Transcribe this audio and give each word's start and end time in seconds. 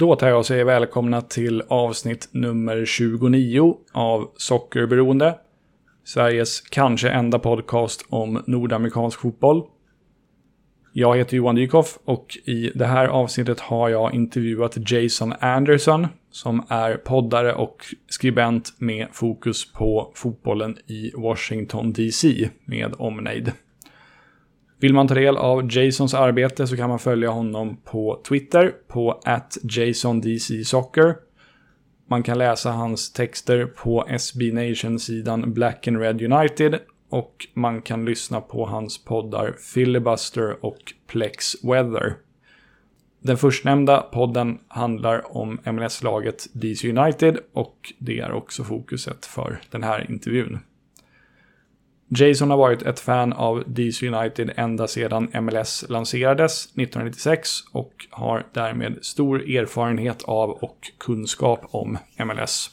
Då 0.00 0.16
tar 0.16 0.28
jag 0.28 0.38
och 0.38 0.46
säger 0.46 0.64
välkomna 0.64 1.20
till 1.20 1.62
avsnitt 1.68 2.28
nummer 2.32 2.84
29 2.84 3.76
av 3.92 4.30
Sockerberoende. 4.36 5.38
Sveriges 6.04 6.60
kanske 6.60 7.10
enda 7.10 7.38
podcast 7.38 8.06
om 8.08 8.42
nordamerikansk 8.46 9.20
fotboll. 9.20 9.62
Jag 10.92 11.16
heter 11.16 11.36
Johan 11.36 11.54
Dykhoff 11.54 11.98
och 12.04 12.38
i 12.44 12.70
det 12.74 12.86
här 12.86 13.06
avsnittet 13.06 13.60
har 13.60 13.88
jag 13.88 14.14
intervjuat 14.14 14.90
Jason 14.90 15.32
Anderson 15.40 16.06
som 16.30 16.66
är 16.68 16.96
poddare 16.96 17.54
och 17.54 17.76
skribent 18.08 18.74
med 18.78 19.08
fokus 19.12 19.72
på 19.72 20.12
fotbollen 20.14 20.76
i 20.86 21.12
Washington 21.16 21.92
DC 21.92 22.50
med 22.64 22.94
omnejd. 22.98 23.52
Vill 24.80 24.94
man 24.94 25.08
ta 25.08 25.14
del 25.14 25.36
av 25.36 25.70
Jasons 25.70 26.14
arbete 26.14 26.66
så 26.66 26.76
kan 26.76 26.88
man 26.88 26.98
följa 26.98 27.30
honom 27.30 27.76
på 27.84 28.20
Twitter 28.28 28.74
på 28.88 29.20
JasonDCSoccer. 29.62 31.14
Man 32.08 32.22
kan 32.22 32.38
läsa 32.38 32.70
hans 32.70 33.12
texter 33.12 33.66
på 33.66 34.06
SB 34.08 34.52
Nation-sidan 34.52 35.52
Black 35.52 35.88
and 35.88 36.00
Red 36.00 36.22
United 36.22 36.78
och 37.10 37.46
man 37.54 37.82
kan 37.82 38.04
lyssna 38.04 38.40
på 38.40 38.66
hans 38.66 39.04
poddar 39.04 39.52
Filibuster 39.74 40.64
och 40.64 40.92
Plex 41.06 41.64
Weather. 41.64 42.14
Den 43.22 43.36
förstnämnda 43.36 44.00
podden 44.00 44.58
handlar 44.68 45.36
om 45.36 45.58
MLS-laget 45.64 46.46
DC 46.52 46.88
United 46.88 47.38
och 47.52 47.92
det 47.98 48.18
är 48.18 48.32
också 48.32 48.64
fokuset 48.64 49.26
för 49.26 49.60
den 49.70 49.82
här 49.82 50.10
intervjun. 50.10 50.58
Jason 52.12 52.50
har 52.50 52.56
varit 52.56 52.82
ett 52.82 53.00
fan 53.00 53.32
av 53.32 53.64
DC 53.66 54.08
United 54.08 54.50
ända 54.56 54.88
sedan 54.88 55.28
MLS 55.42 55.84
lanserades 55.88 56.64
1996 56.64 57.48
och 57.72 57.92
har 58.10 58.46
därmed 58.52 58.98
stor 59.02 59.50
erfarenhet 59.50 60.22
av 60.22 60.50
och 60.50 60.78
kunskap 60.98 61.60
om 61.70 61.98
MLS. 62.24 62.70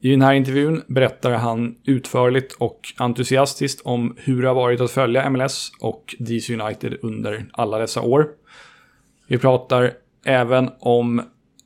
I 0.00 0.10
den 0.10 0.22
här 0.22 0.34
intervjun 0.34 0.82
berättar 0.86 1.30
han 1.30 1.74
utförligt 1.84 2.52
och 2.52 2.80
entusiastiskt 2.96 3.80
om 3.84 4.16
hur 4.18 4.42
det 4.42 4.48
har 4.48 4.54
varit 4.54 4.80
att 4.80 4.90
följa 4.90 5.30
MLS 5.30 5.72
och 5.80 6.14
DC 6.18 6.54
United 6.54 6.96
under 7.02 7.46
alla 7.52 7.78
dessa 7.78 8.00
år. 8.00 8.28
Vi 9.28 9.38
pratar 9.38 9.92
även 10.24 10.70
om 10.78 11.18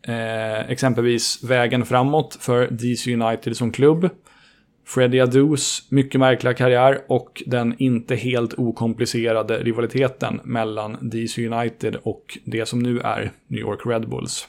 eh, 0.03 0.71
exempelvis 0.71 1.45
vägen 1.45 1.87
framåt 1.87 2.39
för 2.41 2.69
DC 2.71 3.15
United 3.15 3.57
som 3.57 3.73
klubb, 3.73 4.11
Freddie 4.95 5.21
Adus 5.21 5.87
mycket 5.91 6.21
märkliga 6.21 6.55
karriär 6.55 7.05
och 7.07 7.43
den 7.47 7.75
inte 7.79 8.15
helt 8.15 8.55
okomplicerade 8.55 9.59
rivaliteten 9.59 10.41
mellan 10.45 10.97
DC 11.01 11.47
United 11.47 11.97
och 12.03 12.39
det 12.45 12.67
som 12.67 12.79
nu 12.79 13.01
är 13.01 13.33
New 13.47 13.61
York 13.61 13.81
Red 13.87 14.09
Bulls. 14.09 14.49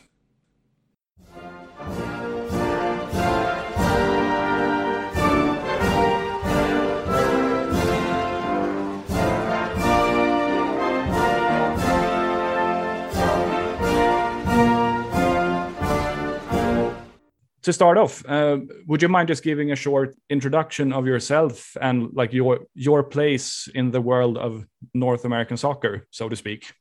To 17.64 17.72
start 17.72 18.00
off, 18.00 18.26
uh, 18.28 18.58
would 18.88 19.04
you 19.04 19.08
mind 19.08 19.28
just 19.28 19.44
giving 19.44 19.72
a 19.72 19.76
short 19.76 20.16
introduction 20.31 20.92
of 20.92 21.06
yourself 21.06 21.78
and 21.80 22.09
like 22.14 22.34
your 22.34 22.62
your 22.73 23.04
place 23.04 23.70
in 23.76 23.92
the 23.92 24.02
world 24.02 24.40
of 24.40 24.66
North 24.95 25.26
American 25.26 25.58
soccer, 25.58 26.08
so 26.09 26.28
to 26.28 26.36
speak? 26.36 26.73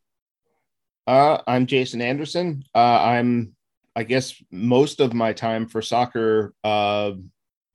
Uh, 1.07 1.43
I'm 1.47 1.67
Jason 1.67 2.01
Anderson. 2.01 2.65
Uh, 2.75 3.03
I'm, 3.03 3.55
I 3.95 4.05
guess, 4.05 4.43
most 4.51 5.01
of 5.01 5.13
my 5.13 5.35
time 5.35 5.67
for 5.67 5.83
soccer 5.83 6.55
uh, 6.65 7.13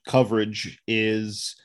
coverage 0.07 0.79
is 0.87 1.55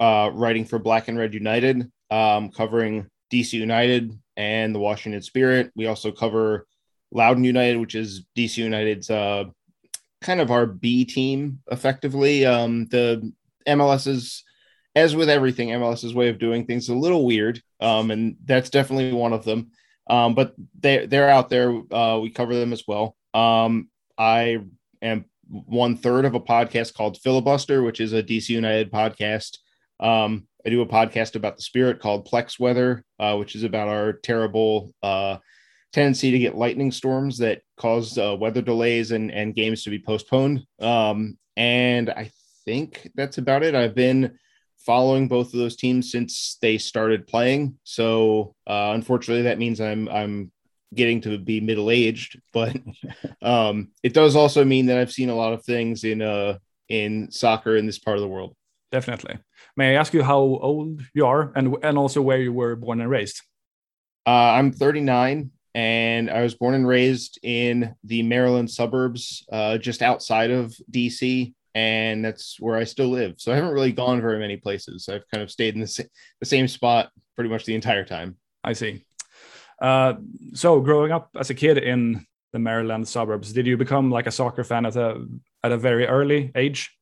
uh, 0.00 0.30
writing 0.34 0.66
for 0.66 0.78
Black 0.78 1.08
and 1.08 1.16
Red 1.16 1.32
United, 1.32 1.90
um, 2.10 2.50
covering 2.50 3.06
DC 3.32 3.54
United 3.54 4.18
and 4.36 4.74
the 4.74 4.80
Washington 4.80 5.22
Spirit. 5.22 5.70
We 5.74 5.86
also 5.86 6.12
cover 6.12 6.66
Loudoun 7.10 7.44
United, 7.44 7.78
which 7.78 7.94
is 7.94 8.26
DC 8.36 8.58
United's 8.58 9.08
uh, 9.08 9.44
kind 10.24 10.40
of 10.40 10.50
our 10.50 10.66
B 10.66 11.04
team 11.04 11.60
effectively. 11.70 12.44
Um, 12.44 12.86
the 12.86 13.32
MLS 13.68 14.08
is, 14.08 14.42
as 14.96 15.14
with 15.14 15.28
everything, 15.28 15.68
MLS's 15.68 16.14
way 16.14 16.28
of 16.28 16.38
doing 16.38 16.66
things 16.66 16.88
a 16.88 16.94
little 16.94 17.24
weird, 17.24 17.62
um, 17.80 18.10
and 18.10 18.36
that's 18.44 18.70
definitely 18.70 19.12
one 19.12 19.32
of 19.32 19.44
them. 19.44 19.70
Um, 20.08 20.34
but 20.34 20.54
they 20.80 21.06
they're 21.06 21.30
out 21.30 21.48
there. 21.48 21.80
Uh, 21.92 22.18
we 22.18 22.30
cover 22.30 22.54
them 22.54 22.72
as 22.72 22.84
well. 22.88 23.16
Um, 23.32 23.88
I 24.18 24.58
am 25.02 25.26
one 25.48 25.96
third 25.96 26.24
of 26.24 26.34
a 26.34 26.40
podcast 26.40 26.94
called 26.94 27.18
Filibuster, 27.18 27.82
which 27.82 28.00
is 28.00 28.12
a 28.12 28.22
DC 28.22 28.48
United 28.48 28.90
podcast. 28.90 29.58
Um, 30.00 30.46
I 30.66 30.70
do 30.70 30.80
a 30.80 30.86
podcast 30.86 31.36
about 31.36 31.56
the 31.56 31.62
Spirit 31.62 32.00
called 32.00 32.28
Plex 32.28 32.58
Weather, 32.58 33.04
uh, 33.18 33.36
which 33.36 33.54
is 33.54 33.64
about 33.64 33.88
our 33.88 34.14
terrible 34.14 34.94
uh, 35.02 35.36
tendency 35.94 36.32
to 36.32 36.38
get 36.40 36.56
lightning 36.56 36.90
storms 36.90 37.38
that 37.38 37.62
cause 37.76 38.18
uh, 38.18 38.36
weather 38.38 38.60
delays 38.60 39.12
and, 39.12 39.30
and 39.30 39.54
games 39.54 39.84
to 39.84 39.90
be 39.90 39.98
postponed. 39.98 40.66
Um, 40.80 41.38
and 41.56 42.10
I 42.10 42.32
think 42.64 43.08
that's 43.14 43.38
about 43.38 43.62
it. 43.62 43.76
I've 43.76 43.94
been 43.94 44.36
following 44.84 45.28
both 45.28 45.54
of 45.54 45.60
those 45.60 45.76
teams 45.76 46.10
since 46.10 46.58
they 46.60 46.78
started 46.78 47.28
playing. 47.28 47.78
So 47.84 48.56
uh, 48.66 48.90
unfortunately, 48.94 49.44
that 49.44 49.58
means 49.58 49.80
I'm 49.80 50.08
I'm 50.08 50.50
getting 50.92 51.20
to 51.22 51.38
be 51.38 51.60
middle 51.60 51.90
aged, 51.90 52.40
but 52.52 52.76
um, 53.40 53.92
it 54.02 54.14
does 54.14 54.34
also 54.34 54.64
mean 54.64 54.86
that 54.86 54.98
I've 54.98 55.12
seen 55.12 55.30
a 55.30 55.36
lot 55.36 55.52
of 55.52 55.64
things 55.64 56.02
in 56.02 56.20
uh 56.20 56.58
in 56.88 57.30
soccer 57.30 57.76
in 57.76 57.86
this 57.86 58.00
part 58.00 58.16
of 58.16 58.20
the 58.20 58.28
world. 58.28 58.56
Definitely. 58.90 59.38
May 59.76 59.92
I 59.92 60.00
ask 60.00 60.12
you 60.12 60.22
how 60.24 60.38
old 60.38 61.02
you 61.14 61.24
are 61.24 61.52
and 61.54 61.76
and 61.82 61.96
also 61.96 62.20
where 62.20 62.40
you 62.40 62.52
were 62.52 62.74
born 62.74 63.00
and 63.00 63.08
raised? 63.08 63.42
Uh, 64.26 64.56
I'm 64.58 64.72
39 64.72 65.50
and 65.74 66.30
I 66.30 66.42
was 66.42 66.54
born 66.54 66.74
and 66.74 66.86
raised 66.86 67.38
in 67.42 67.94
the 68.04 68.22
Maryland 68.22 68.70
suburbs, 68.70 69.44
uh, 69.50 69.78
just 69.78 70.02
outside 70.02 70.50
of 70.50 70.74
DC, 70.90 71.52
and 71.74 72.24
that's 72.24 72.60
where 72.60 72.76
I 72.76 72.84
still 72.84 73.08
live. 73.08 73.34
So 73.38 73.52
I 73.52 73.56
haven't 73.56 73.72
really 73.72 73.92
gone 73.92 74.20
very 74.20 74.38
many 74.38 74.56
places. 74.56 75.08
I've 75.08 75.28
kind 75.32 75.42
of 75.42 75.50
stayed 75.50 75.74
in 75.74 75.80
the, 75.80 75.86
sa- 75.86 76.04
the 76.40 76.46
same 76.46 76.68
spot 76.68 77.10
pretty 77.34 77.50
much 77.50 77.64
the 77.64 77.74
entire 77.74 78.04
time. 78.04 78.36
I 78.62 78.72
see. 78.72 79.04
Uh, 79.82 80.14
so 80.54 80.80
growing 80.80 81.10
up 81.10 81.30
as 81.38 81.50
a 81.50 81.54
kid 81.54 81.78
in 81.78 82.24
the 82.52 82.60
Maryland 82.60 83.08
suburbs, 83.08 83.52
did 83.52 83.66
you 83.66 83.76
become 83.76 84.10
like 84.10 84.28
a 84.28 84.30
soccer 84.30 84.62
fan 84.62 84.86
at 84.86 84.96
a 84.96 85.26
at 85.64 85.72
a 85.72 85.76
very 85.76 86.06
early 86.06 86.52
age? 86.54 86.96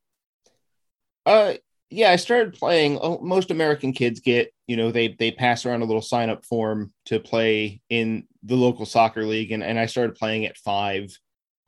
Uh, 1.26 1.54
yeah, 1.92 2.10
I 2.10 2.16
started 2.16 2.54
playing. 2.54 2.98
Oh, 3.00 3.18
most 3.22 3.50
American 3.50 3.92
kids 3.92 4.20
get, 4.20 4.52
you 4.66 4.76
know, 4.76 4.90
they 4.90 5.08
they 5.08 5.30
pass 5.30 5.66
around 5.66 5.82
a 5.82 5.84
little 5.84 6.02
sign 6.02 6.30
up 6.30 6.44
form 6.44 6.92
to 7.06 7.20
play 7.20 7.80
in 7.88 8.26
the 8.42 8.56
local 8.56 8.86
soccer 8.86 9.24
league, 9.24 9.52
and 9.52 9.62
and 9.62 9.78
I 9.78 9.86
started 9.86 10.16
playing 10.16 10.46
at 10.46 10.56
five. 10.56 11.16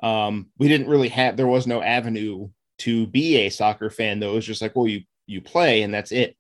Um, 0.03 0.49
we 0.59 0.69
didn't 0.69 0.89
really 0.89 1.09
have 1.09 1.37
there 1.37 1.47
was 1.47 1.67
no 1.67 1.83
avenue 1.83 2.49
to 2.79 3.07
be 3.07 3.37
a 3.37 3.51
soccer 3.51 3.91
fan 3.91 4.21
though. 4.21 4.33
It 4.33 4.37
was 4.37 4.47
just 4.47 4.63
like, 4.63 4.75
well, 4.75 4.89
you 4.89 5.03
you 5.27 5.41
play 5.41 5.83
and 5.83 5.93
that's 5.93 6.13
it. 6.13 6.37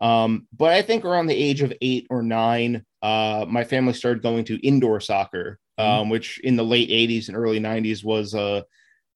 Um, 0.00 0.46
but 0.54 0.72
I 0.72 0.82
think 0.82 1.04
around 1.04 1.26
the 1.26 1.34
age 1.34 1.62
of 1.62 1.72
eight 1.80 2.06
or 2.10 2.22
nine, 2.22 2.84
uh, 3.02 3.46
my 3.48 3.64
family 3.64 3.94
started 3.94 4.22
going 4.22 4.44
to 4.46 4.66
indoor 4.66 5.00
soccer, 5.00 5.58
um, 5.78 5.86
mm-hmm. 5.86 6.10
which 6.10 6.38
in 6.40 6.56
the 6.56 6.64
late 6.64 6.90
80s 6.90 7.28
and 7.28 7.36
early 7.36 7.60
90s 7.60 8.04
was 8.04 8.34
uh, 8.34 8.62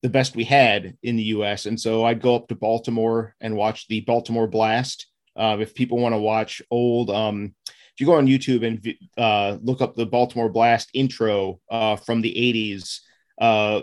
the 0.03 0.09
best 0.09 0.37
we 0.37 0.45
had 0.45 0.97
in 1.03 1.17
the 1.17 1.25
US. 1.25 1.67
And 1.67 1.79
so 1.79 2.05
I'd 2.05 2.23
go 2.23 2.35
up 2.35 2.49
to 2.49 2.55
Baltimore 2.55 3.35
and 3.41 3.57
watch 3.57 3.87
the 3.89 4.01
Baltimore 4.01 4.47
Blast. 4.47 5.07
Uh, 5.37 5.59
if 5.61 5.75
people 5.75 5.99
want 5.99 6.15
to 6.15 6.19
watch 6.19 6.63
old, 6.71 7.11
um, 7.11 7.55
if 7.67 8.01
you 8.01 8.07
go 8.07 8.15
on 8.15 8.27
YouTube 8.27 8.67
and 8.67 8.95
uh, 9.19 9.59
look 9.63 9.81
up 9.81 9.95
the 9.95 10.07
Baltimore 10.07 10.49
Blast 10.49 10.91
intro 10.95 11.61
uh, 11.71 11.97
from 11.97 12.21
the 12.21 12.35
80s, 12.35 13.01
uh, 13.41 13.81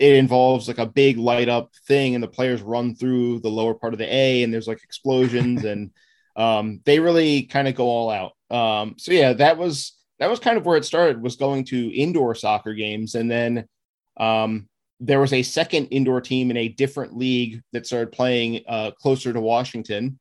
it 0.00 0.14
involves 0.14 0.66
like 0.66 0.78
a 0.78 0.86
big 0.86 1.16
light 1.16 1.48
up 1.48 1.70
thing, 1.86 2.14
and 2.14 2.22
the 2.22 2.28
players 2.28 2.60
run 2.60 2.94
through 2.94 3.38
the 3.40 3.48
lower 3.48 3.74
part 3.74 3.92
of 3.92 3.98
the 3.98 4.12
A, 4.12 4.42
and 4.42 4.52
there's 4.52 4.66
like 4.66 4.82
explosions, 4.82 5.64
and 5.64 5.90
um, 6.34 6.80
they 6.84 6.98
really 6.98 7.44
kind 7.44 7.68
of 7.68 7.76
go 7.76 7.86
all 7.86 8.10
out. 8.10 8.32
Um, 8.50 8.96
so 8.98 9.12
yeah, 9.12 9.32
that 9.34 9.58
was 9.58 9.96
that 10.18 10.28
was 10.28 10.40
kind 10.40 10.58
of 10.58 10.66
where 10.66 10.76
it 10.76 10.84
started. 10.84 11.22
Was 11.22 11.36
going 11.36 11.64
to 11.66 11.96
indoor 11.96 12.34
soccer 12.34 12.74
games, 12.74 13.14
and 13.14 13.30
then 13.30 13.68
um, 14.16 14.68
there 15.00 15.20
was 15.20 15.32
a 15.32 15.42
second 15.42 15.86
indoor 15.86 16.20
team 16.20 16.50
in 16.50 16.56
a 16.56 16.68
different 16.68 17.16
league 17.16 17.60
that 17.72 17.86
started 17.86 18.12
playing 18.12 18.62
uh, 18.66 18.92
closer 18.92 19.32
to 19.32 19.40
Washington. 19.40 20.18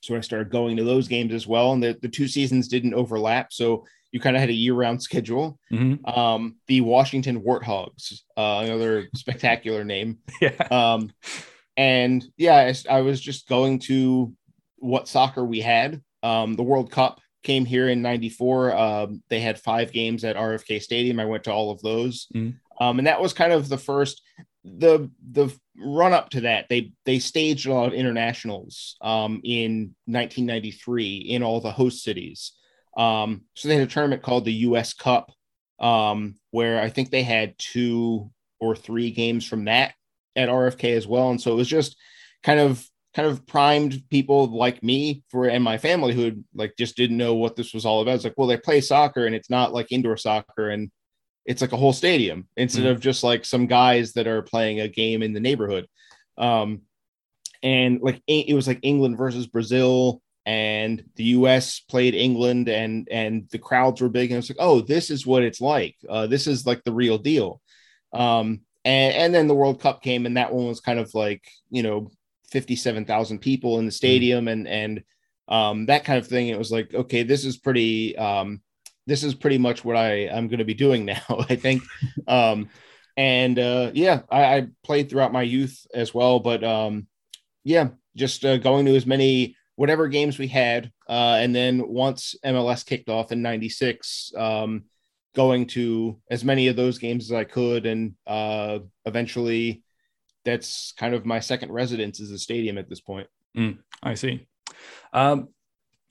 So 0.00 0.14
I 0.14 0.20
started 0.20 0.50
going 0.50 0.76
to 0.76 0.84
those 0.84 1.08
games 1.08 1.32
as 1.32 1.46
well. 1.46 1.72
And 1.72 1.82
the, 1.82 1.98
the 2.00 2.08
two 2.08 2.28
seasons 2.28 2.68
didn't 2.68 2.94
overlap. 2.94 3.52
So 3.52 3.84
you 4.12 4.20
kind 4.20 4.36
of 4.36 4.40
had 4.40 4.50
a 4.50 4.54
year 4.54 4.74
round 4.74 5.02
schedule. 5.02 5.58
Mm-hmm. 5.72 6.06
Um, 6.08 6.56
the 6.68 6.80
Washington 6.82 7.42
Warthogs, 7.42 8.20
uh, 8.36 8.62
another 8.64 9.08
spectacular 9.14 9.84
name. 9.84 10.18
Yeah. 10.40 10.54
Um, 10.70 11.12
and 11.76 12.24
yeah, 12.36 12.54
I, 12.54 12.74
I, 12.98 13.00
was 13.02 13.20
just 13.20 13.48
going 13.48 13.80
to 13.80 14.32
what 14.76 15.08
soccer 15.08 15.44
we 15.44 15.60
had. 15.60 16.02
Um, 16.22 16.56
the 16.56 16.62
World 16.62 16.90
Cup 16.90 17.20
came 17.42 17.64
here 17.64 17.88
in 17.88 18.00
94. 18.02 18.74
Um, 18.74 19.22
they 19.28 19.40
had 19.40 19.60
five 19.60 19.92
games 19.92 20.24
at 20.24 20.36
RFK 20.36 20.80
Stadium. 20.80 21.20
I 21.20 21.26
went 21.26 21.44
to 21.44 21.52
all 21.52 21.70
of 21.70 21.82
those. 21.82 22.28
Mm-hmm. 22.34 22.56
Um, 22.80 22.98
and 22.98 23.06
that 23.06 23.20
was 23.20 23.32
kind 23.32 23.52
of 23.52 23.68
the 23.68 23.78
first 23.78 24.22
the 24.64 25.10
the 25.30 25.56
run 25.78 26.12
up 26.12 26.30
to 26.30 26.42
that. 26.42 26.66
They 26.68 26.92
they 27.04 27.18
staged 27.18 27.66
a 27.66 27.72
lot 27.72 27.88
of 27.88 27.94
internationals 27.94 28.96
um, 29.00 29.40
in 29.44 29.94
1993 30.06 31.18
in 31.18 31.42
all 31.42 31.60
the 31.60 31.70
host 31.70 32.02
cities. 32.02 32.52
Um, 32.96 33.42
so 33.54 33.68
they 33.68 33.74
had 33.74 33.88
a 33.88 33.90
tournament 33.90 34.22
called 34.22 34.44
the 34.44 34.52
U.S. 34.52 34.94
Cup, 34.94 35.30
um, 35.78 36.36
where 36.50 36.80
I 36.80 36.88
think 36.88 37.10
they 37.10 37.22
had 37.22 37.58
two 37.58 38.30
or 38.58 38.74
three 38.74 39.10
games 39.10 39.46
from 39.46 39.66
that 39.66 39.94
at 40.34 40.48
RFK 40.48 40.96
as 40.96 41.06
well. 41.06 41.30
And 41.30 41.40
so 41.40 41.52
it 41.52 41.56
was 41.56 41.68
just 41.68 41.96
kind 42.42 42.60
of 42.60 42.84
kind 43.14 43.28
of 43.28 43.46
primed 43.46 44.02
people 44.10 44.46
like 44.54 44.82
me 44.82 45.22
for 45.30 45.46
and 45.46 45.64
my 45.64 45.78
family 45.78 46.14
who 46.14 46.24
had, 46.24 46.44
like 46.54 46.74
just 46.78 46.96
didn't 46.96 47.16
know 47.16 47.34
what 47.34 47.56
this 47.56 47.72
was 47.72 47.86
all 47.86 48.02
about. 48.02 48.16
It's 48.16 48.24
like, 48.24 48.34
well, 48.36 48.46
they 48.46 48.58
play 48.58 48.80
soccer 48.80 49.26
and 49.26 49.34
it's 49.34 49.50
not 49.50 49.72
like 49.72 49.90
indoor 49.90 50.16
soccer 50.16 50.70
and 50.70 50.90
it's 51.46 51.60
like 51.60 51.72
a 51.72 51.76
whole 51.76 51.92
stadium 51.92 52.48
instead 52.56 52.84
mm. 52.84 52.90
of 52.90 53.00
just 53.00 53.22
like 53.22 53.44
some 53.44 53.66
guys 53.66 54.12
that 54.14 54.26
are 54.26 54.42
playing 54.42 54.80
a 54.80 54.88
game 54.88 55.22
in 55.22 55.32
the 55.32 55.40
neighborhood. 55.40 55.86
Um, 56.36 56.82
and 57.62 58.00
like 58.02 58.22
it 58.26 58.54
was 58.54 58.66
like 58.66 58.80
England 58.82 59.16
versus 59.16 59.46
Brazil, 59.46 60.20
and 60.44 61.02
the 61.16 61.24
U.S. 61.24 61.80
played 61.80 62.14
England, 62.14 62.68
and 62.68 63.08
and 63.10 63.48
the 63.50 63.58
crowds 63.58 64.00
were 64.00 64.08
big, 64.08 64.30
and 64.30 64.38
it's 64.38 64.50
like, 64.50 64.58
oh, 64.60 64.80
this 64.80 65.10
is 65.10 65.26
what 65.26 65.42
it's 65.42 65.60
like. 65.60 65.96
Uh, 66.08 66.26
this 66.26 66.46
is 66.46 66.66
like 66.66 66.84
the 66.84 66.92
real 66.92 67.18
deal. 67.18 67.60
Um, 68.12 68.60
and 68.84 69.14
and 69.14 69.34
then 69.34 69.48
the 69.48 69.54
World 69.54 69.80
Cup 69.80 70.02
came, 70.02 70.26
and 70.26 70.36
that 70.36 70.52
one 70.52 70.66
was 70.66 70.80
kind 70.80 70.98
of 70.98 71.12
like 71.14 71.42
you 71.70 71.82
know 71.82 72.10
fifty-seven 72.50 73.06
thousand 73.06 73.38
people 73.38 73.78
in 73.78 73.86
the 73.86 73.92
stadium, 73.92 74.46
mm. 74.46 74.52
and 74.52 74.68
and 74.68 75.04
um, 75.48 75.86
that 75.86 76.04
kind 76.04 76.18
of 76.18 76.26
thing. 76.26 76.48
It 76.48 76.58
was 76.58 76.70
like, 76.70 76.94
okay, 76.94 77.22
this 77.22 77.44
is 77.44 77.56
pretty. 77.56 78.16
Um, 78.16 78.60
this 79.06 79.22
is 79.22 79.34
pretty 79.34 79.58
much 79.58 79.84
what 79.84 79.96
I 79.96 80.28
I'm 80.28 80.48
going 80.48 80.58
to 80.58 80.64
be 80.64 80.74
doing 80.74 81.04
now. 81.04 81.22
I 81.48 81.56
think. 81.56 81.82
Um, 82.26 82.68
and 83.16 83.58
uh, 83.58 83.90
yeah, 83.94 84.22
I, 84.30 84.56
I, 84.56 84.66
played 84.84 85.08
throughout 85.08 85.32
my 85.32 85.42
youth 85.42 85.86
as 85.94 86.12
well, 86.12 86.38
but 86.38 86.62
um, 86.62 87.06
yeah, 87.64 87.88
just 88.14 88.44
uh, 88.44 88.58
going 88.58 88.84
to 88.86 88.94
as 88.94 89.06
many 89.06 89.56
whatever 89.76 90.06
games 90.06 90.38
we 90.38 90.48
had, 90.48 90.92
uh, 91.08 91.38
and 91.40 91.54
then 91.54 91.88
once 91.88 92.34
MLS 92.44 92.84
kicked 92.84 93.08
off 93.08 93.32
in 93.32 93.40
'96, 93.40 94.32
um, 94.36 94.84
going 95.34 95.66
to 95.68 96.20
as 96.30 96.44
many 96.44 96.68
of 96.68 96.76
those 96.76 96.98
games 96.98 97.30
as 97.30 97.32
I 97.32 97.44
could, 97.44 97.86
and 97.86 98.14
uh, 98.26 98.80
eventually, 99.06 99.82
that's 100.44 100.92
kind 100.92 101.14
of 101.14 101.24
my 101.24 101.40
second 101.40 101.72
residence 101.72 102.20
is 102.20 102.30
a 102.32 102.38
stadium 102.38 102.76
at 102.76 102.88
this 102.88 103.00
point. 103.00 103.28
Mm, 103.56 103.78
I 104.02 104.14
see. 104.14 104.46
Um, 105.14 105.48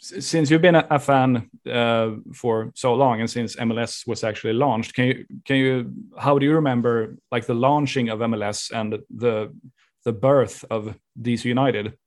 since 0.05 0.51
you've 0.51 0.61
been 0.61 0.75
a, 0.75 0.99
fan 0.99 1.49
uh, 1.71 2.11
for 2.33 2.71
so 2.75 2.93
long 2.93 3.21
and 3.21 3.29
since 3.29 3.55
MLS 3.55 4.05
was 4.05 4.23
actually 4.23 4.53
launched, 4.53 4.93
can 4.93 5.05
you 5.05 5.25
can 5.45 5.55
you 5.57 5.93
how 6.17 6.37
do 6.37 6.45
you 6.45 6.55
remember 6.55 7.17
like 7.31 7.45
the 7.45 7.55
launching 7.55 8.09
of 8.09 8.19
MLS 8.19 8.71
and 8.71 8.99
the 9.09 9.53
the 10.03 10.13
birth 10.13 10.63
of 10.69 10.95
DC 11.19 11.45
United? 11.45 11.97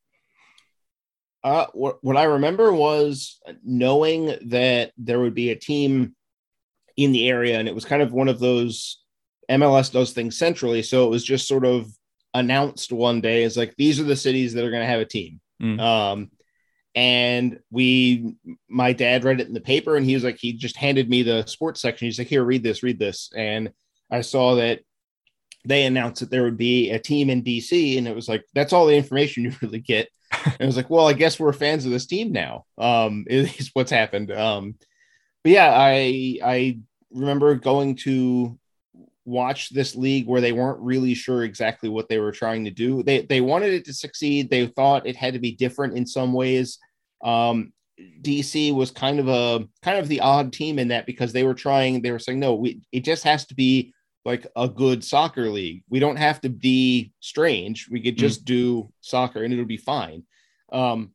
Uh, 1.43 1.67
what 1.73 1.99
what 2.03 2.17
I 2.17 2.25
remember 2.25 2.73
was 2.73 3.41
knowing 3.65 4.37
that 4.47 4.93
there 4.97 5.21
would 5.21 5.35
be 5.35 5.51
a 5.51 5.57
team 5.57 6.15
in 6.97 7.13
the 7.13 7.29
area, 7.29 7.59
and 7.59 7.69
it 7.69 7.75
was 7.75 7.85
kind 7.85 8.03
of 8.03 8.13
one 8.13 8.29
of 8.29 8.39
those 8.39 9.03
MLS 9.51 9.91
does 9.93 10.13
things 10.13 10.37
centrally, 10.37 10.83
so 10.83 11.07
it 11.07 11.11
was 11.11 11.25
just 11.25 11.49
sort 11.49 11.65
of 11.65 11.87
announced 12.35 12.93
one 12.93 13.21
day 13.21 13.45
as 13.45 13.57
like 13.57 13.75
these 13.77 13.99
are 13.99 14.05
the 14.05 14.17
cities 14.17 14.53
that 14.53 14.65
are 14.65 14.71
going 14.71 14.83
to 14.83 14.87
have 14.87 15.01
a 15.01 15.05
team. 15.05 15.41
Mm. 15.61 15.81
Um, 15.81 16.31
and 16.99 17.61
we 17.71 18.35
my 18.69 18.93
dad 18.93 19.23
read 19.23 19.41
it 19.41 19.47
in 19.47 19.55
the 19.55 19.61
paper 19.61 19.97
and 19.97 20.05
he 20.05 20.15
was 20.15 20.25
like 20.25 20.37
he 20.37 20.53
just 20.53 20.77
handed 20.77 21.09
me 21.09 21.23
the 21.23 21.47
sports 21.47 21.81
section 21.81 22.07
he's 22.07 22.19
like 22.19 22.27
here 22.27 22.43
read 22.43 22.65
this 22.65 22.83
read 22.83 22.99
this 22.99 23.31
and 23.37 23.73
i 24.11 24.21
saw 24.21 24.57
that 24.57 24.81
they 25.65 25.85
announced 25.85 26.19
that 26.19 26.29
there 26.29 26.43
would 26.43 26.57
be 26.57 26.91
a 26.91 26.99
team 26.99 27.31
in 27.31 27.45
dc 27.45 27.97
and 27.97 28.09
it 28.09 28.17
was 28.17 28.29
like 28.29 28.45
that's 28.53 28.73
all 28.73 28.85
the 28.85 28.97
information 28.97 29.45
you 29.45 29.53
really 29.63 29.79
get 29.79 30.09
and 30.43 30.57
it 30.59 30.67
was 30.67 30.77
like 30.77 30.91
well 30.91 31.07
i 31.07 31.13
guess 31.13 31.39
we're 31.39 31.53
fans 31.53 31.85
of 31.85 31.93
this 31.93 32.07
team 32.07 32.33
now 32.33 32.65
um 32.79 33.25
is 33.31 33.71
what's 33.75 33.93
happened 33.93 34.33
um 34.33 34.75
but 35.45 35.53
yeah 35.53 35.73
i 35.73 36.37
i 36.43 36.81
remember 37.13 37.55
going 37.55 37.95
to 37.95 38.59
watch 39.25 39.69
this 39.69 39.95
league 39.95 40.27
where 40.27 40.41
they 40.41 40.53
weren't 40.53 40.81
really 40.81 41.15
sure 41.15 41.45
exactly 41.45 41.89
what 41.89 42.09
they 42.09 42.19
were 42.19 42.33
trying 42.33 42.65
to 42.65 42.71
do. 42.71 43.03
They 43.03 43.21
they 43.21 43.43
wanted 43.43 43.75
it 43.75 43.85
to 43.85 43.93
succeed. 43.93 44.49
They 44.49 44.67
thought 44.67 45.07
it 45.07 45.17
had 45.17 45.35
to 45.35 45.39
be 45.39 45.53
different 45.53 45.99
in 45.99 46.07
some 46.07 46.33
ways. 46.33 46.79
Um, 47.23 47.73
DC 48.23 48.73
was 48.75 48.91
kind 48.91 49.19
of 49.19 49.29
a 49.29 49.67
kind 49.83 49.99
of 49.99 50.09
the 50.09 50.21
odd 50.21 50.53
team 50.53 50.79
in 50.79 50.89
that 50.89 51.07
because 51.07 51.33
they 51.33 51.45
were 51.45 51.55
trying, 51.55 52.01
they 52.01 52.13
were 52.13 52.19
saying, 52.19 52.39
no, 52.39 52.55
we 52.55 52.81
it 52.93 53.01
just 53.05 53.25
has 53.25 53.47
to 53.47 53.55
be 53.55 53.93
like 54.25 54.47
a 54.57 54.69
good 54.69 55.03
soccer 55.03 55.49
league. 55.49 55.83
We 55.89 55.99
don't 55.99 56.17
have 56.17 56.41
to 56.43 56.49
be 56.49 57.13
strange. 57.21 57.89
We 57.91 58.03
could 58.03 58.15
hmm. 58.15 58.21
just 58.21 58.43
mm. 58.43 58.47
do 58.47 58.93
soccer 59.01 59.43
and 59.43 59.53
it'll 59.53 59.65
be 59.65 59.77
fine. 59.77 60.25
Um, 60.73 61.13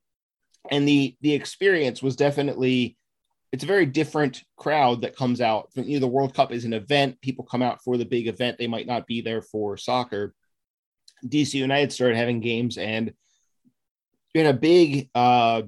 and 0.71 0.87
the 0.87 1.15
the 1.21 1.33
experience 1.33 2.01
was 2.01 2.15
definitely 2.15 2.97
it's 3.51 3.63
a 3.63 3.67
very 3.67 3.85
different 3.85 4.43
crowd 4.57 5.01
that 5.01 5.15
comes 5.15 5.39
out. 5.39 5.69
You 5.75 5.93
know, 5.93 5.99
the 5.99 6.07
World 6.07 6.33
Cup 6.33 6.51
is 6.51 6.65
an 6.65 6.73
event. 6.73 7.21
People 7.21 7.45
come 7.45 7.61
out 7.61 7.83
for 7.83 7.97
the 7.97 8.05
big 8.05 8.27
event. 8.27 8.57
They 8.57 8.67
might 8.67 8.87
not 8.87 9.05
be 9.05 9.21
there 9.21 9.43
for 9.43 9.77
soccer. 9.77 10.33
DC 11.23 11.53
United 11.53 11.93
started 11.93 12.17
having 12.17 12.39
games 12.39 12.77
and 12.77 13.13
in 14.33 14.47
a 14.47 14.53
big 14.53 15.09
uh, 15.13 15.61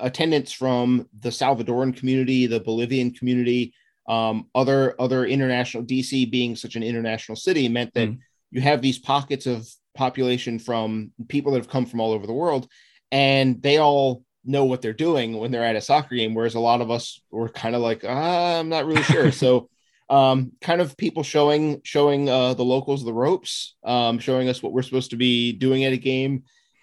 attendance 0.00 0.52
from 0.52 1.08
the 1.20 1.30
Salvadoran 1.30 1.96
community, 1.96 2.46
the 2.46 2.60
Bolivian 2.60 3.12
community, 3.12 3.74
um, 4.08 4.48
other 4.54 4.94
other 5.00 5.24
international. 5.24 5.84
DC 5.84 6.30
being 6.30 6.56
such 6.56 6.76
an 6.76 6.82
international 6.82 7.36
city 7.36 7.68
meant 7.68 7.94
that 7.94 8.08
mm. 8.08 8.18
you 8.50 8.60
have 8.60 8.82
these 8.82 8.98
pockets 8.98 9.46
of 9.46 9.68
population 9.94 10.58
from 10.58 11.12
people 11.28 11.52
that 11.52 11.58
have 11.58 11.68
come 11.68 11.86
from 11.86 12.00
all 12.00 12.12
over 12.12 12.26
the 12.26 12.32
world, 12.32 12.68
and 13.12 13.62
they 13.62 13.78
all 13.78 14.24
know 14.44 14.64
what 14.64 14.82
they're 14.82 14.92
doing 14.92 15.36
when 15.36 15.50
they're 15.50 15.64
at 15.64 15.76
a 15.76 15.80
soccer 15.80 16.14
game. 16.14 16.34
Whereas 16.34 16.54
a 16.54 16.60
lot 16.60 16.80
of 16.80 16.90
us 16.90 17.20
were 17.30 17.48
kind 17.48 17.74
of 17.74 17.82
like, 17.82 18.04
ah, 18.06 18.58
I'm 18.58 18.68
not 18.68 18.86
really 18.86 19.02
sure. 19.02 19.30
so 19.44 19.68
um, 20.10 20.52
kind 20.60 20.80
of 20.80 20.96
people 20.96 21.22
showing 21.22 21.80
showing 21.84 22.28
uh, 22.28 22.54
the 22.54 22.64
locals 22.64 23.04
the 23.04 23.12
ropes, 23.12 23.76
um, 23.84 24.18
showing 24.18 24.48
us 24.48 24.62
what 24.62 24.72
we're 24.72 24.82
supposed 24.82 25.10
to 25.10 25.16
be 25.16 25.52
doing 25.52 25.84
at 25.84 25.92
a 25.92 25.96
game, 25.96 26.42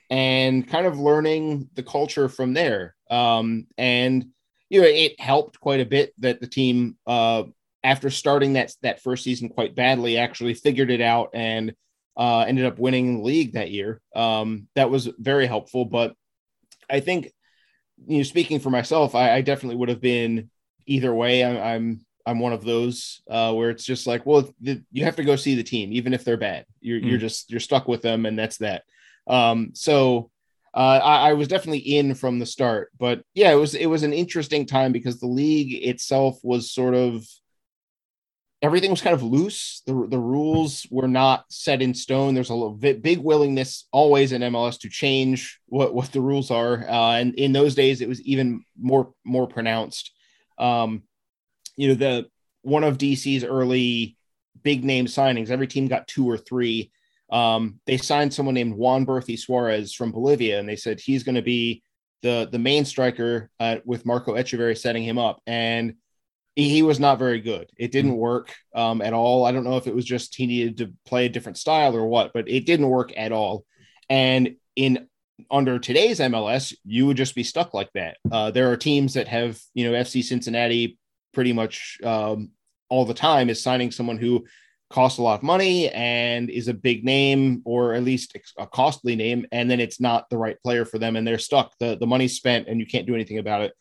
and 0.09 0.67
kind 0.67 0.87
of 0.87 0.97
learning 0.97 1.69
the 1.73 1.83
culture 1.83 2.29
from 2.29 2.53
there. 2.53 2.95
Um, 3.09 3.67
and 3.77 4.27
you 4.69 4.81
know, 4.81 4.87
it 4.87 5.19
helped 5.19 5.59
quite 5.59 5.79
a 5.79 5.85
bit 5.85 6.13
that 6.19 6.41
the 6.41 6.47
team, 6.47 6.97
uh, 7.07 7.43
after 7.83 8.09
starting 8.09 8.53
that 8.53 8.73
that 8.81 9.01
first 9.01 9.23
season 9.23 9.49
quite 9.49 9.75
badly, 9.75 10.17
actually 10.17 10.53
figured 10.53 10.91
it 10.91 11.01
out 11.01 11.29
and 11.33 11.73
uh, 12.17 12.39
ended 12.41 12.65
up 12.65 12.79
winning 12.79 13.17
the 13.17 13.23
league 13.23 13.53
that 13.53 13.71
year. 13.71 14.01
Um, 14.15 14.67
that 14.75 14.89
was 14.89 15.09
very 15.17 15.45
helpful. 15.45 15.85
But 15.85 16.15
I 16.89 16.99
think, 16.99 17.31
you 18.07 18.17
know, 18.17 18.23
speaking 18.23 18.59
for 18.59 18.69
myself, 18.69 19.15
I, 19.15 19.35
I 19.35 19.41
definitely 19.41 19.77
would 19.77 19.89
have 19.89 20.01
been 20.01 20.49
either 20.85 21.13
way. 21.13 21.45
I'm, 21.45 21.57
I'm 21.57 22.05
I'm 22.25 22.39
one 22.39 22.51
of 22.51 22.65
those 22.65 23.21
uh, 23.29 23.53
where 23.53 23.69
it's 23.69 23.85
just 23.85 24.05
like, 24.05 24.25
well, 24.25 24.49
the, 24.59 24.83
you 24.91 25.05
have 25.05 25.15
to 25.15 25.23
go 25.23 25.37
see 25.37 25.55
the 25.55 25.63
team, 25.63 25.93
even 25.93 26.13
if 26.13 26.25
they're 26.25 26.35
bad. 26.35 26.65
You're, 26.81 26.99
mm. 26.99 27.09
you're 27.09 27.19
just 27.19 27.49
you're 27.49 27.61
stuck 27.61 27.87
with 27.87 28.01
them, 28.01 28.25
and 28.25 28.37
that's 28.37 28.57
that. 28.57 28.83
Um, 29.27 29.71
so 29.73 30.29
uh, 30.77 31.01
I, 31.03 31.29
I, 31.29 31.33
was 31.33 31.47
definitely 31.47 31.79
in 31.79 32.13
from 32.13 32.37
the 32.37 32.45
start, 32.45 32.91
but 32.99 33.23
yeah, 33.33 33.51
it 33.51 33.55
was 33.55 33.73
it 33.73 33.87
was 33.87 34.03
an 34.03 34.13
interesting 34.13 34.67
time 34.67 34.91
because 34.91 35.19
the 35.19 35.25
league 35.25 35.73
itself 35.83 36.37
was 36.43 36.71
sort 36.71 36.93
of 36.93 37.25
everything 38.61 38.91
was 38.91 39.01
kind 39.01 39.15
of 39.15 39.23
loose. 39.23 39.81
The 39.87 40.05
the 40.07 40.19
rules 40.19 40.85
were 40.91 41.07
not 41.07 41.45
set 41.49 41.81
in 41.81 41.95
stone. 41.95 42.35
There's 42.35 42.51
a 42.51 42.69
bit, 42.69 43.01
big 43.01 43.17
willingness 43.17 43.87
always 43.91 44.31
in 44.31 44.43
MLS 44.43 44.79
to 44.81 44.89
change 44.89 45.59
what 45.65 45.95
what 45.95 46.11
the 46.11 46.21
rules 46.21 46.51
are, 46.51 46.87
uh, 46.87 47.13
and 47.13 47.33
in 47.33 47.53
those 47.53 47.73
days 47.73 48.01
it 48.01 48.07
was 48.07 48.21
even 48.21 48.63
more 48.79 49.13
more 49.25 49.47
pronounced. 49.47 50.11
Um, 50.59 51.01
you 51.75 51.87
know 51.87 51.95
the 51.95 52.27
one 52.61 52.83
of 52.83 52.99
DC's 52.99 53.43
early 53.43 54.15
big 54.61 54.85
name 54.85 55.07
signings. 55.07 55.49
Every 55.49 55.65
team 55.65 55.87
got 55.87 56.07
two 56.07 56.29
or 56.29 56.37
three 56.37 56.91
um, 57.29 57.79
they 57.85 57.97
signed 57.97 58.33
someone 58.33 58.55
named 58.55 58.75
Juan 58.75 59.05
Berthy 59.05 59.37
Suarez 59.37 59.93
from 59.93 60.11
Bolivia, 60.11 60.59
and 60.59 60.67
they 60.67 60.75
said 60.75 60.99
he's 60.99 61.23
going 61.23 61.35
to 61.35 61.41
be 61.41 61.83
the 62.21 62.47
the 62.51 62.59
main 62.59 62.85
striker 62.85 63.49
uh, 63.59 63.77
with 63.85 64.05
Marco 64.05 64.35
Etcheverry 64.35 64.77
setting 64.77 65.03
him 65.03 65.17
up, 65.17 65.41
and 65.45 65.95
he, 66.55 66.69
he 66.69 66.81
was 66.81 66.99
not 66.99 67.19
very 67.19 67.39
good. 67.39 67.69
It 67.77 67.91
didn't 67.91 68.11
mm-hmm. 68.11 68.19
work 68.19 68.55
um, 68.73 69.01
at 69.01 69.13
all. 69.13 69.45
I 69.45 69.51
don't 69.51 69.63
know 69.63 69.77
if 69.77 69.87
it 69.87 69.95
was 69.95 70.05
just 70.05 70.35
he 70.35 70.47
needed 70.47 70.77
to 70.77 70.93
play 71.05 71.25
a 71.25 71.29
different 71.29 71.57
style 71.57 71.95
or 71.95 72.07
what, 72.07 72.31
but 72.33 72.49
it 72.49 72.65
didn't 72.65 72.89
work 72.89 73.13
at 73.15 73.31
all. 73.31 73.65
And 74.09 74.55
in 74.75 75.07
under 75.51 75.77
today's 75.77 76.19
MLS, 76.19 76.73
you 76.83 77.05
would 77.05 77.17
just 77.17 77.35
be 77.35 77.43
stuck 77.43 77.73
like 77.73 77.91
that. 77.93 78.17
Uh, 78.31 78.51
there 78.51 78.71
are 78.71 78.77
teams 78.77 79.13
that 79.13 79.27
have, 79.27 79.59
you 79.73 79.89
know, 79.89 79.97
FC 79.97 80.23
Cincinnati 80.23 80.97
pretty 81.33 81.53
much 81.53 81.99
um, 82.03 82.49
all 82.89 83.05
the 83.05 83.13
time 83.13 83.49
is 83.49 83.61
signing 83.61 83.91
someone 83.91 84.17
who 84.17 84.45
costs 84.89 85.19
a 85.19 85.21
lot 85.21 85.37
of 85.37 85.43
money 85.43 85.89
and 85.89 86.49
is 86.49 86.67
a 86.67 86.73
big 86.73 87.03
name 87.03 87.61
or 87.65 87.93
at 87.93 88.03
least 88.03 88.37
a 88.57 88.65
costly 88.65 89.15
name 89.15 89.45
and 89.51 89.69
then 89.69 89.79
it's 89.79 89.99
not 89.99 90.29
the 90.29 90.37
right 90.37 90.61
player 90.63 90.85
for 90.85 90.97
them 90.97 91.15
and 91.15 91.27
they're 91.27 91.37
stuck 91.37 91.73
the 91.79 91.97
the 91.97 92.07
money's 92.07 92.37
spent 92.37 92.67
and 92.67 92.79
you 92.79 92.85
can't 92.85 93.05
do 93.05 93.13
anything 93.13 93.37
about 93.37 93.61
it 93.61 93.73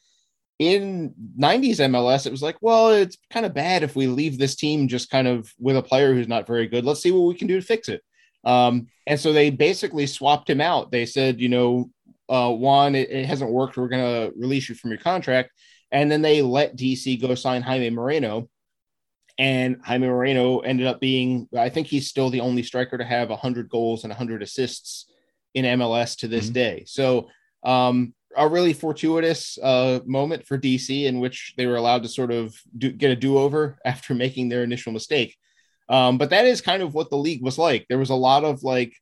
in 0.58 1.14
90s 1.38 1.80
MLS, 1.90 2.26
it 2.26 2.30
was 2.30 2.42
like, 2.42 2.56
well, 2.60 2.90
it's 2.90 3.18
kind 3.30 3.44
of 3.44 3.52
bad 3.52 3.82
if 3.82 3.94
we 3.94 4.06
leave 4.06 4.38
this 4.38 4.56
team 4.56 4.88
just 4.88 5.10
kind 5.10 5.28
of 5.28 5.52
with 5.58 5.76
a 5.76 5.82
player 5.82 6.14
who's 6.14 6.28
not 6.28 6.46
very 6.46 6.66
good. 6.66 6.84
Let's 6.84 7.02
see 7.02 7.12
what 7.12 7.26
we 7.26 7.34
can 7.34 7.46
do 7.46 7.60
to 7.60 7.66
fix 7.66 7.88
it. 7.88 8.02
Um, 8.44 8.86
and 9.06 9.20
so 9.20 9.32
they 9.32 9.50
basically 9.50 10.06
swapped 10.06 10.48
him 10.48 10.60
out. 10.60 10.90
They 10.90 11.04
said, 11.04 11.40
you 11.40 11.48
know, 11.48 11.90
uh, 12.28 12.50
Juan, 12.52 12.94
it, 12.94 13.10
it 13.10 13.26
hasn't 13.26 13.50
worked. 13.50 13.76
We're 13.76 13.88
going 13.88 14.30
to 14.30 14.38
release 14.38 14.68
you 14.68 14.74
from 14.74 14.90
your 14.90 15.00
contract. 15.00 15.50
And 15.92 16.10
then 16.10 16.22
they 16.22 16.42
let 16.42 16.76
DC 16.76 17.20
go 17.20 17.34
sign 17.34 17.62
Jaime 17.62 17.90
Moreno. 17.90 18.48
And 19.38 19.78
Jaime 19.84 20.06
Moreno 20.06 20.60
ended 20.60 20.86
up 20.86 21.00
being, 21.00 21.48
I 21.56 21.68
think 21.68 21.86
he's 21.88 22.08
still 22.08 22.30
the 22.30 22.40
only 22.40 22.62
striker 22.62 22.96
to 22.96 23.04
have 23.04 23.28
100 23.28 23.68
goals 23.68 24.04
and 24.04 24.10
100 24.10 24.42
assists 24.42 25.06
in 25.54 25.64
MLS 25.78 26.16
to 26.18 26.28
this 26.28 26.46
mm-hmm. 26.46 26.54
day. 26.54 26.84
So, 26.86 27.28
um, 27.62 28.14
a 28.36 28.46
really 28.46 28.74
fortuitous 28.74 29.58
uh, 29.62 30.00
moment 30.04 30.46
for 30.46 30.58
DC 30.58 31.06
in 31.06 31.20
which 31.20 31.54
they 31.56 31.66
were 31.66 31.76
allowed 31.76 32.02
to 32.02 32.08
sort 32.08 32.30
of 32.30 32.54
do, 32.76 32.92
get 32.92 33.10
a 33.10 33.16
do 33.16 33.38
over 33.38 33.78
after 33.84 34.14
making 34.14 34.48
their 34.48 34.62
initial 34.62 34.92
mistake. 34.92 35.36
Um, 35.88 36.18
but 36.18 36.30
that 36.30 36.44
is 36.44 36.60
kind 36.60 36.82
of 36.82 36.94
what 36.94 37.10
the 37.10 37.16
league 37.16 37.42
was 37.42 37.58
like. 37.58 37.86
There 37.88 37.98
was 37.98 38.10
a 38.10 38.14
lot 38.14 38.44
of 38.44 38.62
like, 38.62 38.94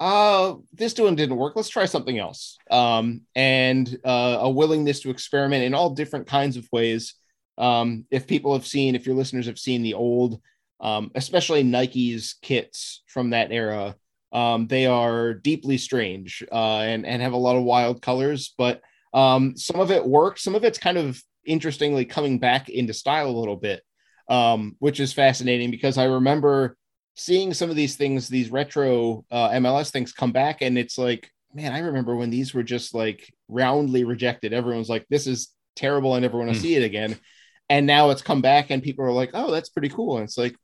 uh, 0.00 0.54
this 0.72 0.94
doing 0.94 1.14
didn't 1.14 1.36
work. 1.36 1.54
Let's 1.56 1.68
try 1.68 1.86
something 1.86 2.18
else. 2.18 2.58
Um, 2.70 3.22
and 3.34 3.98
uh, 4.04 4.38
a 4.40 4.50
willingness 4.50 5.00
to 5.00 5.10
experiment 5.10 5.64
in 5.64 5.74
all 5.74 5.90
different 5.90 6.26
kinds 6.26 6.56
of 6.56 6.68
ways. 6.72 7.14
Um, 7.56 8.06
if 8.10 8.26
people 8.26 8.52
have 8.52 8.66
seen, 8.66 8.94
if 8.94 9.06
your 9.06 9.14
listeners 9.14 9.46
have 9.46 9.58
seen 9.58 9.82
the 9.82 9.94
old, 9.94 10.40
um, 10.80 11.10
especially 11.14 11.62
Nike's 11.62 12.34
kits 12.42 13.02
from 13.06 13.30
that 13.30 13.52
era, 13.52 13.96
um, 14.32 14.66
they 14.66 14.86
are 14.86 15.32
deeply 15.32 15.78
strange 15.78 16.44
uh, 16.50 16.80
and, 16.80 17.06
and 17.06 17.22
have 17.22 17.32
a 17.32 17.38
lot 17.38 17.56
of 17.56 17.62
wild 17.62 18.02
colors, 18.02 18.52
but 18.58 18.82
um, 19.12 19.56
some 19.56 19.80
of 19.80 19.92
it 19.92 20.04
works. 20.04 20.42
Some 20.42 20.56
of 20.56 20.64
it's 20.64 20.78
kind 20.78 20.98
of 20.98 21.22
interestingly 21.46 22.04
coming 22.04 22.38
back 22.38 22.68
into 22.68 22.92
style 22.92 23.28
a 23.28 23.38
little 23.38 23.56
bit, 23.56 23.82
um, 24.28 24.74
which 24.80 24.98
is 24.98 25.12
fascinating 25.12 25.70
because 25.70 25.98
I 25.98 26.04
remember 26.04 26.76
seeing 27.14 27.54
some 27.54 27.70
of 27.70 27.76
these 27.76 27.96
things, 27.96 28.28
these 28.28 28.50
retro 28.50 29.24
uh, 29.30 29.50
MLS 29.50 29.90
things 29.90 30.12
come 30.12 30.32
back, 30.32 30.62
and 30.62 30.76
it's 30.76 30.98
like, 30.98 31.30
man, 31.54 31.72
I 31.72 31.78
remember 31.78 32.16
when 32.16 32.30
these 32.30 32.52
were 32.52 32.64
just 32.64 32.92
like 32.92 33.32
roundly 33.48 34.02
rejected. 34.02 34.52
Everyone's 34.52 34.88
like, 34.88 35.06
this 35.08 35.28
is 35.28 35.50
terrible. 35.76 36.12
I 36.12 36.18
never 36.18 36.36
want 36.36 36.50
to 36.50 36.58
mm. 36.58 36.62
see 36.62 36.74
it 36.74 36.82
again. 36.82 37.16
And 37.70 37.86
now 37.86 38.10
it's 38.10 38.22
come 38.22 38.42
back, 38.42 38.70
and 38.70 38.82
people 38.82 39.04
are 39.04 39.12
like, 39.12 39.30
oh, 39.34 39.50
that's 39.50 39.70
pretty 39.70 39.88
cool. 39.88 40.16
And 40.16 40.24
it's 40.24 40.36
like, 40.36 40.54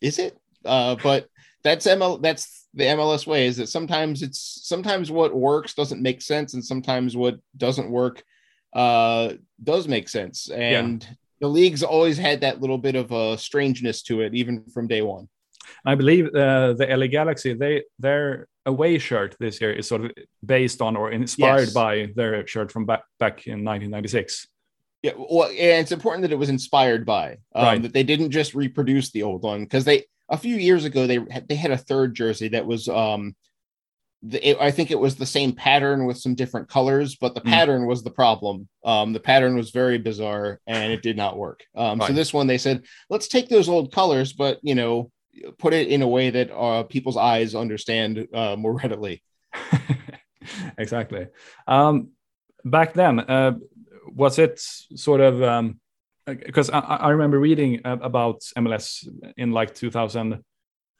is 0.00 0.18
it? 0.18 0.38
Uh, 0.64 0.96
but 1.02 1.26
that's 1.64 1.86
ML. 1.86 2.22
That's 2.22 2.66
the 2.74 2.84
MLS 2.84 3.26
way. 3.26 3.46
Is 3.46 3.56
that 3.56 3.68
sometimes 3.68 4.22
it's 4.22 4.60
sometimes 4.62 5.10
what 5.10 5.34
works 5.34 5.74
doesn't 5.74 6.02
make 6.02 6.22
sense, 6.22 6.54
and 6.54 6.64
sometimes 6.64 7.16
what 7.16 7.38
doesn't 7.56 7.90
work 7.90 8.22
uh, 8.74 9.32
does 9.62 9.88
make 9.88 10.08
sense. 10.08 10.48
And 10.50 11.02
yeah. 11.02 11.10
the 11.40 11.48
league's 11.48 11.82
always 11.82 12.18
had 12.18 12.42
that 12.42 12.60
little 12.60 12.78
bit 12.78 12.94
of 12.94 13.10
a 13.12 13.36
strangeness 13.38 14.02
to 14.02 14.20
it, 14.20 14.34
even 14.34 14.64
from 14.72 14.86
day 14.86 15.02
one. 15.02 15.28
I 15.84 15.94
believe 15.94 16.26
uh, 16.34 16.74
the 16.74 16.86
LA 16.86 17.06
Galaxy, 17.06 17.54
they 17.54 17.84
their 17.98 18.48
away 18.66 18.98
shirt 18.98 19.36
this 19.38 19.60
year 19.60 19.72
is 19.72 19.86
sort 19.86 20.04
of 20.04 20.12
based 20.44 20.80
on 20.80 20.96
or 20.96 21.10
inspired 21.10 21.68
yes. 21.68 21.72
by 21.72 22.08
their 22.14 22.46
shirt 22.46 22.72
from 22.72 22.86
back 22.86 23.04
back 23.18 23.46
in 23.46 23.64
1996. 23.64 24.48
Yeah, 25.04 25.12
well, 25.18 25.50
and 25.50 25.58
it's 25.58 25.92
important 25.92 26.22
that 26.22 26.32
it 26.32 26.38
was 26.38 26.48
inspired 26.48 27.04
by 27.04 27.32
um, 27.54 27.64
right. 27.64 27.82
that 27.82 27.92
they 27.92 28.04
didn't 28.04 28.30
just 28.30 28.54
reproduce 28.54 29.10
the 29.10 29.22
old 29.22 29.42
one 29.42 29.64
because 29.64 29.84
they 29.84 30.04
a 30.30 30.38
few 30.38 30.56
years 30.56 30.86
ago 30.86 31.06
they 31.06 31.18
they 31.46 31.56
had 31.56 31.72
a 31.72 31.76
third 31.76 32.14
jersey 32.14 32.48
that 32.48 32.64
was 32.64 32.88
um 32.88 33.36
the, 34.22 34.48
it, 34.48 34.56
I 34.58 34.70
think 34.70 34.90
it 34.90 34.98
was 34.98 35.16
the 35.16 35.26
same 35.26 35.52
pattern 35.52 36.06
with 36.06 36.16
some 36.16 36.34
different 36.34 36.70
colors, 36.70 37.16
but 37.16 37.34
the 37.34 37.42
mm. 37.42 37.50
pattern 37.50 37.84
was 37.84 38.02
the 38.02 38.12
problem. 38.12 38.66
Um, 38.82 39.12
the 39.12 39.20
pattern 39.20 39.56
was 39.56 39.72
very 39.72 39.98
bizarre 39.98 40.58
and 40.66 40.90
it 40.90 41.02
did 41.02 41.18
not 41.18 41.36
work. 41.36 41.64
Um, 41.74 41.98
right. 41.98 42.06
So 42.06 42.14
this 42.14 42.32
one 42.32 42.46
they 42.46 42.56
said, 42.56 42.84
let's 43.10 43.28
take 43.28 43.50
those 43.50 43.68
old 43.68 43.92
colors, 43.92 44.32
but 44.32 44.58
you 44.62 44.74
know, 44.74 45.10
put 45.58 45.74
it 45.74 45.88
in 45.88 46.00
a 46.00 46.08
way 46.08 46.30
that 46.30 46.50
uh, 46.50 46.84
people's 46.84 47.18
eyes 47.18 47.54
understand 47.54 48.26
uh, 48.32 48.56
more 48.56 48.72
readily. 48.72 49.22
exactly. 50.78 51.26
Um, 51.66 52.12
back 52.64 52.94
then, 52.94 53.20
uh, 53.20 53.58
was 54.12 54.38
it 54.38 54.60
sort 54.60 55.20
of 55.20 55.42
um, 55.42 55.80
because 56.26 56.70
I, 56.70 56.78
I, 56.78 57.10
remember 57.10 57.38
reading 57.38 57.80
about 57.84 58.40
MLS 58.56 59.06
in 59.36 59.52
like 59.52 59.74
2000, 59.74 60.42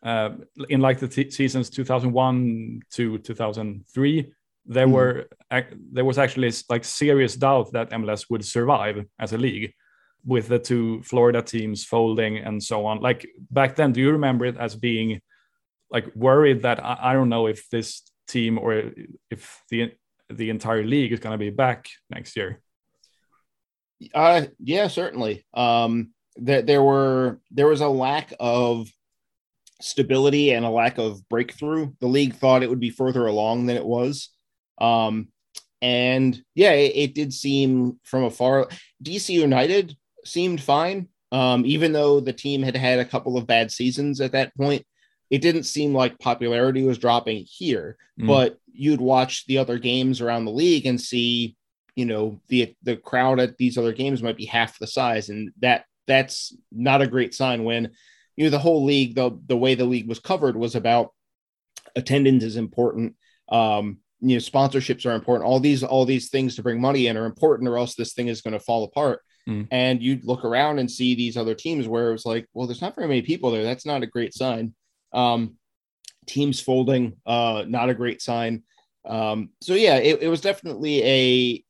uh, 0.03 0.31
in 0.69 0.81
like 0.81 0.99
the 0.99 1.09
t- 1.09 1.31
seasons 1.31 1.71
2001 1.71 2.83
to 2.93 3.19
2003. 3.19 4.33
There 4.67 4.87
mm. 4.87 4.91
were 4.91 5.29
there 5.93 6.05
was 6.05 6.19
actually 6.19 6.53
like 6.69 6.85
serious 6.85 7.37
doubt 7.37 7.73
that 7.73 7.91
MLS 7.91 8.31
would 8.31 8.45
survive 8.45 9.05
as 9.19 9.33
a 9.33 9.39
league 9.39 9.73
with 10.27 10.49
the 10.49 10.59
two 10.59 11.03
Florida 11.03 11.43
teams 11.43 11.85
folding 11.85 12.39
and 12.39 12.63
so 12.63 12.87
on. 12.87 13.01
Like 13.01 13.27
back 13.51 13.77
then, 13.77 13.93
do 13.93 14.01
you 14.01 14.13
remember 14.13 14.47
it 14.47 14.57
as 14.57 14.75
being 14.75 15.21
like 15.91 16.15
worried 16.15 16.63
that 16.63 16.83
I, 16.83 16.99
I 17.03 17.13
don't 17.13 17.29
know 17.29 17.47
if 17.47 17.69
this 17.71 18.03
team 18.27 18.59
or 18.59 18.93
if 19.31 19.63
the 19.71 19.93
the 20.31 20.49
entire 20.51 20.83
league 20.83 21.13
is 21.13 21.21
going 21.21 21.35
to 21.35 21.39
be 21.39 21.51
back 21.51 21.89
next 22.11 22.37
year? 22.37 22.61
Uh, 24.15 24.47
yeah, 24.59 24.89
certainly. 24.89 25.47
Um, 25.55 26.11
that 26.37 26.67
there 26.67 26.83
were 26.83 27.41
there 27.51 27.69
was 27.69 27.81
a 27.81 27.89
lack 27.89 28.33
of 28.41 28.91
stability 29.81 30.53
and 30.53 30.65
a 30.65 30.71
lack 30.71 30.99
of 30.99 31.29
breakthrough. 31.29 31.93
The 32.01 32.07
league 32.07 32.35
thought 32.35 32.63
it 32.63 32.71
would 32.71 32.81
be 32.81 32.91
further 32.91 33.27
along 33.27 33.67
than 33.67 33.77
it 33.77 33.85
was. 33.85 34.31
Um, 34.81 35.29
and 35.81 36.43
yeah, 36.55 36.73
it, 36.73 36.93
it 36.95 37.15
did 37.15 37.33
seem 37.33 38.01
from 38.05 38.25
afar. 38.25 38.69
DC 39.03 39.29
United 39.31 39.97
seemed 40.25 40.61
fine. 40.61 41.09
Um, 41.31 41.67
even 41.67 41.93
though 41.93 42.21
the 42.21 42.33
team 42.33 42.63
had 42.63 42.77
had 42.77 43.01
a 43.01 43.05
couple 43.05 43.37
of 43.37 43.47
bad 43.47 43.71
seasons 43.73 44.21
at 44.21 44.33
that 44.33 44.57
point, 44.57 44.87
it 45.31 45.43
didn't 45.43 45.65
seem 45.65 45.93
like 45.93 46.19
popularity 46.19 46.85
was 46.85 46.99
dropping 46.99 47.45
here. 47.49 47.97
Mm. 48.21 48.29
But 48.29 48.59
you'd 48.73 49.01
watch 49.01 49.47
the 49.47 49.59
other 49.59 49.79
games 49.79 50.21
around 50.21 50.45
the 50.45 50.53
league 50.53 50.87
and 50.87 51.01
see, 51.01 51.57
you 51.97 52.07
know, 52.07 52.41
the 52.49 52.75
the 52.83 52.97
crowd 52.97 53.41
at 53.41 53.57
these 53.57 53.79
other 53.79 53.93
games 53.93 54.23
might 54.23 54.37
be 54.37 54.47
half 54.47 54.79
the 54.79 54.87
size, 54.87 55.29
and 55.29 55.51
that 55.61 55.85
that's 56.07 56.57
not 56.71 57.03
a 57.03 57.07
great 57.07 57.35
sign 57.35 57.65
when 57.65 57.91
you 58.37 58.45
know 58.45 58.51
the 58.51 58.59
whole 58.59 58.85
league 58.85 59.15
the 59.15 59.39
the 59.47 59.57
way 59.57 59.75
the 59.75 59.85
league 59.85 60.09
was 60.09 60.19
covered 60.19 60.57
was 60.57 60.75
about 60.75 61.11
attendance 61.97 62.43
is 62.43 62.57
important 62.57 63.15
um 63.49 63.99
you 64.21 64.35
know 64.35 64.41
sponsorships 64.41 65.07
are 65.07 65.15
important 65.15 65.49
all 65.49 65.61
these 65.61 65.83
all 65.83 66.05
these 66.05 66.29
things 66.29 66.57
to 66.57 66.63
bring 66.63 66.81
money 66.81 67.07
in 67.07 67.17
are 67.17 67.25
important 67.25 67.69
or 67.69 67.79
else 67.79 67.95
this 67.95 68.13
thing 68.13 68.29
is 68.29 68.43
going 68.43 68.53
to 68.53 68.61
fall 68.61 68.85
apart 68.85 69.23
Mm. 69.49 69.69
And 69.71 70.03
you 70.03 70.21
look 70.23 70.45
around 70.45 70.79
and 70.79 70.91
see 70.91 71.15
these 71.15 71.37
other 71.37 71.55
teams 71.55 71.87
where 71.87 72.09
it 72.09 72.13
was 72.13 72.27
like, 72.27 72.47
well, 72.55 72.67
there's 72.67 72.81
not 72.81 72.95
very 72.95 73.09
many 73.09 73.23
people 73.23 73.51
there. 73.51 73.63
That's 73.63 73.87
not 73.87 74.03
a 74.03 74.07
great 74.07 74.35
sign. 74.35 74.75
Um, 75.13 75.57
teams 76.27 76.61
folding, 76.61 77.17
uh, 77.27 77.65
not 77.69 77.91
a 77.91 77.95
great 77.95 78.23
sign. 78.23 78.63
Um, 79.05 79.51
so 79.61 79.75
yeah, 79.75 79.97
it, 79.97 80.23
it 80.23 80.29
was 80.29 80.41
definitely 80.41 81.03
a 81.05 81.64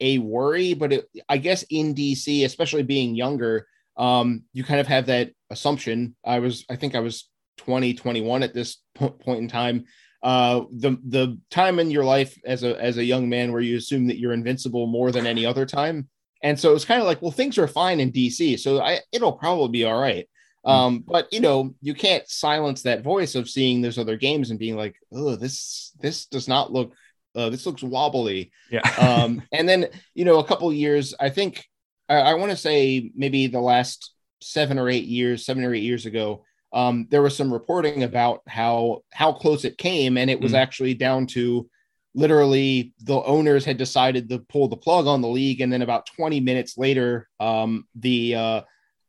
a 0.00 0.18
worry, 0.18 0.74
but 0.74 0.92
it, 0.92 1.06
I 1.28 1.38
guess 1.38 1.64
in 1.70 1.94
DC, 1.94 2.44
especially 2.44 2.82
being 2.82 3.14
younger, 3.14 3.66
um, 3.96 4.44
you 4.52 4.64
kind 4.64 4.80
of 4.80 4.86
have 4.86 5.06
that 5.06 5.32
assumption. 5.50 6.16
I 6.24 6.38
was, 6.38 6.64
I 6.70 6.76
think 6.76 6.94
I 6.94 7.00
was 7.00 7.28
20, 7.58 7.94
21 7.94 8.42
at 8.42 8.54
this 8.54 8.78
point 8.94 9.40
in 9.40 9.48
time. 9.48 9.84
Uh, 10.22 10.64
the 10.70 10.98
the 11.08 11.38
time 11.50 11.78
in 11.78 11.90
your 11.90 12.04
life 12.04 12.38
as 12.44 12.62
a 12.62 12.78
as 12.78 12.98
a 12.98 13.04
young 13.04 13.26
man 13.26 13.52
where 13.52 13.62
you 13.62 13.78
assume 13.78 14.06
that 14.06 14.18
you're 14.18 14.34
invincible 14.34 14.86
more 14.86 15.10
than 15.10 15.26
any 15.26 15.46
other 15.46 15.64
time 15.64 16.10
and 16.42 16.58
so 16.58 16.74
it's 16.74 16.84
kind 16.84 17.00
of 17.00 17.06
like, 17.06 17.20
well, 17.20 17.30
things 17.30 17.58
are 17.58 17.68
fine 17.68 18.00
in 18.00 18.12
DC, 18.12 18.58
so 18.58 18.80
I, 18.80 19.00
it'll 19.12 19.32
probably 19.32 19.68
be 19.68 19.84
all 19.84 20.00
right. 20.00 20.28
Hmm. 20.64 20.70
Um, 20.70 21.04
but 21.06 21.32
you 21.32 21.40
know, 21.40 21.74
you 21.80 21.94
can't 21.94 22.28
silence 22.28 22.82
that 22.82 23.02
voice 23.02 23.34
of 23.34 23.48
seeing 23.48 23.80
those 23.80 23.98
other 23.98 24.16
games 24.16 24.50
and 24.50 24.58
being 24.58 24.76
like, 24.76 24.96
oh, 25.12 25.36
this 25.36 25.92
this 26.00 26.26
does 26.26 26.48
not 26.48 26.72
look 26.72 26.92
uh, 27.34 27.50
this 27.50 27.66
looks 27.66 27.82
wobbly. 27.82 28.52
Yeah. 28.70 28.80
um, 28.98 29.42
and 29.52 29.68
then 29.68 29.88
you 30.14 30.24
know, 30.24 30.38
a 30.38 30.44
couple 30.44 30.72
years, 30.72 31.14
I 31.18 31.30
think 31.30 31.64
I, 32.08 32.16
I 32.16 32.34
want 32.34 32.50
to 32.50 32.56
say 32.56 33.10
maybe 33.14 33.46
the 33.46 33.60
last 33.60 34.12
seven 34.42 34.78
or 34.78 34.88
eight 34.88 35.04
years, 35.04 35.44
seven 35.44 35.64
or 35.64 35.74
eight 35.74 35.82
years 35.82 36.06
ago, 36.06 36.44
um, 36.72 37.06
there 37.10 37.22
was 37.22 37.36
some 37.36 37.52
reporting 37.52 38.02
about 38.02 38.42
how 38.46 39.02
how 39.12 39.32
close 39.32 39.64
it 39.64 39.78
came, 39.78 40.16
and 40.16 40.30
it 40.30 40.40
was 40.40 40.52
mm. 40.52 40.58
actually 40.58 40.94
down 40.94 41.26
to 41.28 41.68
literally 42.14 42.92
the 43.00 43.22
owners 43.22 43.64
had 43.64 43.76
decided 43.76 44.28
to 44.28 44.40
pull 44.40 44.68
the 44.68 44.76
plug 44.76 45.06
on 45.06 45.20
the 45.20 45.28
league 45.28 45.60
and 45.60 45.72
then 45.72 45.82
about 45.82 46.06
20 46.16 46.40
minutes 46.40 46.76
later 46.76 47.28
um, 47.38 47.86
the 47.94 48.34
uh, 48.34 48.60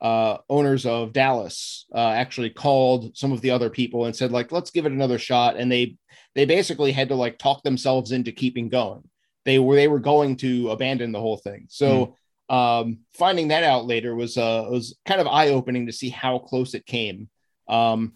uh, 0.01 0.37
owners 0.49 0.85
of 0.85 1.13
dallas 1.13 1.85
uh, 1.95 2.09
actually 2.09 2.49
called 2.49 3.15
some 3.17 3.31
of 3.31 3.41
the 3.41 3.49
other 3.49 3.69
people 3.69 4.05
and 4.05 4.15
said 4.15 4.31
like 4.31 4.51
let's 4.51 4.71
give 4.71 4.85
it 4.85 4.91
another 4.91 5.17
shot 5.17 5.57
and 5.57 5.71
they 5.71 5.95
they 6.35 6.45
basically 6.45 6.91
had 6.91 7.09
to 7.09 7.15
like 7.15 7.37
talk 7.37 7.63
themselves 7.63 8.11
into 8.11 8.31
keeping 8.31 8.69
going 8.69 9.03
they 9.45 9.59
were 9.59 9.75
they 9.75 9.87
were 9.87 9.99
going 9.99 10.35
to 10.35 10.69
abandon 10.69 11.11
the 11.11 11.19
whole 11.19 11.37
thing 11.37 11.65
so 11.69 12.15
mm. 12.49 12.55
um, 12.55 12.99
finding 13.13 13.49
that 13.49 13.63
out 13.63 13.85
later 13.85 14.15
was 14.15 14.37
uh 14.37 14.65
was 14.69 14.97
kind 15.05 15.21
of 15.21 15.27
eye-opening 15.27 15.87
to 15.87 15.93
see 15.93 16.09
how 16.09 16.39
close 16.39 16.73
it 16.73 16.85
came 16.85 17.29
um, 17.67 18.13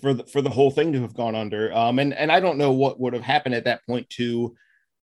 for 0.00 0.14
the 0.14 0.24
for 0.24 0.40
the 0.40 0.50
whole 0.50 0.70
thing 0.70 0.92
to 0.92 1.02
have 1.02 1.14
gone 1.14 1.34
under. 1.34 1.72
Um, 1.74 1.98
and 1.98 2.14
and 2.14 2.30
I 2.30 2.40
don't 2.40 2.58
know 2.58 2.72
what 2.72 3.00
would 3.00 3.12
have 3.12 3.22
happened 3.22 3.54
at 3.54 3.64
that 3.64 3.84
point 3.86 4.08
to 4.10 4.54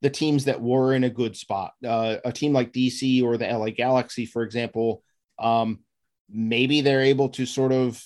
the 0.01 0.11
teams 0.11 0.45
that 0.47 0.61
were 0.61 0.95
in 0.95 1.05
a 1.05 1.11
good 1.11 1.37
spot. 1.37 1.73
Uh, 1.87 2.17
a 2.25 2.33
team 2.33 2.53
like 2.53 2.73
DC 2.73 3.23
or 3.23 3.37
the 3.37 3.47
LA 3.47 3.71
Galaxy, 3.71 4.27
for 4.27 4.43
example, 4.43 5.03
um, 5.39 5.81
maybe 6.29 6.81
they're 6.81 7.03
able 7.03 7.29
to 7.31 7.47
sort 7.47 7.73
of 7.73 8.03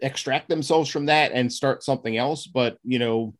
extract 0.00 0.48
themselves 0.48 0.88
from 0.88 1.06
that 1.06 1.32
and 1.32 1.52
start 1.52 1.82
something 1.82 2.16
else. 2.16 2.46
But 2.46 2.78
you 2.84 2.98
know, 2.98 3.34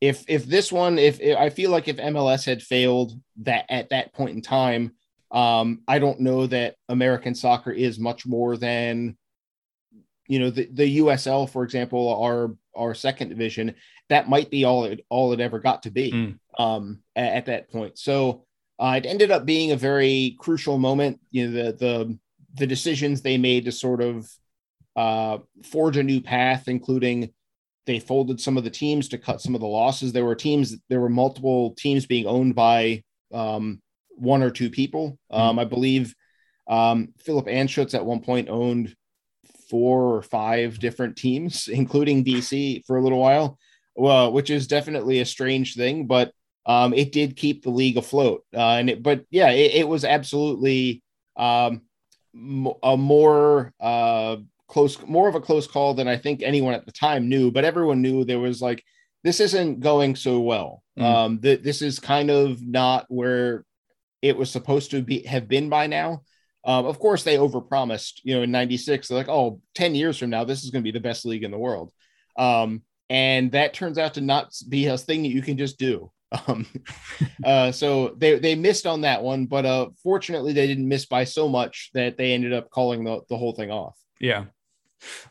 if 0.00 0.24
if 0.28 0.44
this 0.46 0.70
one, 0.70 0.98
if, 0.98 1.20
if 1.20 1.36
I 1.36 1.50
feel 1.50 1.70
like 1.70 1.88
if 1.88 1.96
MLS 1.96 2.44
had 2.44 2.62
failed 2.62 3.12
that 3.42 3.64
at 3.68 3.90
that 3.90 4.12
point 4.12 4.36
in 4.36 4.42
time, 4.42 4.92
um, 5.30 5.82
I 5.88 5.98
don't 5.98 6.20
know 6.20 6.46
that 6.46 6.76
American 6.88 7.34
soccer 7.34 7.70
is 7.70 7.98
much 7.98 8.26
more 8.26 8.56
than 8.56 9.16
you 10.28 10.38
know 10.38 10.50
the, 10.50 10.68
the 10.72 10.98
USL, 10.98 11.48
for 11.48 11.62
example, 11.62 12.22
our 12.22 12.54
our 12.74 12.94
second 12.94 13.30
division. 13.30 13.74
That 14.08 14.28
might 14.28 14.50
be 14.50 14.64
all 14.64 14.84
it 14.84 15.04
all 15.08 15.32
it 15.32 15.40
ever 15.40 15.58
got 15.58 15.84
to 15.84 15.90
be 15.90 16.12
mm. 16.12 16.38
um, 16.58 17.00
at, 17.14 17.32
at, 17.32 17.46
that 17.46 17.70
point. 17.70 17.98
So 17.98 18.44
uh, 18.78 18.94
it 18.96 19.06
ended 19.06 19.30
up 19.30 19.46
being 19.46 19.72
a 19.72 19.76
very 19.76 20.36
crucial 20.38 20.78
moment. 20.78 21.20
You 21.30 21.48
know 21.48 21.62
the 21.62 21.72
the 21.72 22.18
the 22.54 22.66
decisions 22.66 23.22
they 23.22 23.38
made 23.38 23.64
to 23.64 23.72
sort 23.72 24.02
of 24.02 24.30
uh, 24.94 25.38
forge 25.64 25.96
a 25.96 26.02
new 26.02 26.20
path, 26.20 26.68
including 26.68 27.32
they 27.86 28.00
folded 28.00 28.40
some 28.40 28.56
of 28.56 28.64
the 28.64 28.70
teams 28.70 29.08
to 29.08 29.18
cut 29.18 29.40
some 29.40 29.54
of 29.54 29.60
the 29.60 29.66
losses. 29.66 30.12
There 30.12 30.24
were 30.24 30.34
teams, 30.34 30.76
there 30.88 31.00
were 31.00 31.08
multiple 31.08 31.74
teams 31.74 32.06
being 32.06 32.26
owned 32.26 32.54
by 32.54 33.02
um, 33.32 33.80
one 34.10 34.42
or 34.42 34.50
two 34.50 34.70
people. 34.70 35.18
Mm-hmm. 35.32 35.40
Um, 35.40 35.58
I 35.58 35.64
believe 35.64 36.14
um, 36.68 37.14
Philip 37.18 37.46
Anschutz 37.46 37.94
at 37.94 38.04
one 38.04 38.20
point 38.20 38.48
owned 38.48 38.94
four 39.70 40.16
or 40.16 40.22
five 40.22 40.78
different 40.78 41.16
teams, 41.16 41.68
including 41.72 42.24
DC 42.24 42.84
for 42.86 42.96
a 42.96 43.02
little 43.02 43.20
while, 43.20 43.58
well, 43.94 44.32
which 44.32 44.50
is 44.50 44.66
definitely 44.66 45.20
a 45.20 45.26
strange 45.26 45.74
thing, 45.74 46.06
but 46.06 46.32
um, 46.66 46.92
it 46.92 47.12
did 47.12 47.36
keep 47.36 47.62
the 47.62 47.70
league 47.70 47.96
afloat. 47.96 48.44
Uh, 48.52 48.72
and 48.72 48.90
it, 48.90 49.02
but 49.02 49.24
yeah, 49.30 49.50
it, 49.50 49.74
it 49.76 49.88
was 49.88 50.04
absolutely 50.04 51.02
um, 51.36 51.82
a 52.82 52.96
more 52.96 53.72
uh, 53.80 54.36
close, 54.68 55.00
more 55.06 55.28
of 55.28 55.34
a 55.34 55.40
close 55.40 55.66
call 55.66 55.94
than 55.94 56.08
I 56.08 56.16
think 56.16 56.42
anyone 56.42 56.74
at 56.74 56.86
the 56.86 56.92
time 56.92 57.28
knew. 57.28 57.50
But 57.50 57.64
everyone 57.64 58.02
knew 58.02 58.24
there 58.24 58.38
was 58.38 58.60
like 58.60 58.82
this 59.24 59.40
isn't 59.40 59.80
going 59.80 60.16
so 60.16 60.40
well. 60.40 60.82
Mm. 60.98 61.02
Um, 61.02 61.40
that 61.40 61.62
this 61.62 61.82
is 61.82 61.98
kind 61.98 62.30
of 62.30 62.62
not 62.62 63.06
where 63.08 63.64
it 64.22 64.36
was 64.36 64.50
supposed 64.50 64.92
to 64.92 65.02
be 65.02 65.22
have 65.22 65.48
been 65.48 65.68
by 65.68 65.86
now. 65.86 66.22
Um, 66.64 66.86
of 66.86 66.98
course, 66.98 67.22
they 67.22 67.36
overpromised. 67.36 68.20
You 68.24 68.36
know, 68.36 68.42
in 68.42 68.50
'96, 68.50 69.08
they're 69.08 69.18
like, 69.18 69.28
"Oh, 69.28 69.60
10 69.74 69.94
years 69.94 70.18
from 70.18 70.30
now, 70.30 70.44
this 70.44 70.64
is 70.64 70.70
going 70.70 70.82
to 70.82 70.86
be 70.92 70.96
the 70.96 71.02
best 71.02 71.24
league 71.24 71.44
in 71.44 71.50
the 71.50 71.58
world," 71.58 71.92
um, 72.36 72.82
and 73.10 73.52
that 73.52 73.74
turns 73.74 73.98
out 73.98 74.14
to 74.14 74.20
not 74.20 74.52
be 74.68 74.86
a 74.86 74.98
thing 74.98 75.22
that 75.22 75.28
you 75.28 75.42
can 75.42 75.58
just 75.58 75.78
do. 75.78 76.10
Um, 76.48 76.66
uh, 77.44 77.70
so 77.70 78.14
they 78.18 78.40
they 78.40 78.56
missed 78.56 78.84
on 78.84 79.02
that 79.02 79.22
one, 79.22 79.46
but 79.46 79.64
uh, 79.64 79.90
fortunately, 80.02 80.52
they 80.52 80.66
didn't 80.66 80.88
miss 80.88 81.06
by 81.06 81.22
so 81.22 81.48
much 81.48 81.90
that 81.94 82.18
they 82.18 82.32
ended 82.32 82.52
up 82.52 82.68
calling 82.68 83.04
the 83.04 83.20
the 83.28 83.36
whole 83.36 83.52
thing 83.52 83.70
off. 83.70 83.96
Yeah, 84.20 84.46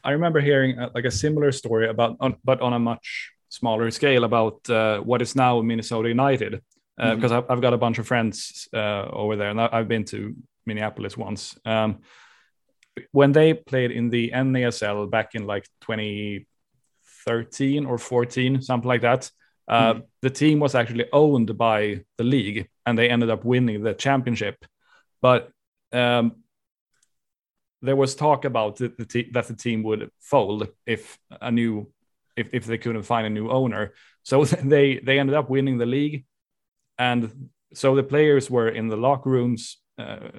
I 0.04 0.12
remember 0.12 0.42
hearing 0.42 0.80
uh, 0.80 0.90
like 0.94 1.06
a 1.06 1.12
similar 1.12 1.52
story 1.52 1.90
about, 1.90 2.18
on, 2.20 2.36
but 2.44 2.62
on 2.62 2.74
a 2.74 2.80
much 2.80 3.32
smaller 3.50 3.90
scale, 3.92 4.24
about 4.24 4.70
uh, 4.70 5.00
what 5.00 5.22
is 5.22 5.36
now 5.36 5.62
Minnesota 5.62 6.10
United. 6.10 6.62
Uh, 6.98 7.08
mm-hmm. 7.08 7.16
Because 7.16 7.32
I've, 7.32 7.46
I've, 7.50 7.62
got 7.62 7.74
a 7.74 7.78
bunch 7.78 8.00
of 8.00 8.08
friends 8.08 8.68
uh, 8.74 9.08
over 9.12 9.36
there, 9.36 9.50
and 9.50 9.60
I've 9.60 9.88
been 9.88 10.06
to 10.06 10.36
Minneapolis 10.66 11.18
once. 11.18 11.58
Um, 11.66 12.00
when 13.12 13.34
they 13.34 13.54
played 13.54 13.92
in 13.92 14.10
the 14.10 14.32
NASL 14.32 15.10
back 15.10 15.36
in 15.36 15.46
like 15.46 15.68
2013 15.82 17.86
or 17.86 17.98
14, 17.98 18.62
something 18.62 18.88
like 18.88 19.02
that, 19.02 19.30
uh, 19.68 19.94
mm-hmm. 19.94 20.04
the 20.22 20.30
team 20.30 20.60
was 20.60 20.76
actually 20.76 21.06
owned 21.12 21.58
by 21.58 22.04
the 22.18 22.24
league, 22.24 22.70
and 22.86 22.98
they 22.98 23.10
ended 23.10 23.30
up 23.30 23.44
winning 23.44 23.84
the 23.84 23.94
championship. 23.94 24.64
But 25.22 25.52
um, 25.92 26.44
there 27.86 27.96
was 27.96 28.16
talk 28.16 28.46
about 28.46 28.78
the, 28.78 28.90
the 28.98 29.06
te- 29.06 29.32
that 29.34 29.48
the 29.48 29.56
team 29.56 29.84
would 29.84 30.10
fold 30.20 30.68
if 30.86 31.18
a 31.42 31.52
new 31.52 31.92
if, 32.36 32.50
if 32.54 32.66
they 32.66 32.78
couldn't 32.78 33.04
find 33.04 33.26
a 33.26 33.30
new 33.30 33.50
owner. 33.50 33.94
So 34.24 34.44
they 34.74 35.00
they 35.00 35.20
ended 35.20 35.36
up 35.36 35.50
winning 35.50 35.78
the 35.78 35.86
league, 35.86 36.26
and 36.98 37.50
so 37.74 37.96
the 37.96 38.04
players 38.04 38.50
were 38.50 38.70
in 38.70 38.88
the 38.88 38.98
locker 38.98 39.30
rooms, 39.30 39.78
uh, 39.98 40.30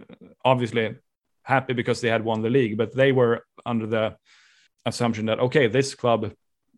obviously 0.44 0.96
happy 1.42 1.72
because 1.72 2.00
they 2.00 2.08
had 2.08 2.24
won 2.24 2.42
the 2.42 2.50
league, 2.50 2.76
but 2.76 2.94
they 2.94 3.12
were 3.12 3.44
under 3.64 3.86
the 3.86 4.16
assumption 4.84 5.26
that 5.26 5.40
okay, 5.40 5.68
this 5.68 5.94
club 5.94 6.32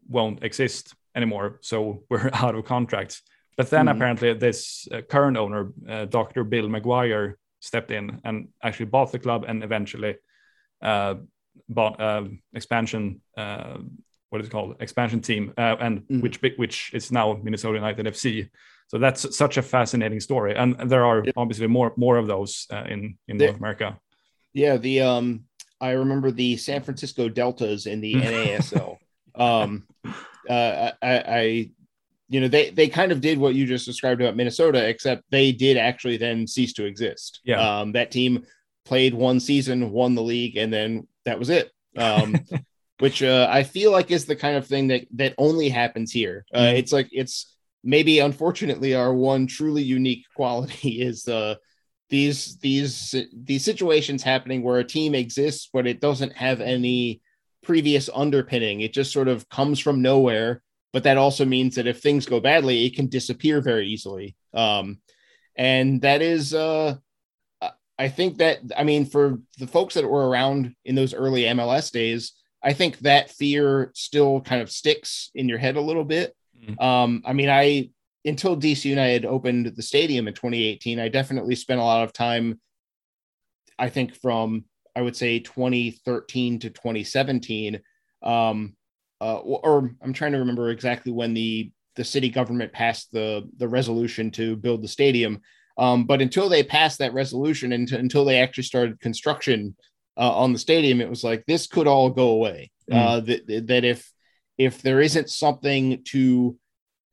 won't 0.09 0.43
exist 0.43 0.95
anymore, 1.15 1.59
so 1.63 2.05
we're 2.11 2.31
out 2.33 2.55
of 2.55 2.65
contracts. 2.65 3.23
But 3.57 3.71
then 3.71 3.87
mm-hmm. 3.87 3.97
apparently 3.97 4.35
this 4.35 4.87
uh, 4.93 5.01
current 5.01 5.37
owner, 5.37 5.73
uh, 5.89 6.05
Dr. 6.05 6.45
Bill 6.45 6.69
McGuire, 6.69 7.35
stepped 7.61 7.91
in 7.91 8.21
and 8.25 8.49
actually 8.63 8.87
bought 8.87 9.13
the 9.13 9.19
club 9.19 9.45
and 9.47 9.65
eventually 9.65 10.17
uh, 10.83 11.15
bought, 11.69 12.01
uh, 12.01 12.25
expansion 12.55 13.21
uh, 13.37 13.79
what 14.31 14.41
is 14.41 14.49
it 14.49 14.51
called 14.51 14.77
expansion 14.81 15.21
team 15.21 15.53
uh, 15.57 15.77
and 15.81 16.07
mm. 16.09 16.21
which 16.21 16.41
which 16.57 16.93
is 16.93 17.11
now 17.11 17.39
Minnesota 17.43 17.75
United 17.75 18.07
FC. 18.07 18.49
So 18.89 18.99
that's 18.99 19.37
such 19.37 19.59
a 19.59 19.63
fascinating 19.63 20.21
story, 20.21 20.57
and 20.57 20.75
there 20.91 21.05
are 21.05 21.23
yep. 21.25 21.35
obviously 21.37 21.67
more 21.67 21.93
more 21.97 22.17
of 22.17 22.27
those 22.27 22.67
uh, 22.73 22.85
in 22.89 23.19
in 23.29 23.37
North 23.37 23.57
America. 23.57 23.99
Yeah, 24.55 24.79
the 24.79 25.03
um, 25.03 25.45
I 25.81 25.91
remember 25.91 26.31
the 26.31 26.57
San 26.57 26.83
Francisco 26.83 27.29
Deltas 27.29 27.87
in 27.87 28.01
the 28.01 28.15
NASL. 28.15 28.97
um, 29.35 29.87
uh, 30.49 30.93
I, 31.03 31.19
I, 31.19 31.71
you 32.31 32.41
know, 32.41 32.49
they 32.49 32.71
they 32.71 32.89
kind 32.89 33.13
of 33.13 33.21
did 33.21 33.37
what 33.39 33.55
you 33.55 33.67
just 33.67 33.85
described 33.85 34.23
about 34.23 34.37
Minnesota, 34.37 34.89
except 34.89 35.23
they 35.31 35.53
did 35.53 35.77
actually 35.77 36.17
then 36.17 36.47
cease 36.47 36.73
to 36.75 36.87
exist. 36.87 37.41
Yeah, 37.45 37.81
um, 37.81 37.93
that 37.93 38.11
team 38.11 38.47
played 38.89 39.15
one 39.15 39.41
season, 39.41 39.91
won 39.91 40.15
the 40.15 40.23
league, 40.23 40.57
and 40.57 40.73
then 40.73 41.07
that 41.25 41.39
was 41.39 41.51
it. 41.51 41.71
Um, 41.97 42.37
which 42.99 43.23
uh, 43.23 43.47
I 43.49 43.63
feel 43.63 43.93
like 43.93 44.11
is 44.11 44.25
the 44.25 44.35
kind 44.35 44.57
of 44.57 44.67
thing 44.67 44.89
that 44.89 45.07
that 45.15 45.35
only 45.39 45.69
happens 45.69 46.11
here. 46.11 46.45
Uh, 46.53 46.59
mm-hmm. 46.59 46.77
It's 46.77 46.93
like 46.93 47.09
it's 47.13 47.55
maybe 47.85 48.19
unfortunately 48.19 48.95
our 48.95 49.15
one 49.15 49.47
truly 49.47 49.83
unique 49.83 50.25
quality 50.35 51.01
is 51.01 51.29
uh, 51.29 51.55
these 52.09 52.59
these 52.59 53.15
these 53.33 53.65
situations 53.65 54.23
happening 54.23 54.63
where 54.63 54.79
a 54.79 54.85
team 54.85 55.15
exists 55.15 55.69
but 55.73 55.87
it 55.87 56.01
doesn't 56.01 56.33
have 56.33 56.61
any 56.61 57.21
previous 57.63 58.09
underpinning. 58.15 58.81
It 58.81 58.95
just 58.95 59.13
sort 59.13 59.29
of 59.29 59.49
comes 59.49 59.79
from 59.79 60.03
nowhere. 60.03 60.63
But 60.95 61.03
that 61.03 61.19
also 61.19 61.45
means 61.45 61.75
that 61.75 61.87
if 61.87 62.01
things 62.01 62.25
go 62.25 62.41
badly, 62.41 62.87
it 62.87 62.97
can 62.97 63.09
disappear 63.09 63.61
very 63.61 63.89
easily. 63.89 64.37
Um, 64.55 65.01
and 65.55 66.01
that 66.01 66.23
is 66.23 66.55
uh, 66.55 66.97
I 67.99 68.09
think 68.09 68.39
that 68.39 68.61
I 68.77 68.85
mean 68.85 69.05
for 69.05 69.41
the 69.59 69.67
folks 69.67 69.95
that 69.95 70.09
were 70.09 70.29
around 70.29 70.75
in 70.85 70.95
those 70.95 71.15
early 71.15 71.43
MLS 71.43 71.91
days, 71.91 72.33
I 72.63 72.73
think 72.73 72.99
that 73.01 73.31
fear 73.31 73.91
still 73.95 74.41
kind 74.41 74.63
of 74.63 74.71
sticks 74.71 75.31
in 75.35 75.49
your 75.49 75.59
head 75.59 75.77
a 75.77 75.81
little 75.81 76.05
bit. 76.05 76.35
Mm-hmm. 76.61 76.83
Um, 76.83 77.23
I 77.25 77.33
mean, 77.33 77.51
I 77.51 77.91
until 78.25 78.57
DC 78.57 78.85
United 78.85 79.25
opened 79.25 79.67
the 79.75 79.83
stadium 79.83 80.29
in 80.29 80.35
2018, 80.35 80.99
I 80.99 81.09
definitely 81.09 81.55
spent 81.55 81.81
a 81.81 81.85
lot 81.85 82.05
of 82.05 82.13
time. 82.13 82.61
I 83.79 83.89
think 83.89 84.15
from 84.15 84.65
I 84.97 85.03
would 85.03 85.17
say 85.17 85.39
2013 85.39 86.59
to 86.61 86.71
2017, 86.71 87.81
um, 88.23 88.77
uh, 89.21 89.39
or 89.39 89.95
I'm 90.03 90.13
trying 90.13 90.33
to 90.33 90.39
remember 90.39 90.71
exactly 90.71 91.13
when 91.13 91.35
the 91.35 91.71
the 91.97 92.05
city 92.05 92.29
government 92.29 92.73
passed 92.73 93.11
the 93.13 93.49
the 93.57 93.69
resolution 93.69 94.31
to 94.33 94.57
build 94.57 94.83
the 94.83 94.89
stadium. 94.89 95.41
Um, 95.79 96.05
but 96.05 96.21
until 96.21 96.49
they 96.49 96.63
passed 96.63 96.99
that 96.99 97.15
resolution 97.15 97.73
and 97.73 97.91
until 97.93 98.25
they 98.25 98.41
actually 98.41 98.65
started 98.65 99.01
construction 99.01 99.77
uh, 100.17 100.33
on 100.33 100.53
the 100.53 100.59
stadium, 100.59 101.01
it 101.01 101.09
was 101.09 101.23
like 101.23 101.45
this 101.47 101.67
could 101.67 101.87
all 101.87 102.11
go 102.11 102.31
away. 102.31 102.71
Mm. 102.91 102.97
Uh, 102.97 103.21
that, 103.21 103.67
that 103.69 103.85
if 103.85 104.13
if 104.59 104.83
there 104.83 105.01
isn't 105.01 105.31
something 105.31 106.03
to 106.09 106.59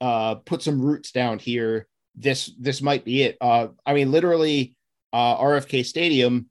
uh, 0.01 0.36
put 0.36 0.63
some 0.63 0.82
roots 0.82 1.12
down 1.12 1.38
here, 1.38 1.88
this 2.15 2.51
this 2.60 2.82
might 2.82 3.06
be 3.06 3.23
it. 3.23 3.38
Uh, 3.39 3.67
I 3.86 3.93
mean, 3.93 4.12
literally, 4.12 4.75
uh, 5.13 5.38
RFK 5.38 5.86
Stadium. 5.86 6.49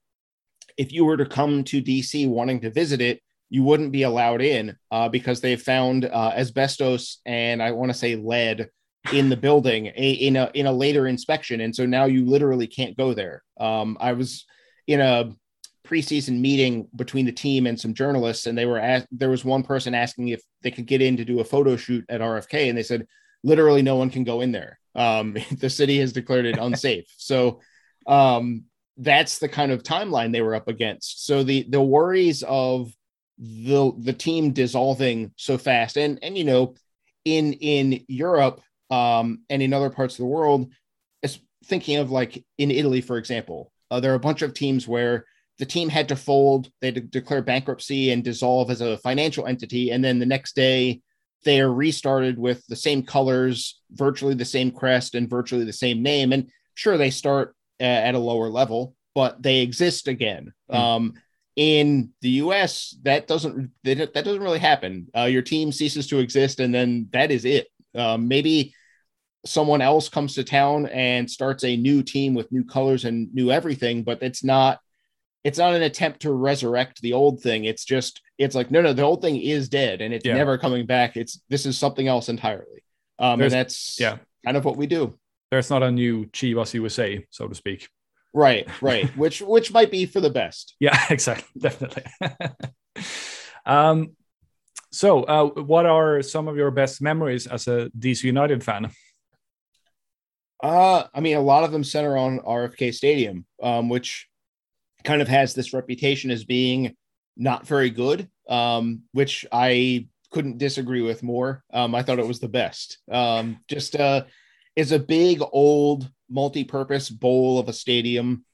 If 0.76 0.92
you 0.92 1.04
were 1.04 1.16
to 1.16 1.26
come 1.26 1.62
to 1.64 1.82
DC 1.82 2.28
wanting 2.28 2.60
to 2.60 2.70
visit 2.70 3.00
it, 3.00 3.20
you 3.48 3.62
wouldn't 3.62 3.92
be 3.92 4.02
allowed 4.02 4.42
in 4.42 4.76
uh, 4.90 5.08
because 5.08 5.40
they 5.40 5.54
found 5.54 6.04
uh, 6.04 6.32
asbestos 6.34 7.20
and 7.24 7.62
I 7.62 7.70
want 7.70 7.92
to 7.92 7.98
say 7.98 8.16
lead 8.16 8.68
in 9.12 9.28
the 9.28 9.36
building 9.36 9.86
in 9.86 10.36
a 10.36 10.50
in 10.54 10.66
a 10.66 10.72
later 10.72 11.06
inspection, 11.06 11.60
and 11.60 11.74
so 11.74 11.86
now 11.86 12.04
you 12.06 12.24
literally 12.24 12.66
can't 12.66 12.96
go 12.96 13.14
there. 13.14 13.42
Um, 13.60 13.96
I 14.00 14.12
was 14.12 14.46
in 14.86 15.00
a 15.00 15.30
preseason 15.86 16.40
meeting 16.40 16.88
between 16.96 17.26
the 17.26 17.32
team 17.32 17.66
and 17.66 17.78
some 17.78 17.94
journalists, 17.94 18.46
and 18.46 18.56
they 18.56 18.66
were 18.66 18.78
asked, 18.78 19.06
there 19.12 19.28
was 19.28 19.44
one 19.44 19.62
person 19.62 19.94
asking 19.94 20.28
if 20.28 20.42
they 20.62 20.70
could 20.70 20.86
get 20.86 21.02
in 21.02 21.18
to 21.18 21.24
do 21.24 21.40
a 21.40 21.44
photo 21.44 21.76
shoot 21.76 22.04
at 22.08 22.20
RFK, 22.20 22.68
and 22.68 22.78
they 22.78 22.82
said 22.82 23.06
literally 23.42 23.82
no 23.82 23.96
one 23.96 24.10
can 24.10 24.24
go 24.24 24.40
in 24.40 24.52
there. 24.52 24.78
Um, 24.94 25.36
the 25.58 25.70
city 25.70 25.98
has 26.00 26.12
declared 26.12 26.46
it 26.46 26.58
unsafe. 26.58 27.04
so 27.16 27.60
um, 28.06 28.64
that's 28.96 29.38
the 29.38 29.48
kind 29.48 29.72
of 29.72 29.82
timeline 29.82 30.32
they 30.32 30.42
were 30.42 30.54
up 30.54 30.68
against. 30.68 31.26
So 31.26 31.42
the 31.42 31.66
the 31.68 31.82
worries 31.82 32.42
of 32.42 32.92
the 33.38 33.92
the 33.98 34.12
team 34.12 34.52
dissolving 34.52 35.32
so 35.36 35.58
fast, 35.58 35.96
and 35.96 36.18
and 36.22 36.38
you 36.38 36.44
know, 36.44 36.74
in 37.24 37.52
in 37.54 38.04
Europe 38.08 38.62
um, 38.90 39.40
and 39.48 39.62
in 39.62 39.72
other 39.72 39.90
parts 39.90 40.14
of 40.14 40.18
the 40.18 40.26
world, 40.26 40.70
thinking 41.64 41.96
of 41.96 42.10
like 42.10 42.44
in 42.58 42.70
Italy, 42.70 43.00
for 43.00 43.16
example, 43.16 43.72
uh, 43.90 44.00
there 44.00 44.12
are 44.12 44.16
a 44.16 44.20
bunch 44.20 44.42
of 44.42 44.54
teams 44.54 44.86
where 44.86 45.24
the 45.58 45.66
team 45.66 45.88
had 45.88 46.08
to 46.08 46.16
fold, 46.16 46.70
they 46.80 46.88
had 46.88 46.94
to 46.96 47.00
declare 47.00 47.42
bankruptcy 47.42 48.10
and 48.10 48.24
dissolve 48.24 48.70
as 48.70 48.80
a 48.80 48.98
financial 48.98 49.46
entity, 49.46 49.90
and 49.90 50.04
then 50.04 50.18
the 50.18 50.26
next 50.26 50.54
day 50.56 51.00
they 51.44 51.60
are 51.60 51.72
restarted 51.72 52.38
with 52.38 52.66
the 52.66 52.76
same 52.76 53.02
colors, 53.02 53.80
virtually 53.92 54.34
the 54.34 54.44
same 54.44 54.70
crest, 54.70 55.14
and 55.14 55.28
virtually 55.28 55.64
the 55.64 55.72
same 55.72 56.02
name. 56.02 56.32
And 56.32 56.50
sure, 56.74 56.96
they 56.96 57.10
start 57.10 57.54
uh, 57.80 57.84
at 57.84 58.14
a 58.14 58.18
lower 58.18 58.48
level, 58.48 58.94
but 59.14 59.42
they 59.42 59.60
exist 59.60 60.08
again. 60.08 60.52
Mm. 60.70 60.74
Um, 60.74 61.14
in 61.56 62.10
the 62.20 62.30
U.S., 62.30 62.96
that 63.02 63.28
doesn't 63.28 63.70
that 63.84 64.12
doesn't 64.12 64.42
really 64.42 64.58
happen. 64.58 65.06
Uh, 65.16 65.24
your 65.24 65.42
team 65.42 65.70
ceases 65.70 66.08
to 66.08 66.18
exist, 66.18 66.58
and 66.58 66.74
then 66.74 67.08
that 67.12 67.30
is 67.30 67.44
it. 67.44 67.68
Um, 67.94 68.28
maybe 68.28 68.74
someone 69.46 69.82
else 69.82 70.08
comes 70.08 70.34
to 70.34 70.44
town 70.44 70.86
and 70.86 71.30
starts 71.30 71.64
a 71.64 71.76
new 71.76 72.02
team 72.02 72.34
with 72.34 72.50
new 72.50 72.64
colors 72.64 73.04
and 73.04 73.32
new 73.34 73.50
everything, 73.50 74.02
but 74.02 74.22
it's 74.22 74.42
not 74.42 74.80
it's 75.44 75.58
not 75.58 75.74
an 75.74 75.82
attempt 75.82 76.20
to 76.20 76.32
resurrect 76.32 77.02
the 77.02 77.12
old 77.12 77.42
thing. 77.42 77.66
It's 77.66 77.84
just 77.84 78.22
it's 78.38 78.54
like 78.54 78.70
no, 78.70 78.80
no, 78.80 78.92
the 78.92 79.02
old 79.02 79.22
thing 79.22 79.40
is 79.40 79.68
dead 79.68 80.00
and 80.00 80.14
it's 80.14 80.24
yeah. 80.24 80.34
never 80.34 80.58
coming 80.58 80.86
back. 80.86 81.16
It's 81.16 81.40
this 81.48 81.66
is 81.66 81.78
something 81.78 82.08
else 82.08 82.28
entirely. 82.28 82.82
Um, 83.18 83.40
and 83.40 83.52
that's 83.52 84.00
yeah, 84.00 84.18
kind 84.44 84.56
of 84.56 84.64
what 84.64 84.76
we 84.76 84.86
do. 84.86 85.18
There's 85.50 85.70
not 85.70 85.82
a 85.82 85.90
new 85.90 86.26
Chivas 86.26 86.74
USA, 86.74 87.24
so 87.30 87.46
to 87.46 87.54
speak. 87.54 87.88
Right, 88.32 88.66
right. 88.82 89.08
which 89.16 89.40
which 89.42 89.72
might 89.72 89.90
be 89.90 90.06
for 90.06 90.20
the 90.20 90.30
best. 90.30 90.74
Yeah, 90.80 90.98
exactly, 91.10 91.48
definitely. 91.60 92.04
um, 93.66 94.16
so, 94.94 95.24
uh, 95.24 95.46
what 95.62 95.86
are 95.86 96.22
some 96.22 96.46
of 96.46 96.56
your 96.56 96.70
best 96.70 97.02
memories 97.02 97.46
as 97.46 97.66
a 97.66 97.90
DC 97.98 98.22
United 98.22 98.62
fan? 98.62 98.90
Uh, 100.62 101.04
I 101.12 101.20
mean, 101.20 101.36
a 101.36 101.40
lot 101.40 101.64
of 101.64 101.72
them 101.72 101.82
center 101.82 102.16
on 102.16 102.38
RFK 102.38 102.94
Stadium, 102.94 103.44
um, 103.62 103.88
which 103.88 104.28
kind 105.02 105.20
of 105.20 105.28
has 105.28 105.52
this 105.52 105.72
reputation 105.72 106.30
as 106.30 106.44
being 106.44 106.96
not 107.36 107.66
very 107.66 107.90
good, 107.90 108.30
um, 108.48 109.02
which 109.12 109.44
I 109.50 110.06
couldn't 110.30 110.58
disagree 110.58 111.02
with 111.02 111.22
more. 111.22 111.64
Um, 111.72 111.94
I 111.94 112.02
thought 112.02 112.20
it 112.20 112.26
was 112.26 112.40
the 112.40 112.48
best. 112.48 112.98
Um, 113.10 113.58
just 113.68 113.96
uh, 113.96 114.24
is 114.76 114.92
a 114.92 114.98
big 114.98 115.42
old 115.52 116.08
multi-purpose 116.30 117.10
bowl 117.10 117.58
of 117.58 117.68
a 117.68 117.72
stadium. 117.72 118.44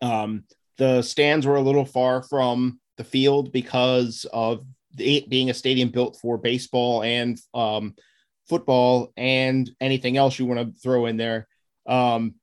Um, 0.00 0.44
the 0.78 1.02
stands 1.02 1.46
were 1.46 1.56
a 1.56 1.62
little 1.62 1.84
far 1.84 2.22
from 2.22 2.80
the 2.96 3.04
field 3.04 3.52
because 3.52 4.24
of 4.32 4.64
it 4.98 5.28
being 5.28 5.50
a 5.50 5.54
stadium 5.54 5.88
built 5.90 6.18
for 6.20 6.38
baseball 6.38 7.02
and 7.02 7.38
um, 7.52 7.94
football 8.48 9.12
and 9.16 9.70
anything 9.80 10.16
else 10.16 10.38
you 10.38 10.46
want 10.46 10.60
to 10.60 10.80
throw 10.80 11.06
in 11.06 11.16
there. 11.16 11.48
Um, 11.86 12.34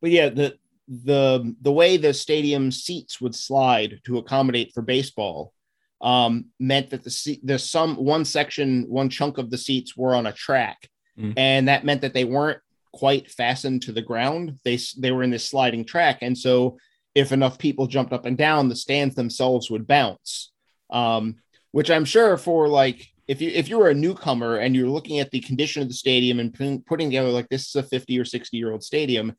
but 0.00 0.10
yeah, 0.10 0.28
the 0.28 0.58
the 0.86 1.54
the 1.62 1.72
way 1.72 1.96
the 1.96 2.12
stadium 2.12 2.70
seats 2.70 3.20
would 3.20 3.34
slide 3.34 4.00
to 4.04 4.18
accommodate 4.18 4.72
for 4.74 4.82
baseball 4.82 5.52
um, 6.00 6.46
meant 6.60 6.90
that 6.90 7.02
the 7.02 7.10
seat, 7.10 7.40
the 7.44 7.58
some 7.58 7.96
one 7.96 8.24
section, 8.24 8.84
one 8.88 9.08
chunk 9.08 9.38
of 9.38 9.50
the 9.50 9.58
seats 9.58 9.96
were 9.96 10.14
on 10.14 10.26
a 10.26 10.32
track, 10.32 10.88
mm. 11.18 11.32
and 11.36 11.68
that 11.68 11.84
meant 11.84 12.02
that 12.02 12.12
they 12.12 12.24
weren't 12.24 12.60
quite 12.92 13.30
fastened 13.30 13.82
to 13.82 13.92
the 13.92 14.02
ground. 14.02 14.58
They 14.64 14.78
they 14.98 15.12
were 15.12 15.22
in 15.22 15.30
this 15.30 15.48
sliding 15.48 15.84
track, 15.84 16.18
and 16.20 16.36
so 16.36 16.76
if 17.14 17.32
enough 17.32 17.58
people 17.58 17.86
jumped 17.86 18.12
up 18.12 18.26
and 18.26 18.36
down, 18.36 18.68
the 18.68 18.76
stands 18.76 19.14
themselves 19.14 19.70
would 19.70 19.86
bounce. 19.86 20.52
Um, 20.90 21.36
which 21.74 21.90
I'm 21.90 22.04
sure 22.04 22.36
for 22.36 22.68
like 22.68 23.04
if 23.26 23.40
you 23.40 23.50
if 23.52 23.68
you 23.68 23.80
were 23.80 23.88
a 23.88 23.94
newcomer 23.94 24.58
and 24.58 24.76
you're 24.76 24.88
looking 24.88 25.18
at 25.18 25.32
the 25.32 25.40
condition 25.40 25.82
of 25.82 25.88
the 25.88 25.94
stadium 25.94 26.38
and 26.38 26.54
putting, 26.54 26.80
putting 26.82 27.08
together 27.08 27.30
like 27.30 27.48
this 27.48 27.66
is 27.66 27.74
a 27.74 27.82
50 27.82 28.16
or 28.16 28.24
60 28.24 28.56
year 28.56 28.70
old 28.70 28.84
stadium, 28.84 29.32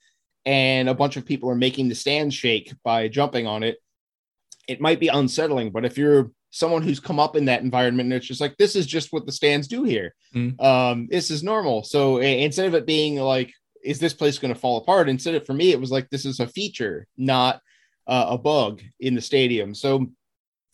and 0.45 0.89
a 0.89 0.93
bunch 0.93 1.15
of 1.15 1.25
people 1.25 1.49
are 1.49 1.55
making 1.55 1.87
the 1.87 1.95
stand 1.95 2.33
shake 2.33 2.73
by 2.83 3.07
jumping 3.07 3.47
on 3.47 3.63
it, 3.63 3.77
it 4.67 4.81
might 4.81 4.99
be 4.99 5.07
unsettling. 5.07 5.71
But 5.71 5.85
if 5.85 5.97
you're 5.97 6.29
someone 6.49 6.81
who's 6.81 6.99
come 6.99 7.21
up 7.21 7.37
in 7.37 7.45
that 7.45 7.61
environment 7.61 8.07
and 8.07 8.13
it's 8.15 8.27
just 8.27 8.41
like 8.41 8.57
this 8.57 8.75
is 8.75 8.85
just 8.85 9.13
what 9.13 9.25
the 9.25 9.31
stands 9.31 9.69
do 9.69 9.85
here, 9.85 10.13
mm. 10.35 10.61
um, 10.61 11.07
this 11.09 11.31
is 11.31 11.41
normal. 11.41 11.85
So 11.85 12.17
instead 12.17 12.65
of 12.65 12.73
it 12.73 12.85
being 12.85 13.15
like, 13.15 13.53
is 13.81 13.97
this 13.97 14.13
place 14.13 14.39
going 14.39 14.53
to 14.53 14.59
fall 14.59 14.75
apart? 14.75 15.07
Instead 15.07 15.35
of 15.35 15.45
for 15.45 15.53
me, 15.53 15.71
it 15.71 15.79
was 15.79 15.89
like 15.89 16.09
this 16.09 16.25
is 16.25 16.41
a 16.41 16.47
feature, 16.47 17.07
not 17.15 17.61
uh, 18.07 18.25
a 18.31 18.37
bug 18.37 18.81
in 18.99 19.15
the 19.15 19.21
stadium. 19.21 19.73
So, 19.73 20.07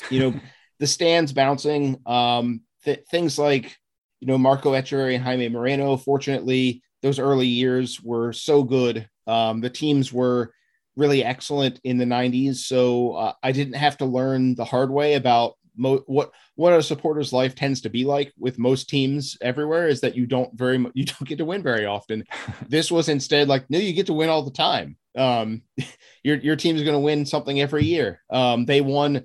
you 0.10 0.20
know, 0.22 0.40
the 0.82 0.88
stands 0.88 1.32
bouncing, 1.32 2.02
um, 2.06 2.60
th- 2.84 3.06
things 3.10 3.40
like 3.40 3.78
you 4.20 4.28
know 4.28 4.38
Marco 4.38 4.74
Etcheverry 4.74 5.16
and 5.16 5.24
Jaime 5.24 5.48
Moreno. 5.48 5.96
Fortunately, 5.96 6.84
those 7.02 7.20
early 7.20 7.48
years 7.48 8.02
were 8.04 8.34
so 8.34 8.64
good 8.64 9.08
um, 9.28 9.62
the 9.62 9.70
teams 9.70 10.12
were 10.12 10.54
really 10.96 11.24
excellent 11.24 11.80
in 11.84 11.98
the 11.98 12.06
90s, 12.06 12.56
so 12.56 13.14
uh, 13.14 13.34
I 13.42 13.52
didn't 13.52 13.76
have 13.76 13.98
to 13.98 14.06
learn 14.06 14.56
the 14.56 14.66
hard 14.66 14.92
way 14.92 15.14
about 15.16 15.54
mo- 15.78 16.04
what 16.06 16.32
what 16.56 16.74
a 16.74 16.84
supporter's 16.84 17.32
life 17.32 17.56
tends 17.56 17.82
to 17.82 17.90
be 17.90 18.04
like 18.04 18.34
with 18.38 18.60
most 18.60 18.90
teams 18.90 19.38
everywhere 19.42 19.88
is 19.88 20.02
that 20.02 20.16
you 20.16 20.26
don't 20.26 20.54
very 20.58 20.78
you 20.94 21.06
don't 21.06 21.28
get 21.28 21.38
to 21.38 21.46
win 21.46 21.64
very 21.64 21.86
often. 21.86 22.26
this 22.68 22.92
was 22.92 23.10
instead 23.10 23.48
like 23.48 23.70
no, 23.70 23.78
you 23.78 23.94
get 23.94 24.08
to 24.08 24.14
win 24.14 24.30
all 24.30 24.44
the 24.44 24.52
time. 24.52 24.98
Um, 25.16 25.62
your 26.24 26.38
your 26.38 26.56
team's 26.56 26.84
going 26.84 26.96
to 26.96 27.00
win 27.00 27.26
something 27.26 27.62
every 27.62 27.86
year. 27.86 28.22
Um, 28.30 28.66
they 28.66 28.82
won 28.82 29.24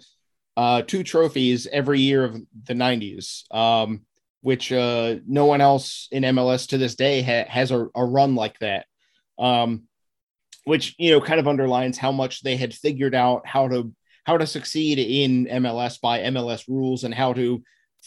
uh, 0.56 0.82
two 0.82 1.02
trophies 1.02 1.66
every 1.70 2.00
year 2.00 2.24
of 2.24 2.34
the 2.64 2.74
90s. 2.74 3.52
Um, 3.54 4.02
which 4.42 4.70
uh, 4.70 5.16
no 5.26 5.46
one 5.46 5.60
else 5.60 6.06
in 6.12 6.22
MLS 6.22 6.68
to 6.68 6.78
this 6.78 6.94
day 6.94 7.20
ha- 7.20 7.48
has 7.48 7.72
a, 7.72 7.88
a, 7.96 8.04
run 8.04 8.36
like 8.36 8.56
that 8.60 8.86
um, 9.38 9.82
which 10.64 10.94
you 10.98 11.10
know 11.10 11.20
kind 11.20 11.40
of 11.40 11.48
underlines 11.48 11.98
how 11.98 12.12
much 12.12 12.42
they 12.42 12.56
had 12.56 12.74
figured 12.74 13.14
out 13.14 13.46
how 13.46 13.68
to 13.68 13.92
how 14.24 14.36
to 14.36 14.46
succeed 14.46 14.98
in 14.98 15.46
MLS 15.62 16.00
by 16.00 16.20
MLS 16.20 16.66
rules 16.68 17.04
and 17.04 17.14
how 17.14 17.32
to 17.32 17.62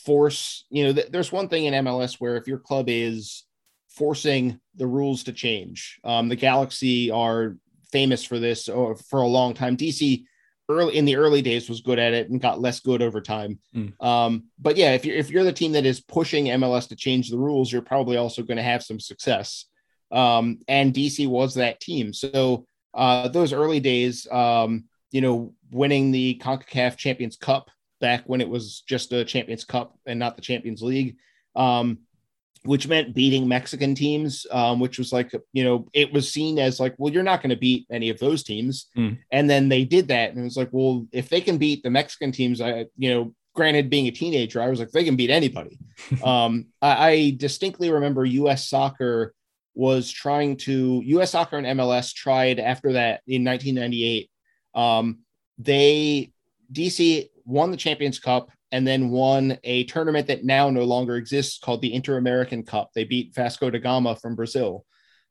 force. 0.06 0.66
You 0.70 0.86
know, 0.86 0.94
th- 0.94 1.12
there's 1.12 1.32
one 1.32 1.48
thing 1.48 1.66
in 1.66 1.86
MLS 1.86 2.16
where 2.20 2.36
if 2.36 2.48
your 2.48 2.60
club 2.60 2.90
is 2.90 3.46
forcing 3.88 4.60
the 4.76 4.88
rules 4.88 5.24
to 5.24 5.34
change, 5.34 6.00
um, 6.04 6.28
the 6.28 6.36
Galaxy 6.36 7.10
are 7.10 7.56
famous 7.92 8.24
for 8.24 8.38
this 8.38 8.68
or 8.68 8.96
for 8.96 9.22
a 9.22 9.28
long 9.28 9.54
time. 9.54 9.78
DC 9.78 10.26
early 10.70 10.96
in 10.96 11.06
the 11.06 11.16
early 11.16 11.42
days 11.42 11.68
was 11.68 11.82
good 11.82 12.00
at 12.00 12.14
it 12.14 12.30
and 12.30 12.40
got 12.40 12.62
less 12.62 12.80
good 12.80 13.02
over 13.02 13.20
time. 13.20 13.60
Mm. 13.76 14.02
Um, 14.02 14.44
but 14.60 14.78
yeah, 14.78 14.94
if 14.94 15.04
you're 15.04 15.16
if 15.16 15.30
you're 15.30 15.44
the 15.44 15.52
team 15.52 15.74
that 15.74 15.86
is 15.86 16.00
pushing 16.00 16.46
MLS 16.46 16.88
to 16.90 16.96
change 16.96 17.30
the 17.30 17.38
rules, 17.38 17.72
you're 17.72 17.82
probably 17.82 18.18
also 18.18 18.44
going 18.44 18.58
to 18.58 18.64
have 18.64 18.84
some 18.84 19.00
success. 19.00 19.66
Um, 20.12 20.60
and 20.68 20.94
DC 20.94 21.28
was 21.28 21.56
that 21.56 21.80
team. 21.80 22.14
So 22.14 22.66
uh, 22.94 23.28
those 23.28 23.54
early 23.54 23.80
days, 23.80 24.28
um, 24.32 24.86
you 25.12 25.22
know, 25.22 25.54
winning 25.72 26.12
the 26.12 26.40
CONCACAF 26.42 26.98
Champions 26.98 27.36
Cup 27.36 27.70
back 28.00 28.24
when 28.26 28.42
it 28.42 28.50
was 28.50 28.82
just 28.88 29.12
a 29.12 29.26
Champions 29.26 29.66
Cup 29.66 29.98
and 30.06 30.20
not 30.20 30.36
the 30.36 30.42
Champions 30.42 30.82
League, 30.82 31.18
um, 31.56 32.00
which 32.64 32.88
meant 32.88 33.16
beating 33.16 33.48
Mexican 33.48 33.96
teams, 33.96 34.46
um, 34.52 34.80
which 34.80 34.98
was 34.98 35.14
like, 35.14 35.32
you 35.54 35.64
know, 35.64 35.88
it 35.94 36.12
was 36.12 36.32
seen 36.32 36.60
as 36.60 36.80
like, 36.80 36.94
well, 36.98 37.14
you're 37.14 37.24
not 37.24 37.42
going 37.42 37.52
to 37.52 37.56
beat 37.56 37.88
any 37.92 38.10
of 38.10 38.20
those 38.20 38.44
teams. 38.44 38.88
Mm. 38.98 39.18
And 39.32 39.50
then 39.50 39.70
they 39.70 39.86
did 39.86 40.10
that. 40.10 40.32
And 40.32 40.40
it 40.40 40.44
was 40.44 40.58
like, 40.58 40.70
well, 40.72 41.08
if 41.12 41.30
they 41.30 41.42
can 41.42 41.58
beat 41.58 41.84
the 41.84 41.90
Mexican 41.90 42.32
teams, 42.32 42.60
I, 42.60 42.88
you 42.98 43.14
know, 43.14 43.34
granted 43.56 43.90
being 43.90 44.08
a 44.08 44.12
teenager, 44.12 44.62
I 44.62 44.70
was 44.70 44.80
like, 44.80 44.92
they 44.92 45.04
can 45.04 45.16
beat 45.16 45.30
anybody. 45.30 45.80
um, 46.24 46.68
I, 46.82 47.10
I 47.10 47.36
distinctly 47.38 47.92
remember 47.92 48.26
US 48.26 48.68
soccer 48.68 49.34
was 49.80 50.12
trying 50.12 50.58
to 50.58 51.02
US 51.06 51.32
Soccer 51.32 51.58
and 51.58 51.80
MLS 51.80 52.14
tried 52.14 52.60
after 52.60 52.94
that 52.94 53.22
in 53.28 53.46
1998. 53.46 54.30
Um, 54.76 55.20
they 55.58 56.34
DC 56.74 57.30
won 57.46 57.72
the 57.72 57.78
Champions 57.78 58.20
Cup 58.20 58.52
and 58.72 58.88
then 58.88 59.10
won 59.10 59.58
a 59.64 59.84
tournament 59.86 60.28
that 60.28 60.44
now 60.44 60.70
no 60.70 60.84
longer 60.84 61.16
exists 61.16 61.60
called 61.60 61.82
the 61.82 61.94
Inter 61.94 62.18
American 62.18 62.64
Cup. 62.64 62.92
They 62.94 63.04
beat 63.04 63.34
Vasco 63.34 63.70
da 63.70 63.80
Gama 63.80 64.16
from 64.16 64.36
Brazil. 64.36 64.86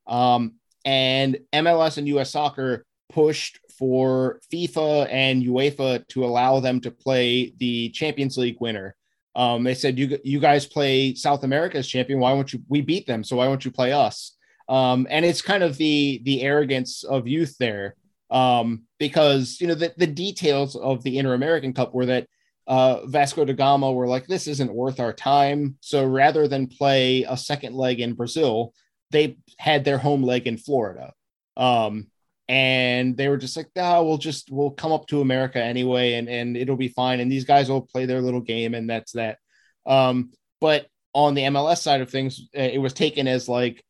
Um, 0.07 0.55
and 0.85 1.39
MLS 1.53 1.97
and 1.97 2.07
US 2.07 2.31
Soccer 2.31 2.85
pushed 3.09 3.59
for 3.77 4.39
FIFA 4.53 5.07
and 5.09 5.43
UEFA 5.43 6.07
to 6.09 6.25
allow 6.25 6.59
them 6.59 6.79
to 6.81 6.91
play 6.91 7.53
the 7.57 7.89
Champions 7.89 8.37
League 8.37 8.57
winner. 8.59 8.95
Um, 9.35 9.63
they 9.63 9.73
said, 9.73 9.97
"You 9.97 10.19
you 10.23 10.39
guys 10.39 10.65
play 10.65 11.13
South 11.15 11.43
America's 11.43 11.87
champion. 11.87 12.19
Why 12.19 12.33
won't 12.33 12.51
you? 12.51 12.61
We 12.67 12.81
beat 12.81 13.07
them, 13.07 13.23
so 13.23 13.37
why 13.37 13.47
won't 13.47 13.63
you 13.63 13.71
play 13.71 13.93
us?" 13.93 14.35
Um, 14.67 15.07
and 15.09 15.23
it's 15.23 15.41
kind 15.41 15.63
of 15.63 15.77
the 15.77 16.21
the 16.25 16.41
arrogance 16.41 17.03
of 17.03 17.27
youth 17.27 17.55
there, 17.57 17.95
um, 18.31 18.83
because 18.97 19.57
you 19.61 19.67
know 19.67 19.75
the, 19.75 19.93
the 19.97 20.07
details 20.07 20.75
of 20.75 21.03
the 21.03 21.17
Inter 21.17 21.33
American 21.33 21.73
Cup 21.73 21.93
were 21.93 22.07
that 22.07 22.27
uh, 22.69 23.03
Vasco 23.07 23.43
da 23.43 23.53
Gama 23.53 23.91
were 23.91 24.07
like, 24.07 24.27
this 24.27 24.47
isn't 24.47 24.71
worth 24.71 24.99
our 24.99 25.11
time. 25.11 25.75
So 25.81 26.05
rather 26.05 26.47
than 26.47 26.67
play 26.67 27.25
a 27.27 27.35
second 27.35 27.73
leg 27.75 27.99
in 27.99 28.13
Brazil, 28.13 28.73
they 29.09 29.37
had 29.57 29.83
their 29.83 29.97
home 29.97 30.21
leg 30.21 30.45
in 30.45 30.57
Florida. 30.57 31.11
Um, 31.57 32.07
and 32.47 33.17
they 33.17 33.27
were 33.27 33.37
just 33.37 33.57
like, 33.57 33.69
ah, 33.75 34.01
we'll 34.03 34.19
just 34.19 34.51
we'll 34.51 34.71
come 34.71 34.91
up 34.91 35.07
to 35.07 35.21
America 35.21 35.61
anyway, 35.61 36.13
and 36.13 36.27
and 36.27 36.57
it'll 36.57 36.75
be 36.75 36.87
fine. 36.87 37.19
And 37.19 37.31
these 37.31 37.43
guys 37.43 37.69
will 37.69 37.81
play 37.81 38.05
their 38.05 38.21
little 38.21 38.41
game, 38.41 38.73
and 38.73 38.89
that's 38.89 39.11
that. 39.11 39.37
Um, 39.85 40.31
but 40.61 40.87
on 41.13 41.33
the 41.33 41.43
MLS 41.43 41.79
side 41.79 42.01
of 42.01 42.09
things, 42.09 42.49
it 42.53 42.81
was 42.81 42.93
taken 42.93 43.27
as 43.27 43.47
like 43.47 43.83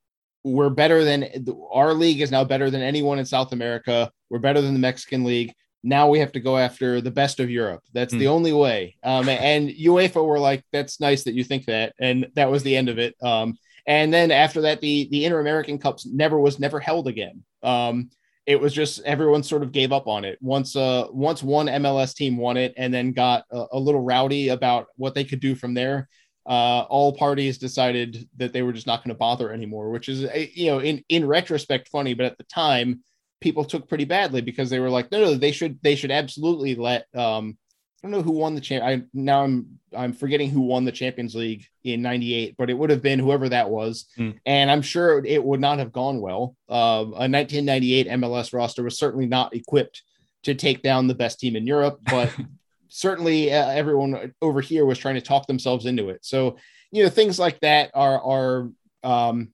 we're 0.44 0.70
better 0.70 1.04
than 1.04 1.26
our 1.72 1.94
league 1.94 2.22
is 2.22 2.32
now 2.32 2.44
better 2.44 2.70
than 2.70 2.82
anyone 2.82 3.20
in 3.20 3.26
South 3.26 3.52
America. 3.54 4.12
We're 4.30 4.40
better 4.40 4.62
than 4.62 4.74
the 4.74 4.80
Mexican 4.80 5.24
league. 5.24 5.54
Now 5.84 6.10
we 6.10 6.20
have 6.20 6.32
to 6.34 6.40
go 6.40 6.58
after 6.58 7.02
the 7.02 7.12
best 7.12 7.40
of 7.40 7.50
Europe. 7.50 7.84
That's 7.94 8.14
mm. 8.14 8.20
the 8.20 8.26
hmm. 8.26 8.32
only 8.32 8.54
way. 8.54 8.96
Um, 9.04 9.30
and 9.30 9.70
UEFA 9.70 10.26
were 10.26 10.40
like, 10.40 10.64
"That's 10.72 11.00
nice 11.00 11.24
that 11.24 11.34
you 11.34 11.44
think 11.44 11.66
that," 11.66 11.94
and 12.00 12.28
that 12.36 12.52
was 12.52 12.64
the 12.64 12.76
end 12.76 12.90
of 12.90 13.00
it. 13.00 13.16
Um, 13.22 13.58
and 13.88 14.14
then 14.14 14.32
after 14.32 14.62
that, 14.62 14.82
the 14.82 15.08
the 15.12 15.26
Inter 15.26 15.40
American 15.40 15.78
Cups 15.80 16.06
never 16.06 16.40
was 16.40 16.60
never 16.60 16.80
held 16.80 17.08
again. 17.08 17.44
Um, 17.64 18.10
it 18.46 18.60
was 18.60 18.74
just 18.74 19.02
everyone 19.02 19.44
sort 19.44 19.64
of 19.64 19.72
gave 19.72 19.92
up 19.92 20.08
on 20.08 20.26
it 20.26 20.40
once 20.42 20.76
uh 20.76 21.06
once 21.12 21.44
one 21.44 21.68
MLS 21.68 22.16
team 22.16 22.36
won 22.36 22.58
it 22.58 22.74
and 22.78 22.92
then 22.92 23.12
got 23.12 23.44
a, 23.52 23.66
a 23.74 23.80
little 23.80 24.02
rowdy 24.02 24.50
about 24.50 24.88
what 24.96 25.14
they 25.14 25.24
could 25.24 25.40
do 25.40 25.54
from 25.54 25.76
there 25.76 26.10
uh, 26.50 26.82
all 26.90 27.14
parties 27.14 27.60
decided 27.60 28.28
that 28.38 28.54
they 28.54 28.64
were 28.64 28.74
just 28.74 28.88
not 28.88 29.04
going 29.04 29.14
to 29.14 29.18
bother 29.18 29.52
anymore, 29.52 29.92
which 29.92 30.10
is, 30.10 30.26
eh, 30.26 30.48
you 30.54 30.72
know, 30.72 30.80
in, 30.80 31.04
in 31.08 31.26
retrospect, 31.26 31.88
funny, 31.90 32.16
but 32.16 32.26
at 32.26 32.38
the 32.40 32.44
time, 32.46 33.04
people 33.42 33.66
took 33.66 33.88
pretty 33.88 34.06
badly 34.06 34.42
because 34.42 34.70
they 34.70 34.80
were 34.80 34.90
like, 34.90 35.12
no, 35.12 35.22
no, 35.22 35.36
they 35.36 35.52
should, 35.52 35.80
they 35.82 35.96
should 35.96 36.12
absolutely 36.12 36.76
let, 36.76 37.06
um, 37.16 37.58
I 38.02 38.08
don't 38.08 38.12
know 38.12 38.22
who 38.22 38.32
won 38.32 38.56
the 38.56 38.62
champ. 38.62 38.84
I 38.84 39.02
now 39.14 39.44
I'm 39.44 39.80
I'm 39.94 40.14
forgetting 40.14 40.50
who 40.50 40.62
won 40.62 40.86
the 40.86 40.92
Champions 40.92 41.36
League 41.36 41.66
in 41.84 42.02
'98, 42.02 42.56
but 42.58 42.70
it 42.70 42.74
would 42.74 42.90
have 42.92 43.02
been 43.02 43.20
whoever 43.20 43.50
that 43.50 43.70
was, 43.70 44.06
mm. 44.18 44.38
and 44.46 44.72
I'm 44.72 44.82
sure 44.82 45.24
it 45.26 45.44
would 45.44 45.60
not 45.60 45.80
have 45.80 45.92
gone 45.92 46.22
well. 46.22 46.56
Uh, 46.70 47.04
a 47.04 47.28
1998 47.28 48.08
MLS 48.08 48.54
roster 48.54 48.84
was 48.84 48.98
certainly 48.98 49.26
not 49.26 49.54
equipped 49.54 50.04
to 50.44 50.56
take 50.56 50.82
down 50.82 51.08
the 51.08 51.16
best 51.16 51.40
team 51.40 51.58
in 51.58 51.68
Europe, 51.68 52.00
but 52.10 52.34
certainly 52.88 53.52
uh, 53.52 53.70
everyone 53.70 54.34
over 54.42 54.62
here 54.62 54.86
was 54.86 54.98
trying 54.98 55.16
to 55.16 55.22
talk 55.22 55.46
themselves 55.48 55.86
into 55.86 56.08
it. 56.08 56.24
So, 56.24 56.56
you 56.92 57.04
know, 57.04 57.10
things 57.10 57.38
like 57.38 57.60
that 57.60 57.92
are 57.94 58.22
are 58.24 58.70
um, 59.04 59.50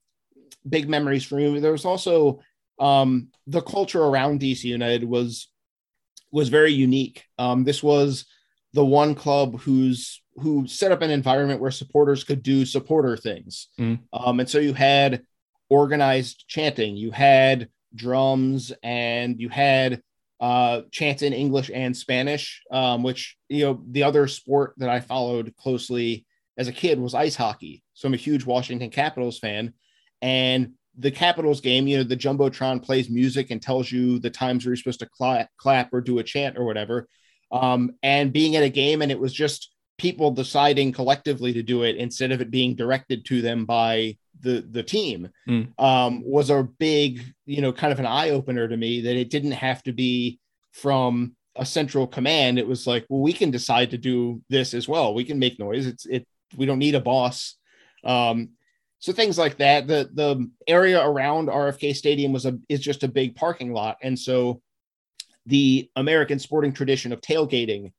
big 0.68 0.88
memories 0.88 1.26
for 1.26 1.36
me. 1.36 1.60
There 1.60 1.72
was 1.72 1.86
also 1.86 2.42
um, 2.80 3.30
the 3.48 3.62
culture 3.62 4.04
around 4.04 4.40
DC 4.40 4.64
United 4.64 5.04
was 5.04 5.50
was 6.32 6.50
very 6.50 6.74
unique. 6.74 7.24
Um, 7.38 7.64
this 7.64 7.82
was 7.82 8.26
the 8.74 8.86
one 8.86 9.16
club 9.16 9.60
who's 9.62 10.22
who 10.36 10.68
set 10.68 10.92
up 10.92 11.02
an 11.02 11.12
environment 11.12 11.62
where 11.62 11.72
supporters 11.72 12.24
could 12.24 12.44
do 12.44 12.66
supporter 12.66 13.16
things. 13.16 13.70
Mm. 13.80 14.00
Um, 14.12 14.40
and 14.42 14.50
so 14.50 14.60
you 14.60 14.74
had 14.74 15.24
organized 15.70 16.46
chanting, 16.48 16.98
you 16.98 17.12
had 17.12 17.70
drums, 17.94 18.74
and 18.84 19.40
you 19.40 19.48
had 19.48 20.02
uh, 20.42 20.82
chants 20.92 21.22
in 21.22 21.32
English 21.32 21.72
and 21.74 21.96
Spanish, 21.96 22.62
um, 22.70 23.02
which, 23.02 23.38
you 23.48 23.64
know, 23.64 23.82
the 23.90 24.04
other 24.04 24.28
sport 24.28 24.74
that 24.78 24.90
I 24.90 25.00
followed 25.00 25.56
closely 25.56 26.26
as 26.58 26.68
a 26.68 26.74
kid 26.74 27.00
was 27.00 27.14
ice 27.14 27.36
hockey. 27.36 27.82
So 27.94 28.08
I'm 28.08 28.14
a 28.14 28.18
huge 28.18 28.46
Washington 28.46 28.90
Capitals 28.90 29.40
fan. 29.40 29.74
And 30.22 30.74
the 30.98 31.12
Capitals 31.12 31.62
game, 31.62 31.88
you 31.88 31.98
know, 31.98 32.04
the 32.04 32.18
Jumbotron 32.18 32.82
plays 32.82 33.10
music 33.10 33.52
and 33.52 33.62
tells 33.62 33.92
you 33.92 34.20
the 34.20 34.30
times 34.30 34.66
where 34.66 34.72
you're 34.72 34.78
supposed 34.78 35.00
to 35.00 35.10
clap, 35.10 35.50
clap 35.58 35.94
or 35.94 36.02
do 36.02 36.20
a 36.20 36.24
chant 36.24 36.58
or 36.58 36.66
whatever. 36.66 37.08
Um, 37.52 37.92
and 38.02 38.34
being 38.34 38.56
at 38.56 38.64
a 38.64 38.70
game, 38.70 39.02
and 39.02 39.12
it 39.12 39.20
was 39.20 39.34
just 39.34 39.72
people 39.98 40.32
deciding 40.32 40.92
collectively 40.92 41.54
to 41.54 41.64
do 41.64 41.84
it 41.84 41.96
instead 41.96 42.32
of 42.32 42.42
it 42.42 42.52
being 42.52 42.76
directed 42.76 43.26
to 43.26 43.42
them 43.42 43.66
by 43.66 44.18
the 44.42 44.66
the 44.72 44.84
team 44.84 45.30
mm. 45.48 45.68
um, 45.80 46.22
was 46.26 46.50
a 46.50 46.68
big 46.78 47.22
you 47.46 47.62
know 47.62 47.72
kind 47.72 47.94
of 47.94 48.00
an 48.00 48.06
eye 48.06 48.32
opener 48.32 48.68
to 48.68 48.76
me 48.76 49.02
that 49.02 49.16
it 49.16 49.30
didn't 49.30 49.54
have 49.54 49.82
to 49.84 49.94
be 49.94 50.40
from 50.74 51.34
a 51.56 51.66
central 51.66 52.06
command 52.06 52.60
it 52.60 52.68
was 52.68 52.86
like 52.86 53.06
well 53.08 53.22
we 53.22 53.32
can 53.32 53.52
decide 53.52 53.92
to 53.92 53.98
do 53.98 54.42
this 54.50 54.74
as 54.74 54.88
well 54.88 55.14
we 55.14 55.24
can 55.24 55.40
make 55.40 55.58
noise 55.58 55.88
it's 55.88 56.06
it 56.06 56.28
we 56.58 56.66
don't 56.66 56.80
need 56.80 56.96
a 56.96 57.00
boss 57.00 57.56
um, 58.04 58.50
so 59.06 59.14
things 59.14 59.38
like 59.38 59.58
that 59.58 59.88
the 59.88 60.10
the 60.14 60.50
area 60.68 61.00
around 61.00 61.48
rfk 61.48 61.96
stadium 61.96 62.34
was 62.34 62.46
a 62.46 62.58
is 62.70 62.80
just 62.80 63.04
a 63.04 63.08
big 63.08 63.36
parking 63.36 63.72
lot 63.72 63.98
and 64.02 64.18
so 64.18 64.62
the 65.46 65.90
american 65.96 66.40
sporting 66.40 66.74
tradition 66.74 67.14
of 67.14 67.22
tailgating 67.22 67.92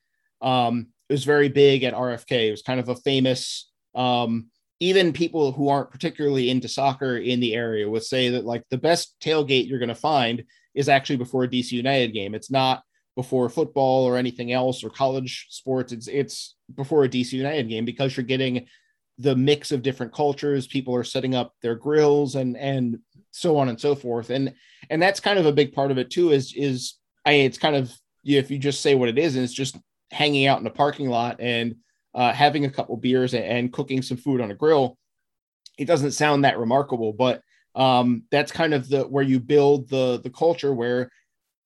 um, 0.43 0.89
was 1.09 1.25
very 1.25 1.49
big 1.49 1.85
at 1.85 1.95
rfk 1.95 2.49
it 2.49 2.51
was 2.51 2.63
kind 2.63 2.81
of 2.81 2.89
a 2.89 2.97
famous 2.97 3.71
um, 3.95 4.47
even 4.81 5.13
people 5.13 5.53
who 5.53 5.69
aren't 5.69 5.91
particularly 5.91 6.51
into 6.51 6.69
soccer 6.69 7.17
in 7.17 7.41
the 7.41 7.55
area 7.55 7.89
would 7.89 8.05
say 8.05 8.31
that 8.31 8.45
like 8.45 8.63
the 8.71 8.77
best 8.77 9.15
tailgate 9.21 9.69
you're 9.69 9.79
going 9.79 9.89
to 9.89 9.95
find 9.95 10.45
is 10.75 10.89
actually 10.89 11.17
before 11.17 11.45
a 11.45 11.49
DC 11.49 11.73
United 11.73 12.13
game. 12.13 12.35
It's 12.35 12.51
not 12.51 12.83
before 13.17 13.49
football 13.49 14.05
or 14.05 14.19
anything 14.19 14.53
else 14.53 14.85
or 14.85 14.91
college 14.91 15.47
sports. 15.49 15.93
It's 15.93 16.07
it's 16.07 16.55
before 16.75 17.05
a 17.05 17.09
DC 17.09 17.33
United 17.33 17.69
game 17.69 17.87
because 17.87 18.17
you're 18.17 18.25
getting 18.25 18.67
the 19.19 19.37
mix 19.37 19.73
of 19.73 19.83
different 19.83 20.13
cultures. 20.13 20.67
People 20.67 20.95
are 20.95 21.05
setting 21.05 21.35
up 21.35 21.55
their 21.63 21.75
grills 21.75 22.35
and 22.35 22.57
and 22.57 22.99
so 23.31 23.57
on 23.59 23.69
and 23.69 23.81
so 23.81 23.95
forth. 23.95 24.31
And 24.31 24.55
and 24.91 25.01
that's 25.01 25.21
kind 25.21 25.39
of 25.39 25.47
a 25.47 25.53
big 25.53 25.73
part 25.73 25.91
of 25.91 25.99
it 25.99 26.11
too. 26.11 26.33
Is 26.33 26.53
is 26.55 26.95
I 27.25 27.33
it's 27.33 27.59
kind 27.59 27.77
of 27.77 27.93
if 28.25 28.51
you 28.51 28.59
just 28.59 28.81
say 28.81 28.95
what 28.95 29.09
it 29.09 29.19
is, 29.19 29.37
and 29.37 29.45
it's 29.45 29.53
just 29.53 29.77
hanging 30.11 30.47
out 30.47 30.61
in 30.61 30.67
a 30.67 30.71
parking 30.71 31.09
lot 31.09 31.41
and 31.41 31.77
uh, 32.15 32.33
having 32.33 32.65
a 32.65 32.71
couple 32.71 32.97
beers 32.97 33.35
and, 33.35 33.45
and, 33.45 33.73
cooking 33.73 34.01
some 34.01 34.17
food 34.17 34.41
on 34.41 34.51
a 34.51 34.55
grill, 34.55 34.97
it 35.77 35.85
doesn't 35.85 36.13
sound 36.13 36.45
that 36.45 36.59
remarkable, 36.59 37.13
but 37.13 37.43
um, 37.75 38.23
that's 38.31 38.51
kind 38.51 38.73
of 38.73 38.89
the 38.89 39.03
where 39.03 39.23
you 39.23 39.39
build 39.39 39.89
the 39.91 40.19
the 40.23 40.31
culture 40.31 40.73
where 40.73 41.11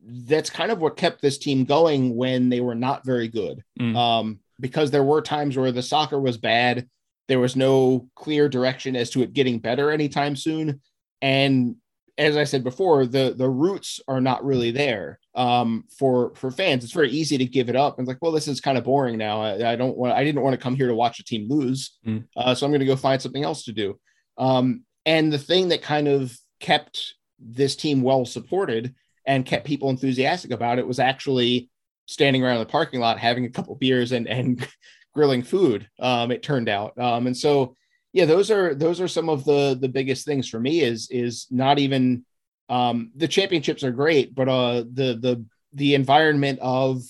that's 0.02 0.50
kind 0.50 0.72
of 0.72 0.80
what 0.80 0.96
kept 0.96 1.22
this 1.22 1.38
team 1.38 1.64
going 1.64 2.16
when 2.16 2.48
they 2.48 2.60
were 2.60 2.74
not 2.74 3.04
very 3.04 3.28
good. 3.28 3.62
Mm. 3.78 3.96
Um, 3.96 4.40
because 4.58 4.90
there 4.90 5.04
were 5.04 5.22
times 5.22 5.56
where 5.56 5.72
the 5.72 5.82
soccer 5.82 6.20
was 6.20 6.36
bad, 6.36 6.88
there 7.30 7.38
was 7.38 7.54
no 7.54 8.08
clear 8.16 8.48
direction 8.48 8.96
as 8.96 9.08
to 9.10 9.22
it 9.22 9.32
getting 9.32 9.60
better 9.60 9.92
anytime 9.92 10.34
soon, 10.34 10.80
and 11.22 11.76
as 12.18 12.36
I 12.36 12.44
said 12.44 12.64
before, 12.64 13.06
the 13.06 13.34
the 13.36 13.48
roots 13.48 14.00
are 14.08 14.20
not 14.20 14.44
really 14.44 14.72
there 14.72 15.20
um, 15.34 15.84
for 15.96 16.34
for 16.34 16.50
fans. 16.50 16.82
It's 16.82 16.92
very 16.92 17.10
easy 17.10 17.38
to 17.38 17.46
give 17.46 17.68
it 17.68 17.76
up 17.76 17.98
and 17.98 18.06
like, 18.08 18.18
well, 18.20 18.32
this 18.32 18.48
is 18.48 18.60
kind 18.60 18.76
of 18.76 18.84
boring 18.84 19.16
now. 19.16 19.40
I, 19.40 19.72
I 19.72 19.76
don't 19.76 19.96
want. 19.96 20.12
I 20.12 20.24
didn't 20.24 20.42
want 20.42 20.54
to 20.54 20.62
come 20.62 20.74
here 20.74 20.88
to 20.88 20.94
watch 20.94 21.20
a 21.20 21.24
team 21.24 21.48
lose, 21.48 21.98
mm. 22.06 22.24
uh, 22.36 22.54
so 22.54 22.66
I'm 22.66 22.72
going 22.72 22.80
to 22.80 22.86
go 22.86 22.96
find 22.96 23.22
something 23.22 23.44
else 23.44 23.64
to 23.64 23.72
do. 23.72 23.98
Um, 24.36 24.84
and 25.06 25.32
the 25.32 25.38
thing 25.38 25.68
that 25.68 25.82
kind 25.82 26.08
of 26.08 26.36
kept 26.58 27.14
this 27.38 27.76
team 27.76 28.02
well 28.02 28.26
supported 28.26 28.94
and 29.24 29.46
kept 29.46 29.66
people 29.66 29.88
enthusiastic 29.88 30.50
about 30.50 30.78
it 30.78 30.86
was 30.86 30.98
actually 30.98 31.70
standing 32.06 32.44
around 32.44 32.58
the 32.58 32.66
parking 32.66 32.98
lot 32.98 33.18
having 33.18 33.44
a 33.44 33.50
couple 33.50 33.74
beers 33.76 34.12
and 34.12 34.26
and 34.26 34.66
grilling 35.14 35.42
food. 35.42 35.88
Um, 35.98 36.30
it 36.30 36.42
turned 36.42 36.68
out, 36.68 36.98
um, 36.98 37.26
and 37.26 37.36
so 37.36 37.76
yeah, 38.12 38.24
those 38.24 38.50
are 38.50 38.74
those 38.74 39.00
are 39.00 39.08
some 39.08 39.28
of 39.28 39.44
the 39.44 39.76
the 39.80 39.88
biggest 39.88 40.24
things 40.26 40.48
for 40.48 40.60
me. 40.60 40.80
Is 40.80 41.08
is 41.10 41.46
not 41.50 41.78
even 41.78 42.24
um, 42.68 43.10
the 43.14 43.28
championships 43.28 43.84
are 43.84 43.92
great, 43.92 44.34
but 44.34 44.48
uh, 44.48 44.84
the 44.92 45.18
the 45.20 45.44
the 45.72 45.94
environment 45.94 46.58
of 46.60 47.02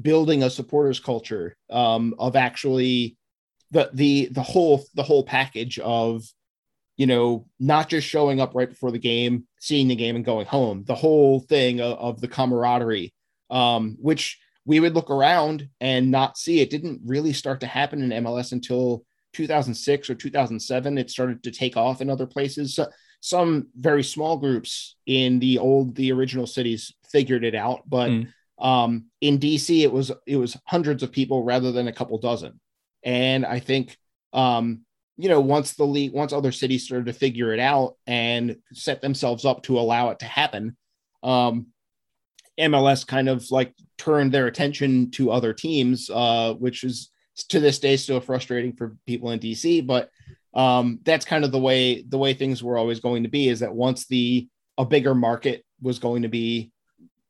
building 0.00 0.42
a 0.42 0.50
supporters 0.50 1.00
culture 1.00 1.56
um, 1.70 2.14
of 2.18 2.36
actually 2.36 3.16
the 3.70 3.90
the 3.94 4.28
the 4.32 4.42
whole 4.42 4.84
the 4.94 5.02
whole 5.02 5.24
package 5.24 5.78
of 5.78 6.22
you 6.96 7.06
know 7.06 7.46
not 7.58 7.88
just 7.88 8.06
showing 8.06 8.40
up 8.40 8.54
right 8.54 8.70
before 8.70 8.90
the 8.90 8.98
game 8.98 9.46
seeing 9.58 9.88
the 9.88 9.96
game 9.96 10.16
and 10.16 10.24
going 10.24 10.46
home 10.46 10.84
the 10.86 10.94
whole 10.94 11.40
thing 11.40 11.80
of, 11.80 11.98
of 11.98 12.20
the 12.20 12.28
camaraderie 12.28 13.12
um, 13.50 13.96
which 14.00 14.38
we 14.66 14.80
would 14.80 14.94
look 14.94 15.10
around 15.10 15.68
and 15.80 16.10
not 16.10 16.36
see. 16.36 16.60
It 16.60 16.70
didn't 16.70 17.00
really 17.06 17.32
start 17.32 17.60
to 17.60 17.66
happen 17.66 18.02
in 18.02 18.24
mls 18.24 18.52
until 18.52 19.04
2006 19.32 20.10
or 20.10 20.14
2007 20.14 20.98
it 20.98 21.10
started 21.10 21.42
to 21.42 21.50
take 21.50 21.76
off 21.76 22.00
in 22.00 22.10
other 22.10 22.26
places. 22.26 22.74
So 22.74 22.88
some 23.20 23.68
very 23.78 24.02
small 24.02 24.36
groups 24.36 24.96
in 25.06 25.38
the 25.38 25.58
old 25.58 25.94
the 25.94 26.12
original 26.12 26.46
cities 26.46 26.92
figured 27.10 27.44
it 27.44 27.54
out 27.54 27.82
but 27.88 28.10
mm. 28.10 28.28
um, 28.58 29.06
in 29.20 29.38
dc 29.38 29.80
it 29.80 29.90
was 29.90 30.12
it 30.26 30.36
was 30.36 30.56
hundreds 30.66 31.02
of 31.02 31.12
people 31.12 31.42
rather 31.42 31.72
than 31.72 31.88
a 31.88 31.92
couple 31.92 32.18
dozen. 32.18 32.60
And 33.02 33.46
i 33.46 33.60
think 33.60 33.96
um, 34.32 34.80
you 35.16 35.28
know 35.28 35.40
once 35.40 35.74
the 35.74 35.84
league 35.84 36.12
once 36.12 36.32
other 36.32 36.52
cities 36.52 36.84
started 36.84 37.06
to 37.06 37.12
figure 37.12 37.54
it 37.54 37.60
out 37.60 37.96
and 38.06 38.56
set 38.72 39.00
themselves 39.00 39.44
up 39.44 39.62
to 39.62 39.78
allow 39.78 40.10
it 40.10 40.18
to 40.20 40.26
happen 40.26 40.76
um, 41.22 41.68
mls 42.58 43.06
kind 43.06 43.28
of 43.28 43.50
like 43.50 43.74
turned 43.98 44.32
their 44.32 44.46
attention 44.46 45.10
to 45.10 45.30
other 45.30 45.52
teams 45.52 46.10
uh, 46.10 46.54
which 46.54 46.84
is 46.84 47.10
to 47.48 47.60
this 47.60 47.78
day 47.78 47.96
still 47.96 48.20
frustrating 48.20 48.72
for 48.72 48.96
people 49.06 49.30
in 49.30 49.38
DC, 49.38 49.86
but 49.86 50.10
um, 50.54 51.00
that's 51.04 51.26
kind 51.26 51.44
of 51.44 51.52
the 51.52 51.58
way 51.58 52.02
the 52.02 52.18
way 52.18 52.32
things 52.32 52.62
were 52.62 52.78
always 52.78 53.00
going 53.00 53.22
to 53.22 53.28
be. 53.28 53.48
Is 53.48 53.60
that 53.60 53.74
once 53.74 54.06
the 54.06 54.48
a 54.78 54.84
bigger 54.84 55.14
market 55.14 55.64
was 55.80 55.98
going 55.98 56.22
to 56.22 56.28
be 56.28 56.72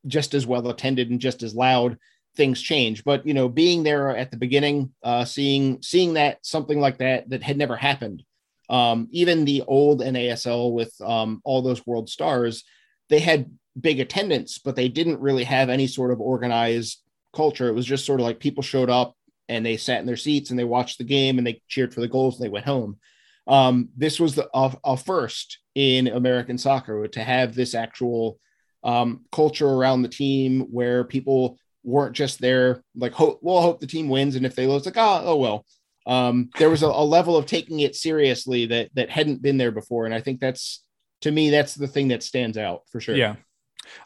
just 0.06 0.34
as 0.34 0.46
well 0.46 0.68
attended 0.68 1.10
and 1.10 1.20
just 1.20 1.42
as 1.42 1.54
loud, 1.54 1.98
things 2.36 2.60
change. 2.60 3.02
But 3.02 3.26
you 3.26 3.34
know, 3.34 3.48
being 3.48 3.82
there 3.82 4.16
at 4.16 4.30
the 4.30 4.36
beginning, 4.36 4.92
uh, 5.02 5.24
seeing 5.24 5.82
seeing 5.82 6.14
that 6.14 6.38
something 6.46 6.80
like 6.80 6.98
that 6.98 7.28
that 7.30 7.42
had 7.42 7.56
never 7.56 7.76
happened, 7.76 8.22
um, 8.70 9.08
even 9.10 9.44
the 9.44 9.64
old 9.66 10.00
NASL 10.00 10.72
with 10.72 10.94
um, 11.00 11.40
all 11.44 11.62
those 11.62 11.84
world 11.84 12.08
stars, 12.08 12.62
they 13.08 13.18
had 13.18 13.50
big 13.80 14.00
attendance, 14.00 14.58
but 14.58 14.76
they 14.76 14.88
didn't 14.88 15.20
really 15.20 15.44
have 15.44 15.68
any 15.68 15.86
sort 15.86 16.10
of 16.10 16.20
organized 16.20 17.00
culture. 17.34 17.68
It 17.68 17.74
was 17.74 17.86
just 17.86 18.06
sort 18.06 18.20
of 18.20 18.26
like 18.26 18.40
people 18.40 18.62
showed 18.62 18.90
up 18.90 19.14
and 19.48 19.64
they 19.64 19.76
sat 19.76 20.00
in 20.00 20.06
their 20.06 20.16
seats 20.16 20.50
and 20.50 20.58
they 20.58 20.64
watched 20.64 20.98
the 20.98 21.04
game 21.04 21.38
and 21.38 21.46
they 21.46 21.62
cheered 21.68 21.94
for 21.94 22.00
the 22.00 22.08
goals 22.08 22.36
and 22.36 22.44
they 22.44 22.50
went 22.50 22.66
home. 22.66 22.98
um, 23.46 23.90
this 23.96 24.18
was 24.18 24.34
the 24.34 24.48
a, 24.54 24.76
a, 24.84 24.96
first 24.96 25.58
in 25.76 26.08
American 26.08 26.58
soccer 26.58 27.06
to 27.06 27.22
have 27.22 27.54
this 27.54 27.74
actual 27.74 28.40
um, 28.82 29.24
culture 29.30 29.68
around 29.68 30.02
the 30.02 30.08
team 30.08 30.62
where 30.62 31.04
people 31.04 31.58
weren't 31.84 32.16
just 32.16 32.40
there 32.40 32.82
like 32.96 33.12
hope 33.12 33.38
we'll 33.42 33.62
hope 33.62 33.78
the 33.78 33.86
team 33.86 34.08
wins. 34.08 34.34
And 34.34 34.44
if 34.44 34.56
they 34.56 34.66
lose 34.66 34.86
like 34.86 34.96
oh, 34.96 35.22
oh 35.24 35.36
well. 35.36 35.64
Um, 36.06 36.50
there 36.58 36.70
was 36.70 36.84
a, 36.84 36.86
a, 36.86 37.04
level 37.04 37.36
of 37.36 37.46
taking 37.46 37.80
it 37.80 37.96
seriously 37.96 38.66
that 38.66 38.90
that 38.94 39.10
hadn't 39.10 39.42
been 39.42 39.56
there 39.56 39.72
before. 39.72 40.06
And 40.06 40.14
i 40.14 40.20
think 40.20 40.40
that's 40.40 40.84
to 41.22 41.30
me 41.30 41.50
that's 41.50 41.74
the 41.74 41.88
thing 41.88 42.08
that 42.08 42.22
stands 42.22 42.56
out 42.56 42.82
for 42.90 43.00
sure. 43.00 43.16
Yeah 43.16 43.36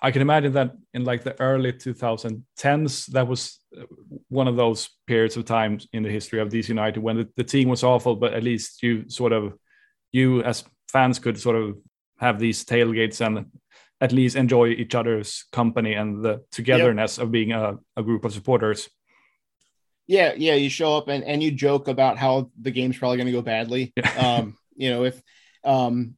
i 0.02 0.10
can 0.10 0.22
imagine 0.22 0.52
that 0.52 0.72
in 0.94 1.04
like 1.04 1.22
the 1.22 1.38
early 1.40 1.72
2010s 1.72 3.06
that 3.06 3.26
was 3.26 3.58
uh, 3.78 3.84
one 4.28 4.48
of 4.48 4.56
those 4.56 4.88
periods 5.06 5.36
of 5.36 5.44
time 5.44 5.78
in 5.92 6.02
the 6.02 6.10
history 6.10 6.40
of 6.40 6.48
DC 6.48 6.68
United 6.68 7.00
when 7.00 7.16
the, 7.16 7.28
the 7.36 7.44
team 7.44 7.68
was 7.68 7.84
awful 7.84 8.16
but 8.16 8.34
at 8.34 8.42
least 8.42 8.82
you 8.82 9.08
sort 9.08 9.32
of 9.32 9.54
you 10.12 10.42
as 10.42 10.64
fans 10.88 11.18
could 11.18 11.38
sort 11.38 11.56
of 11.56 11.76
have 12.18 12.38
these 12.38 12.64
tailgates 12.64 13.24
and 13.24 13.46
at 14.00 14.12
least 14.12 14.36
enjoy 14.36 14.68
each 14.68 14.94
other's 14.94 15.44
company 15.52 15.94
and 15.94 16.24
the 16.24 16.42
togetherness 16.52 17.18
yep. 17.18 17.24
of 17.24 17.32
being 17.32 17.52
a, 17.52 17.76
a 17.96 18.02
group 18.02 18.24
of 18.24 18.32
supporters. 18.32 18.88
Yeah, 20.06 20.32
yeah, 20.36 20.54
you 20.54 20.70
show 20.70 20.96
up 20.96 21.08
and, 21.08 21.22
and 21.22 21.42
you 21.42 21.50
joke 21.50 21.86
about 21.86 22.18
how 22.18 22.50
the 22.60 22.70
game's 22.70 22.98
probably 22.98 23.18
going 23.18 23.26
to 23.26 23.32
go 23.32 23.42
badly. 23.42 23.92
Yeah. 23.96 24.10
Um, 24.38 24.56
you 24.74 24.90
know, 24.90 25.04
if 25.04 25.20
um, 25.64 26.16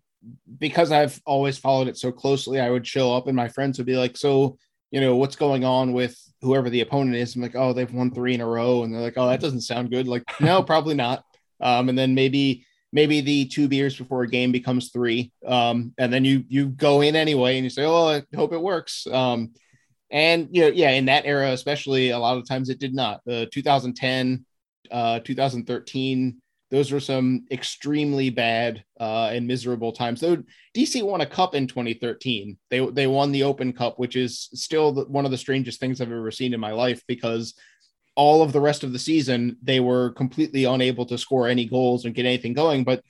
because 0.59 0.93
I've 0.93 1.21
always 1.27 1.59
followed 1.59 1.89
it 1.89 1.97
so 1.97 2.13
closely, 2.13 2.61
I 2.61 2.71
would 2.71 2.87
show 2.87 3.15
up 3.15 3.27
and 3.27 3.37
my 3.37 3.49
friends 3.49 3.79
would 3.79 3.87
be 3.87 3.97
like, 3.97 4.17
"So, 4.17 4.59
you 4.91 5.01
know, 5.01 5.17
what's 5.17 5.37
going 5.37 5.65
on 5.65 5.93
with 5.93 6.19
whoever 6.43 6.71
the 6.71 6.81
opponent 6.81 7.17
is?" 7.17 7.35
I'm 7.35 7.43
like, 7.43 7.57
"Oh, 7.57 7.73
they've 7.73 7.93
won 7.93 8.11
three 8.11 8.35
in 8.35 8.41
a 8.41 8.47
row," 8.47 8.85
and 8.85 8.95
they're 8.95 9.01
like, 9.01 9.19
"Oh, 9.19 9.29
that 9.29 9.41
doesn't 9.41 9.63
sound 9.63 9.91
good." 9.91 10.07
Like, 10.09 10.25
no, 10.41 10.63
probably 10.63 10.95
not. 10.95 11.25
Um, 11.61 11.89
and 11.89 11.99
then 11.99 12.15
maybe 12.15 12.67
maybe 12.93 13.21
the 13.21 13.47
two 13.47 13.69
beers 13.69 13.97
before 13.97 14.23
a 14.23 14.29
game 14.29 14.53
becomes 14.53 14.91
three 14.91 15.33
um, 15.47 15.95
and 15.99 16.13
then 16.13 16.25
you 16.25 16.45
you 16.49 16.67
go 16.69 17.01
in 17.01 17.17
anyway 17.17 17.57
and 17.57 17.65
you 17.65 17.71
say 17.71 17.85
oh 17.85 18.09
i 18.09 18.23
hope 18.37 18.53
it 18.53 18.61
works 18.61 19.07
um, 19.11 19.53
and 20.11 20.49
you 20.53 20.63
know, 20.63 20.69
yeah 20.69 20.91
in 20.91 21.07
that 21.07 21.25
era 21.25 21.53
especially 21.53 22.11
a 22.11 22.19
lot 22.19 22.37
of 22.37 22.47
times 22.47 22.69
it 22.69 22.79
did 22.79 22.95
not 22.95 23.21
the 23.25 23.47
2010 23.53 24.45
uh, 24.91 25.21
2013 25.21 26.42
those 26.73 26.91
were 26.91 27.01
some 27.01 27.45
extremely 27.51 28.31
bad 28.31 28.83
uh, 28.99 29.27
and 29.31 29.47
miserable 29.47 29.93
times. 29.93 30.23
DC 30.75 31.03
won 31.03 31.21
a 31.21 31.27
cup 31.27 31.55
in 31.55 31.67
2013, 31.67 32.57
they 32.71 32.81
they 32.87 33.07
won 33.07 33.31
the 33.31 33.43
Open 33.43 33.75
Cup, 33.75 33.99
which 33.99 34.17
is 34.17 34.49
still 34.55 34.91
the, 34.91 35.05
one 35.05 35.27
of 35.27 35.31
the 35.31 35.37
strangest 35.37 35.79
things 35.79 36.01
I've 36.01 36.11
ever 36.11 36.31
seen 36.31 36.55
in 36.55 36.61
my 36.61 36.73
life 36.73 37.03
because 37.07 37.55
all 38.15 38.43
of 38.43 38.53
the 38.53 38.61
rest 38.61 38.85
of 38.85 38.93
the 38.93 38.99
season, 38.99 39.59
they 39.63 39.81
were 39.81 40.13
completely 40.13 40.65
unable 40.65 41.05
to 41.07 41.19
score 41.19 41.47
any 41.47 41.67
goals 41.67 42.07
and 42.07 42.15
get 42.15 42.25
anything 42.25 42.55
going. 42.55 42.85
But 42.85 43.05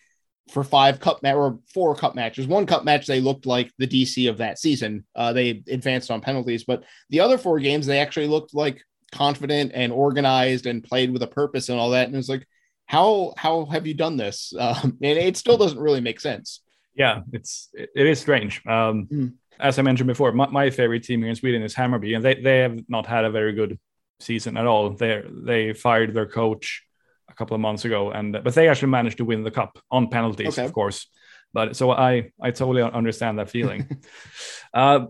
for 0.50 0.64
five 0.64 0.98
cup 0.98 1.22
ma- 1.22 1.32
or 1.32 1.60
four 1.72 1.94
cup 1.94 2.16
matches, 2.16 2.48
one 2.48 2.66
cup 2.66 2.84
match, 2.84 3.06
they 3.06 3.20
looked 3.20 3.46
like 3.46 3.72
the 3.78 3.86
DC 3.86 4.28
of 4.28 4.38
that 4.38 4.58
season. 4.58 5.04
Uh, 5.14 5.32
they 5.32 5.62
advanced 5.68 6.10
on 6.10 6.20
penalties, 6.20 6.64
but 6.64 6.82
the 7.10 7.20
other 7.20 7.38
four 7.38 7.60
games, 7.60 7.86
they 7.86 8.00
actually 8.00 8.26
looked 8.26 8.54
like 8.54 8.82
confident 9.12 9.70
and 9.72 9.92
organized 9.92 10.66
and 10.66 10.82
played 10.82 11.12
with 11.12 11.22
a 11.22 11.28
purpose 11.28 11.68
and 11.68 11.78
all 11.78 11.90
that. 11.90 12.06
And 12.06 12.14
it 12.14 12.18
was 12.18 12.28
like, 12.28 12.44
how 12.86 13.34
how 13.36 13.64
have 13.66 13.86
you 13.86 13.94
done 13.94 14.16
this? 14.16 14.52
Um, 14.60 14.98
and 15.02 15.18
it 15.18 15.36
still 15.36 15.56
doesn't 15.56 15.78
really 15.78 16.00
make 16.00 16.20
sense. 16.20 16.60
Yeah, 16.94 17.20
it's 17.32 17.68
it, 17.72 17.90
it 17.94 18.06
is 18.06 18.20
strange. 18.20 18.62
Um, 18.66 19.08
mm. 19.10 19.32
As 19.58 19.78
I 19.78 19.82
mentioned 19.82 20.08
before, 20.08 20.32
my, 20.32 20.48
my 20.48 20.70
favorite 20.70 21.04
team 21.04 21.20
here 21.20 21.28
in 21.30 21.36
Sweden 21.36 21.62
is 21.62 21.74
Hammarby, 21.74 22.16
and 22.16 22.24
they, 22.24 22.34
they 22.34 22.58
have 22.60 22.78
not 22.88 23.06
had 23.06 23.24
a 23.24 23.30
very 23.30 23.52
good 23.52 23.78
season 24.20 24.56
at 24.56 24.66
all. 24.66 24.90
They 24.90 25.22
they 25.30 25.72
fired 25.72 26.14
their 26.14 26.26
coach 26.26 26.82
a 27.28 27.34
couple 27.34 27.54
of 27.54 27.60
months 27.60 27.84
ago, 27.84 28.10
and 28.10 28.32
but 28.32 28.54
they 28.54 28.68
actually 28.68 28.90
managed 28.90 29.18
to 29.18 29.24
win 29.24 29.42
the 29.42 29.50
cup 29.50 29.78
on 29.90 30.08
penalties, 30.08 30.58
okay. 30.58 30.64
of 30.64 30.72
course. 30.72 31.06
But 31.52 31.76
so 31.76 31.90
I 31.90 32.30
I 32.40 32.50
totally 32.50 32.82
understand 32.82 33.38
that 33.38 33.50
feeling. 33.50 33.88
uh, 34.74 35.06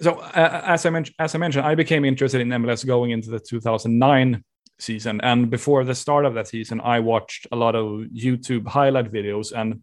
so 0.00 0.18
uh, 0.18 0.62
as 0.64 0.86
I 0.86 0.90
mentioned, 0.90 1.16
as 1.18 1.34
I 1.34 1.38
mentioned, 1.38 1.66
I 1.66 1.74
became 1.74 2.04
interested 2.04 2.40
in 2.40 2.48
MLS 2.48 2.86
going 2.86 3.10
into 3.10 3.30
the 3.30 3.40
2009 3.40 4.44
season, 4.82 5.20
and 5.22 5.50
before 5.50 5.84
the 5.84 5.94
start 5.94 6.24
of 6.24 6.34
that 6.34 6.48
season, 6.48 6.80
I 6.80 7.00
watched 7.00 7.46
a 7.52 7.56
lot 7.56 7.74
of 7.74 8.08
YouTube 8.12 8.66
highlight 8.66 9.12
videos 9.12 9.52
and 9.52 9.82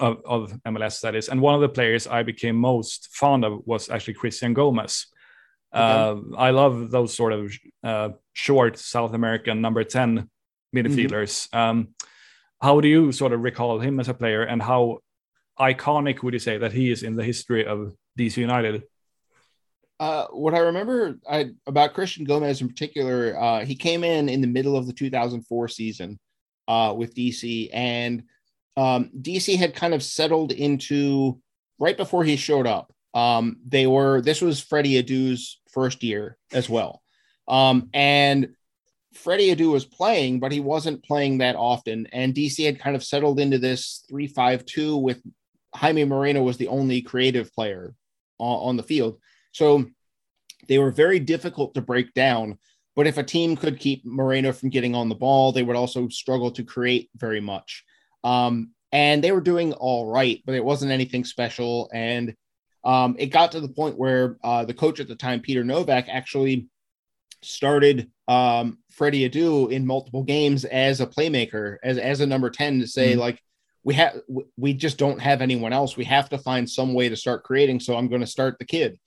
of, 0.00 0.20
of 0.24 0.52
MLS 0.66 1.00
that 1.00 1.14
is. 1.14 1.28
And 1.28 1.40
one 1.40 1.54
of 1.54 1.60
the 1.60 1.68
players 1.68 2.06
I 2.06 2.22
became 2.22 2.56
most 2.56 3.08
fond 3.12 3.44
of 3.44 3.66
was 3.66 3.90
actually 3.90 4.14
Christian 4.14 4.54
Gomez. 4.54 5.06
Uh, 5.72 6.16
I 6.38 6.50
love 6.50 6.90
those 6.90 7.14
sort 7.14 7.32
of 7.32 7.52
uh, 7.82 8.10
short 8.32 8.78
South 8.78 9.12
American 9.12 9.60
number 9.60 9.82
10 9.82 10.30
midfielders. 10.74 11.48
Mm-hmm. 11.48 11.56
Um, 11.56 11.88
how 12.60 12.80
do 12.80 12.88
you 12.88 13.12
sort 13.12 13.32
of 13.32 13.42
recall 13.42 13.80
him 13.80 13.98
as 13.98 14.08
a 14.08 14.14
player 14.14 14.42
and 14.42 14.62
how 14.62 14.98
iconic 15.58 16.22
would 16.22 16.32
you 16.32 16.38
say 16.38 16.58
that 16.58 16.72
he 16.72 16.90
is 16.90 17.02
in 17.02 17.16
the 17.16 17.24
history 17.24 17.66
of 17.66 17.92
DC 18.18 18.36
United? 18.36 18.84
Uh, 20.00 20.26
what 20.28 20.54
I 20.54 20.58
remember 20.58 21.16
I, 21.28 21.50
about 21.66 21.94
Christian 21.94 22.24
Gomez 22.24 22.60
in 22.60 22.68
particular, 22.68 23.38
uh, 23.38 23.64
he 23.64 23.76
came 23.76 24.02
in 24.02 24.28
in 24.28 24.40
the 24.40 24.46
middle 24.46 24.76
of 24.76 24.86
the 24.86 24.92
2004 24.92 25.68
season 25.68 26.18
uh, 26.66 26.92
with 26.96 27.14
DC, 27.14 27.70
and 27.72 28.24
um, 28.76 29.10
DC 29.20 29.56
had 29.56 29.74
kind 29.74 29.94
of 29.94 30.02
settled 30.02 30.52
into 30.52 31.40
right 31.78 31.96
before 31.96 32.24
he 32.24 32.36
showed 32.36 32.66
up. 32.66 32.92
Um, 33.14 33.58
they 33.66 33.86
were 33.86 34.20
this 34.20 34.40
was 34.40 34.60
Freddy 34.60 35.00
Adu's 35.00 35.60
first 35.72 36.02
year 36.02 36.36
as 36.52 36.68
well. 36.68 37.02
Um, 37.46 37.88
and 37.94 38.54
Freddy 39.12 39.54
Adu 39.54 39.70
was 39.70 39.84
playing, 39.84 40.40
but 40.40 40.50
he 40.50 40.60
wasn't 40.60 41.04
playing 41.04 41.38
that 41.38 41.56
often. 41.56 42.08
And 42.12 42.34
DC 42.34 42.64
had 42.64 42.80
kind 42.80 42.96
of 42.96 43.04
settled 43.04 43.38
into 43.38 43.58
this 43.58 44.04
three-five-two 44.08 44.96
with 44.96 45.22
Jaime 45.74 46.04
Moreno 46.04 46.42
was 46.42 46.56
the 46.56 46.68
only 46.68 47.02
creative 47.02 47.52
player 47.52 47.94
on, 48.38 48.68
on 48.68 48.76
the 48.76 48.82
field. 48.82 49.18
So 49.54 49.86
they 50.68 50.78
were 50.78 50.90
very 50.90 51.20
difficult 51.20 51.74
to 51.74 51.80
break 51.80 52.12
down. 52.12 52.58
But 52.96 53.06
if 53.06 53.18
a 53.18 53.24
team 53.24 53.56
could 53.56 53.78
keep 53.78 54.04
Moreno 54.04 54.52
from 54.52 54.68
getting 54.68 54.94
on 54.94 55.08
the 55.08 55.14
ball, 55.14 55.52
they 55.52 55.62
would 55.62 55.76
also 55.76 56.08
struggle 56.08 56.50
to 56.52 56.64
create 56.64 57.08
very 57.16 57.40
much. 57.40 57.84
Um, 58.22 58.72
and 58.92 59.22
they 59.22 59.32
were 59.32 59.40
doing 59.40 59.72
all 59.72 60.06
right, 60.06 60.42
but 60.46 60.54
it 60.54 60.64
wasn't 60.64 60.92
anything 60.92 61.24
special. 61.24 61.90
And 61.92 62.34
um, 62.84 63.16
it 63.18 63.26
got 63.26 63.52
to 63.52 63.60
the 63.60 63.68
point 63.68 63.98
where 63.98 64.38
uh, 64.44 64.64
the 64.64 64.74
coach 64.74 65.00
at 65.00 65.08
the 65.08 65.16
time, 65.16 65.40
Peter 65.40 65.64
Nowak, 65.64 66.08
actually 66.08 66.68
started 67.42 68.10
um, 68.28 68.78
Freddy 68.90 69.28
Adu 69.28 69.70
in 69.70 69.86
multiple 69.86 70.22
games 70.22 70.64
as 70.64 71.00
a 71.00 71.06
playmaker, 71.06 71.76
as, 71.82 71.98
as 71.98 72.20
a 72.20 72.26
number 72.26 72.50
10 72.50 72.80
to 72.80 72.86
say, 72.86 73.12
mm-hmm. 73.12 73.20
like, 73.20 73.40
we 73.82 73.94
have, 73.94 74.20
we 74.56 74.72
just 74.72 74.96
don't 74.96 75.20
have 75.20 75.42
anyone 75.42 75.72
else. 75.72 75.96
We 75.96 76.04
have 76.04 76.30
to 76.30 76.38
find 76.38 76.68
some 76.68 76.94
way 76.94 77.08
to 77.08 77.16
start 77.16 77.44
creating. 77.44 77.80
So 77.80 77.96
I'm 77.96 78.08
going 78.08 78.22
to 78.22 78.26
start 78.26 78.58
the 78.58 78.64
kid. 78.64 78.98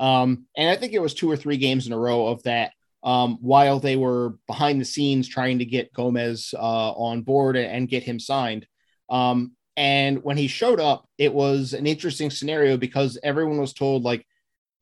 Um, 0.00 0.46
and 0.56 0.70
I 0.70 0.76
think 0.76 0.94
it 0.94 1.02
was 1.02 1.14
two 1.14 1.30
or 1.30 1.36
three 1.36 1.58
games 1.58 1.86
in 1.86 1.92
a 1.92 1.98
row 1.98 2.28
of 2.28 2.42
that 2.44 2.72
um, 3.02 3.38
while 3.40 3.78
they 3.78 3.96
were 3.96 4.34
behind 4.46 4.80
the 4.80 4.84
scenes 4.84 5.28
trying 5.28 5.58
to 5.58 5.64
get 5.64 5.92
Gomez 5.92 6.54
uh, 6.56 6.92
on 6.92 7.22
board 7.22 7.56
and 7.56 7.88
get 7.88 8.02
him 8.02 8.18
signed. 8.18 8.66
Um, 9.08 9.52
and 9.76 10.22
when 10.22 10.36
he 10.36 10.48
showed 10.48 10.80
up, 10.80 11.06
it 11.18 11.32
was 11.32 11.74
an 11.74 11.86
interesting 11.86 12.30
scenario 12.30 12.76
because 12.76 13.18
everyone 13.22 13.58
was 13.58 13.72
told, 13.72 14.02
like, 14.02 14.26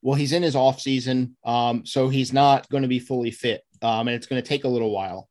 well, 0.03 0.15
he's 0.15 0.33
in 0.33 0.43
his 0.43 0.57
off 0.57 0.81
season, 0.81 1.37
um, 1.45 1.85
so 1.85 2.09
he's 2.09 2.33
not 2.33 2.69
going 2.69 2.83
to 2.83 2.89
be 2.89 3.01
fully 3.01 3.31
fit, 3.31 3.63
um, 3.83 4.09
and 4.09 4.15
it's 4.15 4.27
going 4.27 4.41
to 4.41 4.49
take 4.49 4.65
a 4.65 4.69
little 4.69 4.91
while. 4.91 5.29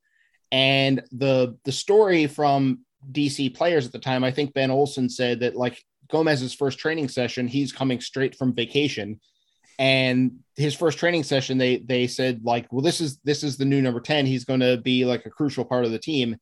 And 0.51 1.01
the 1.11 1.57
the 1.63 1.71
story 1.71 2.27
from 2.27 2.79
DC 3.11 3.55
players 3.55 3.85
at 3.85 3.91
the 3.91 3.99
time, 3.99 4.23
I 4.23 4.31
think 4.31 4.53
Ben 4.53 4.71
Olsen 4.71 5.09
said 5.09 5.41
that 5.41 5.55
like 5.55 5.81
Gomez's 6.09 6.53
first 6.53 6.79
training 6.79 7.09
session, 7.09 7.47
he's 7.47 7.71
coming 7.71 8.01
straight 8.01 8.35
from 8.35 8.53
vacation, 8.53 9.19
and 9.79 10.39
his 10.55 10.75
first 10.75 10.97
training 10.97 11.23
session, 11.23 11.57
they 11.57 11.77
they 11.77 12.07
said 12.07 12.41
like, 12.43 12.71
well, 12.71 12.81
this 12.81 13.01
is 13.01 13.19
this 13.23 13.43
is 13.43 13.57
the 13.57 13.65
new 13.65 13.81
number 13.81 13.99
ten. 13.99 14.25
He's 14.25 14.45
going 14.45 14.61
to 14.61 14.77
be 14.77 15.05
like 15.05 15.25
a 15.25 15.31
crucial 15.31 15.65
part 15.65 15.85
of 15.85 15.91
the 15.91 15.99
team, 15.99 16.37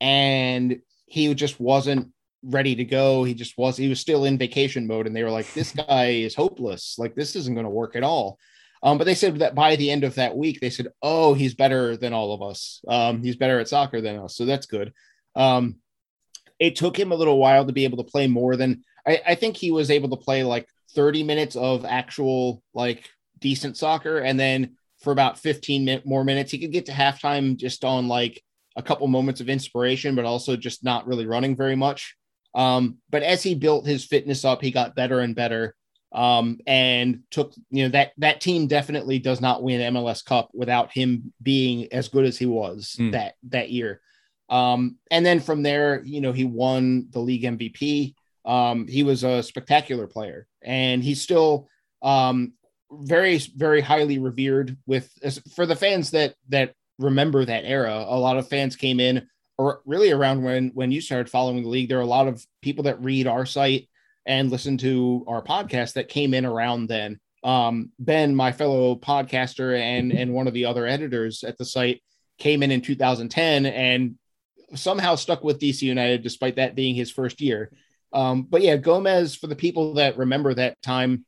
and 0.00 0.80
he 1.06 1.34
just 1.34 1.60
wasn't 1.60 2.12
ready 2.44 2.74
to 2.74 2.84
go. 2.84 3.24
He 3.24 3.34
just 3.34 3.56
was, 3.56 3.76
he 3.76 3.88
was 3.88 4.00
still 4.00 4.24
in 4.24 4.38
vacation 4.38 4.86
mode. 4.86 5.06
And 5.06 5.16
they 5.16 5.22
were 5.22 5.30
like, 5.30 5.52
this 5.54 5.72
guy 5.88 6.10
is 6.10 6.34
hopeless. 6.34 6.96
Like, 6.98 7.14
this 7.14 7.36
isn't 7.36 7.54
going 7.54 7.64
to 7.64 7.70
work 7.70 7.96
at 7.96 8.02
all. 8.02 8.38
Um, 8.82 8.98
but 8.98 9.04
they 9.04 9.14
said 9.14 9.38
that 9.38 9.54
by 9.54 9.76
the 9.76 9.90
end 9.90 10.04
of 10.04 10.16
that 10.16 10.36
week, 10.36 10.60
they 10.60 10.68
said, 10.68 10.88
oh, 11.00 11.32
he's 11.32 11.54
better 11.54 11.96
than 11.96 12.12
all 12.12 12.34
of 12.34 12.42
us. 12.42 12.82
Um, 12.86 13.22
he's 13.22 13.36
better 13.36 13.58
at 13.58 13.68
soccer 13.68 14.02
than 14.02 14.18
us. 14.18 14.36
So 14.36 14.44
that's 14.44 14.66
good. 14.66 14.92
Um, 15.34 15.76
it 16.58 16.76
took 16.76 16.98
him 16.98 17.10
a 17.10 17.16
little 17.16 17.38
while 17.38 17.66
to 17.66 17.72
be 17.72 17.84
able 17.84 18.04
to 18.04 18.10
play 18.10 18.26
more 18.26 18.56
than 18.56 18.84
I, 19.06 19.20
I 19.28 19.34
think 19.34 19.56
he 19.56 19.70
was 19.70 19.90
able 19.90 20.10
to 20.10 20.22
play 20.22 20.44
like 20.44 20.68
30 20.94 21.22
minutes 21.22 21.56
of 21.56 21.84
actual, 21.84 22.62
like, 22.72 23.08
decent 23.40 23.76
soccer. 23.76 24.18
And 24.18 24.38
then 24.38 24.76
for 25.00 25.12
about 25.12 25.38
15 25.38 25.84
min- 25.84 26.02
more 26.04 26.24
minutes, 26.24 26.50
he 26.50 26.58
could 26.58 26.72
get 26.72 26.86
to 26.86 26.92
halftime 26.92 27.56
just 27.56 27.84
on 27.84 28.08
like 28.08 28.42
a 28.76 28.82
couple 28.82 29.06
moments 29.06 29.40
of 29.40 29.48
inspiration, 29.48 30.14
but 30.14 30.24
also 30.24 30.56
just 30.56 30.82
not 30.82 31.06
really 31.06 31.26
running 31.26 31.54
very 31.54 31.76
much. 31.76 32.16
Um, 32.54 32.98
but 33.10 33.22
as 33.22 33.42
he 33.42 33.54
built 33.54 33.86
his 33.86 34.04
fitness 34.04 34.44
up, 34.44 34.62
he 34.62 34.70
got 34.70 34.96
better 34.96 35.20
and 35.20 35.34
better. 35.36 35.76
Um, 36.12 36.58
and 36.64 37.22
took 37.32 37.52
you 37.70 37.82
know 37.82 37.88
that 37.88 38.12
that 38.18 38.40
team 38.40 38.68
definitely 38.68 39.18
does 39.18 39.40
not 39.40 39.64
win 39.64 39.94
MLS 39.94 40.24
Cup 40.24 40.48
without 40.54 40.92
him 40.92 41.32
being 41.42 41.92
as 41.92 42.08
good 42.08 42.24
as 42.24 42.38
he 42.38 42.46
was 42.46 42.94
mm. 43.00 43.10
that 43.12 43.34
that 43.48 43.70
year. 43.70 44.00
Um, 44.48 44.96
and 45.10 45.26
then 45.26 45.40
from 45.40 45.64
there, 45.64 46.04
you 46.04 46.20
know, 46.20 46.30
he 46.30 46.44
won 46.44 47.08
the 47.10 47.18
league 47.18 47.42
MVP. 47.42 48.14
Um, 48.44 48.86
he 48.86 49.02
was 49.02 49.24
a 49.24 49.42
spectacular 49.42 50.06
player, 50.06 50.46
and 50.62 51.02
he's 51.02 51.22
still 51.22 51.68
um, 52.02 52.54
very, 52.90 53.38
very 53.38 53.80
highly 53.80 54.18
revered. 54.18 54.76
With 54.86 55.10
for 55.54 55.66
the 55.66 55.76
fans 55.76 56.10
that 56.10 56.34
that 56.48 56.74
remember 56.98 57.44
that 57.44 57.64
era, 57.64 58.04
a 58.06 58.18
lot 58.18 58.36
of 58.36 58.48
fans 58.48 58.76
came 58.76 59.00
in, 59.00 59.28
or 59.58 59.80
really 59.84 60.10
around 60.10 60.42
when 60.42 60.70
when 60.74 60.92
you 60.92 61.00
started 61.00 61.30
following 61.30 61.62
the 61.62 61.68
league. 61.68 61.88
There 61.88 61.98
are 61.98 62.02
a 62.02 62.06
lot 62.06 62.28
of 62.28 62.44
people 62.62 62.84
that 62.84 63.02
read 63.02 63.26
our 63.26 63.46
site 63.46 63.88
and 64.26 64.50
listen 64.50 64.78
to 64.78 65.24
our 65.26 65.42
podcast 65.42 65.94
that 65.94 66.08
came 66.08 66.34
in 66.34 66.46
around 66.46 66.88
then. 66.88 67.20
Um, 67.42 67.92
ben, 67.98 68.34
my 68.34 68.52
fellow 68.52 68.96
podcaster 68.96 69.78
and 69.78 70.12
and 70.12 70.32
one 70.32 70.46
of 70.46 70.54
the 70.54 70.66
other 70.66 70.86
editors 70.86 71.44
at 71.44 71.58
the 71.58 71.64
site, 71.64 72.02
came 72.38 72.62
in 72.62 72.70
in 72.70 72.80
2010 72.80 73.66
and 73.66 74.16
somehow 74.74 75.14
stuck 75.14 75.44
with 75.44 75.60
DC 75.60 75.82
United 75.82 76.22
despite 76.22 76.56
that 76.56 76.74
being 76.74 76.94
his 76.94 77.10
first 77.10 77.40
year. 77.40 77.70
Um, 78.14 78.42
but 78.42 78.62
yeah, 78.62 78.76
Gomez, 78.76 79.34
for 79.34 79.48
the 79.48 79.56
people 79.56 79.94
that 79.94 80.16
remember 80.16 80.54
that 80.54 80.80
time, 80.80 81.26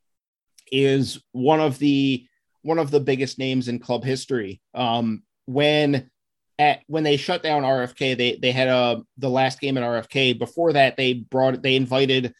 is 0.73 1.21
one 1.33 1.61
of 1.61 1.79
the 1.79 2.27
one 2.63 2.79
of 2.79 2.91
the 2.91 3.01
biggest 3.01 3.39
names 3.39 3.69
in 3.69 3.79
club 3.79 4.05
history. 4.05 4.61
Um, 4.75 5.23
when 5.47 6.11
at 6.59 6.81
when 6.87 7.03
they 7.03 7.17
shut 7.17 7.43
down 7.43 7.63
RFK, 7.63 8.17
they 8.17 8.37
they 8.37 8.53
had 8.53 8.69
a 8.69 9.03
the 9.19 9.31
last 9.31 9.61
game 9.61 9.77
at 9.77 9.85
RFK. 9.85 10.39
Before 10.39 10.73
that, 10.73 10.97
they 10.97 11.15
brought 11.15 11.63
they 11.63 11.77
invited 11.77 12.35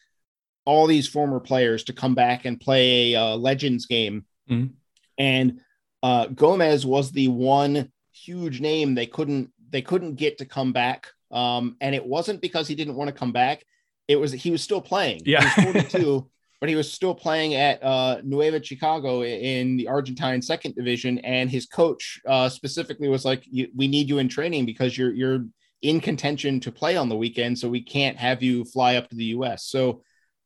all 0.65 0.87
these 0.87 1.07
former 1.07 1.39
players 1.39 1.85
to 1.85 1.93
come 1.93 2.15
back 2.15 2.45
and 2.45 2.59
play 2.59 3.13
a 3.13 3.21
uh, 3.21 3.35
Legends 3.35 3.85
game, 3.85 4.25
mm-hmm. 4.49 4.73
and 5.17 5.59
uh, 6.03 6.27
Gomez 6.27 6.85
was 6.85 7.11
the 7.11 7.27
one 7.27 7.91
huge 8.11 8.59
name 8.59 8.95
they 8.95 9.05
couldn't 9.05 9.51
they 9.69 9.81
couldn't 9.81 10.15
get 10.15 10.37
to 10.39 10.45
come 10.45 10.73
back. 10.73 11.07
Um, 11.29 11.75
and 11.81 11.93
it 11.93 12.05
wasn't 12.05 12.41
because 12.41 12.67
he 12.67 12.75
didn't 12.75 12.95
want 12.95 13.09
to 13.09 13.13
come 13.13 13.33
back. 13.33 13.65
It 14.07 14.17
was 14.17 14.31
he 14.31 14.51
was 14.51 14.61
still 14.61 14.81
playing. 14.81 15.21
Yeah. 15.25 15.47
He 15.49 15.65
was 15.65 15.73
42, 15.91 16.29
but 16.59 16.69
he 16.69 16.75
was 16.75 16.91
still 16.91 17.13
playing 17.13 17.55
at 17.55 17.83
uh, 17.83 18.21
Nueva 18.23 18.63
Chicago 18.63 19.23
in 19.23 19.77
the 19.77 19.87
Argentine 19.87 20.41
second 20.41 20.75
division. 20.75 21.19
And 21.19 21.49
his 21.49 21.65
coach 21.65 22.21
uh, 22.27 22.49
specifically 22.49 23.09
was 23.09 23.25
like, 23.25 23.45
"We 23.75 23.87
need 23.87 24.09
you 24.09 24.19
in 24.19 24.29
training 24.29 24.65
because 24.65 24.97
you're 24.97 25.13
you're 25.13 25.45
in 25.81 25.99
contention 25.99 26.59
to 26.61 26.71
play 26.71 26.97
on 26.97 27.09
the 27.09 27.15
weekend, 27.15 27.59
so 27.59 27.69
we 27.69 27.81
can't 27.81 28.17
have 28.17 28.41
you 28.41 28.65
fly 28.65 28.95
up 28.95 29.09
to 29.09 29.15
the 29.15 29.25
U.S." 29.25 29.65
So, 29.65 30.01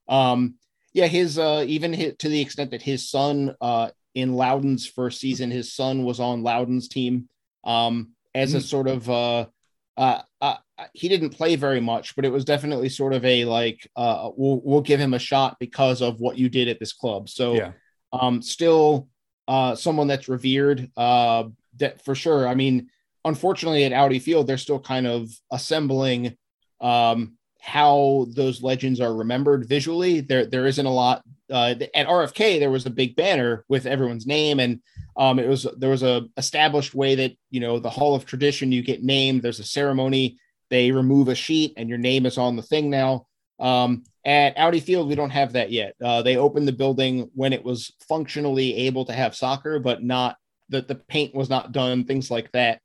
um, 0.08 0.56
yeah, 0.94 1.08
his 1.08 1.38
uh, 1.38 1.64
even 1.68 1.94
his, 1.94 2.16
to 2.20 2.30
the 2.30 2.42
extent 2.42 2.72
that 2.72 2.82
his 2.82 3.10
son 3.10 3.56
uh, 3.62 3.92
in 4.16 4.34
Loudoun's 4.34 4.88
first 4.88 5.20
season, 5.20 5.52
his 5.52 5.74
son 5.74 6.04
was 6.04 6.20
on 6.20 6.44
Loudoun's 6.44 6.88
team. 6.88 7.30
Um, 7.64 8.14
as 8.34 8.54
a 8.54 8.58
hmm. 8.58 8.64
sort 8.64 8.88
of 8.88 9.50
uh, 9.98 10.22
uh, 10.40 10.56
uh, 10.78 10.86
he 10.94 11.10
didn't 11.10 11.32
play 11.32 11.56
very 11.56 11.82
much, 11.82 12.16
but 12.16 12.26
it 12.26 12.32
was 12.32 12.46
definitely 12.46 12.90
sort 12.90 13.14
of 13.14 13.24
a 13.26 13.46
like 13.46 13.90
uh, 13.96 14.30
we'll 14.36 14.62
we'll 14.64 14.82
give 14.82 15.00
him 15.00 15.14
a 15.14 15.20
shot 15.20 15.58
because 15.60 16.02
of 16.02 16.20
what 16.20 16.38
you 16.38 16.50
did 16.50 16.68
at 16.68 16.80
this 16.80 16.94
club. 16.94 17.30
So 17.30 17.54
yeah. 17.54 17.72
um, 18.14 18.42
still 18.42 19.08
uh, 19.48 19.76
someone 19.76 20.08
that's 20.08 20.30
revered 20.30 20.90
uh, 20.96 21.46
that 21.78 22.04
for 22.04 22.16
sure. 22.16 22.48
I 22.48 22.56
mean, 22.56 22.90
unfortunately 23.26 23.84
at 23.84 23.94
Audi 23.94 24.20
Field, 24.20 24.48
they're 24.48 24.58
still 24.58 24.80
kind 24.80 25.08
of 25.08 25.30
assembling 25.52 26.38
um, 26.80 27.38
how 27.60 28.28
those 28.30 28.64
legends 28.64 29.00
are 29.02 29.14
remembered 29.14 29.68
visually. 29.68 30.22
There 30.22 30.46
there 30.46 30.66
isn't 30.66 30.86
a 30.86 30.92
lot 30.92 31.22
uh, 31.52 31.76
at 31.94 32.08
RFK. 32.08 32.60
There 32.60 32.72
was 32.72 32.86
a 32.86 32.92
big 32.92 33.16
banner 33.16 33.66
with 33.68 33.86
everyone's 33.86 34.26
name 34.26 34.60
and 34.60 34.82
um, 35.18 35.40
it 35.40 35.48
was 35.48 35.68
there 35.78 35.90
was 35.90 36.04
a 36.04 36.28
established 36.38 36.96
way 36.96 37.16
that 37.16 37.34
you 37.50 37.60
know 37.60 37.80
the 37.80 37.90
Hall 37.90 38.16
of 38.16 38.26
Tradition 38.26 38.72
you 38.72 38.82
get 38.82 39.04
named. 39.04 39.42
There's 39.42 39.60
a 39.60 39.66
ceremony. 39.66 40.38
They 40.70 40.92
remove 40.92 41.28
a 41.28 41.36
sheet 41.36 41.74
and 41.78 41.90
your 41.90 41.98
name 41.98 42.26
is 42.26 42.38
on 42.38 42.56
the 42.56 42.62
thing 42.62 42.90
now. 42.90 43.28
Um, 43.60 44.04
at 44.26 44.58
Audi 44.58 44.80
Field, 44.80 45.08
we 45.08 45.16
don't 45.16 45.30
have 45.32 45.54
that 45.54 45.72
yet. 45.72 45.96
Uh, 46.04 46.22
they 46.22 46.38
opened 46.38 46.68
the 46.68 46.74
building 46.74 47.30
when 47.36 47.54
it 47.54 47.64
was 47.64 47.92
functionally 48.08 48.76
able 48.88 49.06
to 49.06 49.14
have 49.14 49.36
soccer, 49.36 49.80
but 49.80 50.04
not 50.04 50.38
that 50.70 50.88
the 50.88 50.96
paint 50.96 51.36
was 51.36 51.50
not 51.50 51.72
done, 51.72 52.06
things 52.06 52.32
like 52.32 52.52
that. 52.52 52.82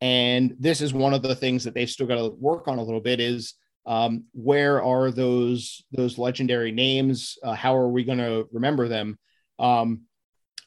And 0.00 0.56
this 0.58 0.80
is 0.80 0.92
one 0.92 1.14
of 1.14 1.22
the 1.22 1.34
things 1.34 1.64
that 1.64 1.74
they've 1.74 1.90
still 1.90 2.06
got 2.06 2.16
to 2.16 2.30
work 2.38 2.68
on 2.68 2.78
a 2.78 2.82
little 2.82 3.00
bit 3.00 3.20
is 3.20 3.54
um, 3.88 4.24
where 4.32 4.82
are 4.82 5.10
those 5.10 5.82
those 5.92 6.18
legendary 6.18 6.70
names? 6.70 7.38
Uh, 7.42 7.54
how 7.54 7.74
are 7.74 7.88
we 7.88 8.04
going 8.04 8.18
to 8.18 8.46
remember 8.52 8.86
them? 8.86 9.18
Um, 9.58 10.02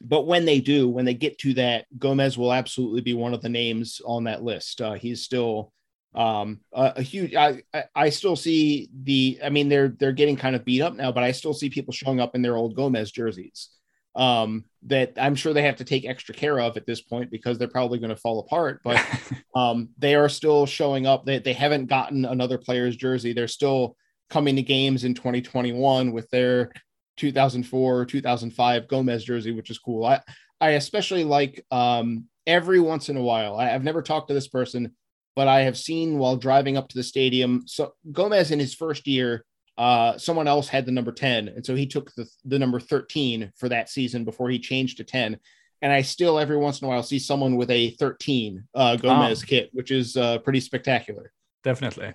but 0.01 0.26
when 0.26 0.43
they 0.43 0.59
do, 0.59 0.89
when 0.89 1.05
they 1.05 1.13
get 1.13 1.38
to 1.39 1.53
that, 1.53 1.86
Gomez 1.99 2.36
will 2.36 2.51
absolutely 2.51 3.01
be 3.01 3.13
one 3.13 3.36
of 3.36 3.43
the 3.43 3.49
names 3.49 4.01
on 4.03 4.24
that 4.24 4.43
list. 4.43 4.82
Uh, 4.82 4.93
he's 4.93 5.22
still 5.22 5.72
um, 6.15 6.61
a, 6.74 6.93
a 6.95 7.01
huge. 7.03 7.36
I, 7.36 7.61
I, 7.72 7.84
I 7.95 8.09
still 8.09 8.36
see 8.36 8.89
the. 9.03 9.39
I 9.43 9.49
mean, 9.49 9.69
they're 9.69 9.89
they're 9.89 10.13
getting 10.13 10.36
kind 10.36 10.55
of 10.55 10.65
beat 10.65 10.82
up 10.82 10.95
now, 10.95 11.11
but 11.11 11.24
I 11.24 11.32
still 11.32 11.53
see 11.53 11.69
people 11.69 11.93
showing 11.93 12.19
up 12.19 12.34
in 12.34 12.41
their 12.41 12.57
old 12.57 12.76
Gomez 12.76 13.11
jerseys. 13.11 13.69
Um, 14.16 14.66
that 14.84 15.14
I'm 15.18 15.36
sure 15.36 15.53
they 15.53 15.64
have 15.64 15.78
to 15.78 15.86
take 15.86 16.05
extra 16.05 16.36
care 16.36 16.59
of 16.59 16.76
at 16.76 16.86
this 16.86 17.01
point 17.01 17.32
because 17.32 17.57
they're 17.57 17.68
probably 17.68 17.99
going 17.99 18.09
to 18.09 18.16
fall 18.16 18.39
apart. 18.39 18.82
But 18.84 19.03
um, 19.55 19.89
they 19.97 20.16
are 20.16 20.30
still 20.30 20.66
showing 20.66 21.05
up. 21.05 21.26
They 21.26 21.39
they 21.39 21.53
haven't 21.53 21.86
gotten 21.86 22.26
another 22.26 22.57
player's 22.57 22.95
jersey. 22.95 23.34
They're 23.34 23.47
still 23.47 23.95
coming 24.30 24.55
to 24.55 24.62
games 24.62 25.03
in 25.03 25.14
2021 25.14 26.12
with 26.12 26.30
their 26.30 26.72
2004 27.18 28.05
2005 28.05 28.88
Gomez 28.88 29.24
jersey, 29.24 29.51
which 29.51 29.70
is 29.70 29.80
cool. 29.80 30.05
I 30.05 30.22
I 30.59 30.72
especially 30.72 31.24
like 31.24 31.66
um, 31.72 32.26
every 32.45 32.80
once 32.80 33.09
in 33.09 33.18
a 33.18 33.22
while. 33.22 33.55
I, 33.55 33.70
have 33.70 33.84
never 33.84 34.01
talked 34.01 34.28
to 34.28 34.34
this 34.34 34.47
person, 34.47 34.95
but 35.36 35.47
I 35.47 35.62
have 35.62 35.78
seen 35.78 36.18
while 36.18 36.36
driving 36.36 36.78
up 36.78 36.89
to 36.89 36.97
the 36.97 37.03
stadium. 37.03 37.64
So 37.66 37.93
Gomez 38.12 38.51
in 38.51 38.59
his 38.59 38.76
first 38.76 39.07
year, 39.07 39.43
uh, 39.78 40.17
someone 40.17 40.47
else 40.47 40.67
had 40.67 40.86
the 40.86 40.91
number 40.91 41.11
10, 41.11 41.47
and 41.47 41.65
so 41.65 41.76
he 41.76 41.86
took 41.86 42.13
the 42.15 42.30
the 42.45 42.59
number 42.59 42.80
13 42.80 43.51
for 43.55 43.69
that 43.69 43.89
season 43.89 44.24
before 44.24 44.49
he 44.49 44.59
changed 44.59 44.97
to 44.97 45.03
10. 45.03 45.39
And 45.84 45.91
I 45.91 46.03
still 46.03 46.38
every 46.38 46.57
once 46.57 46.82
in 46.82 46.86
a 46.86 46.89
while 46.89 47.01
see 47.01 47.17
someone 47.17 47.55
with 47.55 47.72
a 47.72 47.91
13 47.91 48.63
uh, 48.76 48.97
Gomez 48.97 49.43
kit, 49.43 49.69
which 49.74 49.89
is 49.89 50.15
uh, 50.15 50.38
pretty 50.39 50.59
spectacular. 50.59 51.32
Definitely, 51.63 52.13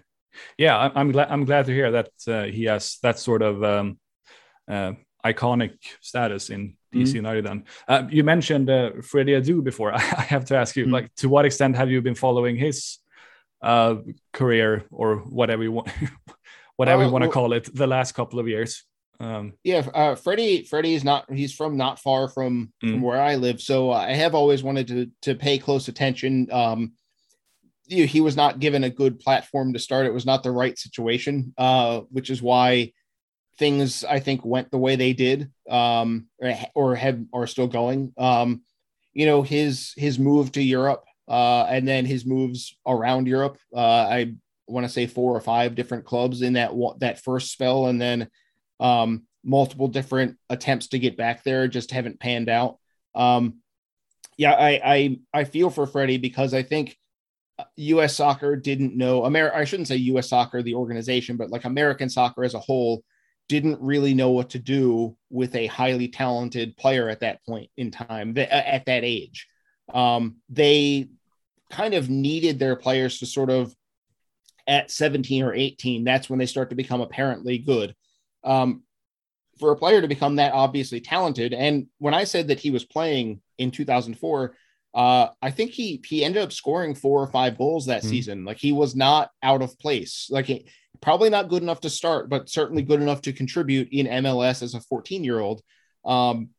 yeah. 0.56 0.90
I'm 0.94 1.10
glad. 1.10 1.28
I'm 1.30 1.44
glad 1.44 1.66
to 1.66 1.72
hear 1.72 1.90
that 1.90 2.10
uh, 2.28 2.44
he 2.44 2.64
has 2.64 2.98
that 3.02 3.18
sort 3.18 3.42
of 3.42 3.64
um, 3.64 3.98
uh, 4.68 4.92
iconic 5.24 5.78
status 6.00 6.50
in 6.50 6.76
DC 6.94 7.02
mm-hmm. 7.02 7.16
United. 7.16 7.46
Then 7.46 7.64
uh, 7.88 8.04
you 8.08 8.22
mentioned 8.22 8.70
uh, 8.70 8.90
Freddy 9.02 9.32
Adu 9.32 9.62
before. 9.62 9.92
I 9.94 9.98
have 9.98 10.44
to 10.46 10.56
ask 10.56 10.76
you, 10.76 10.84
mm-hmm. 10.84 10.92
like, 10.92 11.14
to 11.16 11.28
what 11.28 11.44
extent 11.44 11.76
have 11.76 11.90
you 11.90 12.00
been 12.02 12.14
following 12.14 12.56
his 12.56 12.98
uh, 13.62 13.96
career 14.32 14.84
or 14.90 15.16
whatever 15.16 15.62
you 15.62 15.72
want, 15.72 15.88
whatever 16.76 17.04
you 17.04 17.10
want 17.10 17.22
to 17.22 17.28
well, 17.28 17.34
call 17.34 17.52
it, 17.52 17.68
the 17.74 17.86
last 17.86 18.12
couple 18.12 18.38
of 18.38 18.48
years? 18.48 18.84
Um, 19.18 19.54
yeah, 19.64 19.86
uh, 19.94 20.14
Freddy. 20.14 20.64
Freddy 20.64 20.94
is 20.94 21.04
not. 21.04 21.30
He's 21.32 21.54
from 21.54 21.76
not 21.76 21.98
far 21.98 22.28
from 22.28 22.72
mm. 22.84 22.92
from 22.92 23.02
where 23.02 23.20
I 23.20 23.36
live, 23.36 23.60
so 23.60 23.90
I 23.90 24.12
have 24.12 24.34
always 24.34 24.62
wanted 24.62 24.88
to 24.88 25.10
to 25.22 25.34
pay 25.34 25.58
close 25.58 25.88
attention. 25.88 26.48
Um, 26.52 26.92
he 27.88 28.20
was 28.20 28.36
not 28.36 28.58
given 28.58 28.82
a 28.82 28.90
good 28.90 29.20
platform 29.20 29.72
to 29.72 29.78
start. 29.78 30.06
It 30.06 30.14
was 30.14 30.26
not 30.26 30.42
the 30.42 30.50
right 30.50 30.76
situation, 30.76 31.54
uh, 31.56 32.00
which 32.10 32.30
is 32.30 32.42
why 32.42 32.92
things 33.58 34.04
I 34.04 34.20
think 34.20 34.44
went 34.44 34.70
the 34.70 34.78
way 34.78 34.96
they 34.96 35.12
did, 35.12 35.50
um, 35.70 36.26
or, 36.38 36.54
or 36.74 36.94
have 36.96 37.20
are 37.32 37.46
still 37.46 37.68
going. 37.68 38.12
Um, 38.18 38.62
you 39.12 39.26
know, 39.26 39.42
his 39.42 39.92
his 39.96 40.18
move 40.18 40.52
to 40.52 40.62
Europe, 40.62 41.04
uh, 41.28 41.64
and 41.64 41.86
then 41.86 42.04
his 42.04 42.26
moves 42.26 42.76
around 42.86 43.28
Europe. 43.28 43.58
Uh, 43.74 43.80
I 43.80 44.34
want 44.66 44.84
to 44.84 44.92
say 44.92 45.06
four 45.06 45.36
or 45.36 45.40
five 45.40 45.74
different 45.74 46.04
clubs 46.04 46.42
in 46.42 46.54
that 46.54 46.72
that 46.98 47.22
first 47.22 47.52
spell, 47.52 47.86
and 47.86 48.00
then 48.00 48.28
um, 48.80 49.22
multiple 49.44 49.88
different 49.88 50.36
attempts 50.50 50.88
to 50.88 50.98
get 50.98 51.16
back 51.16 51.44
there 51.44 51.68
just 51.68 51.90
haven't 51.90 52.20
panned 52.20 52.48
out. 52.48 52.78
Um, 53.14 53.58
yeah, 54.36 54.52
I, 54.52 54.80
I 54.84 55.18
I 55.32 55.44
feel 55.44 55.70
for 55.70 55.86
Freddy 55.86 56.18
because 56.18 56.52
I 56.52 56.62
think 56.62 56.96
U.S. 57.76 58.14
soccer 58.14 58.56
didn't 58.56 58.96
know 58.96 59.24
America. 59.24 59.56
I 59.56 59.64
shouldn't 59.64 59.88
say 59.88 59.96
U.S. 59.96 60.28
soccer, 60.28 60.62
the 60.62 60.74
organization, 60.74 61.36
but 61.36 61.50
like 61.50 61.64
American 61.64 62.10
soccer 62.10 62.44
as 62.44 62.54
a 62.54 62.60
whole 62.60 63.02
didn't 63.48 63.80
really 63.80 64.12
know 64.12 64.30
what 64.30 64.50
to 64.50 64.58
do 64.58 65.16
with 65.30 65.54
a 65.54 65.66
highly 65.66 66.08
talented 66.08 66.76
player 66.76 67.08
at 67.08 67.20
that 67.20 67.44
point 67.46 67.70
in 67.76 67.90
time, 67.90 68.36
at 68.36 68.84
that 68.86 69.04
age. 69.04 69.46
Um, 69.94 70.36
they 70.48 71.08
kind 71.70 71.94
of 71.94 72.10
needed 72.10 72.58
their 72.58 72.76
players 72.76 73.18
to 73.20 73.26
sort 73.26 73.50
of 73.50 73.74
at 74.66 74.90
17 74.90 75.42
or 75.42 75.54
18, 75.54 76.04
that's 76.04 76.28
when 76.28 76.38
they 76.38 76.46
start 76.46 76.70
to 76.70 76.76
become 76.76 77.00
apparently 77.00 77.58
good. 77.58 77.94
Um, 78.44 78.82
for 79.58 79.72
a 79.72 79.76
player 79.76 80.02
to 80.02 80.08
become 80.08 80.36
that 80.36 80.52
obviously 80.52 81.00
talented, 81.00 81.54
and 81.54 81.86
when 81.98 82.14
I 82.14 82.24
said 82.24 82.48
that 82.48 82.60
he 82.60 82.70
was 82.70 82.84
playing 82.84 83.40
in 83.56 83.70
2004, 83.70 84.54
uh, 84.94 85.28
I 85.40 85.50
think 85.50 85.72
he 85.72 86.02
he 86.06 86.24
ended 86.24 86.42
up 86.42 86.52
scoring 86.52 86.94
four 86.94 87.22
or 87.22 87.26
five 87.26 87.58
goals 87.58 87.86
that 87.86 88.00
mm-hmm. 88.00 88.10
season. 88.10 88.44
Like 88.44 88.58
he 88.58 88.72
was 88.72 88.94
not 88.94 89.30
out 89.42 89.62
of 89.62 89.78
place. 89.78 90.28
Like 90.30 90.46
he, 90.46 90.66
probably 91.00 91.30
not 91.30 91.48
good 91.48 91.62
enough 91.62 91.80
to 91.82 91.90
start, 91.90 92.28
but 92.28 92.48
certainly 92.48 92.82
good 92.82 93.00
enough 93.00 93.22
to 93.22 93.32
contribute 93.32 93.88
in 93.92 94.06
MLS 94.06 94.62
as 94.62 94.74
a 94.74 94.80
14 94.80 95.24
year 95.24 95.38
old. 95.38 95.62
Um, 96.04 96.50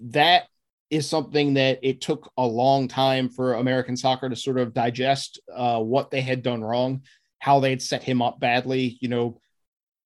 that 0.00 0.44
is 0.90 1.08
something 1.08 1.54
that 1.54 1.80
it 1.82 2.00
took 2.00 2.30
a 2.36 2.46
long 2.46 2.88
time 2.88 3.28
for 3.28 3.54
American 3.54 3.96
soccer 3.96 4.28
to 4.28 4.36
sort 4.36 4.58
of 4.58 4.74
digest 4.74 5.40
uh, 5.54 5.80
what 5.80 6.10
they 6.10 6.20
had 6.20 6.42
done 6.42 6.62
wrong, 6.62 7.02
how 7.38 7.60
they 7.60 7.70
had 7.70 7.82
set 7.82 8.02
him 8.02 8.22
up 8.22 8.40
badly. 8.40 8.98
You 9.00 9.08
know, 9.08 9.40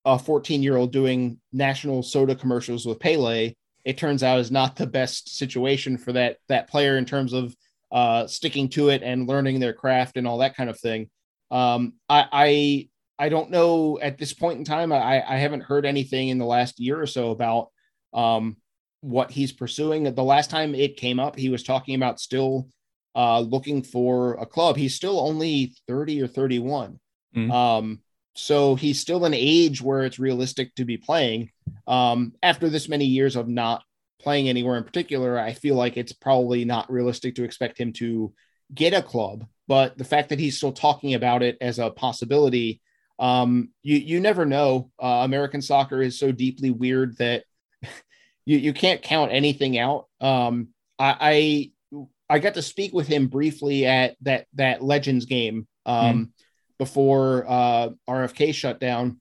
a 0.05 0.19
14 0.19 0.63
year 0.63 0.77
old 0.77 0.93
doing 0.93 1.39
national 1.53 2.03
soda 2.03 2.35
commercials 2.35 2.87
with 2.87 3.01
Pele, 3.01 3.55
it 3.85 3.99
turns 3.99 4.23
out 4.23 4.41
is 4.41 4.51
not 4.51 4.77
the 4.77 4.87
best 4.87 5.37
situation 5.37 5.97
for 5.99 6.13
that 6.13 6.39
that 6.49 6.69
player 6.69 6.97
in 6.99 7.05
terms 7.05 7.33
of 7.33 7.55
uh, 7.93 8.27
sticking 8.27 8.69
to 8.71 8.89
it 8.91 9.03
and 9.03 9.29
learning 9.29 9.61
their 9.61 9.73
craft 9.73 10.17
and 10.17 10.27
all 10.27 10.39
that 10.39 10.57
kind 10.57 10.71
of 10.71 10.79
thing. 10.79 11.11
Um, 11.51 11.95
I, 12.09 12.27
I 12.33 12.89
I 13.19 13.29
don't 13.29 13.51
know 13.51 13.99
at 14.01 14.17
this 14.17 14.33
point 14.33 14.59
in 14.59 14.65
time. 14.65 14.93
I, 14.93 15.23
I 15.23 15.37
haven't 15.37 15.63
heard 15.63 15.85
anything 15.85 16.29
in 16.29 16.39
the 16.39 16.47
last 16.47 16.81
year 16.81 17.01
or 17.01 17.07
so 17.07 17.31
about 17.31 17.69
um, 18.15 18.57
what 19.03 19.31
he's 19.31 19.53
pursuing. 19.53 20.05
The 20.05 20.23
last 20.23 20.51
time 20.51 20.75
it 20.75 20.97
came 20.97 21.21
up, 21.21 21.37
he 21.37 21.51
was 21.51 21.63
talking 21.63 21.95
about 21.95 22.21
still 22.21 22.69
uh, 23.15 23.41
looking 23.41 23.83
for 23.83 24.35
a 24.35 24.47
club. 24.47 24.77
He's 24.77 24.95
still 24.95 25.21
only 25.21 25.75
30 25.87 26.23
or 26.23 26.29
31. 26.29 26.99
Mm-hmm. 27.35 27.51
Um, 27.51 28.01
so 28.35 28.75
he's 28.75 29.01
still 29.01 29.25
an 29.25 29.35
age 29.35 29.83
where 29.83 30.05
it's 30.05 30.19
realistic 30.19 30.75
to 30.77 30.85
be 30.85 30.97
playing. 30.97 31.51
Um, 31.87 32.35
after 32.43 32.69
this 32.69 32.89
many 32.89 33.05
years 33.05 33.37
of 33.37 33.49
not 33.49 33.83
playing 34.21 34.49
anywhere 34.49 34.77
in 34.77 34.85
particular, 34.85 35.39
I 35.39 35.53
feel 35.53 35.75
like 35.75 35.97
it's 35.97 36.13
probably 36.13 36.65
not 36.65 36.91
realistic 36.91 37.35
to 37.37 37.45
expect 37.45 37.79
him 37.79 37.93
to 37.95 38.33
get 38.75 38.95
a 38.95 39.03
club. 39.03 39.47
But 39.67 39.99
the 39.99 40.05
fact 40.05 40.31
that 40.31 40.39
he's 40.39 40.57
still 40.57 40.73
talking 40.73 41.15
about 41.15 41.43
it 41.43 41.57
as 41.61 41.79
a 41.79 41.91
possibility, 41.91 42.81
um, 43.19 43.71
you 43.83 43.97
you 43.97 44.21
never 44.21 44.45
know. 44.45 44.91
Uh, 45.01 45.23
American 45.25 45.63
soccer 45.63 46.03
is 46.03 46.19
so 46.19 46.33
deeply 46.33 46.71
weird 46.71 47.17
that 47.19 47.45
you 48.47 48.59
you 48.59 48.73
can't 48.73 49.03
count 49.03 49.33
anything 49.33 49.79
out. 49.79 50.07
Um, 50.21 50.69
I, 50.99 51.71
I, 51.91 52.05
I 52.29 52.39
got 52.39 52.55
to 52.55 52.63
speak 52.63 52.93
with 52.93 53.07
him 53.07 53.29
briefly 53.29 53.87
at 53.87 54.17
that 54.23 54.47
that 54.55 54.83
Legends 54.83 55.27
game 55.27 55.67
um, 55.87 56.27
mm. 56.27 56.40
Before 56.81 57.45
uh, 57.47 57.91
RFK 58.09 58.55
shut 58.55 58.81
down, 58.81 59.21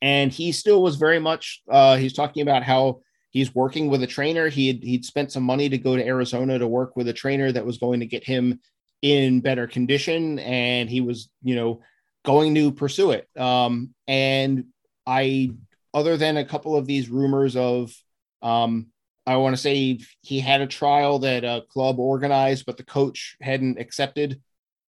and 0.00 0.32
he 0.32 0.50
still 0.50 0.82
was 0.82 0.96
very 0.96 1.18
much. 1.18 1.60
Uh, 1.70 1.98
he's 1.98 2.14
talking 2.14 2.40
about 2.40 2.62
how 2.62 3.02
he's 3.28 3.54
working 3.54 3.88
with 3.90 4.02
a 4.02 4.06
trainer. 4.06 4.48
He 4.48 4.68
had 4.68 4.82
he'd 4.82 5.04
spent 5.04 5.30
some 5.30 5.42
money 5.42 5.68
to 5.68 5.76
go 5.76 5.94
to 5.94 6.06
Arizona 6.06 6.58
to 6.58 6.66
work 6.66 6.96
with 6.96 7.06
a 7.06 7.12
trainer 7.12 7.52
that 7.52 7.66
was 7.66 7.76
going 7.76 8.00
to 8.00 8.06
get 8.06 8.24
him 8.24 8.60
in 9.02 9.42
better 9.42 9.66
condition, 9.66 10.38
and 10.38 10.88
he 10.88 11.02
was 11.02 11.28
you 11.42 11.54
know 11.54 11.82
going 12.24 12.54
to 12.54 12.72
pursue 12.72 13.10
it. 13.10 13.28
Um, 13.38 13.94
and 14.08 14.64
I, 15.06 15.50
other 15.92 16.16
than 16.16 16.38
a 16.38 16.46
couple 16.46 16.76
of 16.76 16.86
these 16.86 17.10
rumors 17.10 17.56
of 17.56 17.94
um, 18.40 18.86
I 19.26 19.36
want 19.36 19.54
to 19.54 19.60
say 19.60 20.00
he 20.22 20.40
had 20.40 20.62
a 20.62 20.66
trial 20.66 21.18
that 21.18 21.44
a 21.44 21.62
club 21.68 21.98
organized, 21.98 22.64
but 22.64 22.78
the 22.78 22.84
coach 22.84 23.36
hadn't 23.42 23.78
accepted. 23.78 24.40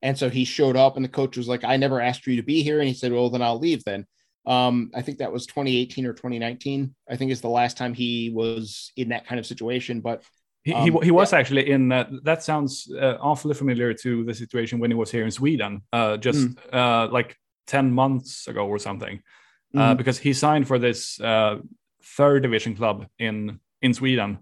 And 0.02 0.18
so 0.18 0.28
he 0.28 0.44
showed 0.44 0.76
up, 0.76 0.96
and 0.96 1.04
the 1.04 1.08
coach 1.08 1.36
was 1.36 1.48
like, 1.48 1.64
I 1.64 1.76
never 1.76 2.00
asked 2.00 2.26
you 2.26 2.36
to 2.36 2.42
be 2.42 2.62
here. 2.62 2.80
And 2.80 2.88
he 2.88 2.94
said, 2.94 3.12
Well, 3.12 3.30
then 3.30 3.42
I'll 3.42 3.58
leave 3.58 3.84
then. 3.84 4.06
Um, 4.44 4.90
I 4.94 5.02
think 5.02 5.18
that 5.18 5.32
was 5.32 5.46
2018 5.46 6.04
or 6.04 6.12
2019. 6.12 6.94
I 7.08 7.16
think 7.16 7.30
is 7.30 7.40
the 7.40 7.48
last 7.48 7.76
time 7.76 7.94
he 7.94 8.30
was 8.34 8.92
in 8.96 9.10
that 9.10 9.26
kind 9.26 9.38
of 9.38 9.46
situation. 9.46 10.00
But 10.00 10.24
he, 10.64 10.74
um, 10.74 10.82
he, 10.82 10.98
he, 11.04 11.10
was 11.10 11.32
yeah. 11.32 11.38
actually 11.38 11.70
in 11.70 11.92
uh, 11.92 12.10
that 12.24 12.42
sounds 12.42 12.92
uh, 12.92 13.16
awfully 13.20 13.54
familiar 13.54 13.94
to 13.94 14.24
the 14.24 14.34
situation 14.34 14.80
when 14.80 14.90
he 14.90 14.96
was 14.96 15.10
here 15.10 15.24
in 15.24 15.30
Sweden, 15.30 15.82
uh, 15.92 16.16
just 16.16 16.48
mm. 16.48 16.56
uh, 16.72 17.08
like 17.12 17.36
10 17.68 17.92
months 17.92 18.48
ago 18.48 18.66
or 18.66 18.78
something, 18.78 19.22
mm. 19.74 19.96
because 19.96 20.18
he 20.18 20.32
signed 20.32 20.66
for 20.66 20.78
this 20.78 21.20
uh, 21.20 21.58
third 22.16 22.42
division 22.42 22.74
club 22.76 23.06
in 23.18 23.60
in 23.80 23.94
Sweden. 23.94 24.38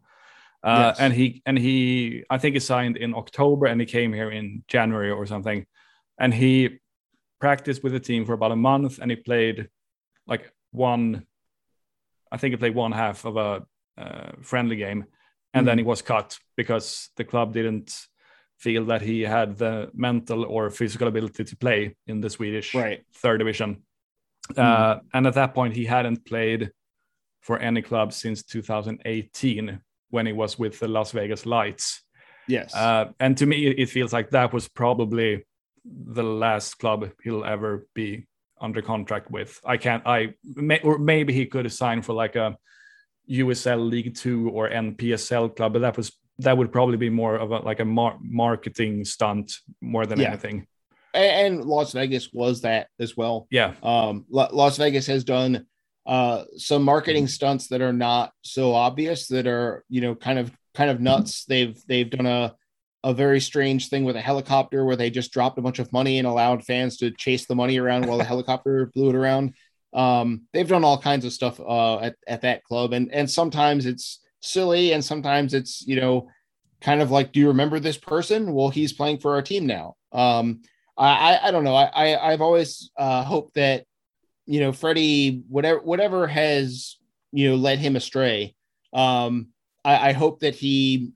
Uh, 0.63 0.93
yes. 0.93 1.01
and 1.01 1.15
he 1.15 1.43
and 1.47 1.59
he 1.59 2.25
I 2.29 2.37
think 2.39 2.55
he 2.55 2.61
signed 2.61 2.97
in 2.97 3.15
October 3.15 3.67
and 3.67 3.81
he 3.81 3.87
came 3.87 4.13
here 4.13 4.31
in 4.31 4.63
January 4.69 5.11
or 5.11 5.27
something. 5.27 5.67
And 6.19 6.35
he 6.35 6.81
practiced 7.41 7.83
with 7.83 7.93
the 7.93 8.01
team 8.01 8.27
for 8.27 8.35
about 8.35 8.53
a 8.53 8.57
month 8.57 8.99
and 8.99 9.11
he 9.11 9.17
played 9.17 9.69
like 10.27 10.53
one 10.71 11.27
I 12.31 12.37
think 12.37 12.53
he 12.53 12.57
played 12.57 12.75
one 12.75 12.93
half 12.93 13.25
of 13.25 13.37
a 13.37 13.63
uh, 13.97 14.33
friendly 14.43 14.77
game 14.77 15.07
and 15.55 15.65
mm. 15.65 15.67
then 15.67 15.79
he 15.79 15.85
was 15.85 16.03
cut 16.03 16.39
because 16.57 17.09
the 17.17 17.25
club 17.25 17.53
didn't 17.55 18.07
feel 18.59 18.85
that 18.85 19.01
he 19.01 19.23
had 19.23 19.57
the 19.57 19.91
mental 19.95 20.45
or 20.45 20.71
physical 20.71 21.09
ability 21.09 21.45
to 21.45 21.57
play 21.57 21.97
in 22.07 22.21
the 22.21 22.29
Swedish 22.29 22.75
right. 22.75 23.03
third 23.15 23.39
division. 23.39 23.83
Mm. 24.53 24.63
Uh, 24.63 25.01
and 25.15 25.27
at 25.27 25.35
that 25.35 25.55
point, 25.55 25.75
he 25.75 25.87
hadn't 25.87 26.27
played 26.27 26.71
for 27.41 27.59
any 27.59 27.81
club 27.81 28.13
since 28.13 28.43
2018 28.43 29.81
when 30.11 30.27
he 30.27 30.33
was 30.33 30.59
with 30.59 30.79
the 30.79 30.89
Las 30.89 31.13
Vegas 31.13 31.47
Lights. 31.47 32.03
Yes. 32.49 32.75
Uh, 32.75 33.07
and 33.21 33.37
to 33.39 33.47
me, 33.47 33.69
it 33.69 33.89
feels 33.89 34.13
like 34.13 34.31
that 34.31 34.53
was 34.53 34.69
probably 34.69 35.47
the 35.85 36.23
last 36.23 36.79
club 36.79 37.11
he'll 37.23 37.45
ever 37.45 37.87
be 37.95 38.27
under 38.61 38.83
contract 38.83 39.31
with. 39.31 39.59
I 39.65 39.77
can't, 39.77 40.07
I, 40.07 40.35
may, 40.45 40.81
or 40.81 40.99
maybe 40.99 41.33
he 41.33 41.47
could 41.47 41.65
have 41.65 41.73
signed 41.73 42.05
for 42.05 42.13
like 42.13 42.37
a 42.37 42.57
USL 43.31 43.89
League 43.89 44.15
Two 44.15 44.51
or 44.51 44.69
NPSL 44.69 45.57
club, 45.57 45.73
but 45.73 45.79
that 45.81 45.97
was, 45.97 46.13
that 46.41 46.57
would 46.57 46.73
probably 46.73 46.97
be 46.97 47.11
more 47.11 47.37
of 47.37 47.53
a, 47.53 47.59
like 47.59 47.81
a 47.81 47.85
mar- 47.85 48.19
marketing 48.21 49.05
stunt 49.05 49.53
more 49.81 50.07
than 50.07 50.21
yeah. 50.21 50.29
anything. 50.29 50.67
And 51.15 51.65
Las 51.65 51.93
Vegas 51.93 52.31
was 52.33 52.63
that 52.63 52.89
as 52.99 53.17
well. 53.17 53.47
Yeah. 53.51 53.75
Um, 53.83 54.27
Las 54.31 54.77
Vegas 54.77 55.07
has 55.07 55.25
done 55.25 55.67
uh, 56.07 56.45
some 56.57 56.83
marketing 56.83 57.29
stunts 57.29 57.69
that 57.69 57.81
are 57.81 57.93
not 57.93 58.33
so 58.43 58.75
obvious 58.75 59.29
that 59.29 59.47
are 59.47 59.85
you 59.89 60.01
know 60.01 60.15
kind 60.15 60.39
of 60.39 60.51
kind 60.75 60.91
of 60.91 61.01
nuts. 61.01 61.45
They've 61.45 61.79
they've 61.87 62.09
done 62.09 62.27
a 62.27 62.55
a 63.03 63.15
very 63.15 63.41
strange 63.41 63.89
thing 63.89 64.05
with 64.05 64.17
a 64.17 64.21
helicopter 64.21 64.85
where 64.85 64.97
they 64.97 65.09
just 65.11 65.33
dropped 65.33 65.59
a 65.59 65.63
bunch 65.63 65.79
of 65.79 65.93
money 65.93 66.19
and 66.19 66.27
allowed 66.27 66.65
fans 66.65 66.99
to 66.99 67.11
chase 67.11 67.47
the 67.47 67.55
money 67.55 67.79
around 67.79 68.07
while 68.07 68.19
the 68.19 68.25
helicopter 68.33 68.91
blew 68.95 69.09
it 69.11 69.15
around. 69.15 69.55
Um, 69.93 70.43
they've 70.53 70.69
done 70.69 70.85
all 70.85 71.01
kinds 71.01 71.25
of 71.25 71.33
stuff 71.33 71.61
uh, 71.61 71.99
at 72.01 72.17
at 72.27 72.43
that 72.43 72.65
club, 72.65 72.93
and 72.93 73.13
and 73.13 73.31
sometimes 73.31 73.87
it's 73.87 74.21
silly, 74.41 74.93
and 74.93 75.05
sometimes 75.05 75.55
it's 75.55 75.83
you 75.87 75.97
know 75.97 76.29
kind 76.81 77.03
of 77.03 77.11
like, 77.11 77.33
do 77.33 77.41
you 77.41 77.49
remember 77.49 77.79
this 77.79 77.99
person? 77.99 78.55
Well, 78.55 78.71
he's 78.71 78.93
playing 78.93 79.19
for 79.19 79.35
our 79.35 79.43
team 79.43 79.67
now. 79.67 79.97
Um, 80.13 80.63
I 80.97 81.39
I 81.43 81.51
don't 81.51 81.65
know. 81.65 81.75
I, 81.75 81.91
I 81.95 82.33
I've 82.33 82.41
always 82.41 82.91
uh, 82.97 83.25
hoped 83.25 83.55
that 83.55 83.85
you 84.51 84.59
know, 84.59 84.73
Freddy, 84.73 85.45
whatever 85.49 85.79
whatever 85.79 86.27
has 86.27 86.97
you 87.31 87.49
know 87.49 87.55
led 87.55 87.79
him 87.79 87.95
astray. 87.95 88.57
Um, 88.93 89.51
I, 89.85 90.09
I 90.09 90.13
hope 90.13 90.41
that 90.41 90.57
he 90.57 91.13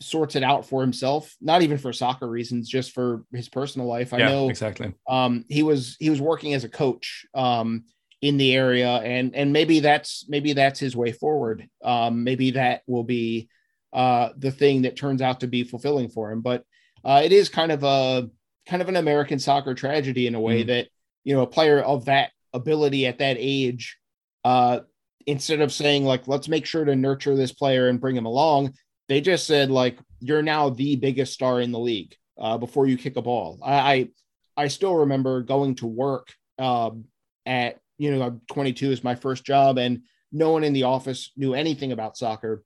sorts 0.00 0.36
it 0.36 0.44
out 0.44 0.64
for 0.64 0.80
himself, 0.80 1.34
not 1.40 1.62
even 1.62 1.76
for 1.76 1.92
soccer 1.92 2.28
reasons, 2.28 2.68
just 2.68 2.92
for 2.92 3.24
his 3.32 3.48
personal 3.48 3.88
life. 3.88 4.14
I 4.14 4.18
yeah, 4.18 4.28
know 4.28 4.48
exactly. 4.48 4.94
Um, 5.08 5.44
he 5.48 5.64
was 5.64 5.96
he 5.98 6.08
was 6.08 6.20
working 6.20 6.54
as 6.54 6.62
a 6.62 6.68
coach 6.68 7.26
um, 7.34 7.82
in 8.22 8.36
the 8.36 8.54
area, 8.54 8.90
and 8.90 9.34
and 9.34 9.52
maybe 9.52 9.80
that's 9.80 10.26
maybe 10.28 10.52
that's 10.52 10.78
his 10.78 10.94
way 10.94 11.10
forward. 11.10 11.68
Um, 11.82 12.22
maybe 12.22 12.52
that 12.52 12.82
will 12.86 13.02
be 13.02 13.48
uh, 13.92 14.28
the 14.36 14.52
thing 14.52 14.82
that 14.82 14.96
turns 14.96 15.20
out 15.20 15.40
to 15.40 15.48
be 15.48 15.64
fulfilling 15.64 16.10
for 16.10 16.30
him. 16.30 16.42
But 16.42 16.62
uh, 17.04 17.22
it 17.24 17.32
is 17.32 17.48
kind 17.48 17.72
of 17.72 17.82
a 17.82 18.30
kind 18.68 18.82
of 18.82 18.88
an 18.88 18.94
American 18.94 19.40
soccer 19.40 19.74
tragedy 19.74 20.28
in 20.28 20.36
a 20.36 20.40
way 20.40 20.62
mm. 20.62 20.68
that 20.68 20.86
you 21.24 21.34
know 21.34 21.42
a 21.42 21.46
player 21.48 21.80
of 21.80 22.04
that 22.04 22.30
ability 22.52 23.06
at 23.06 23.18
that 23.18 23.36
age 23.38 23.98
uh, 24.44 24.80
instead 25.26 25.60
of 25.60 25.72
saying 25.72 26.04
like 26.04 26.26
let's 26.28 26.48
make 26.48 26.64
sure 26.66 26.84
to 26.84 26.96
nurture 26.96 27.36
this 27.36 27.52
player 27.52 27.88
and 27.88 28.00
bring 28.00 28.16
him 28.16 28.26
along 28.26 28.72
they 29.08 29.20
just 29.20 29.46
said 29.46 29.70
like 29.70 29.98
you're 30.20 30.42
now 30.42 30.68
the 30.70 30.96
biggest 30.96 31.32
star 31.32 31.60
in 31.60 31.72
the 31.72 31.78
league 31.78 32.14
uh, 32.38 32.58
before 32.58 32.86
you 32.86 32.96
kick 32.96 33.16
a 33.16 33.22
ball. 33.22 33.58
I, 33.62 33.74
I, 33.74 34.08
I 34.56 34.68
still 34.68 34.94
remember 34.94 35.42
going 35.42 35.76
to 35.76 35.86
work 35.86 36.32
um, 36.58 37.04
at 37.46 37.78
you 37.98 38.12
know 38.12 38.22
i'm 38.22 38.40
22 38.50 38.92
is 38.92 39.02
my 39.02 39.14
first 39.14 39.44
job 39.44 39.78
and 39.78 40.02
no 40.30 40.50
one 40.50 40.62
in 40.62 40.72
the 40.72 40.84
office 40.84 41.32
knew 41.36 41.54
anything 41.54 41.92
about 41.92 42.16
soccer. 42.16 42.62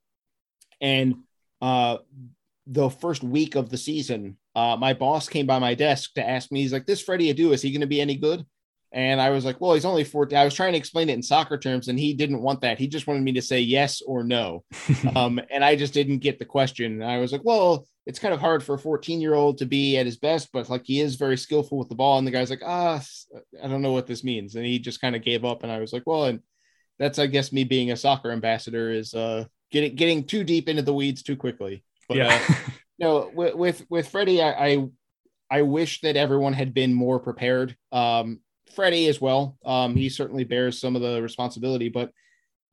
And 0.80 1.16
uh, 1.60 1.98
the 2.66 2.90
first 2.90 3.22
week 3.22 3.54
of 3.54 3.70
the 3.70 3.78
season 3.78 4.36
uh, 4.54 4.76
my 4.78 4.92
boss 4.92 5.28
came 5.28 5.46
by 5.46 5.58
my 5.58 5.74
desk 5.74 6.14
to 6.14 6.28
ask 6.28 6.50
me 6.52 6.62
he's 6.62 6.72
like 6.72 6.86
this 6.86 7.02
freddy 7.02 7.32
adu 7.32 7.52
is 7.52 7.62
he 7.62 7.70
going 7.70 7.80
to 7.80 7.86
be 7.86 8.00
any 8.00 8.16
good 8.16 8.44
and 8.92 9.20
I 9.20 9.30
was 9.30 9.44
like, 9.44 9.60
well, 9.60 9.72
he's 9.72 9.86
only 9.86 10.04
14. 10.04 10.36
I 10.36 10.44
was 10.44 10.54
trying 10.54 10.72
to 10.72 10.78
explain 10.78 11.08
it 11.08 11.14
in 11.14 11.22
soccer 11.22 11.56
terms, 11.56 11.88
and 11.88 11.98
he 11.98 12.12
didn't 12.12 12.42
want 12.42 12.60
that. 12.60 12.78
He 12.78 12.88
just 12.88 13.06
wanted 13.06 13.22
me 13.22 13.32
to 13.32 13.42
say 13.42 13.60
yes 13.60 14.02
or 14.02 14.22
no. 14.22 14.64
um, 15.16 15.40
and 15.50 15.64
I 15.64 15.76
just 15.76 15.94
didn't 15.94 16.18
get 16.18 16.38
the 16.38 16.44
question. 16.44 17.00
And 17.00 17.10
I 17.10 17.18
was 17.18 17.32
like, 17.32 17.40
well, 17.44 17.86
it's 18.04 18.18
kind 18.18 18.34
of 18.34 18.40
hard 18.40 18.62
for 18.62 18.74
a 18.74 18.78
14 18.78 19.20
year 19.20 19.34
old 19.34 19.58
to 19.58 19.66
be 19.66 19.96
at 19.96 20.06
his 20.06 20.18
best, 20.18 20.50
but 20.52 20.68
like 20.68 20.82
he 20.84 21.00
is 21.00 21.14
very 21.14 21.38
skillful 21.38 21.78
with 21.78 21.88
the 21.88 21.94
ball. 21.94 22.18
And 22.18 22.26
the 22.26 22.32
guy's 22.32 22.50
like, 22.50 22.62
ah, 22.64 23.02
I 23.62 23.68
don't 23.68 23.82
know 23.82 23.92
what 23.92 24.06
this 24.06 24.24
means. 24.24 24.56
And 24.56 24.66
he 24.66 24.78
just 24.78 25.00
kind 25.00 25.16
of 25.16 25.22
gave 25.22 25.44
up. 25.44 25.62
And 25.62 25.72
I 25.72 25.78
was 25.78 25.92
like, 25.92 26.02
well, 26.04 26.24
and 26.26 26.40
that's, 26.98 27.18
I 27.18 27.26
guess, 27.26 27.52
me 27.52 27.64
being 27.64 27.92
a 27.92 27.96
soccer 27.96 28.30
ambassador 28.30 28.90
is 28.90 29.14
uh, 29.14 29.44
getting 29.70 29.94
getting 29.94 30.24
too 30.24 30.44
deep 30.44 30.68
into 30.68 30.82
the 30.82 30.92
weeds 30.92 31.22
too 31.22 31.36
quickly. 31.36 31.82
But, 32.08 32.18
yeah. 32.18 32.42
uh, 32.46 32.54
no, 32.98 33.30
with, 33.34 33.54
with, 33.54 33.86
with 33.88 34.08
Freddy, 34.08 34.42
I, 34.42 34.66
I 34.66 34.86
I 35.52 35.62
wish 35.62 36.00
that 36.00 36.16
everyone 36.16 36.54
had 36.54 36.72
been 36.72 36.94
more 36.94 37.20
prepared. 37.20 37.76
Um, 37.90 38.40
Freddy 38.74 39.08
as 39.08 39.20
well. 39.20 39.56
Um, 39.64 39.94
he 39.96 40.08
certainly 40.08 40.44
bears 40.44 40.80
some 40.80 40.96
of 40.96 41.02
the 41.02 41.20
responsibility, 41.22 41.88
but 41.88 42.10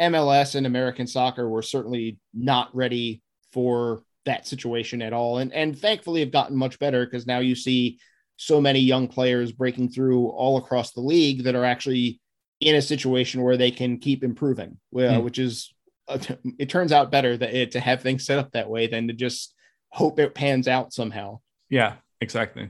MLS 0.02 0.56
and 0.56 0.66
American 0.66 1.08
soccer 1.08 1.50
were 1.50 1.62
certainly 1.62 2.18
not 2.34 2.74
ready 2.76 3.22
for 3.52 4.04
that 4.26 4.48
situation 4.48 5.02
at 5.02 5.14
all. 5.14 5.40
And 5.40 5.54
and 5.54 5.78
thankfully 5.78 6.22
have 6.22 6.32
gotten 6.32 6.56
much 6.56 6.80
better 6.80 7.06
because 7.06 7.28
now 7.28 7.40
you 7.40 7.56
see 7.56 8.00
so 8.38 8.62
many 8.62 8.80
young 8.80 9.08
players 9.08 9.52
breaking 9.52 9.90
through 9.90 10.28
all 10.30 10.58
across 10.58 10.92
the 10.92 11.02
league 11.02 11.44
that 11.44 11.56
are 11.56 11.66
actually 11.66 12.22
in 12.62 12.76
a 12.76 12.82
situation 12.82 13.42
where 13.42 13.58
they 13.58 13.72
can 13.72 13.98
keep 13.98 14.24
improving, 14.24 14.78
well, 14.92 15.22
mm. 15.22 15.24
which 15.24 15.40
is 15.40 15.74
uh, 16.08 16.18
it 16.60 16.70
turns 16.70 16.92
out 16.92 17.12
better 17.12 17.36
that 17.36 17.54
it, 17.54 17.72
to 17.72 17.80
have 17.80 18.02
things 18.02 18.26
set 18.26 18.40
up 18.40 18.52
that 18.52 18.70
way 18.70 18.88
than 18.88 19.08
to 19.08 19.14
just 19.14 19.54
hope 19.90 20.20
it 20.20 20.36
pans 20.36 20.68
out 20.68 20.94
somehow. 20.94 21.40
Yeah, 21.70 21.96
exactly. 22.22 22.70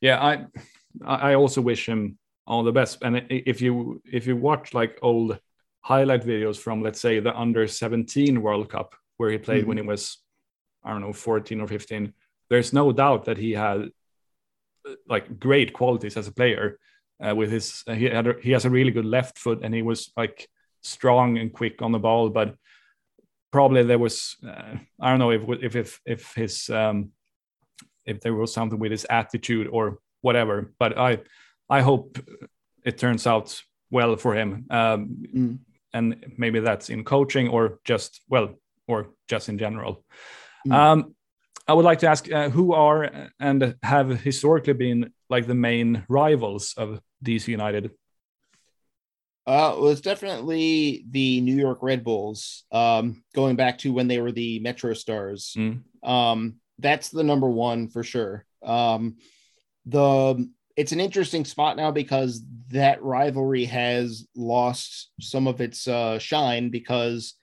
Yeah, 0.00 0.22
I 0.22 0.46
I 1.04 1.34
also 1.34 1.60
wish 1.60 1.88
him 1.88 2.18
all 2.46 2.62
the 2.62 2.72
best. 2.72 2.98
And 3.02 3.26
if 3.28 3.60
you 3.60 4.02
if 4.04 4.26
you 4.26 4.36
watch 4.36 4.74
like 4.74 4.98
old 5.02 5.38
highlight 5.80 6.24
videos 6.24 6.56
from 6.56 6.82
let's 6.82 7.00
say 7.00 7.20
the 7.20 7.36
under 7.36 7.66
17 7.66 8.42
World 8.42 8.68
Cup 8.68 8.94
where 9.16 9.30
he 9.30 9.38
played 9.38 9.60
mm-hmm. 9.60 9.68
when 9.68 9.76
he 9.78 9.82
was 9.82 10.18
I 10.84 10.90
don't 10.90 11.00
know 11.00 11.12
14 11.12 11.60
or 11.60 11.66
15, 11.66 12.12
there's 12.48 12.72
no 12.72 12.92
doubt 12.92 13.24
that 13.24 13.38
he 13.38 13.52
had 13.52 13.90
like 15.08 15.40
great 15.40 15.72
qualities 15.72 16.16
as 16.16 16.28
a 16.28 16.32
player. 16.32 16.78
Uh, 17.18 17.34
with 17.34 17.50
his 17.50 17.82
uh, 17.86 17.94
he 17.94 18.04
had 18.04 18.26
a, 18.26 18.34
he 18.42 18.52
has 18.52 18.66
a 18.66 18.70
really 18.70 18.90
good 18.90 19.06
left 19.06 19.38
foot 19.38 19.60
and 19.62 19.74
he 19.74 19.82
was 19.82 20.12
like 20.16 20.48
strong 20.82 21.38
and 21.38 21.52
quick 21.52 21.80
on 21.82 21.90
the 21.90 21.98
ball, 21.98 22.28
but 22.28 22.54
probably 23.50 23.82
there 23.82 23.98
was 23.98 24.36
uh, 24.46 24.76
I 25.00 25.10
don't 25.10 25.18
know 25.18 25.30
if 25.30 25.42
if 25.62 25.76
if 25.76 26.00
if 26.04 26.34
his 26.34 26.68
um, 26.70 27.12
if 28.04 28.20
there 28.20 28.34
was 28.34 28.52
something 28.52 28.78
with 28.78 28.92
his 28.92 29.06
attitude 29.08 29.66
or 29.66 29.98
whatever. 30.20 30.72
But 30.78 30.98
I 30.98 31.20
I 31.68 31.82
hope 31.82 32.18
it 32.84 32.98
turns 32.98 33.26
out 33.26 33.60
well 33.90 34.16
for 34.16 34.34
him. 34.34 34.66
Um, 34.70 35.24
mm. 35.34 35.58
And 35.92 36.34
maybe 36.36 36.60
that's 36.60 36.90
in 36.90 37.04
coaching 37.04 37.48
or 37.48 37.80
just 37.84 38.20
well 38.28 38.54
or 38.86 39.08
just 39.28 39.48
in 39.48 39.58
general. 39.58 40.04
Mm. 40.66 40.72
Um, 40.72 41.14
I 41.68 41.72
would 41.72 41.84
like 41.84 42.00
to 42.00 42.08
ask 42.08 42.30
uh, 42.30 42.48
who 42.48 42.74
are 42.74 43.30
and 43.40 43.76
have 43.82 44.20
historically 44.20 44.74
been 44.74 45.12
like 45.28 45.46
the 45.46 45.54
main 45.54 46.04
rivals 46.08 46.74
of 46.76 47.00
DC 47.24 47.48
United. 47.48 47.90
Uh, 49.46 49.74
well, 49.78 49.88
it's 49.88 50.00
definitely 50.00 51.04
the 51.10 51.40
New 51.40 51.56
York 51.56 51.78
Red 51.80 52.02
Bulls. 52.02 52.64
Um, 52.72 53.22
going 53.34 53.56
back 53.56 53.78
to 53.78 53.92
when 53.92 54.08
they 54.08 54.20
were 54.20 54.32
the 54.32 54.58
Metro 54.60 54.92
Stars. 54.92 55.54
Mm. 55.56 55.82
Um, 56.02 56.56
that's 56.78 57.08
the 57.08 57.24
number 57.24 57.48
one 57.48 57.88
for 57.88 58.02
sure. 58.02 58.44
Um, 58.62 59.16
the 59.86 60.50
it's 60.76 60.92
an 60.92 61.00
interesting 61.00 61.44
spot 61.44 61.76
now 61.76 61.90
because 61.90 62.42
that 62.68 63.02
rivalry 63.02 63.64
has 63.64 64.26
lost 64.36 65.10
some 65.20 65.46
of 65.46 65.60
its 65.60 65.88
uh, 65.88 66.18
shine 66.18 66.68
because 66.70 67.34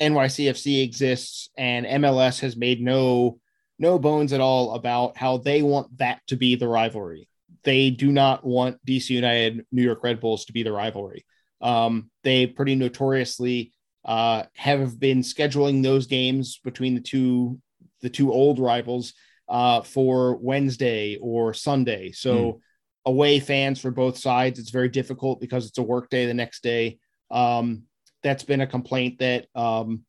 NYCFC 0.00 0.82
exists 0.82 1.50
and 1.56 1.86
MLS 1.86 2.40
has 2.40 2.56
made 2.56 2.80
no 2.80 3.38
no 3.78 3.98
bones 3.98 4.32
at 4.32 4.40
all 4.40 4.74
about 4.74 5.16
how 5.16 5.36
they 5.36 5.60
want 5.60 5.98
that 5.98 6.20
to 6.28 6.36
be 6.36 6.54
the 6.54 6.68
rivalry. 6.68 7.28
They 7.64 7.90
do 7.90 8.12
not 8.12 8.44
want 8.44 8.78
DC 8.86 9.10
United, 9.10 9.66
New 9.72 9.82
York 9.82 10.02
Red 10.04 10.20
Bulls 10.20 10.44
to 10.44 10.52
be 10.52 10.62
the 10.62 10.72
rivalry. 10.72 11.26
Um, 11.60 12.10
they 12.22 12.46
pretty 12.46 12.76
notoriously 12.76 13.72
uh, 14.04 14.44
have 14.54 15.00
been 15.00 15.20
scheduling 15.20 15.82
those 15.82 16.06
games 16.06 16.60
between 16.62 16.94
the 16.94 17.00
two 17.00 17.58
the 18.00 18.10
two 18.10 18.32
old 18.32 18.58
rivals 18.58 19.14
uh, 19.48 19.82
for 19.82 20.36
Wednesday 20.36 21.16
or 21.20 21.54
Sunday. 21.54 22.12
So 22.12 22.34
mm. 22.34 22.60
away 23.06 23.40
fans 23.40 23.80
for 23.80 23.90
both 23.90 24.18
sides, 24.18 24.58
it's 24.58 24.70
very 24.70 24.88
difficult 24.88 25.40
because 25.40 25.66
it's 25.66 25.78
a 25.78 25.82
work 25.82 26.10
day 26.10 26.26
the 26.26 26.34
next 26.34 26.62
day. 26.62 26.98
Um, 27.30 27.84
that's 28.22 28.44
been 28.44 28.62
a 28.62 28.66
complaint 28.66 29.18
that 29.18 29.46
um, 29.54 30.04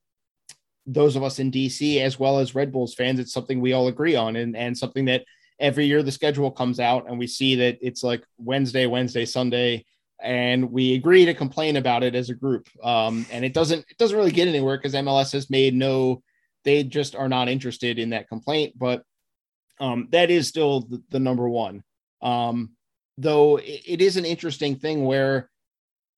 those 0.86 1.16
of 1.16 1.24
us 1.24 1.40
in 1.40 1.52
DC, 1.52 2.00
as 2.00 2.20
well 2.20 2.40
as 2.40 2.56
Red 2.56 2.72
Bulls 2.72 2.94
fans, 2.94 3.20
it's 3.20 3.34
something 3.34 3.60
we 3.60 3.74
all 3.74 3.88
agree 3.88 4.16
on, 4.16 4.36
and 4.36 4.56
and 4.56 4.78
something 4.78 5.06
that 5.06 5.26
every 5.60 5.86
year 5.86 6.04
the 6.04 6.12
schedule 6.12 6.52
comes 6.52 6.80
out 6.80 7.08
and 7.10 7.18
we 7.18 7.28
see 7.28 7.56
that 7.56 7.78
it's 7.82 8.04
like 8.04 8.24
Wednesday, 8.38 8.86
Wednesday, 8.86 9.26
Sunday, 9.26 9.86
and 10.22 10.72
we 10.72 10.96
agree 10.96 11.26
to 11.26 11.34
complain 11.34 11.78
about 11.78 12.04
it 12.04 12.16
as 12.16 12.30
a 12.30 12.36
group. 12.36 12.68
Um, 12.84 13.26
and 13.32 13.44
it 13.44 13.54
doesn't 13.54 13.86
it 13.90 13.98
doesn't 13.98 14.18
really 14.18 14.32
get 14.32 14.48
anywhere 14.48 14.78
because 14.78 14.94
MLS 14.94 15.32
has 15.34 15.50
made 15.50 15.74
no 15.74 16.22
they 16.64 16.84
just 16.84 17.16
are 17.16 17.30
not 17.30 17.48
interested 17.48 18.00
in 18.00 18.10
that 18.12 18.28
complaint. 18.28 18.74
But 18.78 19.04
um, 19.80 20.08
that 20.12 20.30
is 20.30 20.48
still 20.48 20.82
the, 20.82 21.02
the 21.10 21.20
number 21.20 21.48
one. 21.48 21.84
Um, 22.22 22.72
though 23.18 23.58
it, 23.58 23.82
it 23.86 24.02
is 24.02 24.18
an 24.18 24.26
interesting 24.26 24.76
thing 24.76 25.06
where 25.06 25.50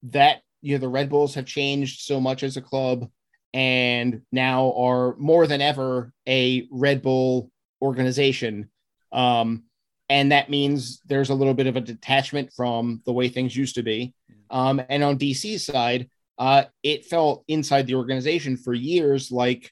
that 0.03 0.41
you 0.62 0.76
know 0.76 0.80
the 0.80 0.88
Red 0.88 1.10
Bulls 1.10 1.36
have 1.36 1.45
changed 1.45 2.01
so 2.01 2.20
much 2.20 2.43
as 2.43 2.58
a 2.58 2.62
club 2.62 3.10
and 3.53 4.22
now 4.32 4.74
are 4.74 5.16
more 5.18 5.47
than 5.47 5.62
ever 5.62 6.12
a 6.28 6.68
Red 6.72 7.01
Bull 7.01 7.51
organization. 7.82 8.70
Um, 9.12 9.64
and 10.10 10.32
that 10.32 10.49
means 10.49 11.01
there's 11.05 11.30
a 11.30 11.36
little 11.36 11.53
bit 11.53 11.68
of 11.68 11.76
a 11.76 11.82
detachment 11.82 12.53
from 12.53 13.01
the 13.05 13.14
way 13.14 13.30
things 13.30 13.55
used 13.55 13.76
to 13.76 13.84
be. 13.84 14.14
Um, 14.49 14.82
and 14.89 15.03
on 15.03 15.18
DC's 15.18 15.66
side, 15.66 16.10
uh, 16.38 16.66
it 16.84 17.05
felt 17.05 17.43
inside 17.47 17.88
the 17.88 17.95
organization 17.95 18.58
for 18.58 18.74
years 18.74 19.32
like 19.32 19.72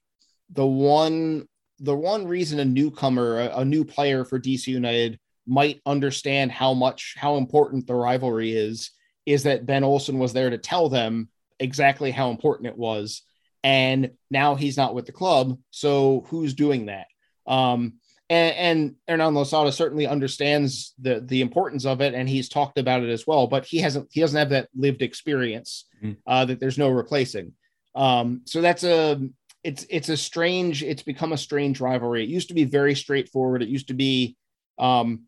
the 0.51 0.65
one 0.65 1.47
the 1.79 1.95
one 1.95 2.27
reason 2.27 2.59
a 2.59 2.65
newcomer, 2.65 3.39
a, 3.39 3.59
a, 3.59 3.65
new 3.65 3.83
player 3.83 4.23
for 4.23 4.39
DC 4.39 4.67
United 4.67 5.19
might 5.45 5.81
understand 5.85 6.51
how 6.51 6.73
much 6.73 7.15
how 7.17 7.37
important 7.37 7.85
the 7.87 7.93
rivalry 7.93 8.53
is 8.53 8.91
is 9.25 9.43
that 9.43 9.65
Ben 9.65 9.83
Olsen 9.83 10.19
was 10.19 10.33
there 10.33 10.49
to 10.49 10.57
tell 10.57 10.89
them 10.89 11.29
exactly 11.59 12.11
how 12.11 12.29
important 12.29 12.67
it 12.67 12.77
was. 12.77 13.23
And 13.63 14.11
now 14.29 14.55
he's 14.55 14.77
not 14.77 14.93
with 14.93 15.05
the 15.05 15.11
club. 15.11 15.57
So 15.71 16.25
who's 16.27 16.53
doing 16.53 16.85
that? 16.85 17.07
Um, 17.47 17.95
and, 18.29 18.55
and 18.55 18.95
Hernan 19.07 19.35
Losada 19.35 19.71
certainly 19.71 20.07
understands 20.07 20.93
the 20.99 21.19
the 21.19 21.41
importance 21.41 21.85
of 21.85 22.01
it, 22.01 22.15
and 22.15 22.27
he's 22.27 22.49
talked 22.49 22.79
about 22.79 23.03
it 23.03 23.09
as 23.09 23.27
well. 23.27 23.47
But 23.47 23.65
he 23.65 23.77
hasn't 23.79 24.09
he 24.11 24.21
doesn't 24.21 24.37
have 24.37 24.49
that 24.49 24.69
lived 24.75 25.03
experience 25.03 25.85
mm-hmm. 26.01 26.13
uh, 26.25 26.45
that 26.45 26.59
there's 26.59 26.77
no 26.77 26.89
replacing. 26.89 27.53
Um, 27.93 28.41
so 28.45 28.61
that's 28.61 28.83
a 28.83 29.21
it's 29.65 29.83
it's 29.89 30.09
a 30.09 30.15
strange 30.15 30.83
it's 30.83 31.01
become 31.01 31.33
a 31.33 31.37
strange 31.37 31.81
rivalry. 31.81 32.23
It 32.23 32.29
used 32.29 32.49
to 32.49 32.53
be 32.53 32.65
very 32.65 32.93
straightforward. 32.93 33.63
It 33.63 33.67
used 33.67 33.87
to 33.87 33.95
be 33.95 34.37
um 34.77 35.23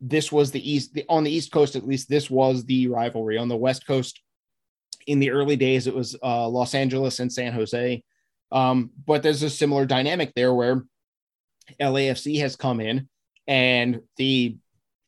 this 0.00 0.32
was 0.32 0.50
the 0.50 0.72
east 0.72 0.94
the, 0.94 1.04
on 1.08 1.22
the 1.22 1.30
east 1.30 1.52
coast 1.52 1.76
at 1.76 1.86
least 1.86 2.08
this 2.08 2.30
was 2.30 2.64
the 2.64 2.88
rivalry. 2.88 3.36
On 3.36 3.48
the 3.48 3.56
west 3.56 3.86
coast 3.86 4.22
in 5.06 5.20
the 5.20 5.30
early 5.30 5.56
days 5.56 5.86
it 5.86 5.94
was 5.94 6.16
uh, 6.22 6.48
los 6.48 6.74
angeles 6.74 7.20
and 7.20 7.30
san 7.30 7.52
jose. 7.52 8.02
Um, 8.50 8.90
but 9.04 9.22
there's 9.22 9.42
a 9.42 9.50
similar 9.50 9.84
dynamic 9.84 10.32
there 10.34 10.54
where 10.54 10.84
lafc 11.78 12.40
has 12.40 12.56
come 12.56 12.80
in 12.80 13.06
and 13.46 14.00
the 14.16 14.56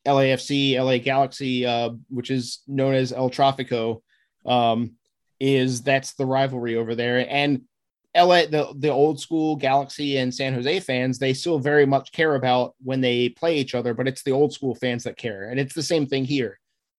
lafc 0.07 0.79
la 0.79 0.99
galaxy 0.99 1.64
uh, 1.64 1.91
which 2.11 2.31
is 2.31 2.61
known 2.66 2.95
as 2.95 3.12
el 3.12 3.31
trafico 3.31 4.03
um, 4.45 4.93
is 5.41 5.83
that's 5.83 6.12
the 6.14 6.27
rivalry 6.27 6.77
over 6.77 6.95
there. 6.95 7.27
And 7.27 7.62
LA, 8.17 8.47
the, 8.47 8.73
the 8.77 8.89
old 8.89 9.21
school 9.21 9.57
Galaxy 9.57 10.17
and 10.17 10.35
San 10.35 10.55
Jose 10.55 10.81
fans, 10.81 11.19
they 11.19 11.35
still 11.35 11.59
very 11.59 11.87
much 11.87 12.12
care 12.12 12.35
about 12.35 12.75
when 12.83 13.01
they 13.01 13.29
play 13.29 13.59
each 13.59 13.75
other, 13.75 13.95
but 13.95 14.09
it's 14.09 14.23
the 14.23 14.33
old 14.33 14.53
school 14.53 14.75
fans 14.75 15.05
that 15.05 15.17
care. 15.17 15.51
And 15.51 15.61
it's 15.61 15.75
the 15.75 15.83
same 15.83 16.07
thing 16.07 16.25
here. 16.25 16.59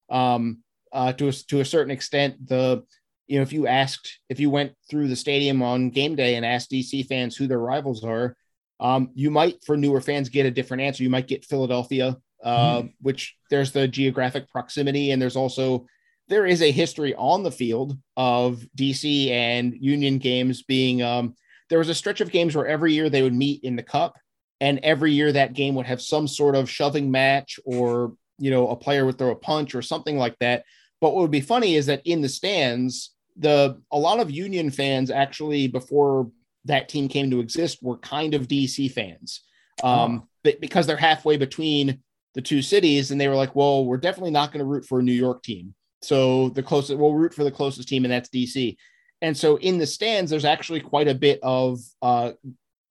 Um, 0.10 0.64
uh, 0.94 1.14
to, 1.14 1.28
a, 1.28 1.32
to 1.32 1.60
a 1.60 1.66
certain 1.66 1.92
extent, 1.92 2.48
the, 2.48 2.84
you 3.28 3.38
know, 3.38 3.44
if 3.44 3.52
you 3.52 3.68
asked, 3.68 4.20
if 4.30 4.40
you 4.40 4.50
went 4.50 4.74
through 4.90 5.10
the 5.10 5.16
stadium 5.16 5.62
on 5.62 5.90
game 5.90 6.16
day 6.16 6.36
and 6.36 6.46
asked 6.46 6.72
DC 6.72 7.06
fans 7.08 7.36
who 7.36 7.48
their 7.48 7.60
rivals 7.60 8.04
are, 8.04 8.36
um, 8.80 9.10
you 9.14 9.32
might, 9.32 9.64
for 9.66 9.76
newer 9.76 10.02
fans, 10.02 10.30
get 10.30 10.46
a 10.46 10.52
different 10.52 10.84
answer. 10.84 11.04
You 11.04 11.10
might 11.10 11.28
get 11.28 11.46
Philadelphia, 11.46 12.18
uh, 12.44 12.82
mm. 12.82 12.94
which 13.02 13.36
there's 13.50 13.72
the 13.72 13.88
geographic 13.88 14.50
proximity, 14.50 15.12
and 15.12 15.22
there's 15.22 15.36
also 15.36 15.88
there 16.30 16.46
is 16.46 16.62
a 16.62 16.72
history 16.72 17.16
on 17.16 17.44
the 17.44 17.52
field 17.52 17.98
of 18.16 18.66
DC 18.78 19.30
and 19.30 19.76
Union 19.80 20.18
games 20.18 20.64
being. 20.64 21.02
Um, 21.02 21.36
there 21.70 21.80
was 21.80 21.90
a 21.90 21.96
stretch 21.96 22.22
of 22.22 22.32
games 22.32 22.56
where 22.56 22.68
every 22.68 22.94
year 22.94 23.10
they 23.10 23.22
would 23.22 23.34
meet 23.34 23.64
in 23.64 23.76
the 23.76 23.84
Cup, 23.84 24.18
and 24.60 24.80
every 24.84 25.14
year 25.14 25.32
that 25.32 25.54
game 25.54 25.76
would 25.76 25.86
have 25.86 26.02
some 26.02 26.28
sort 26.28 26.56
of 26.56 26.70
shoving 26.70 27.12
match, 27.12 27.60
or 27.66 28.14
you 28.40 28.52
know, 28.52 28.70
a 28.70 28.76
player 28.76 29.06
would 29.06 29.18
throw 29.18 29.32
a 29.32 29.36
punch 29.36 29.74
or 29.74 29.82
something 29.82 30.18
like 30.18 30.38
that. 30.40 30.64
But 31.02 31.14
what 31.14 31.22
would 31.22 31.32
be 31.32 31.42
funny 31.42 31.76
is 31.76 31.86
that 31.88 32.02
in 32.06 32.22
the 32.22 32.30
stands, 32.30 33.12
the 33.38 33.82
a 33.92 33.98
lot 33.98 34.20
of 34.20 34.32
Union 34.32 34.72
fans 34.72 35.12
actually 35.12 35.68
before 35.68 36.32
that 36.66 36.90
team 36.90 37.08
came 37.08 37.32
to 37.32 37.40
exist 37.40 37.80
were 37.82 37.98
kind 37.98 38.34
of 38.34 38.48
DC 38.48 38.92
fans, 38.92 39.42
um, 39.84 40.28
oh. 40.46 40.54
because 40.60 40.88
they're 40.88 40.98
halfway 40.98 41.38
between 41.38 42.02
the 42.34 42.42
two 42.42 42.62
cities, 42.62 43.12
and 43.12 43.22
they 43.22 43.28
were 43.28 43.36
like, 43.36 43.56
"Well, 43.56 43.86
we're 43.86 43.98
definitely 43.98 44.32
not 44.32 44.52
going 44.52 44.60
to 44.60 44.66
root 44.66 44.86
for 44.86 45.00
a 45.00 45.04
New 45.04 45.14
York 45.14 45.44
team." 45.44 45.74
So 46.02 46.50
the 46.50 46.64
closest, 46.64 46.98
we'll 46.98 47.14
root 47.14 47.34
for 47.34 47.44
the 47.44 47.52
closest 47.52 47.88
team, 47.88 48.06
and 48.06 48.12
that's 48.12 48.30
DC. 48.30 48.78
And 49.22 49.36
so 49.36 49.58
in 49.58 49.78
the 49.78 49.88
stands, 49.88 50.30
there's 50.30 50.46
actually 50.46 50.82
quite 50.82 51.08
a 51.08 51.16
bit 51.16 51.40
of 51.42 51.80
uh, 52.02 52.34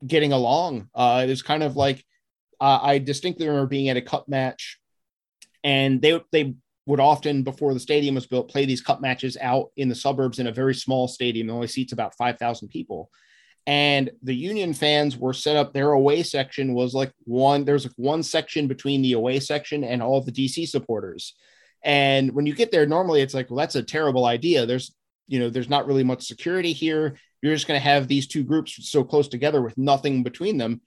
getting 0.07 0.33
along. 0.33 0.89
Uh, 0.95 1.25
it 1.27 1.31
was 1.31 1.43
kind 1.43 1.63
of 1.63 1.77
like 1.77 2.05
uh, 2.61 2.79
I 2.83 2.99
distinctly 2.99 3.47
remember 3.47 3.69
being 3.69 3.89
at 3.89 3.97
a 3.97 4.03
cup 4.03 4.29
match, 4.29 4.79
and 5.63 6.01
they 6.01 6.21
they 6.33 6.55
would 6.87 7.01
often 7.01 7.43
before 7.43 7.75
the 7.75 7.81
stadium 7.81 8.15
was 8.15 8.27
built 8.27 8.49
play 8.49 8.65
these 8.65 8.81
cup 8.81 9.01
matches 9.01 9.37
out 9.41 9.71
in 9.77 9.89
the 9.89 9.95
suburbs 9.95 10.39
in 10.39 10.47
a 10.47 10.53
very 10.53 10.75
small 10.75 11.09
stadium. 11.09 11.49
It 11.49 11.53
only 11.53 11.67
seats 11.69 11.93
about 11.93 12.17
five 12.17 12.39
thousand 12.39 12.69
people, 12.69 13.11
and 13.67 14.11
the 14.23 14.35
Union 14.35 14.73
fans 14.73 15.17
were 15.17 15.33
set 15.33 15.57
up. 15.57 15.73
Their 15.73 15.93
away 15.93 16.23
section 16.23 16.75
was 16.75 16.95
like 16.95 17.13
one. 17.25 17.65
There's 17.65 17.85
like 17.85 17.97
one 17.97 18.23
section 18.23 18.67
between 18.69 19.03
the 19.03 19.13
away 19.13 19.41
section 19.41 19.85
and 19.85 20.03
all 20.03 20.21
the 20.21 20.33
DC 20.33 20.69
supporters. 20.69 21.35
And 21.83 22.33
when 22.33 22.47
you 22.47 22.55
get 22.55 22.70
there, 22.70 22.87
normally 22.87 23.20
it's 23.20 23.35
like, 23.35 23.51
well, 23.51 23.59
that's 23.59 23.77
a 23.77 23.83
terrible 23.83 24.24
idea. 24.24 24.66
There's, 24.66 24.95
you 25.29 25.39
know, 25.39 25.51
there's 25.51 25.68
not 25.68 25.87
really 25.87 26.05
much 26.05 26.27
security 26.27 26.72
here. 26.72 27.16
You're 27.43 27.55
just 27.55 27.68
going 27.68 27.81
to 27.81 27.89
have 27.89 28.09
these 28.09 28.27
two 28.27 28.43
groups 28.43 28.89
so 28.91 29.05
close 29.05 29.29
together 29.29 29.62
with 29.62 29.77
nothing 29.79 30.22
between 30.22 30.59
them. 30.59 30.81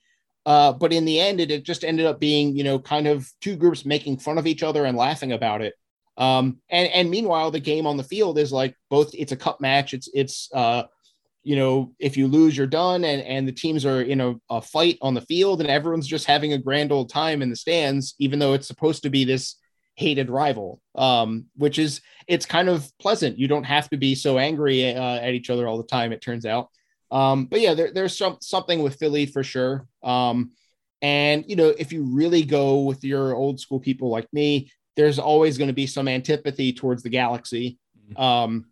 Uh, 0.46 0.72
but 0.72 0.92
in 0.92 1.04
the 1.04 1.20
end, 1.20 1.40
it, 1.40 1.50
it 1.50 1.64
just 1.64 1.84
ended 1.84 2.06
up 2.06 2.18
being, 2.18 2.56
you 2.56 2.64
know, 2.64 2.78
kind 2.78 3.06
of 3.06 3.30
two 3.40 3.56
groups 3.56 3.84
making 3.84 4.18
fun 4.18 4.38
of 4.38 4.46
each 4.46 4.62
other 4.62 4.84
and 4.84 4.96
laughing 4.96 5.32
about 5.32 5.62
it. 5.62 5.74
Um, 6.16 6.58
and 6.68 6.88
and 6.88 7.10
meanwhile, 7.10 7.50
the 7.50 7.60
game 7.60 7.86
on 7.86 7.96
the 7.96 8.04
field 8.04 8.38
is 8.38 8.52
like 8.52 8.74
both. 8.90 9.14
It's 9.14 9.32
a 9.32 9.36
cup 9.36 9.60
match. 9.60 9.94
It's 9.94 10.08
it's 10.12 10.50
uh, 10.52 10.84
you 11.42 11.56
know, 11.56 11.92
if 11.98 12.16
you 12.16 12.26
lose, 12.26 12.56
you're 12.56 12.66
done, 12.66 13.04
and 13.04 13.22
and 13.22 13.48
the 13.48 13.52
teams 13.52 13.86
are 13.86 14.02
in 14.02 14.20
a, 14.20 14.34
a 14.50 14.60
fight 14.60 14.98
on 15.00 15.14
the 15.14 15.22
field, 15.22 15.60
and 15.60 15.70
everyone's 15.70 16.06
just 16.06 16.26
having 16.26 16.52
a 16.52 16.58
grand 16.58 16.92
old 16.92 17.08
time 17.08 17.42
in 17.42 17.48
the 17.48 17.56
stands, 17.56 18.14
even 18.18 18.38
though 18.38 18.52
it's 18.52 18.66
supposed 18.66 19.02
to 19.02 19.10
be 19.10 19.24
this 19.24 19.56
hated 20.00 20.30
rival. 20.30 20.80
Um, 20.94 21.46
which 21.56 21.78
is 21.78 22.00
it's 22.26 22.46
kind 22.46 22.68
of 22.68 22.90
pleasant. 22.98 23.38
You 23.38 23.46
don't 23.46 23.64
have 23.64 23.88
to 23.90 23.96
be 23.96 24.14
so 24.14 24.38
angry 24.38 24.94
uh, 24.94 25.16
at 25.16 25.34
each 25.34 25.50
other 25.50 25.68
all 25.68 25.76
the 25.76 25.84
time. 25.84 26.12
It 26.12 26.22
turns 26.22 26.46
out. 26.46 26.68
Um, 27.10 27.46
but 27.46 27.60
yeah, 27.60 27.74
there, 27.74 27.92
there's 27.92 28.16
some 28.16 28.38
something 28.40 28.82
with 28.82 28.96
Philly 28.96 29.26
for 29.26 29.42
sure. 29.42 29.86
Um, 30.02 30.52
and 31.02 31.44
you 31.46 31.56
know, 31.56 31.68
if 31.78 31.92
you 31.92 32.04
really 32.04 32.42
go 32.42 32.80
with 32.80 33.04
your 33.04 33.34
old 33.34 33.60
school 33.60 33.80
people 33.80 34.08
like 34.08 34.28
me, 34.32 34.72
there's 34.96 35.18
always 35.18 35.58
going 35.58 35.68
to 35.68 35.74
be 35.74 35.86
some 35.86 36.08
antipathy 36.08 36.72
towards 36.72 37.02
the 37.02 37.10
Galaxy. 37.10 37.78
Mm-hmm. 38.10 38.20
Um, 38.20 38.66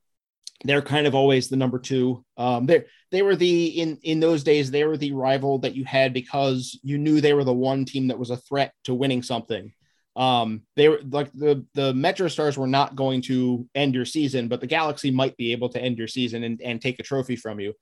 they're 0.65 0.83
kind 0.83 1.07
of 1.07 1.15
always 1.15 1.49
the 1.49 1.57
number 1.57 1.79
two. 1.79 2.25
Um, 2.37 2.67
they 2.67 2.85
they 3.11 3.23
were 3.23 3.37
the 3.37 3.67
in 3.67 3.99
in 4.03 4.19
those 4.21 4.43
days 4.43 4.71
they 4.71 4.85
were 4.85 4.97
the 4.97 5.13
rival 5.13 5.59
that 5.61 5.75
you 5.75 5.85
had 5.85 6.13
because 6.13 6.79
you 6.83 6.99
knew 6.99 7.21
they 7.21 7.35
were 7.35 7.45
the 7.45 7.53
one 7.53 7.85
team 7.85 8.09
that 8.09 8.19
was 8.19 8.31
a 8.31 8.37
threat 8.37 8.73
to 8.85 8.95
winning 8.95 9.23
something. 9.23 9.73
Um, 10.19 10.63
they 10.75 10.89
were 10.89 11.01
like 11.09 11.33
the 11.33 11.65
the 11.75 11.95
Metro 11.95 12.27
Stars 12.27 12.59
were 12.59 12.67
not 12.67 12.97
going 12.97 13.23
to 13.23 13.69
end 13.77 13.95
your 13.95 14.05
season, 14.05 14.49
but 14.49 14.61
the 14.61 14.67
Galaxy 14.67 15.13
might 15.13 15.37
be 15.37 15.53
able 15.53 15.69
to 15.71 15.81
end 15.81 15.97
your 15.97 16.09
season 16.09 16.43
and, 16.43 16.61
and 16.61 16.83
take 16.83 16.99
a 16.99 17.05
trophy 17.05 17.37
from 17.37 17.61
you. 17.61 17.73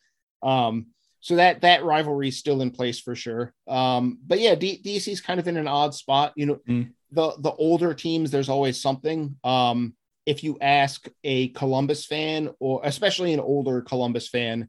Um, 0.42 0.88
so 1.20 1.36
that 1.36 1.62
that 1.62 1.82
rivalry 1.82 2.28
is 2.28 2.36
still 2.36 2.60
in 2.60 2.70
place 2.70 3.00
for 3.00 3.14
sure. 3.14 3.54
Um, 3.66 4.18
but 4.26 4.38
yeah, 4.38 4.54
D- 4.54 4.82
DC's 4.84 5.22
kind 5.22 5.40
of 5.40 5.48
in 5.48 5.56
an 5.56 5.66
odd 5.66 5.94
spot. 5.94 6.34
You 6.36 6.46
know, 6.46 6.60
mm. 6.68 6.90
the 7.10 7.32
the 7.38 7.52
older 7.52 7.94
teams, 7.94 8.30
there's 8.30 8.50
always 8.50 8.80
something. 8.82 9.34
Um, 9.42 9.94
if 10.26 10.44
you 10.44 10.58
ask 10.60 11.08
a 11.24 11.48
Columbus 11.48 12.04
fan 12.04 12.50
or 12.60 12.82
especially 12.84 13.32
an 13.32 13.40
older 13.40 13.80
Columbus 13.80 14.28
fan, 14.28 14.68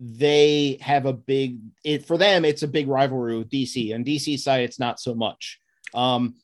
they 0.00 0.78
have 0.80 1.06
a 1.06 1.12
big 1.12 1.60
it 1.84 2.06
for 2.06 2.18
them. 2.18 2.44
It's 2.44 2.64
a 2.64 2.68
big 2.68 2.88
rivalry 2.88 3.38
with 3.38 3.50
DC. 3.50 3.94
and 3.94 4.04
DC 4.04 4.40
side, 4.40 4.64
it's 4.64 4.80
not 4.80 4.98
so 4.98 5.14
much. 5.14 5.60
Um, 5.94 6.34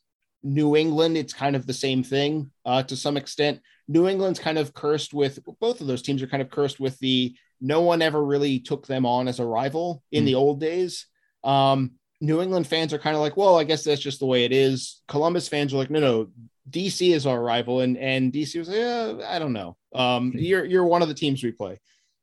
New 0.43 0.75
England, 0.75 1.17
it's 1.17 1.33
kind 1.33 1.55
of 1.55 1.65
the 1.67 1.73
same 1.73 2.03
thing 2.03 2.51
uh, 2.65 2.83
to 2.83 2.95
some 2.95 3.17
extent. 3.17 3.61
New 3.87 4.07
England's 4.07 4.39
kind 4.39 4.57
of 4.57 4.73
cursed 4.73 5.13
with 5.13 5.39
both 5.59 5.81
of 5.81 5.87
those 5.87 6.01
teams 6.01 6.21
are 6.21 6.27
kind 6.27 6.41
of 6.41 6.49
cursed 6.49 6.79
with 6.79 6.97
the 6.99 7.35
no 7.59 7.81
one 7.81 8.01
ever 8.01 8.23
really 8.23 8.59
took 8.59 8.87
them 8.87 9.05
on 9.05 9.27
as 9.27 9.39
a 9.39 9.45
rival 9.45 10.01
in 10.11 10.23
mm. 10.23 10.27
the 10.27 10.35
old 10.35 10.59
days. 10.59 11.05
Um, 11.43 11.91
New 12.19 12.41
England 12.41 12.67
fans 12.67 12.93
are 12.93 12.99
kind 12.99 13.15
of 13.15 13.21
like, 13.21 13.37
well, 13.37 13.59
I 13.59 13.63
guess 13.63 13.83
that's 13.83 14.01
just 14.01 14.19
the 14.19 14.25
way 14.25 14.45
it 14.45 14.51
is. 14.51 15.01
Columbus 15.07 15.47
fans 15.47 15.73
are 15.73 15.77
like, 15.77 15.89
no, 15.89 15.99
no, 15.99 16.29
DC 16.69 17.13
is 17.13 17.25
our 17.25 17.41
rival, 17.41 17.81
and 17.81 17.97
and 17.97 18.31
DC 18.31 18.57
was 18.57 18.69
like, 18.69 18.77
yeah, 18.77 19.13
I 19.27 19.39
don't 19.39 19.53
know. 19.53 19.75
Um, 19.93 20.31
hmm. 20.31 20.37
you're 20.37 20.65
you're 20.65 20.85
one 20.85 21.01
of 21.01 21.07
the 21.07 21.13
teams 21.13 21.43
we 21.43 21.51
play. 21.51 21.79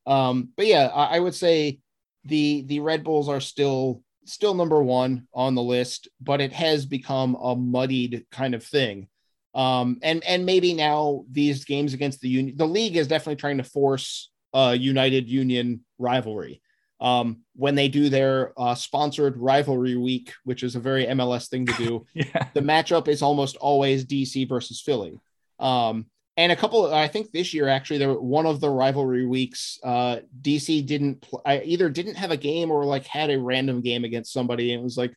Um, 0.07 0.51
but 0.57 0.67
yeah, 0.67 0.87
I, 0.87 1.17
I 1.17 1.21
would 1.21 1.35
say 1.35 1.81
the 2.25 2.63
the 2.63 2.81
Red 2.81 3.05
Bulls 3.05 3.29
are 3.29 3.41
still 3.41 4.03
still 4.29 4.55
number 4.55 4.83
one 4.83 5.27
on 5.35 5.55
the 5.55 5.63
list, 5.63 6.09
but 6.21 6.41
it 6.41 6.53
has 6.53 6.87
become 6.87 7.35
a 7.35 7.57
muddied 7.57 8.27
kind 8.31 8.55
of 8.55 8.65
thing. 8.65 9.09
Um, 9.55 9.99
and 10.03 10.23
and 10.25 10.47
maybe 10.47 10.75
now 10.75 11.25
these 11.31 11.65
games 11.65 11.95
against 11.95 12.21
the 12.21 12.29
union, 12.29 12.57
the 12.57 12.67
league 12.67 12.97
is 12.97 13.09
definitely 13.09 13.37
trying 13.37 13.59
to 13.59 13.65
force 13.65 14.31
a 14.53 14.75
United 14.75 15.29
Union 15.29 15.85
rivalry 15.99 16.63
um, 17.01 17.43
when 17.55 17.75
they 17.75 17.89
do 17.89 18.09
their 18.09 18.53
uh, 18.57 18.75
sponsored 18.75 19.37
rivalry 19.37 19.97
week, 19.97 20.33
which 20.45 20.63
is 20.63 20.77
a 20.77 20.81
very 20.81 21.07
MLS 21.07 21.49
thing 21.49 21.67
to 21.67 21.73
do. 21.75 22.07
yeah. 22.15 22.49
The 22.55 22.61
matchup 22.61 23.09
is 23.09 23.23
almost 23.23 23.57
always 23.57 24.05
DC 24.05 24.49
versus 24.49 24.81
Philly. 24.81 25.19
Um, 25.59 26.07
and 26.39 26.53
a 26.53 26.57
couple, 26.57 26.95
I 26.95 27.09
think 27.09 27.33
this 27.33 27.53
year 27.53 27.67
actually, 27.67 27.99
there 27.99 28.15
one 28.15 28.47
of 28.47 28.61
the 28.61 28.71
rivalry 28.71 29.27
weeks, 29.27 29.77
uh, 29.83 30.19
DC 30.41 30.87
didn't 30.87 31.21
pl- 31.21 31.43
I 31.45 31.63
either 31.63 31.91
didn't 31.91 32.15
have 32.15 32.31
a 32.31 32.37
game 32.37 32.71
or 32.71 32.85
like 32.85 33.05
had 33.07 33.29
a 33.31 33.41
random 33.41 33.81
game 33.81 34.05
against 34.05 34.33
somebody, 34.33 34.73
and 34.73 34.81
it 34.81 34.85
was 34.85 34.97
like, 34.97 35.13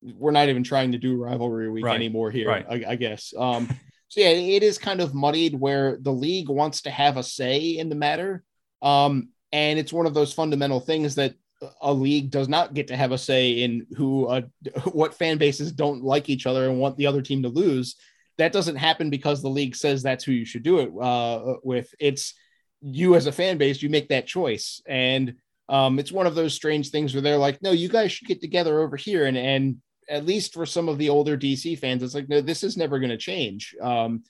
we're 0.00 0.30
not 0.30 0.48
even 0.48 0.64
trying 0.64 0.92
to 0.92 0.98
do 0.98 1.22
rivalry 1.22 1.70
week 1.70 1.84
right. 1.84 1.94
anymore 1.94 2.30
here. 2.30 2.48
Right. 2.48 2.64
I, 2.68 2.92
I, 2.92 2.96
guess. 2.96 3.34
Um, 3.36 3.68
so 4.08 4.20
yeah, 4.20 4.30
it 4.30 4.62
is 4.62 4.78
kind 4.78 5.02
of 5.02 5.14
muddied 5.14 5.60
where 5.60 5.98
the 6.00 6.10
league 6.10 6.48
wants 6.48 6.80
to 6.82 6.90
have 6.90 7.18
a 7.18 7.22
say 7.22 7.76
in 7.76 7.90
the 7.90 7.94
matter. 7.94 8.42
Um, 8.80 9.28
and 9.52 9.78
it's 9.78 9.92
one 9.92 10.06
of 10.06 10.14
those 10.14 10.32
fundamental 10.32 10.80
things 10.80 11.16
that 11.16 11.34
a 11.82 11.92
league 11.92 12.30
does 12.30 12.48
not 12.48 12.72
get 12.72 12.88
to 12.88 12.96
have 12.96 13.12
a 13.12 13.18
say 13.18 13.62
in 13.62 13.86
who 13.94 14.26
uh, 14.26 14.40
what 14.92 15.12
fan 15.12 15.36
bases 15.36 15.70
don't 15.70 16.02
like 16.02 16.30
each 16.30 16.46
other 16.46 16.68
and 16.68 16.80
want 16.80 16.96
the 16.96 17.06
other 17.06 17.20
team 17.20 17.42
to 17.42 17.50
lose 17.50 17.96
that 18.38 18.52
doesn't 18.52 18.76
happen 18.76 19.10
because 19.10 19.42
the 19.42 19.48
league 19.48 19.76
says 19.76 20.02
that's 20.02 20.24
who 20.24 20.32
you 20.32 20.44
should 20.44 20.62
do 20.62 20.78
it 20.78 20.90
uh, 21.00 21.54
with 21.62 21.94
it's 22.00 22.34
you 22.80 23.14
as 23.14 23.26
a 23.26 23.32
fan 23.32 23.58
base 23.58 23.82
you 23.82 23.88
make 23.88 24.08
that 24.08 24.26
choice 24.26 24.80
and 24.86 25.34
um, 25.68 25.98
it's 25.98 26.12
one 26.12 26.26
of 26.26 26.34
those 26.34 26.54
strange 26.54 26.90
things 26.90 27.14
where 27.14 27.22
they're 27.22 27.36
like 27.36 27.62
no 27.62 27.70
you 27.70 27.88
guys 27.88 28.12
should 28.12 28.28
get 28.28 28.40
together 28.40 28.80
over 28.80 28.96
here 28.96 29.26
and 29.26 29.36
and 29.36 29.76
at 30.08 30.26
least 30.26 30.54
for 30.54 30.66
some 30.66 30.88
of 30.88 30.98
the 30.98 31.08
older 31.08 31.38
dc 31.38 31.78
fans 31.78 32.02
it's 32.02 32.14
like 32.14 32.28
no 32.28 32.40
this 32.40 32.64
is 32.64 32.76
never 32.76 32.98
going 32.98 33.10
to 33.10 33.16
change 33.16 33.74
um, 33.80 34.22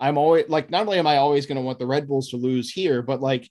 i'm 0.00 0.18
always 0.18 0.48
like 0.48 0.70
not 0.70 0.86
only 0.86 0.98
am 0.98 1.06
i 1.06 1.18
always 1.18 1.46
going 1.46 1.56
to 1.56 1.62
want 1.62 1.78
the 1.78 1.86
red 1.86 2.08
bulls 2.08 2.30
to 2.30 2.36
lose 2.36 2.70
here 2.70 3.02
but 3.02 3.20
like 3.20 3.48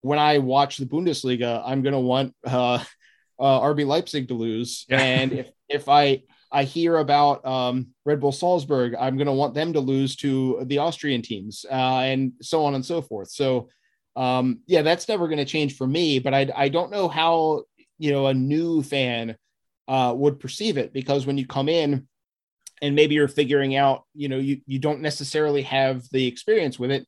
when 0.00 0.18
I 0.18 0.38
watch 0.38 0.76
the 0.76 0.86
Bundesliga, 0.86 1.62
I'm 1.64 1.82
going 1.82 1.92
to 1.92 1.98
want 1.98 2.34
uh, 2.44 2.82
uh, 3.38 3.60
RB 3.60 3.86
Leipzig 3.86 4.28
to 4.28 4.34
lose. 4.34 4.86
Yeah. 4.88 5.00
And 5.00 5.32
if, 5.32 5.50
if 5.68 5.88
I, 5.88 6.22
I 6.50 6.64
hear 6.64 6.98
about 6.98 7.44
um, 7.44 7.88
Red 8.04 8.20
Bull 8.20 8.32
Salzburg, 8.32 8.94
I'm 8.98 9.16
going 9.16 9.26
to 9.26 9.32
want 9.32 9.54
them 9.54 9.72
to 9.74 9.80
lose 9.80 10.16
to 10.16 10.62
the 10.64 10.78
Austrian 10.78 11.22
teams 11.22 11.66
uh, 11.70 12.00
and 12.00 12.32
so 12.40 12.64
on 12.64 12.74
and 12.74 12.84
so 12.84 13.02
forth. 13.02 13.30
So, 13.30 13.68
um, 14.16 14.60
yeah, 14.66 14.82
that's 14.82 15.08
never 15.08 15.28
going 15.28 15.38
to 15.38 15.44
change 15.44 15.76
for 15.76 15.86
me, 15.86 16.18
but 16.18 16.34
I, 16.34 16.50
I 16.56 16.68
don't 16.68 16.90
know 16.90 17.08
how, 17.08 17.64
you 17.98 18.12
know, 18.12 18.26
a 18.26 18.34
new 18.34 18.82
fan 18.82 19.36
uh, 19.88 20.12
would 20.16 20.40
perceive 20.40 20.78
it 20.78 20.92
because 20.92 21.26
when 21.26 21.38
you 21.38 21.46
come 21.46 21.68
in 21.68 22.08
and 22.80 22.94
maybe 22.94 23.14
you're 23.14 23.28
figuring 23.28 23.76
out, 23.76 24.04
you 24.14 24.28
know, 24.28 24.38
you, 24.38 24.60
you 24.66 24.78
don't 24.78 25.00
necessarily 25.00 25.62
have 25.62 26.04
the 26.10 26.26
experience 26.26 26.78
with 26.78 26.90
it 26.90 27.06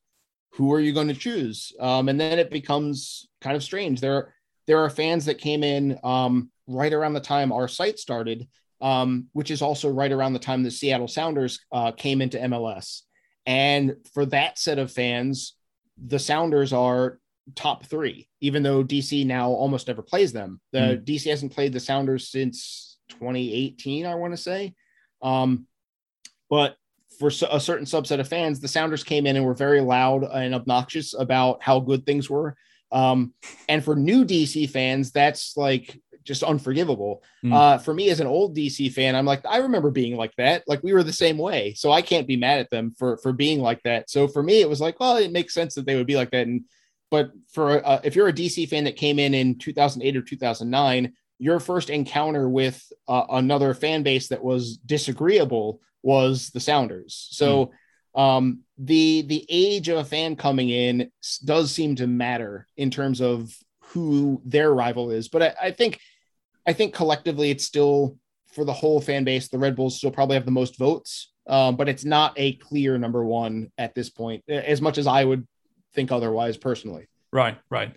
who 0.53 0.73
are 0.73 0.79
you 0.79 0.93
going 0.93 1.07
to 1.07 1.13
choose? 1.13 1.71
Um, 1.79 2.09
and 2.09 2.19
then 2.19 2.37
it 2.37 2.51
becomes 2.51 3.27
kind 3.39 3.55
of 3.55 3.63
strange. 3.63 4.01
There, 4.01 4.33
there 4.67 4.79
are 4.79 4.89
fans 4.89 5.25
that 5.25 5.37
came 5.37 5.63
in 5.63 5.97
um, 6.03 6.51
right 6.67 6.91
around 6.91 7.13
the 7.13 7.21
time 7.21 7.51
our 7.51 7.67
site 7.67 7.99
started, 7.99 8.47
um, 8.81 9.27
which 9.33 9.51
is 9.51 9.61
also 9.61 9.89
right 9.89 10.11
around 10.11 10.33
the 10.33 10.39
time 10.39 10.63
the 10.63 10.71
Seattle 10.71 11.07
Sounders 11.07 11.59
uh, 11.71 11.91
came 11.91 12.21
into 12.21 12.37
MLS. 12.39 13.01
And 13.45 13.95
for 14.13 14.25
that 14.27 14.59
set 14.59 14.79
of 14.79 14.91
fans, 14.91 15.55
the 16.03 16.19
Sounders 16.19 16.73
are 16.73 17.19
top 17.55 17.85
three, 17.85 18.27
even 18.39 18.63
though 18.63 18.83
DC 18.83 19.25
now 19.25 19.49
almost 19.49 19.87
never 19.87 20.01
plays 20.01 20.31
them. 20.31 20.59
The 20.71 20.79
mm. 20.79 21.05
DC 21.05 21.29
hasn't 21.29 21.53
played 21.53 21.73
the 21.73 21.79
Sounders 21.79 22.29
since 22.29 22.97
2018, 23.09 24.05
I 24.05 24.15
want 24.15 24.33
to 24.33 24.37
say. 24.37 24.73
Um, 25.21 25.67
but 26.49 26.75
for 27.19 27.27
a 27.27 27.59
certain 27.59 27.85
subset 27.85 28.19
of 28.19 28.27
fans, 28.27 28.59
the 28.59 28.67
Sounders 28.67 29.03
came 29.03 29.27
in 29.27 29.35
and 29.35 29.45
were 29.45 29.53
very 29.53 29.81
loud 29.81 30.23
and 30.23 30.55
obnoxious 30.55 31.13
about 31.13 31.61
how 31.61 31.79
good 31.79 32.05
things 32.05 32.29
were. 32.29 32.55
Um, 32.91 33.33
and 33.69 33.83
for 33.83 33.95
new 33.95 34.25
DC 34.25 34.69
fans, 34.69 35.11
that's 35.11 35.55
like 35.55 35.99
just 36.23 36.43
unforgivable. 36.43 37.23
Mm. 37.43 37.53
Uh, 37.53 37.77
for 37.77 37.93
me 37.93 38.09
as 38.09 38.19
an 38.19 38.27
old 38.27 38.55
DC 38.55 38.91
fan, 38.93 39.15
I'm 39.15 39.25
like, 39.25 39.45
I 39.45 39.57
remember 39.57 39.91
being 39.91 40.15
like 40.15 40.35
that. 40.37 40.63
Like 40.67 40.83
we 40.83 40.93
were 40.93 41.03
the 41.03 41.13
same 41.13 41.37
way, 41.37 41.73
so 41.73 41.91
I 41.91 42.01
can't 42.01 42.27
be 42.27 42.37
mad 42.37 42.59
at 42.59 42.69
them 42.69 42.93
for 42.97 43.17
for 43.17 43.33
being 43.33 43.59
like 43.59 43.81
that. 43.83 44.09
So 44.09 44.27
for 44.27 44.43
me, 44.43 44.61
it 44.61 44.69
was 44.69 44.81
like, 44.81 44.99
well, 44.99 45.17
it 45.17 45.31
makes 45.31 45.53
sense 45.53 45.75
that 45.75 45.85
they 45.85 45.95
would 45.95 46.07
be 46.07 46.15
like 46.15 46.31
that. 46.31 46.47
And 46.47 46.65
but 47.09 47.31
for 47.51 47.85
uh, 47.85 48.01
if 48.03 48.15
you're 48.15 48.29
a 48.29 48.33
DC 48.33 48.67
fan 48.69 48.85
that 48.85 48.95
came 48.95 49.19
in 49.19 49.33
in 49.33 49.57
2008 49.57 50.17
or 50.17 50.21
2009, 50.21 51.13
your 51.39 51.59
first 51.59 51.89
encounter 51.89 52.47
with 52.47 52.81
uh, 53.07 53.25
another 53.31 53.73
fan 53.73 54.03
base 54.03 54.29
that 54.29 54.43
was 54.43 54.77
disagreeable 54.77 55.81
was 56.03 56.51
the 56.51 56.59
Sounders. 56.59 57.27
So 57.31 57.71
mm. 58.15 58.21
um, 58.21 58.59
the 58.77 59.23
the 59.23 59.45
age 59.49 59.89
of 59.89 59.97
a 59.97 60.05
fan 60.05 60.35
coming 60.35 60.69
in 60.69 61.11
does 61.43 61.71
seem 61.71 61.95
to 61.95 62.07
matter 62.07 62.67
in 62.77 62.91
terms 62.91 63.21
of 63.21 63.53
who 63.85 64.41
their 64.45 64.73
rival 64.73 65.11
is. 65.11 65.27
But 65.27 65.41
I, 65.41 65.53
I 65.63 65.71
think 65.71 65.99
I 66.67 66.73
think 66.73 66.93
collectively 66.93 67.49
it's 67.49 67.65
still 67.65 68.17
for 68.53 68.65
the 68.65 68.73
whole 68.73 69.01
fan 69.01 69.23
base, 69.23 69.47
the 69.47 69.57
Red 69.57 69.75
Bulls 69.75 69.97
still 69.97 70.11
probably 70.11 70.35
have 70.35 70.45
the 70.45 70.51
most 70.51 70.77
votes. 70.77 71.31
Um, 71.47 71.75
but 71.75 71.89
it's 71.89 72.05
not 72.05 72.33
a 72.37 72.53
clear 72.53 72.97
number 72.97 73.25
one 73.25 73.71
at 73.77 73.95
this 73.95 74.09
point, 74.09 74.43
as 74.47 74.81
much 74.81 74.97
as 74.97 75.07
I 75.07 75.23
would 75.23 75.47
think 75.93 76.11
otherwise 76.11 76.55
personally. 76.55 77.07
Right, 77.33 77.57
right. 77.69 77.95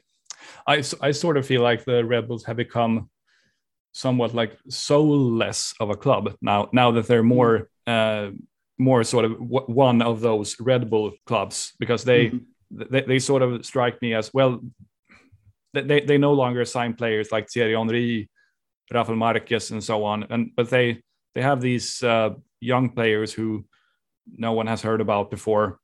I, 0.67 0.83
I 1.01 1.11
sort 1.11 1.37
of 1.37 1.47
feel 1.47 1.63
like 1.63 1.85
the 1.85 2.05
Red 2.05 2.27
Bulls 2.29 2.45
have 2.45 2.57
become 2.57 3.11
somewhat 3.93 4.35
like 4.35 4.57
soulless 4.69 5.75
of 5.79 5.91
a 5.91 5.97
club 5.97 6.35
now. 6.41 6.69
Now 6.73 6.91
that 6.93 7.07
they're 7.07 7.23
more 7.23 7.69
uh, 7.87 8.31
more 8.79 9.05
sort 9.05 9.25
of 9.25 9.33
w- 9.33 9.67
one 9.67 10.03
of 10.03 10.21
those 10.21 10.59
Red 10.59 10.91
Bull 10.91 11.13
clubs 11.27 11.75
because 11.79 12.03
they, 12.05 12.27
mm-hmm. 12.27 12.83
they 12.91 13.03
they 13.03 13.19
sort 13.19 13.43
of 13.43 13.65
strike 13.65 14.01
me 14.03 14.15
as 14.15 14.33
well. 14.35 14.61
They 15.73 16.01
they 16.01 16.19
no 16.19 16.33
longer 16.33 16.65
sign 16.65 16.95
players 16.95 17.31
like 17.31 17.49
Thierry 17.49 17.75
Henry, 17.75 18.29
Rafael 18.93 19.17
Marquez, 19.17 19.71
and 19.71 19.83
so 19.83 20.05
on, 20.05 20.25
and 20.31 20.51
but 20.57 20.71
they 20.71 21.03
they 21.35 21.43
have 21.43 21.61
these 21.61 22.03
uh, 22.03 22.31
young 22.61 22.91
players 22.91 23.33
who 23.33 23.65
no 24.27 24.53
one 24.53 24.67
has 24.67 24.83
heard 24.83 25.01
about 25.01 25.31
before 25.31 25.81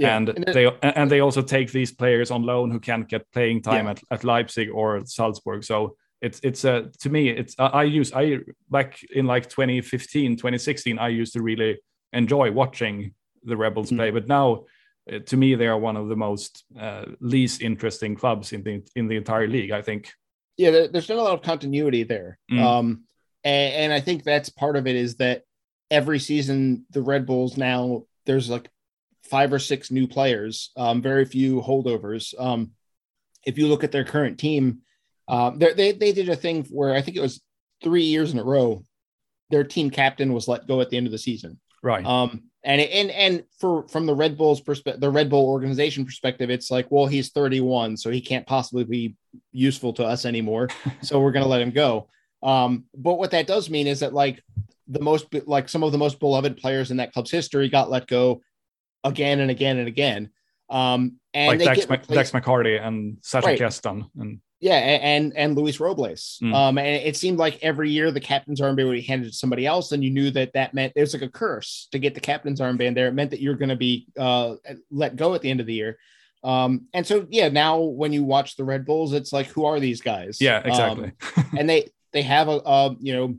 yeah. 0.00 0.16
and, 0.16 0.28
and 0.30 0.48
it, 0.48 0.54
they 0.54 0.66
and 0.82 1.10
they 1.10 1.20
also 1.20 1.42
take 1.42 1.72
these 1.72 1.92
players 1.92 2.30
on 2.30 2.42
loan 2.42 2.70
who 2.70 2.80
can't 2.80 3.08
get 3.08 3.30
playing 3.32 3.62
time 3.62 3.84
yeah. 3.84 3.90
at, 3.92 4.02
at 4.10 4.24
Leipzig 4.24 4.70
or 4.70 5.04
Salzburg. 5.04 5.62
So 5.64 5.96
it's 6.22 6.40
it's 6.42 6.64
a 6.64 6.72
uh, 6.72 6.82
to 7.00 7.10
me 7.10 7.28
it's 7.28 7.54
uh, 7.58 7.70
I 7.72 7.84
use 7.84 8.12
I 8.12 8.38
back 8.70 9.00
in 9.14 9.26
like 9.26 9.48
2015 9.48 10.36
2016 10.36 10.98
I 10.98 11.08
used 11.08 11.32
to 11.34 11.42
really 11.42 11.78
enjoy 12.12 12.50
watching 12.50 13.14
the 13.44 13.56
Rebels 13.56 13.88
mm-hmm. 13.88 13.96
play, 13.96 14.10
but 14.10 14.26
now 14.26 14.64
uh, 15.12 15.18
to 15.18 15.36
me 15.36 15.54
they 15.54 15.66
are 15.66 15.78
one 15.78 15.96
of 15.96 16.08
the 16.08 16.16
most 16.16 16.64
uh, 16.78 17.04
least 17.20 17.62
interesting 17.62 18.14
clubs 18.16 18.52
in 18.52 18.62
the 18.62 18.82
in 18.96 19.08
the 19.08 19.16
entire 19.16 19.48
league. 19.48 19.70
I 19.70 19.82
think. 19.82 20.12
Yeah, 20.60 20.88
there's 20.92 21.08
not 21.08 21.16
a 21.16 21.22
lot 21.22 21.32
of 21.32 21.42
continuity 21.42 22.02
there, 22.02 22.38
mm. 22.52 22.60
um, 22.60 23.04
and, 23.44 23.74
and 23.74 23.92
I 23.94 24.00
think 24.00 24.24
that's 24.24 24.50
part 24.50 24.76
of 24.76 24.86
it 24.86 24.94
is 24.94 25.16
that 25.16 25.44
every 25.90 26.18
season 26.18 26.84
the 26.90 27.00
Red 27.00 27.24
Bulls 27.24 27.56
now 27.56 28.02
there's 28.26 28.50
like 28.50 28.68
five 29.24 29.54
or 29.54 29.58
six 29.58 29.90
new 29.90 30.06
players, 30.06 30.70
um, 30.76 31.00
very 31.00 31.24
few 31.24 31.62
holdovers. 31.62 32.34
Um, 32.38 32.72
if 33.46 33.56
you 33.56 33.68
look 33.68 33.84
at 33.84 33.90
their 33.90 34.04
current 34.04 34.38
team, 34.38 34.80
uh, 35.28 35.52
they 35.56 35.92
they 35.92 36.12
did 36.12 36.28
a 36.28 36.36
thing 36.36 36.64
where 36.64 36.94
I 36.94 37.00
think 37.00 37.16
it 37.16 37.22
was 37.22 37.40
three 37.82 38.04
years 38.04 38.32
in 38.32 38.38
a 38.38 38.44
row, 38.44 38.84
their 39.48 39.64
team 39.64 39.88
captain 39.88 40.34
was 40.34 40.46
let 40.46 40.66
go 40.66 40.82
at 40.82 40.90
the 40.90 40.98
end 40.98 41.06
of 41.06 41.12
the 41.12 41.18
season. 41.18 41.58
Right. 41.82 42.04
Um, 42.04 42.49
and 42.62 42.80
and 42.80 43.10
and 43.10 43.44
for 43.58 43.88
from 43.88 44.06
the 44.06 44.14
Red 44.14 44.36
Bulls 44.36 44.60
perspective, 44.60 45.00
the 45.00 45.10
Red 45.10 45.30
Bull 45.30 45.46
organization 45.46 46.04
perspective, 46.04 46.50
it's 46.50 46.70
like, 46.70 46.90
well, 46.90 47.06
he's 47.06 47.30
31, 47.30 47.96
so 47.96 48.10
he 48.10 48.20
can't 48.20 48.46
possibly 48.46 48.84
be 48.84 49.16
useful 49.52 49.92
to 49.94 50.04
us 50.04 50.24
anymore. 50.24 50.68
so 51.02 51.20
we're 51.20 51.32
gonna 51.32 51.46
let 51.46 51.62
him 51.62 51.70
go. 51.70 52.08
Um, 52.42 52.84
but 52.94 53.14
what 53.14 53.30
that 53.30 53.46
does 53.46 53.70
mean 53.70 53.86
is 53.86 54.00
that 54.00 54.12
like 54.12 54.42
the 54.88 55.00
most 55.00 55.26
like 55.46 55.68
some 55.68 55.82
of 55.82 55.92
the 55.92 55.98
most 55.98 56.20
beloved 56.20 56.56
players 56.56 56.90
in 56.90 56.98
that 56.98 57.12
club's 57.12 57.30
history 57.30 57.68
got 57.68 57.90
let 57.90 58.06
go 58.06 58.42
again 59.04 59.40
and 59.40 59.50
again 59.50 59.78
and 59.78 59.88
again. 59.88 60.30
Um, 60.68 61.16
and 61.32 61.60
like 61.60 61.86
Dex, 61.86 62.06
Dax 62.06 62.30
McCarty 62.32 62.80
and 62.80 63.18
Sacha 63.22 63.46
right. 63.46 63.58
Kljestan 63.58 64.08
and 64.18 64.40
yeah, 64.60 64.74
and 64.74 65.34
and 65.36 65.56
Luis 65.56 65.80
Robles. 65.80 66.38
Mm. 66.42 66.54
Um, 66.54 66.78
and 66.78 67.02
it 67.02 67.16
seemed 67.16 67.38
like 67.38 67.58
every 67.62 67.90
year 67.90 68.10
the 68.10 68.20
captain's 68.20 68.60
armband 68.60 68.86
would 68.86 68.92
be 68.92 69.00
handed 69.00 69.30
to 69.30 69.36
somebody 69.36 69.66
else, 69.66 69.92
and 69.92 70.04
you 70.04 70.10
knew 70.10 70.30
that 70.32 70.52
that 70.52 70.74
meant 70.74 70.92
there's 70.94 71.14
like 71.14 71.22
a 71.22 71.30
curse 71.30 71.88
to 71.92 71.98
get 71.98 72.14
the 72.14 72.20
captain's 72.20 72.60
armband 72.60 72.94
there. 72.94 73.08
It 73.08 73.14
meant 73.14 73.30
that 73.30 73.40
you're 73.40 73.54
going 73.54 73.70
to 73.70 73.76
be 73.76 74.06
uh, 74.18 74.56
let 74.90 75.16
go 75.16 75.34
at 75.34 75.40
the 75.40 75.50
end 75.50 75.60
of 75.60 75.66
the 75.66 75.74
year. 75.74 75.98
Um, 76.44 76.86
and 76.92 77.06
so 77.06 77.26
yeah, 77.30 77.48
now 77.48 77.80
when 77.80 78.12
you 78.12 78.22
watch 78.22 78.56
the 78.56 78.64
Red 78.64 78.84
Bulls, 78.84 79.14
it's 79.14 79.32
like 79.32 79.46
who 79.46 79.64
are 79.64 79.80
these 79.80 80.02
guys? 80.02 80.40
Yeah, 80.40 80.60
exactly. 80.62 81.12
Um, 81.36 81.44
and 81.58 81.68
they 81.68 81.88
they 82.12 82.22
have 82.22 82.48
a, 82.48 82.60
a 82.64 82.96
you 83.00 83.14
know 83.14 83.38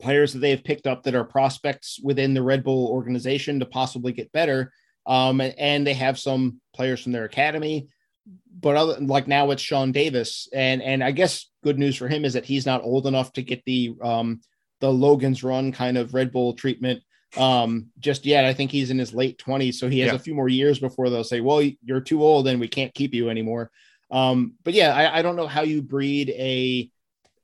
players 0.00 0.32
that 0.32 0.40
they 0.40 0.50
have 0.50 0.64
picked 0.64 0.86
up 0.86 1.02
that 1.02 1.14
are 1.14 1.24
prospects 1.24 1.98
within 2.02 2.34
the 2.34 2.42
Red 2.42 2.62
Bull 2.62 2.88
organization 2.88 3.58
to 3.60 3.66
possibly 3.66 4.12
get 4.12 4.32
better. 4.32 4.72
Um, 5.06 5.40
and 5.40 5.86
they 5.86 5.94
have 5.94 6.18
some 6.18 6.60
players 6.74 7.02
from 7.02 7.12
their 7.12 7.24
academy, 7.24 7.88
but 8.60 8.76
other 8.76 9.00
like 9.00 9.26
now 9.26 9.50
it's 9.50 9.62
Sean 9.62 9.92
Davis, 9.92 10.48
and 10.52 10.82
and 10.82 11.02
I 11.02 11.10
guess 11.10 11.50
good 11.62 11.78
news 11.78 11.96
for 11.96 12.08
him 12.08 12.24
is 12.24 12.34
that 12.34 12.44
he's 12.44 12.66
not 12.66 12.82
old 12.82 13.06
enough 13.06 13.32
to 13.34 13.42
get 13.42 13.64
the 13.64 13.94
um 14.02 14.40
the 14.80 14.92
Logan's 14.92 15.42
Run 15.42 15.72
kind 15.72 15.96
of 15.98 16.14
Red 16.14 16.32
Bull 16.32 16.54
treatment 16.54 17.02
um 17.36 17.86
just 17.98 18.26
yet. 18.26 18.44
I 18.44 18.52
think 18.54 18.70
he's 18.70 18.90
in 18.90 18.98
his 18.98 19.14
late 19.14 19.38
twenties, 19.38 19.78
so 19.78 19.88
he 19.88 20.00
has 20.00 20.10
yeah. 20.10 20.16
a 20.16 20.20
few 20.20 20.34
more 20.34 20.48
years 20.48 20.78
before 20.78 21.10
they'll 21.10 21.24
say, 21.24 21.40
"Well, 21.40 21.62
you're 21.84 22.00
too 22.00 22.22
old, 22.22 22.48
and 22.48 22.60
we 22.60 22.68
can't 22.68 22.94
keep 22.94 23.14
you 23.14 23.28
anymore." 23.30 23.70
Um, 24.10 24.54
but 24.62 24.74
yeah, 24.74 24.94
I, 24.94 25.18
I 25.18 25.22
don't 25.22 25.36
know 25.36 25.46
how 25.46 25.62
you 25.62 25.82
breed 25.82 26.30
a 26.30 26.90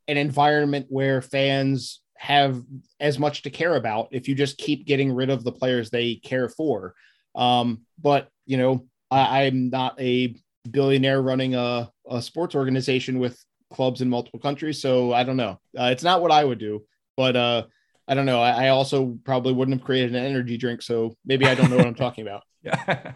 an 0.06 0.16
environment 0.16 0.86
where 0.88 1.22
fans 1.22 2.00
have 2.16 2.62
as 2.98 3.18
much 3.18 3.42
to 3.42 3.50
care 3.50 3.76
about 3.76 4.08
if 4.10 4.28
you 4.28 4.34
just 4.34 4.58
keep 4.58 4.86
getting 4.86 5.12
rid 5.12 5.30
of 5.30 5.44
the 5.44 5.52
players 5.52 5.88
they 5.88 6.16
care 6.16 6.48
for. 6.48 6.94
Um, 7.34 7.82
but 8.00 8.28
you 8.44 8.56
know, 8.56 8.86
I, 9.10 9.42
am 9.42 9.70
not 9.70 10.00
a 10.00 10.34
billionaire 10.70 11.22
running 11.22 11.54
a, 11.54 11.90
a, 12.08 12.22
sports 12.22 12.54
organization 12.54 13.18
with 13.18 13.42
clubs 13.70 14.00
in 14.00 14.08
multiple 14.08 14.40
countries, 14.40 14.80
so 14.80 15.12
I 15.12 15.24
don't 15.24 15.36
know. 15.36 15.60
Uh, 15.78 15.90
it's 15.92 16.02
not 16.02 16.22
what 16.22 16.30
I 16.30 16.44
would 16.44 16.58
do, 16.58 16.84
but 17.16 17.36
uh, 17.36 17.64
I 18.06 18.14
don't 18.14 18.26
know. 18.26 18.40
I, 18.40 18.66
I, 18.66 18.68
also 18.68 19.18
probably 19.24 19.52
wouldn't 19.52 19.78
have 19.78 19.84
created 19.84 20.14
an 20.14 20.24
energy 20.24 20.56
drink, 20.56 20.82
so 20.82 21.14
maybe 21.24 21.46
I 21.46 21.54
don't 21.54 21.70
know 21.70 21.76
what 21.76 21.86
I'm 21.86 21.94
talking 21.94 22.26
about. 22.26 22.42
Yeah. 22.60 23.12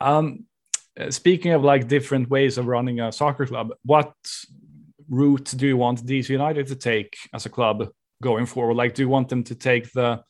um, 0.00 0.46
speaking 1.10 1.52
of 1.52 1.62
like 1.62 1.86
different 1.86 2.30
ways 2.30 2.56
of 2.56 2.66
running 2.66 2.98
a 2.98 3.12
soccer 3.12 3.44
club, 3.44 3.72
what 3.84 4.14
route 5.08 5.52
do 5.54 5.66
you 5.66 5.76
want 5.76 6.04
DC 6.04 6.30
United 6.30 6.66
to 6.68 6.74
take 6.74 7.16
as 7.34 7.44
a 7.44 7.50
club 7.50 7.88
going 8.22 8.46
forward? 8.46 8.74
Like, 8.74 8.94
do 8.94 9.02
you 9.02 9.08
want 9.08 9.28
them 9.28 9.44
to 9.44 9.54
take 9.54 9.92
the 9.92 10.22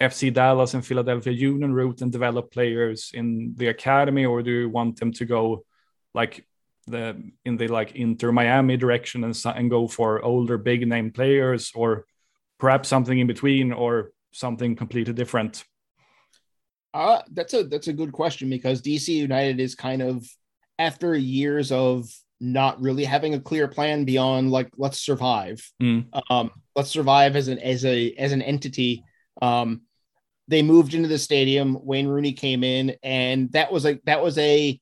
FC 0.00 0.32
Dallas 0.32 0.74
and 0.74 0.84
Philadelphia 0.84 1.32
Union 1.32 1.72
route 1.72 2.02
and 2.02 2.10
develop 2.10 2.52
players 2.52 3.10
in 3.14 3.54
the 3.56 3.68
academy, 3.68 4.24
or 4.24 4.42
do 4.42 4.50
you 4.50 4.68
want 4.68 4.98
them 4.98 5.12
to 5.12 5.24
go 5.24 5.64
like 6.14 6.46
the 6.86 7.22
in 7.44 7.56
the 7.56 7.68
like 7.68 7.94
Inter 7.94 8.32
Miami 8.32 8.76
direction 8.76 9.24
and, 9.24 9.40
and 9.44 9.70
go 9.70 9.86
for 9.86 10.22
older 10.22 10.58
big 10.58 10.86
name 10.86 11.10
players, 11.10 11.72
or 11.74 12.06
perhaps 12.58 12.88
something 12.88 13.18
in 13.18 13.26
between, 13.26 13.72
or 13.72 14.12
something 14.32 14.74
completely 14.74 15.12
different? 15.12 15.64
Uh, 16.94 17.22
that's 17.32 17.54
a 17.54 17.64
that's 17.64 17.88
a 17.88 17.92
good 17.92 18.12
question 18.12 18.50
because 18.50 18.82
DC 18.82 19.08
United 19.08 19.60
is 19.60 19.74
kind 19.74 20.02
of 20.02 20.26
after 20.78 21.14
years 21.14 21.72
of 21.72 22.08
not 22.40 22.80
really 22.80 23.04
having 23.04 23.34
a 23.34 23.40
clear 23.40 23.68
plan 23.68 24.04
beyond 24.04 24.50
like 24.50 24.68
let's 24.76 24.98
survive. 24.98 25.62
Mm. 25.80 26.06
Um, 26.28 26.50
let's 26.74 26.90
survive 26.90 27.36
as 27.36 27.48
an 27.48 27.58
as 27.60 27.84
a 27.84 28.12
as 28.14 28.32
an 28.32 28.42
entity. 28.42 29.04
Um, 29.40 29.82
they 30.48 30.62
moved 30.62 30.94
into 30.94 31.08
the 31.08 31.18
stadium. 31.18 31.78
Wayne 31.82 32.08
Rooney 32.08 32.32
came 32.32 32.64
in, 32.64 32.96
and 33.02 33.50
that 33.52 33.72
was 33.72 33.86
a 33.86 33.98
that 34.04 34.22
was 34.22 34.36
a. 34.38 34.78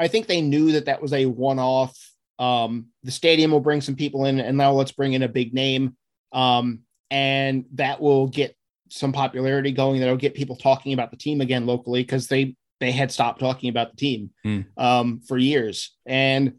I 0.00 0.08
think 0.08 0.26
they 0.26 0.40
knew 0.40 0.72
that 0.72 0.86
that 0.86 1.00
was 1.00 1.12
a 1.12 1.26
one 1.26 1.58
off. 1.58 1.96
Um, 2.38 2.88
the 3.04 3.12
stadium 3.12 3.52
will 3.52 3.60
bring 3.60 3.80
some 3.80 3.94
people 3.94 4.26
in, 4.26 4.40
and 4.40 4.58
now 4.58 4.72
let's 4.72 4.92
bring 4.92 5.12
in 5.12 5.22
a 5.22 5.28
big 5.28 5.54
name, 5.54 5.96
um, 6.32 6.80
and 7.10 7.64
that 7.74 8.00
will 8.00 8.26
get 8.26 8.56
some 8.90 9.12
popularity 9.12 9.72
going. 9.72 10.00
That'll 10.00 10.16
get 10.16 10.34
people 10.34 10.56
talking 10.56 10.92
about 10.92 11.10
the 11.10 11.16
team 11.16 11.40
again 11.40 11.64
locally 11.64 12.02
because 12.02 12.26
they 12.26 12.56
they 12.80 12.90
had 12.90 13.12
stopped 13.12 13.40
talking 13.40 13.70
about 13.70 13.92
the 13.92 13.96
team 13.96 14.30
mm. 14.44 14.66
um, 14.76 15.20
for 15.20 15.38
years, 15.38 15.96
and 16.04 16.54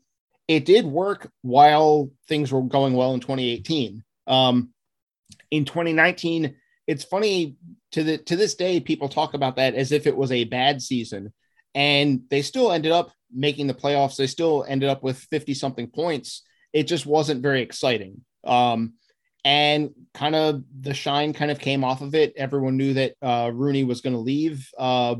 it 0.47 0.65
did 0.65 0.85
work 0.85 1.29
while 1.41 2.09
things 2.27 2.51
were 2.51 2.61
going 2.61 2.93
well 2.93 3.13
in 3.13 3.19
2018. 3.19 4.03
Um, 4.27 4.69
in 5.51 5.65
2019, 5.65 6.55
it's 6.88 7.03
funny 7.03 7.55
to 7.91 8.03
the 8.03 8.17
to 8.19 8.36
this 8.36 8.55
day, 8.55 8.79
people 8.79 9.09
talk 9.09 9.33
about 9.33 9.55
that 9.57 9.75
as 9.75 9.91
if 9.91 10.07
it 10.07 10.15
was 10.15 10.31
a 10.31 10.43
bad 10.43 10.81
season, 10.81 11.33
and 11.73 12.21
they 12.29 12.41
still 12.41 12.71
ended 12.71 12.91
up 12.91 13.11
making 13.33 13.67
the 13.67 13.73
playoffs. 13.73 14.17
They 14.17 14.27
still 14.27 14.65
ended 14.67 14.89
up 14.89 15.03
with 15.03 15.17
50 15.17 15.53
something 15.53 15.88
points. 15.88 16.43
It 16.73 16.83
just 16.83 17.05
wasn't 17.05 17.41
very 17.41 17.61
exciting. 17.61 18.21
Um, 18.43 18.93
and 19.43 19.91
kind 20.13 20.36
of 20.36 20.63
the 20.81 20.93
shine 20.93 21.33
kind 21.33 21.51
of 21.51 21.59
came 21.59 21.83
off 21.83 22.01
of 22.01 22.15
it. 22.15 22.33
Everyone 22.36 22.77
knew 22.77 22.95
that 22.95 23.13
uh, 23.21 23.51
Rooney 23.53 23.83
was 23.83 24.01
going 24.01 24.15
to 24.15 24.19
leave 24.19 24.67
uh, 24.77 25.15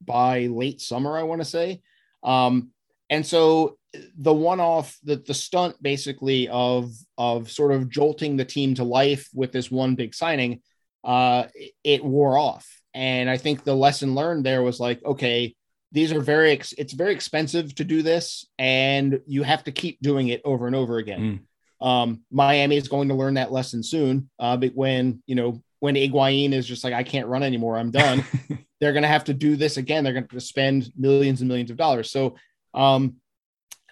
by 0.00 0.46
late 0.46 0.80
summer, 0.80 1.16
I 1.16 1.22
want 1.22 1.40
to 1.40 1.46
say. 1.46 1.80
Um, 2.22 2.70
and 3.08 3.26
so 3.26 3.78
the 4.16 4.32
one-off, 4.32 4.98
the 5.02 5.16
the 5.16 5.34
stunt 5.34 5.82
basically 5.82 6.48
of 6.48 6.92
of 7.18 7.50
sort 7.50 7.72
of 7.72 7.88
jolting 7.88 8.36
the 8.36 8.44
team 8.44 8.74
to 8.74 8.84
life 8.84 9.28
with 9.34 9.52
this 9.52 9.70
one 9.70 9.94
big 9.94 10.14
signing, 10.14 10.62
uh, 11.04 11.44
it 11.84 12.04
wore 12.04 12.38
off. 12.38 12.68
And 12.94 13.28
I 13.30 13.36
think 13.36 13.64
the 13.64 13.74
lesson 13.74 14.14
learned 14.14 14.44
there 14.44 14.62
was 14.62 14.78
like, 14.78 15.04
okay, 15.04 15.54
these 15.92 16.12
are 16.12 16.20
very 16.20 16.52
ex- 16.52 16.74
it's 16.78 16.92
very 16.92 17.12
expensive 17.12 17.74
to 17.76 17.84
do 17.84 18.02
this, 18.02 18.46
and 18.58 19.20
you 19.26 19.42
have 19.42 19.64
to 19.64 19.72
keep 19.72 20.00
doing 20.00 20.28
it 20.28 20.40
over 20.44 20.66
and 20.66 20.76
over 20.76 20.98
again. 20.98 21.44
Mm. 21.80 21.86
Um, 21.86 22.22
Miami 22.30 22.76
is 22.76 22.88
going 22.88 23.08
to 23.08 23.14
learn 23.14 23.34
that 23.34 23.52
lesson 23.52 23.82
soon. 23.82 24.30
Uh, 24.38 24.56
but 24.56 24.72
when 24.74 25.22
you 25.26 25.34
know 25.34 25.62
when 25.80 25.96
Higuain 25.96 26.52
is 26.52 26.66
just 26.66 26.84
like, 26.84 26.94
I 26.94 27.02
can't 27.02 27.26
run 27.26 27.42
anymore, 27.42 27.76
I'm 27.76 27.90
done. 27.90 28.24
they're 28.80 28.92
going 28.92 29.02
to 29.02 29.08
have 29.08 29.24
to 29.24 29.34
do 29.34 29.56
this 29.56 29.76
again. 29.76 30.04
They're 30.04 30.12
going 30.12 30.28
to 30.28 30.40
spend 30.40 30.92
millions 30.96 31.40
and 31.40 31.48
millions 31.48 31.70
of 31.70 31.76
dollars. 31.76 32.10
So 32.10 32.36
um, 32.72 33.16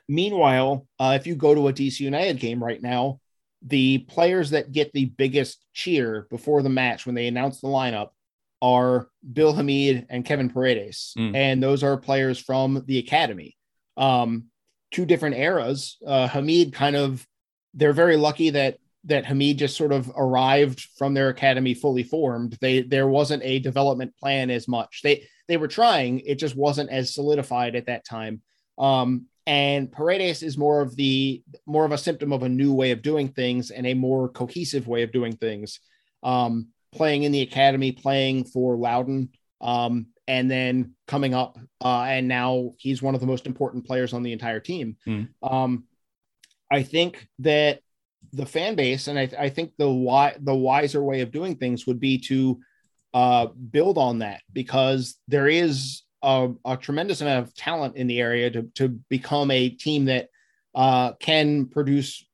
meanwhile, 0.08 0.86
uh, 0.98 1.16
if 1.20 1.26
you 1.26 1.34
go 1.34 1.54
to 1.54 1.68
a 1.68 1.72
DC 1.72 2.00
United 2.00 2.38
game 2.38 2.62
right 2.62 2.80
now, 2.80 3.20
the 3.62 3.98
players 3.98 4.50
that 4.50 4.72
get 4.72 4.92
the 4.92 5.06
biggest 5.06 5.64
cheer 5.74 6.26
before 6.30 6.62
the 6.62 6.68
match 6.68 7.06
when 7.06 7.14
they 7.14 7.26
announce 7.26 7.60
the 7.60 7.68
lineup 7.68 8.08
are 8.62 9.08
Bill 9.32 9.52
Hamid 9.52 10.06
and 10.10 10.24
Kevin 10.24 10.50
Paredes. 10.50 11.14
Mm. 11.18 11.34
And 11.34 11.62
those 11.62 11.82
are 11.82 11.96
players 11.96 12.38
from 12.38 12.82
the 12.86 12.98
academy. 12.98 13.56
Um, 13.96 14.44
two 14.90 15.06
different 15.06 15.36
eras. 15.36 15.96
Uh, 16.06 16.26
Hamid 16.26 16.72
kind 16.72 16.96
of, 16.96 17.26
they're 17.74 17.92
very 17.92 18.16
lucky 18.16 18.50
that 18.50 18.78
that 19.04 19.24
Hamid 19.24 19.56
just 19.56 19.78
sort 19.78 19.92
of 19.92 20.12
arrived 20.14 20.86
from 20.98 21.14
their 21.14 21.30
academy 21.30 21.72
fully 21.72 22.02
formed. 22.02 22.58
They 22.60 22.82
there 22.82 23.08
wasn't 23.08 23.42
a 23.44 23.58
development 23.58 24.14
plan 24.18 24.50
as 24.50 24.68
much. 24.68 25.00
They 25.02 25.26
they 25.48 25.56
were 25.56 25.68
trying, 25.68 26.20
it 26.20 26.34
just 26.34 26.54
wasn't 26.54 26.90
as 26.90 27.14
solidified 27.14 27.76
at 27.76 27.86
that 27.86 28.04
time. 28.04 28.42
Um, 28.78 29.26
and 29.46 29.90
Paredes 29.90 30.42
is 30.42 30.58
more 30.58 30.80
of 30.80 30.96
the 30.96 31.42
more 31.66 31.84
of 31.84 31.92
a 31.92 31.98
symptom 31.98 32.32
of 32.32 32.42
a 32.42 32.48
new 32.48 32.72
way 32.72 32.90
of 32.90 33.02
doing 33.02 33.28
things 33.28 33.70
and 33.70 33.86
a 33.86 33.94
more 33.94 34.28
cohesive 34.28 34.86
way 34.86 35.02
of 35.02 35.12
doing 35.12 35.36
things. 35.36 35.80
Um, 36.22 36.68
playing 36.92 37.22
in 37.22 37.32
the 37.32 37.42
academy, 37.42 37.92
playing 37.92 38.44
for 38.44 38.76
Loudoun, 38.76 39.30
um, 39.60 40.06
and 40.26 40.50
then 40.50 40.94
coming 41.06 41.34
up, 41.34 41.58
uh, 41.82 42.02
and 42.02 42.28
now 42.28 42.70
he's 42.78 43.02
one 43.02 43.14
of 43.14 43.20
the 43.20 43.26
most 43.26 43.46
important 43.46 43.86
players 43.86 44.12
on 44.12 44.22
the 44.22 44.32
entire 44.32 44.60
team. 44.60 44.96
Mm. 45.06 45.28
Um, 45.42 45.84
I 46.70 46.82
think 46.82 47.26
that 47.40 47.80
the 48.32 48.46
fan 48.46 48.76
base, 48.76 49.08
and 49.08 49.18
I, 49.18 49.28
I 49.38 49.48
think 49.48 49.72
the 49.76 49.90
why 49.90 50.36
the 50.38 50.54
wiser 50.54 51.02
way 51.02 51.20
of 51.20 51.32
doing 51.32 51.56
things 51.56 51.86
would 51.86 52.00
be 52.00 52.18
to 52.18 52.60
uh, 53.12 53.46
build 53.46 53.98
on 53.98 54.20
that 54.20 54.42
because 54.52 55.16
there 55.26 55.48
is 55.48 56.02
a, 56.22 56.50
a, 56.64 56.76
tremendous 56.76 57.20
amount 57.20 57.46
of 57.46 57.54
talent 57.54 57.96
in 57.96 58.06
the 58.06 58.20
area 58.20 58.50
to, 58.50 58.62
to 58.74 58.88
become 58.88 59.50
a 59.50 59.68
team 59.68 60.06
that 60.06 60.28
uh, 60.74 61.12
can 61.14 61.66
produce. 61.66 62.24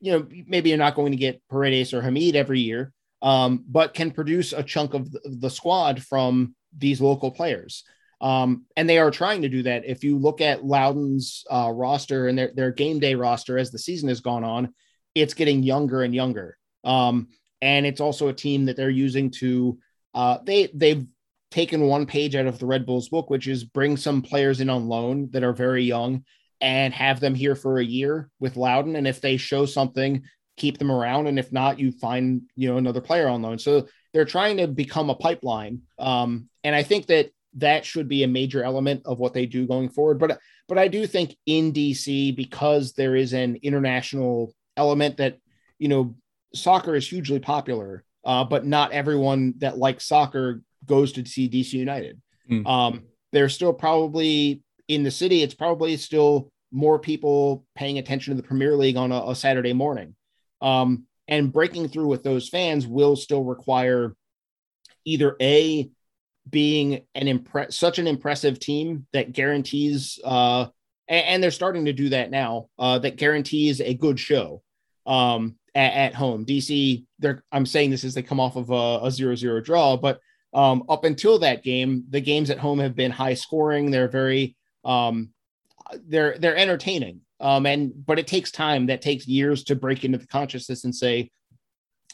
You 0.00 0.12
know, 0.12 0.26
maybe 0.46 0.70
you're 0.70 0.78
not 0.78 0.94
going 0.94 1.12
to 1.12 1.18
get 1.18 1.42
Paredes 1.48 1.92
or 1.92 2.00
Hamid 2.00 2.34
every 2.34 2.60
year, 2.60 2.92
um, 3.20 3.64
but 3.68 3.94
can 3.94 4.10
produce 4.10 4.52
a 4.52 4.62
chunk 4.62 4.94
of 4.94 5.10
the, 5.24 5.50
squad 5.50 6.02
from 6.02 6.54
these 6.76 7.00
local 7.00 7.30
players. 7.30 7.84
Um, 8.20 8.64
and 8.76 8.88
they 8.88 8.98
are 8.98 9.10
trying 9.10 9.42
to 9.42 9.48
do 9.48 9.62
that. 9.64 9.84
If 9.86 10.04
you 10.04 10.18
look 10.18 10.40
at 10.40 10.64
Loudoun's 10.64 11.44
uh, 11.50 11.70
roster 11.72 12.28
and 12.28 12.38
their, 12.38 12.50
their 12.54 12.70
game 12.70 12.98
day 12.98 13.14
roster 13.14 13.58
as 13.58 13.70
the 13.70 13.78
season 13.78 14.08
has 14.08 14.20
gone 14.20 14.44
on, 14.44 14.72
it's 15.14 15.34
getting 15.34 15.62
younger 15.62 16.02
and 16.02 16.14
younger. 16.14 16.56
Um, 16.84 17.28
and 17.60 17.84
it's 17.84 18.00
also 18.00 18.28
a 18.28 18.34
team 18.34 18.66
that 18.66 18.76
they're 18.76 18.90
using 18.90 19.30
to 19.32 19.78
uh, 20.14 20.38
they 20.44 20.68
they've 20.74 21.06
taken 21.50 21.82
one 21.82 22.06
page 22.06 22.36
out 22.36 22.46
of 22.46 22.58
the 22.58 22.66
Red 22.66 22.86
Bulls 22.86 23.08
book, 23.08 23.30
which 23.30 23.48
is 23.48 23.64
bring 23.64 23.96
some 23.96 24.22
players 24.22 24.60
in 24.60 24.70
on 24.70 24.88
loan 24.88 25.28
that 25.32 25.42
are 25.42 25.52
very 25.52 25.84
young 25.84 26.24
and 26.60 26.94
have 26.94 27.20
them 27.20 27.34
here 27.34 27.54
for 27.54 27.78
a 27.78 27.84
year 27.84 28.30
with 28.38 28.56
Loudoun. 28.56 28.96
And 28.96 29.06
if 29.06 29.20
they 29.20 29.36
show 29.36 29.66
something, 29.66 30.22
keep 30.56 30.78
them 30.78 30.92
around. 30.92 31.26
And 31.26 31.38
if 31.38 31.52
not, 31.52 31.78
you 31.78 31.90
find 31.90 32.42
you 32.54 32.68
know 32.68 32.76
another 32.76 33.00
player 33.00 33.28
on 33.28 33.42
loan. 33.42 33.58
So 33.58 33.88
they're 34.12 34.24
trying 34.24 34.58
to 34.58 34.66
become 34.66 35.10
a 35.10 35.14
pipeline. 35.14 35.82
Um, 35.98 36.48
and 36.64 36.74
I 36.74 36.82
think 36.82 37.06
that 37.06 37.30
that 37.54 37.84
should 37.84 38.08
be 38.08 38.22
a 38.22 38.28
major 38.28 38.62
element 38.62 39.02
of 39.04 39.18
what 39.18 39.34
they 39.34 39.46
do 39.46 39.66
going 39.66 39.88
forward. 39.88 40.18
But 40.18 40.38
but 40.68 40.78
I 40.78 40.88
do 40.88 41.06
think 41.06 41.36
in 41.46 41.72
DC 41.72 42.36
because 42.36 42.92
there 42.92 43.16
is 43.16 43.32
an 43.32 43.58
international 43.62 44.54
element 44.76 45.16
that 45.16 45.38
you 45.78 45.88
know 45.88 46.14
soccer 46.54 46.94
is 46.94 47.08
hugely 47.08 47.40
popular, 47.40 48.04
uh, 48.24 48.44
but 48.44 48.66
not 48.66 48.92
everyone 48.92 49.54
that 49.58 49.78
likes 49.78 50.06
soccer 50.06 50.62
goes 50.86 51.12
to 51.12 51.26
see 51.26 51.48
DC 51.48 51.72
United. 51.72 52.20
Mm. 52.50 52.66
Um, 52.66 53.02
there's 53.32 53.54
still 53.54 53.72
probably 53.72 54.62
in 54.88 55.02
the 55.02 55.10
city, 55.10 55.42
it's 55.42 55.54
probably 55.54 55.96
still 55.96 56.50
more 56.72 56.98
people 56.98 57.64
paying 57.74 57.98
attention 57.98 58.34
to 58.34 58.40
the 58.40 58.46
Premier 58.46 58.76
League 58.76 58.96
on 58.96 59.12
a, 59.12 59.30
a 59.30 59.34
Saturday 59.34 59.72
morning. 59.72 60.14
Um, 60.60 61.06
and 61.28 61.52
breaking 61.52 61.88
through 61.88 62.08
with 62.08 62.22
those 62.22 62.48
fans 62.48 62.86
will 62.86 63.16
still 63.16 63.44
require 63.44 64.14
either 65.04 65.36
a 65.40 65.88
being 66.48 67.02
an 67.14 67.28
impress 67.28 67.76
such 67.76 67.98
an 67.98 68.06
impressive 68.06 68.58
team 68.58 69.06
that 69.12 69.32
guarantees 69.32 70.18
uh 70.24 70.66
and, 71.08 71.26
and 71.26 71.42
they're 71.42 71.50
starting 71.50 71.84
to 71.84 71.92
do 71.92 72.08
that 72.08 72.30
now 72.30 72.66
uh 72.78 72.98
that 72.98 73.16
guarantees 73.16 73.80
a 73.80 73.94
good 73.94 74.18
show 74.18 74.62
um 75.06 75.56
at, 75.74 75.92
at 75.92 76.14
home 76.14 76.44
dc 76.44 77.04
they're 77.18 77.42
i'm 77.52 77.66
saying 77.66 77.90
this 77.90 78.04
as 78.04 78.14
they 78.14 78.22
come 78.22 78.40
off 78.40 78.56
of 78.56 78.70
a, 78.70 79.00
a 79.04 79.10
zero 79.10 79.34
zero 79.36 79.60
draw 79.60 79.96
but 79.96 80.20
um, 80.52 80.84
up 80.88 81.04
until 81.04 81.38
that 81.40 81.62
game, 81.62 82.04
the 82.10 82.20
games 82.20 82.50
at 82.50 82.58
home 82.58 82.78
have 82.80 82.96
been 82.96 83.10
high 83.10 83.34
scoring. 83.34 83.90
They're 83.90 84.08
very 84.08 84.56
um, 84.84 85.30
they're 86.06 86.36
they're 86.38 86.56
entertaining. 86.56 87.20
Um, 87.40 87.66
and 87.66 87.92
but 88.04 88.18
it 88.18 88.26
takes 88.26 88.50
time. 88.50 88.86
That 88.86 89.02
takes 89.02 89.26
years 89.26 89.64
to 89.64 89.76
break 89.76 90.04
into 90.04 90.18
the 90.18 90.26
consciousness 90.26 90.84
and 90.84 90.94
say, 90.94 91.30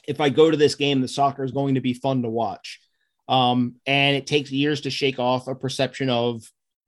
if 0.07 0.21
I 0.21 0.29
go 0.29 0.51
to 0.51 0.57
this 0.57 0.75
game, 0.75 1.01
the 1.01 1.09
soccer 1.09 1.45
is 1.45 1.53
going 1.53 1.75
to 1.75 1.81
be 1.81 1.95
fun 1.95 2.23
to 2.23 2.29
watch. 2.29 2.81
Um, 3.29 3.77
and 3.87 4.17
it 4.17 4.27
takes 4.27 4.53
years 4.53 4.83
to 4.83 4.91
shake 4.91 5.19
off 5.19 5.49
a 5.49 5.55
perception 5.55 6.11
of 6.11 6.43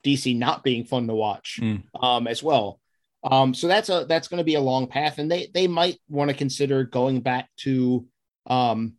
DC 0.04 0.38
not 0.38 0.62
being 0.62 0.84
fun 0.84 1.08
to 1.08 1.14
watch 1.14 1.58
mm. 1.60 1.82
um, 2.00 2.28
as 2.28 2.42
well. 2.42 2.78
Um, 3.24 3.54
so 3.54 3.66
that's 3.66 3.88
a 3.88 4.06
that's 4.08 4.28
going 4.28 4.38
to 4.38 4.44
be 4.44 4.54
a 4.54 4.60
long 4.60 4.86
path, 4.86 5.18
and 5.18 5.30
they 5.30 5.48
they 5.52 5.66
might 5.66 5.98
want 6.08 6.30
to 6.30 6.36
consider 6.36 6.84
going 6.84 7.20
back 7.20 7.48
to 7.58 8.06
um, 8.46 8.94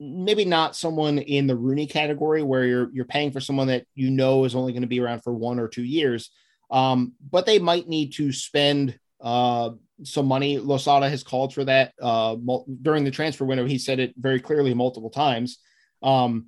maybe 0.00 0.44
not 0.44 0.76
someone 0.76 1.18
in 1.18 1.46
the 1.46 1.56
Rooney 1.56 1.86
category 1.86 2.42
where 2.42 2.64
you're 2.64 2.90
you're 2.92 3.04
paying 3.04 3.30
for 3.30 3.40
someone 3.40 3.68
that 3.68 3.86
you 3.94 4.10
know 4.10 4.44
is 4.44 4.54
only 4.54 4.72
going 4.72 4.82
to 4.82 4.88
be 4.88 5.00
around 5.00 5.22
for 5.22 5.32
one 5.32 5.58
or 5.58 5.68
two 5.68 5.84
years. 5.84 6.30
Um, 6.70 7.14
but 7.30 7.46
they 7.46 7.58
might 7.58 7.88
need 7.88 8.12
to 8.14 8.32
spend 8.32 8.98
uh, 9.20 9.70
some 10.04 10.26
money. 10.26 10.58
Losada 10.58 11.08
has 11.08 11.22
called 11.24 11.54
for 11.54 11.64
that 11.64 11.92
uh, 12.00 12.36
during 12.82 13.04
the 13.04 13.10
transfer 13.10 13.44
window. 13.44 13.66
He 13.66 13.78
said 13.78 13.98
it 13.98 14.14
very 14.16 14.40
clearly 14.40 14.74
multiple 14.74 15.10
times 15.10 15.58
um, 16.02 16.46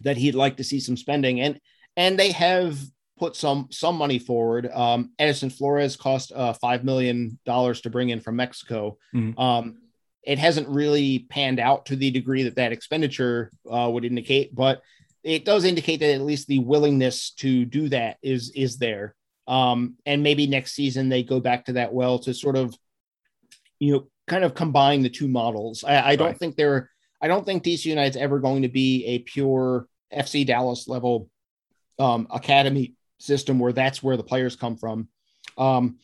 that 0.00 0.16
he'd 0.16 0.34
like 0.34 0.58
to 0.58 0.64
see 0.64 0.80
some 0.80 0.96
spending, 0.96 1.40
and 1.40 1.60
and 1.96 2.18
they 2.18 2.32
have 2.32 2.78
put 3.18 3.36
some 3.36 3.68
some 3.70 3.96
money 3.96 4.18
forward. 4.18 4.70
Um, 4.72 5.12
Edison 5.18 5.50
Flores 5.50 5.96
cost 5.96 6.32
uh, 6.32 6.52
five 6.52 6.84
million 6.84 7.38
dollars 7.46 7.80
to 7.82 7.90
bring 7.90 8.10
in 8.10 8.20
from 8.20 8.36
Mexico. 8.36 8.98
Mm-hmm. 9.14 9.40
Um, 9.40 9.78
it 10.26 10.38
hasn't 10.40 10.68
really 10.68 11.20
panned 11.30 11.60
out 11.60 11.86
to 11.86 11.96
the 11.96 12.10
degree 12.10 12.42
that 12.42 12.56
that 12.56 12.72
expenditure 12.72 13.52
uh, 13.70 13.88
would 13.90 14.04
indicate, 14.04 14.54
but 14.54 14.82
it 15.22 15.44
does 15.44 15.64
indicate 15.64 16.00
that 16.00 16.14
at 16.14 16.20
least 16.20 16.48
the 16.48 16.58
willingness 16.58 17.30
to 17.30 17.64
do 17.64 17.88
that 17.88 18.18
is 18.22 18.50
is 18.50 18.76
there. 18.78 19.14
Um, 19.46 19.94
and 20.04 20.24
maybe 20.24 20.48
next 20.48 20.72
season 20.72 21.08
they 21.08 21.22
go 21.22 21.38
back 21.38 21.66
to 21.66 21.74
that 21.74 21.92
well 21.92 22.18
to 22.20 22.34
sort 22.34 22.56
of, 22.56 22.74
you 23.78 23.92
know, 23.92 24.08
kind 24.26 24.42
of 24.42 24.54
combine 24.54 25.02
the 25.02 25.08
two 25.08 25.28
models. 25.28 25.84
I, 25.84 26.10
I 26.10 26.16
don't 26.16 26.28
right. 26.28 26.38
think 26.38 26.56
they're, 26.56 26.90
I 27.22 27.28
don't 27.28 27.44
think 27.46 27.62
DC 27.62 27.84
United's 27.84 28.16
ever 28.16 28.40
going 28.40 28.62
to 28.62 28.68
be 28.68 29.04
a 29.06 29.18
pure 29.20 29.86
FC 30.12 30.44
Dallas 30.44 30.88
level 30.88 31.30
um, 32.00 32.26
academy 32.30 32.94
system 33.18 33.60
where 33.60 33.72
that's 33.72 34.02
where 34.02 34.16
the 34.16 34.24
players 34.24 34.56
come 34.56 34.76
from. 34.76 35.08
Um, 35.56 35.98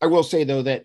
I 0.00 0.06
will 0.06 0.22
say 0.22 0.44
though 0.44 0.62
that 0.62 0.84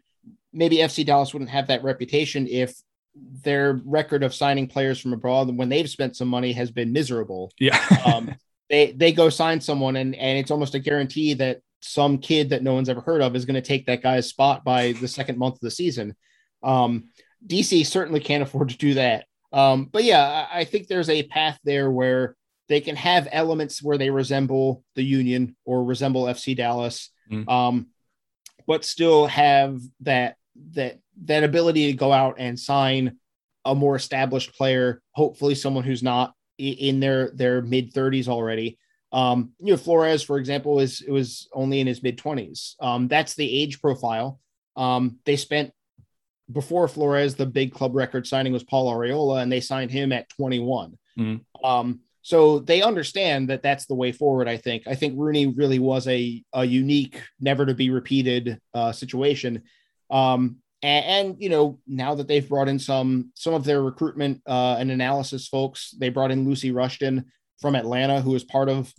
maybe 0.53 0.77
FC 0.77 1.05
Dallas 1.05 1.33
wouldn't 1.33 1.51
have 1.51 1.67
that 1.67 1.83
reputation 1.83 2.47
if 2.47 2.73
their 3.15 3.81
record 3.85 4.23
of 4.23 4.33
signing 4.33 4.67
players 4.67 4.99
from 4.99 5.13
abroad 5.13 5.55
when 5.55 5.69
they've 5.69 5.89
spent 5.89 6.15
some 6.15 6.27
money 6.27 6.53
has 6.53 6.71
been 6.71 6.91
miserable. 6.91 7.51
Yeah. 7.59 7.79
um, 8.05 8.33
they 8.69 8.91
they 8.91 9.11
go 9.11 9.29
sign 9.29 9.61
someone 9.61 9.95
and 9.95 10.15
and 10.15 10.37
it's 10.39 10.51
almost 10.51 10.75
a 10.75 10.79
guarantee 10.79 11.33
that 11.35 11.61
some 11.81 12.17
kid 12.17 12.49
that 12.49 12.63
no 12.63 12.73
one's 12.73 12.89
ever 12.89 13.01
heard 13.01 13.21
of 13.21 13.35
is 13.35 13.45
going 13.45 13.55
to 13.55 13.61
take 13.61 13.85
that 13.85 14.01
guy's 14.01 14.29
spot 14.29 14.63
by 14.63 14.93
the 14.93 15.07
second 15.07 15.37
month 15.37 15.55
of 15.55 15.61
the 15.61 15.71
season. 15.71 16.15
Um, 16.63 17.09
DC 17.45 17.85
certainly 17.85 18.21
can't 18.21 18.43
afford 18.43 18.69
to 18.69 18.77
do 18.77 18.93
that. 18.93 19.25
Um, 19.51 19.89
but 19.91 20.03
yeah, 20.03 20.47
I, 20.51 20.61
I 20.61 20.63
think 20.63 20.87
there's 20.87 21.09
a 21.09 21.23
path 21.23 21.59
there 21.63 21.91
where 21.91 22.35
they 22.69 22.79
can 22.79 22.95
have 22.95 23.27
elements 23.31 23.83
where 23.83 23.97
they 23.97 24.09
resemble 24.09 24.83
the 24.95 25.03
Union 25.03 25.55
or 25.65 25.83
resemble 25.83 26.23
FC 26.23 26.55
Dallas, 26.55 27.11
mm. 27.29 27.47
um, 27.49 27.87
but 28.65 28.85
still 28.85 29.27
have 29.27 29.79
that 30.01 30.37
that 30.71 30.99
that 31.23 31.43
ability 31.43 31.87
to 31.87 31.93
go 31.93 32.11
out 32.11 32.35
and 32.37 32.59
sign 32.59 33.17
a 33.65 33.73
more 33.73 33.95
established 33.95 34.55
player, 34.55 35.01
hopefully 35.11 35.55
someone 35.55 35.83
who's 35.83 36.03
not 36.03 36.33
in 36.57 36.99
their 36.99 37.31
their 37.31 37.61
mid 37.61 37.93
30s 37.93 38.27
already. 38.27 38.77
Um, 39.11 39.51
you 39.59 39.71
know, 39.71 39.77
Flores, 39.77 40.23
for 40.23 40.37
example, 40.37 40.79
is 40.79 41.01
it 41.01 41.11
was 41.11 41.47
only 41.53 41.79
in 41.79 41.87
his 41.87 42.01
mid 42.01 42.17
20s. 42.17 42.75
Um, 42.79 43.07
that's 43.07 43.35
the 43.35 43.61
age 43.61 43.81
profile. 43.81 44.39
Um, 44.75 45.19
they 45.25 45.35
spent 45.35 45.71
before 46.51 46.87
Flores, 46.87 47.35
the 47.35 47.45
big 47.45 47.73
club 47.73 47.95
record 47.95 48.27
signing 48.27 48.53
was 48.53 48.63
Paul 48.63 48.93
Arriola, 48.93 49.41
and 49.41 49.51
they 49.51 49.61
signed 49.61 49.91
him 49.91 50.11
at 50.11 50.29
21. 50.29 50.97
Mm-hmm. 51.17 51.65
Um, 51.65 52.01
so 52.21 52.59
they 52.59 52.81
understand 52.81 53.49
that 53.49 53.61
that's 53.61 53.85
the 53.85 53.95
way 53.95 54.11
forward. 54.11 54.47
I 54.47 54.57
think. 54.57 54.83
I 54.87 54.95
think 54.95 55.15
Rooney 55.17 55.47
really 55.47 55.79
was 55.79 56.07
a 56.07 56.43
a 56.53 56.65
unique, 56.65 57.21
never 57.39 57.65
to 57.65 57.73
be 57.73 57.89
repeated 57.89 58.59
uh, 58.73 58.91
situation. 58.91 59.63
Um, 60.13 60.57
and, 60.83 61.05
and, 61.05 61.41
you 61.41 61.49
know, 61.49 61.79
now 61.87 62.15
that 62.15 62.27
they've 62.27 62.47
brought 62.47 62.67
in 62.67 62.77
some 62.77 63.31
some 63.35 63.53
of 63.53 63.63
their 63.63 63.81
recruitment 63.81 64.41
uh, 64.45 64.75
and 64.77 64.91
analysis 64.91 65.47
folks, 65.47 65.91
they 65.97 66.09
brought 66.09 66.31
in 66.31 66.45
Lucy 66.45 66.71
Rushton 66.71 67.25
from 67.59 67.75
Atlanta, 67.75 68.21
who 68.21 68.35
is 68.35 68.43
part 68.43 68.69
of 68.69 68.93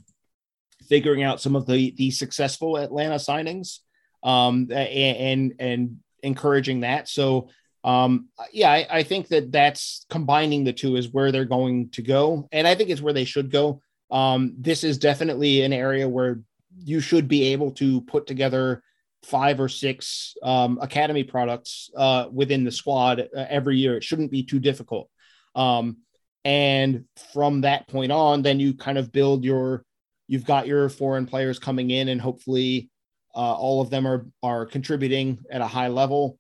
figuring 0.89 1.23
out 1.23 1.41
some 1.41 1.55
of 1.55 1.67
the 1.67 1.95
the 1.97 2.11
successful 2.11 2.79
Atlanta 2.79 3.17
signings, 3.17 3.81
um, 4.23 4.69
and 4.73 5.55
and 5.59 5.99
encouraging 6.23 6.81
that. 6.81 7.09
So 7.09 7.49
um, 7.85 8.29
yeah, 8.51 8.71
I, 8.71 8.87
I, 8.91 9.03
think 9.03 9.29
that 9.29 9.53
that's 9.53 10.07
combining 10.09 10.65
the 10.65 10.73
two 10.73 10.97
is 10.97 11.13
where 11.13 11.31
they're 11.31 11.45
going 11.45 11.91
to 11.91 12.03
go, 12.03 12.49
and 12.51 12.67
I 12.67 12.75
think 12.75 12.89
it's 12.89 13.03
where 13.03 13.13
they 13.13 13.27
should 13.27 13.51
go. 13.51 13.83
Um, 14.11 14.55
this 14.59 14.85
is 14.85 14.97
definitely 14.97 15.61
an 15.63 15.75
area 15.75 16.09
where 16.09 16.41
you 16.83 17.01
should 17.01 17.29
be 17.29 17.53
able 17.53 17.73
to 17.73 18.01
put 18.03 18.27
together 18.27 18.83
five 19.25 19.61
or 19.61 19.69
six 19.69 20.37
um, 20.43 20.79
academy 20.81 21.25
products 21.25 21.91
uh, 21.97 22.27
within 22.33 22.65
the 22.65 22.71
squad 22.71 23.21
uh, 23.21 23.47
every 23.49 23.79
year. 23.79 23.97
It 23.97 24.05
shouldn't 24.05 24.31
be 24.31 24.43
too 24.43 24.61
difficult. 24.61 25.09
Um, 25.55 25.99
and 26.45 27.05
from 27.33 27.63
that 27.63 27.89
point 27.89 28.13
on, 28.13 28.43
then 28.43 28.61
you 28.61 28.75
kind 28.75 28.99
of 28.99 29.13
build 29.13 29.45
your, 29.45 29.85
you've 30.29 30.45
got 30.45 30.67
your 30.67 30.89
foreign 30.89 31.27
players 31.27 31.59
coming 31.59 31.91
in, 31.91 32.09
and 32.09 32.21
hopefully 32.21 32.91
uh, 33.35 33.55
all 33.55 33.81
of 33.81 33.91
them 33.91 34.07
are 34.07 34.27
are 34.43 34.67
contributing 34.67 35.45
at 35.51 35.61
a 35.61 35.67
high 35.67 35.89
level. 35.89 36.39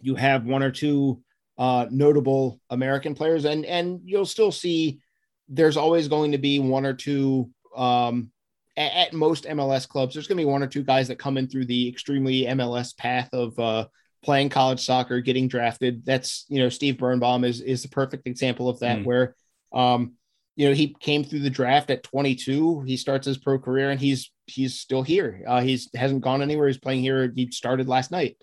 You 0.00 0.14
have 0.14 0.44
one 0.44 0.62
or 0.62 0.70
two 0.70 1.22
uh, 1.58 1.86
notable 1.90 2.60
American 2.70 3.14
players, 3.14 3.44
and 3.44 3.64
and 3.64 4.00
you'll 4.04 4.26
still 4.26 4.52
see 4.52 5.00
there's 5.48 5.76
always 5.76 6.08
going 6.08 6.32
to 6.32 6.38
be 6.38 6.58
one 6.58 6.86
or 6.86 6.94
two 6.94 7.50
um, 7.76 8.30
at, 8.78 9.12
most 9.12 9.44
MLS 9.44 9.88
clubs. 9.88 10.14
There's 10.14 10.26
going 10.26 10.38
to 10.38 10.42
be 10.42 10.50
one 10.50 10.62
or 10.62 10.66
two 10.66 10.82
guys 10.82 11.08
that 11.08 11.18
come 11.18 11.36
in 11.36 11.48
through 11.48 11.66
the 11.66 11.88
extremely 11.88 12.44
MLS 12.44 12.96
path 12.96 13.28
of 13.32 13.58
uh, 13.58 13.86
playing 14.22 14.48
college 14.48 14.84
soccer, 14.84 15.20
getting 15.20 15.48
drafted. 15.48 16.04
That's 16.04 16.46
you 16.48 16.60
know 16.60 16.68
Steve 16.68 16.98
Birnbaum 16.98 17.44
is 17.44 17.60
is 17.60 17.82
the 17.82 17.88
perfect 17.88 18.26
example 18.26 18.68
of 18.68 18.80
that, 18.80 19.00
mm. 19.00 19.04
where 19.04 19.34
um, 19.72 20.14
you 20.56 20.68
know 20.68 20.74
he 20.74 20.94
came 21.00 21.24
through 21.24 21.40
the 21.40 21.50
draft 21.50 21.90
at 21.90 22.02
22. 22.04 22.82
He 22.82 22.96
starts 22.96 23.26
his 23.26 23.38
pro 23.38 23.58
career 23.58 23.90
and 23.90 24.00
he's 24.00 24.30
he's 24.46 24.78
still 24.78 25.02
here. 25.02 25.42
Uh, 25.46 25.60
he's 25.60 25.88
hasn't 25.94 26.22
gone 26.22 26.42
anywhere. 26.42 26.68
He's 26.68 26.78
playing 26.78 27.02
here. 27.02 27.32
He 27.34 27.50
started 27.50 27.88
last 27.88 28.10
night. 28.10 28.36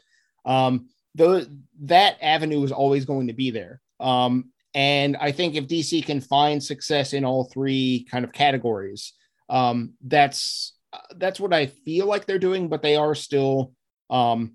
Um, 0.45 0.89
that 1.15 2.17
avenue 2.21 2.63
is 2.63 2.71
always 2.71 3.05
going 3.05 3.27
to 3.27 3.33
be 3.33 3.51
there. 3.51 3.81
Um, 3.99 4.51
and 4.73 5.15
I 5.15 5.31
think 5.31 5.55
if 5.55 5.67
DC 5.67 6.05
can 6.05 6.19
find 6.19 6.61
success 6.61 7.13
in 7.13 7.23
all 7.23 7.45
three 7.45 8.05
kind 8.11 8.25
of 8.25 8.33
categories, 8.33 9.13
um, 9.49 9.93
that's 10.05 10.73
that's 11.17 11.39
what 11.39 11.53
I 11.53 11.67
feel 11.67 12.05
like 12.05 12.25
they're 12.25 12.39
doing. 12.39 12.67
But 12.69 12.81
they 12.81 12.95
are 12.95 13.15
still 13.15 13.73
um, 14.09 14.53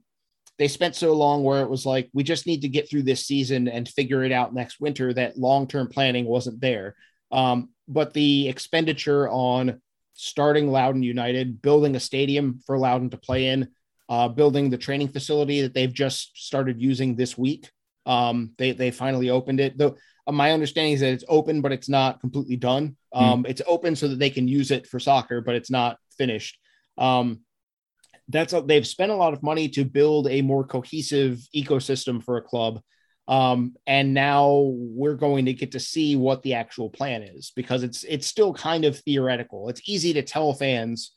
they 0.59 0.68
spent 0.68 0.95
so 0.95 1.14
long 1.14 1.43
where 1.43 1.62
it 1.62 1.70
was 1.70 1.86
like 1.86 2.11
we 2.12 2.22
just 2.22 2.47
need 2.47 2.62
to 2.62 2.68
get 2.68 2.88
through 2.88 3.05
this 3.05 3.26
season 3.26 3.68
and 3.68 3.88
figure 3.88 4.22
it 4.24 4.32
out 4.32 4.55
next 4.55 4.80
winter. 4.80 5.12
That 5.12 5.38
long 5.38 5.66
term 5.66 5.88
planning 5.88 6.26
wasn't 6.26 6.61
there. 6.61 6.97
Um, 7.32 7.70
but 7.88 8.12
the 8.12 8.49
expenditure 8.49 9.28
on 9.28 9.80
starting 10.14 10.70
Loudoun 10.70 11.03
United, 11.03 11.62
building 11.62 11.97
a 11.97 12.01
stadium 12.01 12.61
for 12.66 12.76
Loudoun 12.76 13.11
to 13.11 13.16
play 13.16 13.47
in, 13.47 13.68
uh, 14.09 14.28
building 14.28 14.68
the 14.68 14.76
training 14.76 15.09
facility 15.09 15.62
that 15.62 15.72
they've 15.72 15.93
just 15.93 16.36
started 16.36 16.80
using 16.80 17.16
this 17.16 17.38
week. 17.38 17.70
Um, 18.07 18.53
they 18.59 18.72
they 18.72 18.91
finally 18.91 19.30
opened 19.30 19.61
it. 19.61 19.78
Though 19.78 19.97
my 20.33 20.53
understanding 20.53 20.95
is 20.95 21.01
that 21.01 21.12
it's 21.12 21.24
open, 21.28 21.61
but 21.61 21.72
it's 21.72 21.89
not 21.89 22.20
completely 22.20 22.57
done. 22.57 22.97
Hmm. 23.12 23.24
Um, 23.24 23.43
mm. 23.45 23.49
It's 23.49 23.62
open 23.66 23.97
so 23.97 24.09
that 24.09 24.18
they 24.18 24.31
can 24.31 24.49
use 24.49 24.70
it 24.70 24.87
for 24.87 25.01
soccer, 25.01 25.41
but 25.41 25.55
it's 25.55 25.70
not 25.70 25.99
finished. 26.16 26.59
Um, 26.99 27.41
that's 28.28 28.53
a, 28.53 28.61
they've 28.61 28.87
spent 28.87 29.12
a 29.12 29.16
lot 29.16 29.33
of 29.33 29.43
money 29.43 29.68
to 29.70 29.85
build 29.85 30.28
a 30.28 30.43
more 30.43 30.64
cohesive 30.64 31.41
ecosystem 31.55 32.22
for 32.22 32.37
a 32.37 32.43
club. 32.43 32.81
Um, 33.26 33.74
and 33.87 34.12
now 34.12 34.72
we're 34.74 35.14
going 35.14 35.47
to 35.47 35.53
get 35.53 35.72
to 35.72 35.81
see 35.81 36.16
what 36.16 36.43
the 36.43 36.55
actual 36.55 36.91
plan 36.91 37.22
is 37.22 37.53
because 37.55 37.85
it's 37.85 38.03
it's 38.05 38.26
still 38.26 38.53
kind 38.53 38.85
of 38.85 38.99
theoretical. 38.99 39.68
It's 39.68 39.89
easy 39.89 40.12
to 40.14 40.22
tell 40.22 40.53
fans 40.53 41.12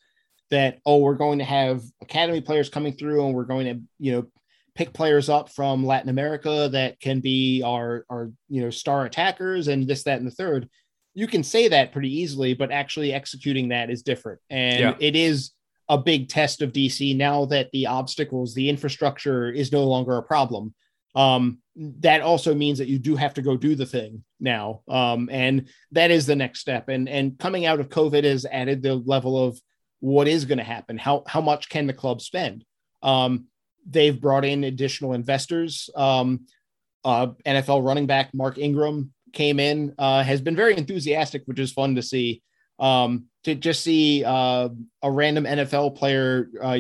that 0.52 0.78
oh 0.86 0.98
we're 0.98 1.16
going 1.16 1.40
to 1.40 1.46
have 1.46 1.82
academy 2.02 2.42
players 2.42 2.70
coming 2.70 2.94
through 2.94 3.26
and 3.26 3.34
we're 3.34 3.46
going 3.46 3.66
to 3.66 3.82
you 3.98 4.12
know 4.12 4.28
pick 4.76 4.94
players 4.94 5.30
up 5.30 5.50
from 5.50 5.86
Latin 5.86 6.10
America 6.10 6.70
that 6.72 7.00
can 7.00 7.20
be 7.20 7.62
our 7.64 8.06
our 8.10 8.32
you 8.50 8.62
know 8.62 8.70
star 8.70 9.06
attackers 9.06 9.68
and 9.68 9.88
this 9.88 10.04
that 10.04 10.20
and 10.20 10.28
the 10.28 10.32
third. 10.32 10.70
You 11.14 11.28
can 11.28 11.44
say 11.44 11.68
that 11.68 11.92
pretty 11.92 12.22
easily, 12.22 12.56
but 12.56 12.72
actually 12.72 13.14
executing 13.14 13.70
that 13.70 13.90
is 13.90 14.02
different, 14.02 14.40
and 14.50 14.80
yeah. 14.80 14.96
it 15.00 15.16
is 15.16 15.52
a 15.90 15.98
big 15.98 16.30
test 16.30 16.62
of 16.62 16.72
DC 16.72 17.16
now 17.16 17.46
that 17.46 17.70
the 17.72 17.88
obstacles, 17.88 18.54
the 18.54 18.70
infrastructure 18.70 19.52
is 19.52 19.72
no 19.72 19.84
longer 19.84 20.18
a 20.18 20.24
problem. 20.24 20.74
Um, 21.16 21.60
that 21.76 22.22
also 22.22 22.56
means 22.56 22.80
that 22.80 22.88
you 22.88 22.98
do 22.98 23.16
have 23.16 23.34
to 23.36 23.42
go 23.42 23.58
do 23.58 23.76
the 23.76 23.86
thing 23.86 24.24
now, 24.40 24.82
um, 24.88 25.30
and 25.32 25.68
that 25.92 26.10
is 26.10 26.26
the 26.26 26.36
next 26.36 26.60
step. 26.60 26.90
And 26.90 27.08
and 27.08 27.38
coming 27.38 27.66
out 27.66 27.80
of 27.80 27.90
COVID 27.90 28.24
has 28.24 28.46
added 28.46 28.82
the 28.82 28.96
level 28.96 29.44
of 29.44 29.60
what 30.00 30.28
is 30.28 30.46
going 30.46 30.58
to 30.58 30.64
happen. 30.64 30.98
How 30.98 31.24
how 31.28 31.42
much 31.42 31.70
can 31.70 31.88
the 31.88 31.94
club 31.94 32.22
spend? 32.22 32.66
Um, 33.04 33.46
they've 33.90 34.20
brought 34.20 34.46
in 34.46 34.64
additional 34.64 35.14
investors. 35.14 35.90
Um, 35.96 36.48
uh, 37.04 37.28
NFL 37.46 37.86
running 37.86 38.08
back 38.08 38.34
Mark 38.34 38.58
Ingram 38.58 39.14
came 39.34 39.60
in, 39.60 39.94
uh, 39.98 40.24
has 40.24 40.42
been 40.42 40.56
very 40.56 40.78
enthusiastic, 40.78 41.44
which 41.46 41.60
is 41.60 41.72
fun 41.72 41.96
to 41.96 42.02
see. 42.02 42.42
Um, 42.80 43.26
to 43.44 43.56
just 43.56 43.84
see 43.84 44.24
uh, 44.24 44.70
a 45.02 45.12
random 45.12 45.44
NFL 45.44 45.96
player 45.96 46.50
uh, 46.62 46.80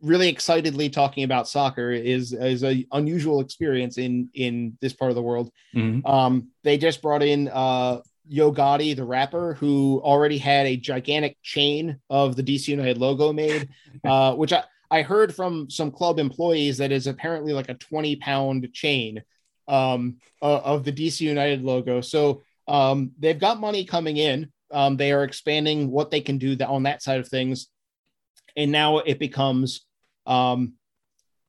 really 0.00 0.28
excitedly 0.28 0.88
talking 0.88 1.24
about 1.24 1.48
soccer 1.48 1.90
is 1.90 2.32
is 2.32 2.62
an 2.62 2.84
unusual 2.92 3.40
experience 3.40 3.98
in 3.98 4.28
in 4.34 4.76
this 4.80 4.92
part 4.92 5.10
of 5.10 5.14
the 5.14 5.22
world. 5.22 5.50
Mm-hmm. 5.74 6.06
Um, 6.06 6.48
they 6.62 6.78
just 6.78 7.02
brought 7.02 7.22
in 7.22 7.48
uh, 7.48 8.00
Yo 8.26 8.52
Gotti, 8.52 8.94
the 8.94 9.04
rapper, 9.04 9.54
who 9.54 10.00
already 10.04 10.38
had 10.38 10.66
a 10.66 10.76
gigantic 10.76 11.36
chain 11.42 11.98
of 12.10 12.36
the 12.36 12.42
DC 12.42 12.68
United 12.68 12.98
logo 12.98 13.32
made, 13.32 13.68
uh, 14.04 14.34
which 14.34 14.52
I, 14.52 14.64
I 14.90 15.02
heard 15.02 15.34
from 15.34 15.68
some 15.70 15.90
club 15.90 16.18
employees 16.18 16.78
that 16.78 16.92
is 16.92 17.06
apparently 17.06 17.52
like 17.52 17.68
a 17.68 17.74
20 17.74 18.16
pound 18.16 18.68
chain 18.72 19.22
um, 19.66 20.16
uh, 20.40 20.58
of 20.58 20.84
the 20.84 20.92
DC 20.92 21.20
United 21.20 21.62
logo. 21.62 22.00
So 22.00 22.42
um, 22.66 23.12
they've 23.18 23.38
got 23.38 23.60
money 23.60 23.84
coming 23.84 24.16
in. 24.16 24.50
Um, 24.70 24.96
they 24.96 25.12
are 25.12 25.24
expanding 25.24 25.90
what 25.90 26.10
they 26.10 26.20
can 26.20 26.38
do 26.38 26.56
on 26.64 26.84
that 26.84 27.02
side 27.02 27.20
of 27.20 27.28
things. 27.28 27.68
And 28.56 28.72
now 28.72 28.98
it 28.98 29.18
becomes, 29.18 29.86
um, 30.26 30.74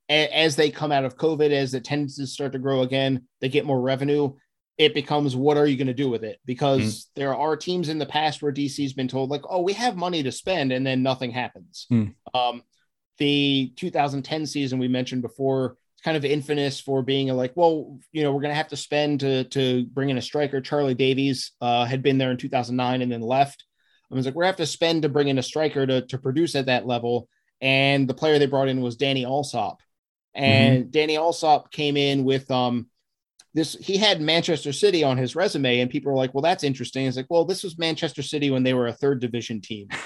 a- 0.08 0.34
as 0.34 0.56
they 0.56 0.70
come 0.70 0.92
out 0.92 1.04
of 1.04 1.16
COVID, 1.16 1.50
as 1.50 1.72
the 1.72 1.80
tendencies 1.80 2.32
start 2.32 2.52
to 2.52 2.58
grow 2.58 2.82
again, 2.82 3.26
they 3.40 3.48
get 3.48 3.66
more 3.66 3.80
revenue. 3.80 4.34
It 4.78 4.94
becomes 4.94 5.36
what 5.36 5.58
are 5.58 5.66
you 5.66 5.76
going 5.76 5.88
to 5.88 5.94
do 5.94 6.08
with 6.08 6.24
it? 6.24 6.38
Because 6.46 6.80
mm. 6.80 7.06
there 7.16 7.34
are 7.34 7.56
teams 7.56 7.90
in 7.90 7.98
the 7.98 8.06
past 8.06 8.40
where 8.40 8.52
DC's 8.52 8.94
been 8.94 9.08
told, 9.08 9.28
like, 9.28 9.42
oh, 9.48 9.60
we 9.60 9.74
have 9.74 9.96
money 9.96 10.22
to 10.22 10.32
spend, 10.32 10.72
and 10.72 10.86
then 10.86 11.02
nothing 11.02 11.30
happens. 11.30 11.86
Mm. 11.92 12.14
The 13.20 13.72
2010 13.76 14.46
season 14.46 14.80
we 14.80 14.88
mentioned 14.88 15.22
before 15.22 15.76
kind 16.02 16.16
of 16.16 16.24
infamous 16.24 16.80
for 16.80 17.02
being 17.02 17.28
like, 17.28 17.52
well, 17.54 17.98
you 18.12 18.22
know, 18.22 18.32
we're 18.32 18.40
going 18.40 18.52
to 18.52 18.56
have 18.56 18.68
to 18.68 18.76
spend 18.76 19.20
to 19.20 19.44
to 19.44 19.84
bring 19.86 20.10
in 20.10 20.18
a 20.18 20.22
striker. 20.22 20.60
Charlie 20.60 20.94
Davies 20.94 21.52
uh, 21.60 21.84
had 21.84 22.02
been 22.02 22.18
there 22.18 22.30
in 22.30 22.36
2009 22.36 23.02
and 23.02 23.12
then 23.12 23.20
left. 23.20 23.64
I 24.10 24.16
was 24.16 24.26
like, 24.26 24.34
we're 24.34 24.42
going 24.42 24.54
to 24.54 24.62
have 24.62 24.68
to 24.68 24.72
spend 24.72 25.02
to 25.02 25.08
bring 25.08 25.28
in 25.28 25.38
a 25.38 25.42
striker 25.42 25.86
to, 25.86 26.02
to 26.06 26.18
produce 26.18 26.56
at 26.56 26.66
that 26.66 26.84
level. 26.84 27.28
And 27.60 28.08
the 28.08 28.14
player 28.14 28.38
they 28.38 28.46
brought 28.46 28.68
in 28.68 28.80
was 28.80 28.96
Danny 28.96 29.24
Allsopp. 29.24 29.76
And 30.34 30.82
mm-hmm. 30.84 30.90
Danny 30.90 31.14
Allsopp 31.16 31.70
came 31.70 31.96
in 31.96 32.24
with 32.24 32.50
um 32.50 32.88
this 33.52 33.74
he 33.74 33.96
had 33.96 34.20
Manchester 34.20 34.72
City 34.72 35.02
on 35.02 35.16
his 35.16 35.34
resume, 35.34 35.80
and 35.80 35.90
people 35.90 36.12
were 36.12 36.18
like, 36.18 36.32
well, 36.34 36.42
that's 36.42 36.64
interesting. 36.64 37.06
It's 37.06 37.16
like, 37.16 37.26
well, 37.28 37.44
this 37.44 37.64
was 37.64 37.78
Manchester 37.78 38.22
City 38.22 38.50
when 38.50 38.62
they 38.62 38.74
were 38.74 38.86
a 38.86 38.92
third 38.92 39.20
division 39.20 39.60
team. 39.60 39.88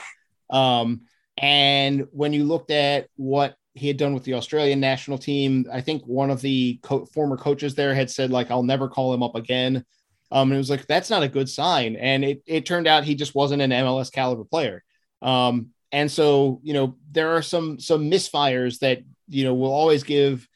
Um, 0.50 1.06
and 1.36 2.06
when 2.12 2.32
you 2.32 2.44
looked 2.44 2.70
at 2.70 3.08
what 3.16 3.56
he 3.74 3.88
had 3.88 3.96
done 3.96 4.14
with 4.14 4.22
the 4.22 4.34
Australian 4.34 4.78
national 4.80 5.18
team, 5.18 5.66
I 5.72 5.80
think 5.80 6.04
one 6.04 6.30
of 6.30 6.40
the 6.40 6.78
co- 6.82 7.06
former 7.06 7.36
coaches 7.36 7.74
there 7.74 7.94
had 7.94 8.10
said, 8.10 8.30
like, 8.30 8.50
I'll 8.50 8.62
never 8.62 8.88
call 8.88 9.12
him 9.12 9.22
up 9.22 9.34
again. 9.34 9.84
Um, 10.30 10.48
and 10.48 10.54
it 10.54 10.58
was 10.58 10.70
like, 10.70 10.86
that's 10.86 11.10
not 11.10 11.22
a 11.22 11.28
good 11.28 11.48
sign. 11.48 11.96
And 11.96 12.24
it, 12.24 12.42
it 12.46 12.66
turned 12.66 12.86
out 12.86 13.04
he 13.04 13.14
just 13.14 13.34
wasn't 13.34 13.62
an 13.62 13.70
MLS 13.70 14.12
caliber 14.12 14.44
player. 14.44 14.84
Um, 15.22 15.70
and 15.90 16.10
so, 16.10 16.60
you 16.62 16.72
know, 16.72 16.96
there 17.10 17.36
are 17.36 17.42
some, 17.42 17.80
some 17.80 18.10
misfires 18.10 18.78
that, 18.80 19.00
you 19.28 19.44
know, 19.44 19.54
will 19.54 19.72
always 19.72 20.02
give 20.04 20.46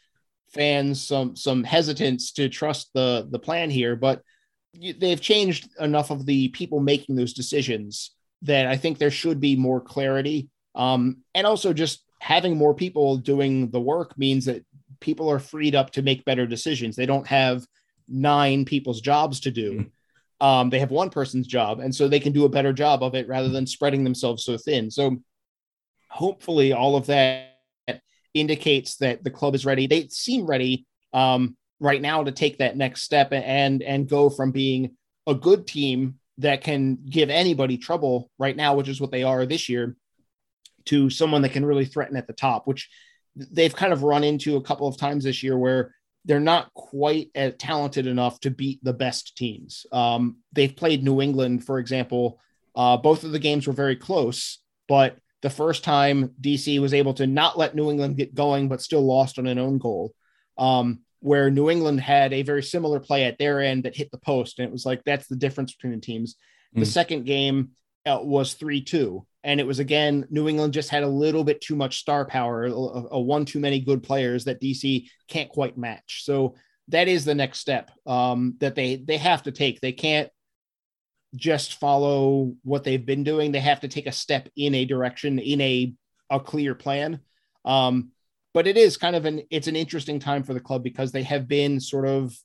fans 0.53 1.05
some, 1.05 1.37
some 1.37 1.65
hesitance 1.65 2.33
to 2.33 2.49
trust 2.49 2.91
the, 2.95 3.27
the 3.31 3.39
plan 3.39 3.71
here, 3.71 3.97
but 3.97 4.23
they've 4.75 5.21
changed 5.21 5.69
enough 5.81 6.11
of 6.11 6.25
the 6.25 6.49
people 6.49 6.81
making 6.81 7.17
those 7.17 7.33
decisions 7.33 8.13
that 8.43 8.67
I 8.67 8.77
think 8.77 8.99
there 8.99 9.11
should 9.11 9.41
be 9.41 9.57
more 9.57 9.81
clarity 9.81 10.49
um, 10.79 11.19
and 11.35 11.47
also 11.47 11.73
just 11.73 12.05
having 12.21 12.57
more 12.57 12.73
people 12.73 13.17
doing 13.19 13.71
the 13.71 13.81
work 13.81 14.17
means 14.17 14.47
that 14.47 14.65
people 15.01 15.31
are 15.31 15.39
freed 15.39 15.75
up 15.75 15.91
to 15.91 16.03
make 16.03 16.25
better 16.25 16.47
decisions. 16.47 16.97
They 16.97 17.07
don't 17.07 17.27
have 17.27 17.67
nine 18.09 18.65
people's 18.65 19.01
jobs 19.01 19.41
to 19.41 19.51
do. 19.51 19.73
Mm-hmm. 19.73 20.47
Um, 20.47 20.71
they 20.71 20.79
have 20.79 20.93
one 20.93 21.11
person's 21.11 21.49
job, 21.49 21.81
and 21.81 21.93
so 21.93 22.07
they 22.07 22.21
can 22.21 22.33
do 22.33 22.45
a 22.45 22.49
better 22.49 22.73
job 22.73 23.03
of 23.03 23.17
it 23.17 23.29
rather 23.29 23.49
than 23.49 23.67
spreading 23.67 24.05
themselves 24.05 24.45
so 24.45 24.57
thin. 24.57 24.89
So 24.89 25.17
hopefully, 26.09 26.73
all 26.73 26.95
of 26.95 27.07
that 27.07 27.57
indicates 28.35 28.97
that 28.99 29.25
the 29.25 29.31
club 29.31 29.57
is 29.57 29.67
ready. 29.67 29.89
They 29.89 30.07
seem 30.09 30.47
ready 30.47 30.87
um, 31.13 31.57
right 31.81 32.01
now 32.01 32.23
to 32.23 32.31
take 32.31 32.59
that 32.59 32.77
next 32.77 33.03
step 33.03 33.33
and 33.33 33.83
and 33.83 34.09
go 34.09 34.31
from 34.31 34.53
being 34.53 34.97
a 35.27 35.35
good 35.35 35.67
team 35.67 36.21
that 36.39 36.63
can 36.63 36.99
give 37.11 37.31
anybody 37.31 37.77
trouble 37.77 38.31
right 38.39 38.57
now, 38.57 38.77
which 38.77 38.89
is 38.89 39.01
what 39.01 39.11
they 39.11 39.25
are 39.25 39.45
this 39.45 39.69
year, 39.69 39.97
to 40.89 41.10
someone 41.10 41.43
that 41.43 41.52
can 41.52 41.65
really 41.65 41.85
threaten 41.85 42.16
at 42.16 42.27
the 42.27 42.32
top, 42.32 42.66
which 42.66 42.89
they've 43.36 43.74
kind 43.74 43.93
of 43.93 44.02
run 44.02 44.24
into 44.24 44.56
a 44.56 44.62
couple 44.62 44.89
of 44.89 44.97
times 44.97 45.24
this 45.24 45.43
year 45.43 45.56
where 45.56 45.94
they're 46.24 46.40
not 46.40 46.73
quite 46.74 47.31
as 47.35 47.55
talented 47.59 48.06
enough 48.06 48.40
to 48.40 48.51
beat 48.51 48.82
the 48.82 48.93
best 48.93 49.36
teams. 49.36 49.86
Um, 49.93 50.39
they've 50.52 50.74
played 50.74 51.05
New 51.05 51.20
England, 51.20 51.65
for 51.65 51.78
example. 51.78 52.40
Uh, 52.74 52.97
both 52.97 53.24
of 53.24 53.32
the 53.32 53.39
games 53.39 53.66
were 53.66 53.73
very 53.73 53.97
close, 53.97 54.59
but 54.89 55.16
the 55.43 55.51
first 55.51 55.85
time 55.85 56.32
DC 56.40 56.81
was 56.81 56.93
able 56.93 57.15
to 57.15 57.27
not 57.27 57.56
let 57.56 57.74
New 57.74 57.90
England 57.90 58.16
get 58.16 58.35
going, 58.35 58.69
but 58.69 58.82
still 58.82 59.02
lost 59.02 59.39
on 59.39 59.47
an 59.47 59.59
own 59.59 59.78
goal. 59.78 60.12
Um, 60.56 61.01
where 61.20 61.51
New 61.51 61.69
England 61.70 62.01
had 62.01 62.32
a 62.32 62.43
very 62.43 62.62
similar 62.62 63.01
play 63.01 63.24
at 63.24 63.39
their 63.39 63.60
end 63.60 63.85
that 63.85 63.97
hit 63.97 64.10
the 64.10 64.19
post. 64.19 64.59
And 64.59 64.69
it 64.69 64.73
was 64.73 64.86
like, 64.86 65.02
that's 65.05 65.27
the 65.27 65.36
difference 65.36 65.74
between 65.74 65.93
the 65.93 66.01
teams. 66.01 66.36
Mm. 66.77 66.81
The 66.81 66.86
second 66.86 67.27
game 67.27 67.70
uh, 68.06 68.20
was 68.23 68.55
3 68.55 68.82
2. 68.82 69.27
And 69.44 69.60
it 69.60 69.66
was 69.66 69.78
again, 69.78 70.27
New 70.31 70.48
England 70.48 70.73
just 70.73 70.90
had 70.90 71.05
a 71.05 71.09
little 71.09 71.44
bit 71.44 71.60
too 71.60 71.77
much 71.77 71.98
star 71.98 72.24
power, 72.24 72.65
a, 72.65 72.73
a 72.73 73.20
one 73.20 73.44
too 73.44 73.60
many 73.60 73.81
good 73.81 74.02
players 74.02 74.44
that 74.44 74.60
DC 74.60 75.09
can't 75.28 75.48
quite 75.48 75.78
match. 75.78 76.24
So 76.24 76.56
that 76.89 77.09
is 77.09 77.24
the 77.24 77.35
next 77.35 77.60
step 77.60 77.90
um, 78.06 78.56
that 78.59 78.74
they 78.74 78.97
they 78.97 79.19
have 79.19 79.43
to 79.44 79.52
take. 79.52 79.81
They 79.81 79.93
can't 79.93 80.31
just 81.36 81.78
follow 81.78 82.55
what 82.65 82.85
they've 82.85 83.05
been 83.05 83.24
doing. 83.24 83.52
They 83.52 83.60
have 83.60 83.81
to 83.81 83.89
take 83.89 84.06
a 84.06 84.12
step 84.12 84.48
in 84.56 84.74
a 84.74 84.85
direction, 84.85 85.39
in 85.39 85.60
a 85.60 85.94
a 86.31 86.40
clear 86.40 86.74
plan. 86.74 87.20
Um, 87.65 88.10
but 88.55 88.66
it 88.66 88.77
is 88.77 88.97
kind 88.97 89.15
of 89.15 89.24
an 89.24 89.43
it's 89.51 89.69
an 89.69 89.77
interesting 89.77 90.19
time 90.19 90.43
for 90.43 90.55
the 90.55 90.60
club 90.60 90.82
because 90.82 91.12
they 91.12 91.23
have 91.23 91.47
been 91.47 91.81
sort 91.81 92.06
of 92.06 92.36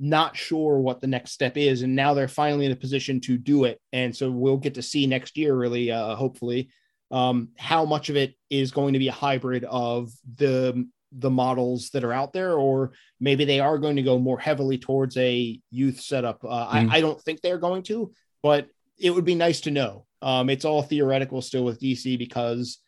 not 0.00 0.34
sure 0.34 0.78
what 0.78 1.00
the 1.00 1.06
next 1.06 1.32
step 1.32 1.58
is 1.58 1.82
and 1.82 1.94
now 1.94 2.14
they're 2.14 2.26
finally 2.26 2.64
in 2.64 2.72
a 2.72 2.76
position 2.76 3.20
to 3.20 3.36
do 3.36 3.64
it. 3.64 3.78
And 3.92 4.16
so 4.16 4.30
we'll 4.30 4.56
get 4.56 4.74
to 4.74 4.82
see 4.82 5.06
next 5.06 5.36
year 5.36 5.54
really 5.54 5.90
uh, 5.92 6.16
hopefully 6.16 6.70
um, 7.10 7.50
how 7.58 7.84
much 7.84 8.08
of 8.08 8.16
it 8.16 8.34
is 8.48 8.70
going 8.70 8.94
to 8.94 8.98
be 8.98 9.08
a 9.08 9.12
hybrid 9.12 9.64
of 9.64 10.10
the 10.36 10.88
the 11.12 11.30
models 11.30 11.90
that 11.90 12.04
are 12.04 12.12
out 12.12 12.32
there 12.32 12.54
or 12.54 12.92
maybe 13.18 13.44
they 13.44 13.58
are 13.58 13.78
going 13.78 13.96
to 13.96 14.02
go 14.02 14.16
more 14.16 14.38
heavily 14.38 14.78
towards 14.78 15.16
a 15.16 15.60
youth 15.68 16.00
setup. 16.00 16.44
Uh, 16.44 16.68
mm. 16.68 16.88
I, 16.88 16.98
I, 16.98 17.00
don't 17.00 17.20
think 17.20 17.40
they're 17.40 17.58
going 17.58 17.82
to 17.84 18.12
but 18.44 18.68
it 18.96 19.10
would 19.10 19.24
be 19.24 19.34
nice 19.34 19.62
to 19.62 19.72
know. 19.72 20.06
Um, 20.22 20.48
it's 20.48 20.64
all 20.64 20.82
theoretical 20.82 21.42
still 21.42 21.64
with 21.64 21.80
dc 21.80 22.16
because 22.16 22.78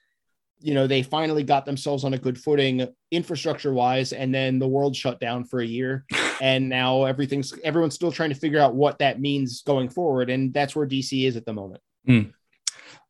you 0.62 0.74
know 0.74 0.86
they 0.86 1.02
finally 1.02 1.42
got 1.42 1.66
themselves 1.66 2.04
on 2.04 2.14
a 2.14 2.18
good 2.18 2.38
footing 2.38 2.86
infrastructure 3.10 3.72
wise 3.72 4.12
and 4.12 4.34
then 4.34 4.58
the 4.58 4.68
world 4.68 4.94
shut 4.94 5.20
down 5.20 5.44
for 5.44 5.60
a 5.60 5.66
year 5.66 6.04
and 6.40 6.68
now 6.68 7.04
everything's 7.04 7.52
everyone's 7.64 7.94
still 7.94 8.12
trying 8.12 8.30
to 8.30 8.34
figure 8.34 8.60
out 8.60 8.74
what 8.74 8.98
that 8.98 9.20
means 9.20 9.62
going 9.62 9.88
forward 9.88 10.30
and 10.30 10.52
that's 10.54 10.74
where 10.74 10.86
dc 10.86 11.26
is 11.26 11.36
at 11.36 11.44
the 11.44 11.52
moment 11.52 11.80
mm. 12.08 12.32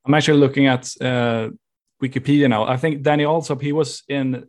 i'm 0.05 0.15
actually 0.15 0.39
looking 0.39 0.67
at 0.67 0.91
uh, 1.01 1.49
wikipedia 2.03 2.49
now 2.49 2.65
i 2.65 2.77
think 2.77 3.03
danny 3.03 3.25
Allsopp 3.25 3.61
he 3.61 3.73
was 3.73 4.03
in 4.09 4.47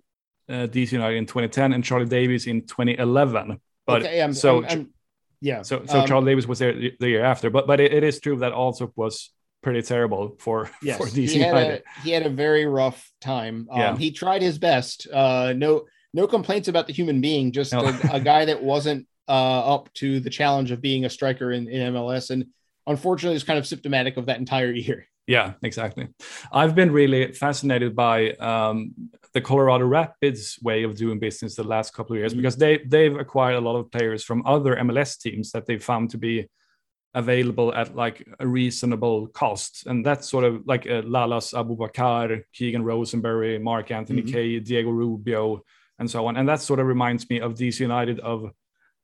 uh, 0.49 0.67
dc 0.67 0.91
united 0.91 1.17
in 1.17 1.25
2010 1.25 1.73
and 1.73 1.83
charlie 1.83 2.05
davies 2.05 2.47
in 2.47 2.61
2011 2.61 3.59
but 3.85 4.01
okay, 4.03 4.21
I'm, 4.21 4.33
so 4.33 4.63
I'm, 4.63 4.69
I'm, 4.69 4.93
yeah 5.41 5.61
so 5.61 5.85
so 5.85 6.01
um, 6.01 6.07
charlie 6.07 6.31
davies 6.31 6.47
was 6.47 6.59
there 6.59 6.73
the 6.73 7.09
year 7.09 7.23
after 7.23 7.49
but 7.49 7.67
but 7.67 7.79
it, 7.79 7.93
it 7.93 8.03
is 8.03 8.19
true 8.19 8.37
that 8.37 8.53
Allsopp 8.53 8.93
was 8.95 9.31
pretty 9.63 9.81
terrible 9.81 10.35
for 10.39 10.69
yes, 10.83 10.97
for 10.97 11.07
DC 11.07 11.29
he 11.29 11.39
had, 11.39 11.55
a, 11.55 11.81
he 12.03 12.11
had 12.11 12.25
a 12.25 12.29
very 12.29 12.65
rough 12.65 13.11
time. 13.21 13.67
Um, 13.71 13.79
yeah. 13.79 13.97
He 13.97 14.11
tried 14.11 14.41
his 14.41 14.59
best. 14.59 15.07
Uh, 15.11 15.53
no 15.55 15.85
no 16.13 16.27
complaints 16.27 16.67
about 16.67 16.85
the 16.85 16.93
human 16.93 17.21
being. 17.21 17.51
Just 17.51 17.73
no. 17.73 17.85
a, 17.85 17.99
a, 18.13 18.19
guy 18.19 18.45
that 18.45 18.61
wasn't 18.61 19.07
uh, 19.27 19.75
up 19.75 19.91
to 19.95 20.19
the 20.19 20.29
challenge 20.29 20.69
of 20.69 20.81
being 20.81 21.05
a 21.05 21.09
striker 21.09 21.51
in, 21.51 21.67
in 21.67 21.93
MLS, 21.93 22.29
and 22.29 22.45
unfortunately, 22.85 23.35
it's 23.35 23.45
kind 23.45 23.57
of 23.57 23.65
symptomatic 23.65 24.17
of 24.17 24.27
that 24.27 24.37
entire 24.37 24.71
year. 24.85 25.07
Yeah, 25.25 25.53
exactly. 25.63 26.09
I've 26.51 26.75
been 26.75 26.91
really 26.91 27.31
fascinated 27.31 27.95
by 27.95 28.31
um, 28.33 28.93
the 29.33 29.39
Colorado 29.39 29.85
Rapids 29.85 30.59
way 30.61 30.83
of 30.83 30.97
doing 30.97 31.17
business 31.17 31.55
the 31.55 31.63
last 31.63 31.93
couple 31.93 32.13
of 32.13 32.19
years 32.19 32.33
mm-hmm. 32.33 32.41
because 32.41 32.57
they 32.57 32.79
they've 32.85 33.15
acquired 33.15 33.55
a 33.55 33.61
lot 33.61 33.77
of 33.77 33.89
players 33.89 34.23
from 34.23 34.45
other 34.45 34.75
MLS 34.75 35.17
teams 35.17 35.51
that 35.51 35.65
they 35.65 35.77
found 35.77 36.09
to 36.09 36.17
be 36.17 36.49
available 37.13 37.73
at 37.73 37.95
like 37.95 38.27
a 38.39 38.47
reasonable 38.47 39.27
cost. 39.27 39.85
And 39.85 40.05
that's 40.05 40.29
sort 40.29 40.43
of 40.43 40.65
like 40.65 40.85
uh, 40.87 41.03
Lalas 41.03 41.53
Abubakar, 41.53 42.43
Keegan 42.53 42.83
Rosenberry, 42.83 43.59
Mark 43.59 43.91
Anthony 43.91 44.23
mm-hmm. 44.23 44.33
Kaye, 44.33 44.59
Diego 44.59 44.89
Rubio, 44.89 45.63
and 45.99 46.09
so 46.09 46.25
on. 46.27 46.37
And 46.37 46.49
that 46.49 46.61
sort 46.61 46.79
of 46.79 46.87
reminds 46.87 47.29
me 47.29 47.39
of 47.39 47.53
DC 47.53 47.79
United 47.79 48.19
of 48.19 48.51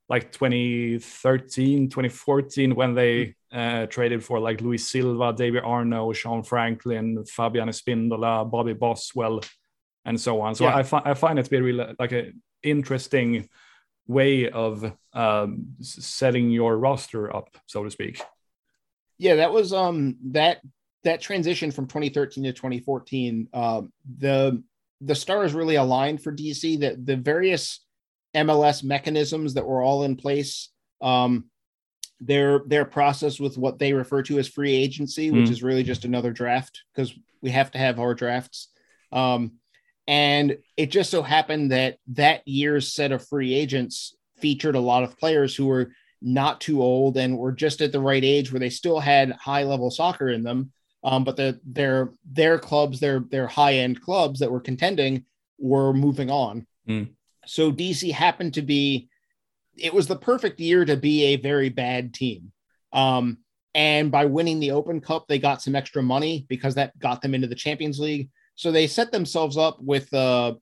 like 0.09 0.31
2013, 0.31 1.89
2014, 1.89 2.73
when 2.73 2.95
they 2.95 3.35
mm-hmm. 3.53 3.83
uh, 3.83 3.85
traded 3.85 4.23
for 4.23 4.39
like 4.39 4.59
Luis 4.61 4.89
Silva, 4.89 5.33
Davy 5.33 5.59
Arnaud, 5.59 6.13
Sean 6.13 6.41
Franklin, 6.41 7.23
Fabian 7.25 7.69
Espindola, 7.69 8.49
Bobby 8.49 8.73
Boswell, 8.73 9.41
and 10.05 10.19
so 10.19 10.41
on. 10.41 10.55
So 10.55 10.63
yeah. 10.63 10.77
I, 10.77 10.83
fi- 10.83 11.03
I 11.05 11.13
find 11.13 11.37
it 11.37 11.43
to 11.43 11.51
be 11.51 11.61
really 11.61 11.95
like 11.99 12.11
an 12.11 12.41
interesting 12.63 13.47
way 14.09 14.49
of 14.49 14.91
um, 15.13 15.75
setting 15.81 16.49
your 16.49 16.75
roster 16.75 17.33
up, 17.33 17.55
so 17.67 17.83
to 17.83 17.91
speak. 17.91 18.21
Yeah, 19.19 19.35
that 19.35 19.53
was 19.53 19.71
um 19.71 20.17
that 20.31 20.57
that 21.03 21.21
transition 21.21 21.71
from 21.71 21.85
2013 21.85 22.43
to 22.45 22.51
2014. 22.51 23.47
Um, 23.53 23.93
the 24.17 24.63
the 25.01 25.15
stars 25.15 25.53
really 25.53 25.75
aligned 25.75 26.23
for 26.23 26.33
DC. 26.33 26.79
That 26.79 27.05
the 27.05 27.15
various 27.15 27.85
MLS 28.35 28.83
mechanisms 28.83 29.53
that 29.53 29.65
were 29.65 29.83
all 29.83 30.03
in 30.03 30.15
place. 30.15 30.69
Um, 31.01 31.45
their 32.19 32.63
their 32.65 32.85
process 32.85 33.39
with 33.39 33.57
what 33.57 33.79
they 33.79 33.93
refer 33.93 34.23
to 34.23 34.39
as 34.39 34.47
free 34.47 34.73
agency, 34.73 35.31
which 35.31 35.47
mm. 35.47 35.51
is 35.51 35.63
really 35.63 35.83
just 35.83 36.03
another 36.03 36.31
draft 36.31 36.81
because 36.93 37.13
we 37.41 37.51
have 37.51 37.71
to 37.71 37.77
have 37.77 37.99
our 37.99 38.13
drafts. 38.13 38.69
Um, 39.11 39.58
and 40.09 40.57
it 40.75 40.87
just 40.87 41.11
so 41.11 41.21
happened 41.21 41.71
that 41.71 41.99
that 42.07 42.45
year's 42.47 42.91
set 42.91 43.11
of 43.11 43.27
free 43.27 43.53
agents 43.53 44.15
featured 44.39 44.75
a 44.75 44.79
lot 44.79 45.03
of 45.03 45.19
players 45.19 45.55
who 45.55 45.67
were 45.67 45.91
not 46.19 46.59
too 46.59 46.81
old 46.81 47.15
and 47.15 47.37
were 47.37 47.51
just 47.51 47.79
at 47.79 47.91
the 47.91 47.99
right 47.99 48.23
age 48.23 48.51
where 48.51 48.59
they 48.59 48.71
still 48.71 48.99
had 48.99 49.31
high 49.33 49.63
level 49.63 49.91
soccer 49.91 50.29
in 50.29 50.41
them. 50.41 50.71
Um, 51.03 51.23
but 51.23 51.37
the, 51.37 51.59
their 51.63 52.11
their 52.25 52.57
clubs, 52.57 52.99
their 52.99 53.19
their 53.19 53.45
high 53.45 53.75
end 53.75 54.01
clubs 54.01 54.39
that 54.39 54.51
were 54.51 54.59
contending, 54.59 55.25
were 55.59 55.93
moving 55.93 56.31
on. 56.31 56.65
Mm. 56.87 57.11
So 57.45 57.71
DC 57.71 58.11
happened 58.11 58.55
to 58.55 58.63
be. 58.63 59.09
It 59.77 59.93
was 59.93 60.07
the 60.07 60.15
perfect 60.15 60.59
year 60.59 60.85
to 60.85 60.97
be 60.97 61.23
a 61.25 61.35
very 61.35 61.69
bad 61.69 62.15
team. 62.15 62.51
Um, 62.91 63.37
and 63.75 64.11
by 64.11 64.25
winning 64.25 64.59
the 64.59 64.71
Open 64.71 65.01
Cup, 65.01 65.27
they 65.27 65.37
got 65.37 65.61
some 65.61 65.75
extra 65.75 66.01
money 66.01 66.47
because 66.49 66.73
that 66.75 66.97
got 66.97 67.21
them 67.21 67.35
into 67.35 67.47
the 67.47 67.53
Champions 67.53 67.99
League. 67.99 68.29
So 68.59 68.73
they 68.73 68.87
set 68.87 69.13
themselves 69.13 69.55
up 69.55 69.81
with, 69.81 70.13
uh, 70.13 70.55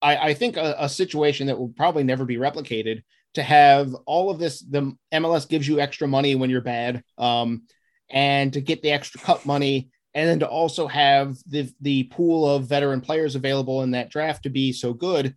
I, 0.00 0.16
I, 0.16 0.34
think, 0.34 0.56
a, 0.56 0.74
a, 0.78 0.88
situation 0.88 1.48
that 1.48 1.58
will 1.58 1.68
probably 1.68 2.02
never 2.02 2.24
be 2.24 2.36
replicated. 2.36 3.02
To 3.34 3.42
have 3.42 3.94
all 4.06 4.30
of 4.30 4.38
this, 4.38 4.60
the 4.60 4.96
MLS 5.12 5.46
gives 5.46 5.68
you 5.68 5.78
extra 5.78 6.08
money 6.08 6.36
when 6.36 6.48
you're 6.48 6.62
bad, 6.62 7.02
um, 7.18 7.64
and 8.08 8.50
to 8.54 8.62
get 8.62 8.80
the 8.80 8.92
extra 8.92 9.20
cup 9.20 9.44
money, 9.44 9.90
and 10.14 10.26
then 10.26 10.38
to 10.38 10.48
also 10.48 10.86
have 10.86 11.36
the 11.46 11.70
the 11.82 12.04
pool 12.04 12.48
of 12.48 12.64
veteran 12.64 13.02
players 13.02 13.34
available 13.34 13.82
in 13.82 13.90
that 13.90 14.08
draft 14.08 14.44
to 14.44 14.48
be 14.48 14.72
so 14.72 14.94
good, 14.94 15.34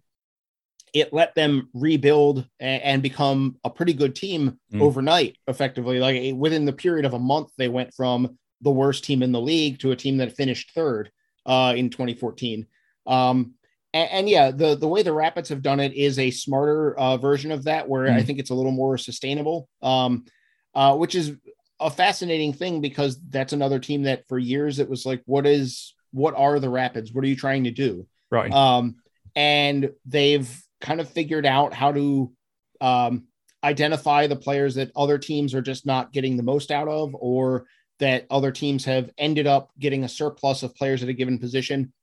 it 0.94 1.12
let 1.12 1.36
them 1.36 1.68
rebuild 1.74 2.48
and, 2.62 2.82
and 2.84 3.04
become 3.04 3.58
a 3.66 3.70
pretty 3.70 3.94
good 3.94 4.16
team 4.16 4.58
mm. 4.74 4.82
overnight. 4.82 5.36
Effectively, 5.46 6.00
like 6.00 6.34
within 6.36 6.64
the 6.64 6.72
period 6.72 7.04
of 7.04 7.14
a 7.14 7.20
month, 7.20 7.50
they 7.58 7.68
went 7.68 7.94
from 7.94 8.38
the 8.62 8.72
worst 8.72 9.04
team 9.04 9.22
in 9.22 9.34
the 9.34 9.42
league 9.42 9.80
to 9.80 9.92
a 9.92 9.98
team 9.98 10.16
that 10.16 10.38
finished 10.38 10.72
third 10.74 11.12
uh, 11.46 11.74
in 11.76 11.90
2014. 11.90 12.66
Um, 13.08 13.54
and, 13.94 14.10
and, 14.12 14.30
yeah, 14.30 14.52
the 14.52 14.76
the 14.76 14.88
way 14.88 15.04
the 15.04 15.12
Rapids 15.12 15.50
have 15.50 15.62
done 15.62 15.80
it 15.80 15.94
is 15.94 16.18
a 16.18 16.32
smarter 16.32 16.98
uh, 16.98 17.18
version 17.18 17.52
of 17.52 17.66
that, 17.66 17.90
where 17.90 18.06
mm. 18.06 18.16
I 18.16 18.24
think 18.24 18.40
it's 18.40 18.50
a 18.50 18.56
little 18.56 18.72
more 18.72 18.98
sustainable, 18.98 19.68
um, 19.82 20.26
uh, 20.74 20.96
which 20.96 21.16
is 21.16 21.34
a 21.80 21.90
fascinating 21.90 22.54
thing 22.54 22.80
because 22.80 23.20
that's 23.30 23.54
another 23.54 23.80
team 23.80 24.04
that 24.04 24.28
for 24.30 24.38
years 24.38 24.80
it 24.80 24.90
was 24.90 25.06
like, 25.06 25.22
what 25.26 25.46
is 25.46 25.94
what 26.12 26.36
are 26.36 26.60
the 26.60 26.70
Rapids? 26.70 27.12
What 27.12 27.24
are 27.24 27.28
you 27.28 27.36
trying 27.36 27.66
to 27.66 27.72
do? 27.72 28.08
Right. 28.30 28.52
Um, 28.52 28.96
and 29.36 29.92
they've 30.06 30.50
kind 30.80 31.02
of 31.02 31.10
figured 31.10 31.46
out 31.46 31.74
how 31.74 31.92
to 31.92 32.32
um, 32.80 33.26
identify 33.64 34.28
the 34.28 34.36
players 34.36 34.76
that 34.76 34.92
other 34.96 35.18
teams 35.18 35.54
are 35.54 35.62
just 35.62 35.86
not 35.86 36.12
getting 36.12 36.38
the 36.38 36.44
most 36.44 36.72
out 36.72 36.88
of, 36.88 37.14
or 37.14 37.66
that 38.02 38.26
other 38.32 38.52
teams 38.52 38.84
have 38.86 39.11
ended 39.18 39.45
up 39.45 39.69
getting 39.80 40.03
a 40.03 40.10
surplus 40.10 40.64
of 40.64 40.76
players 40.76 41.03
at 41.03 41.10
a 41.10 41.14
given 41.14 41.38
position, 41.38 41.94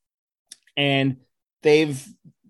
and 0.77 1.17
they've 1.63 2.07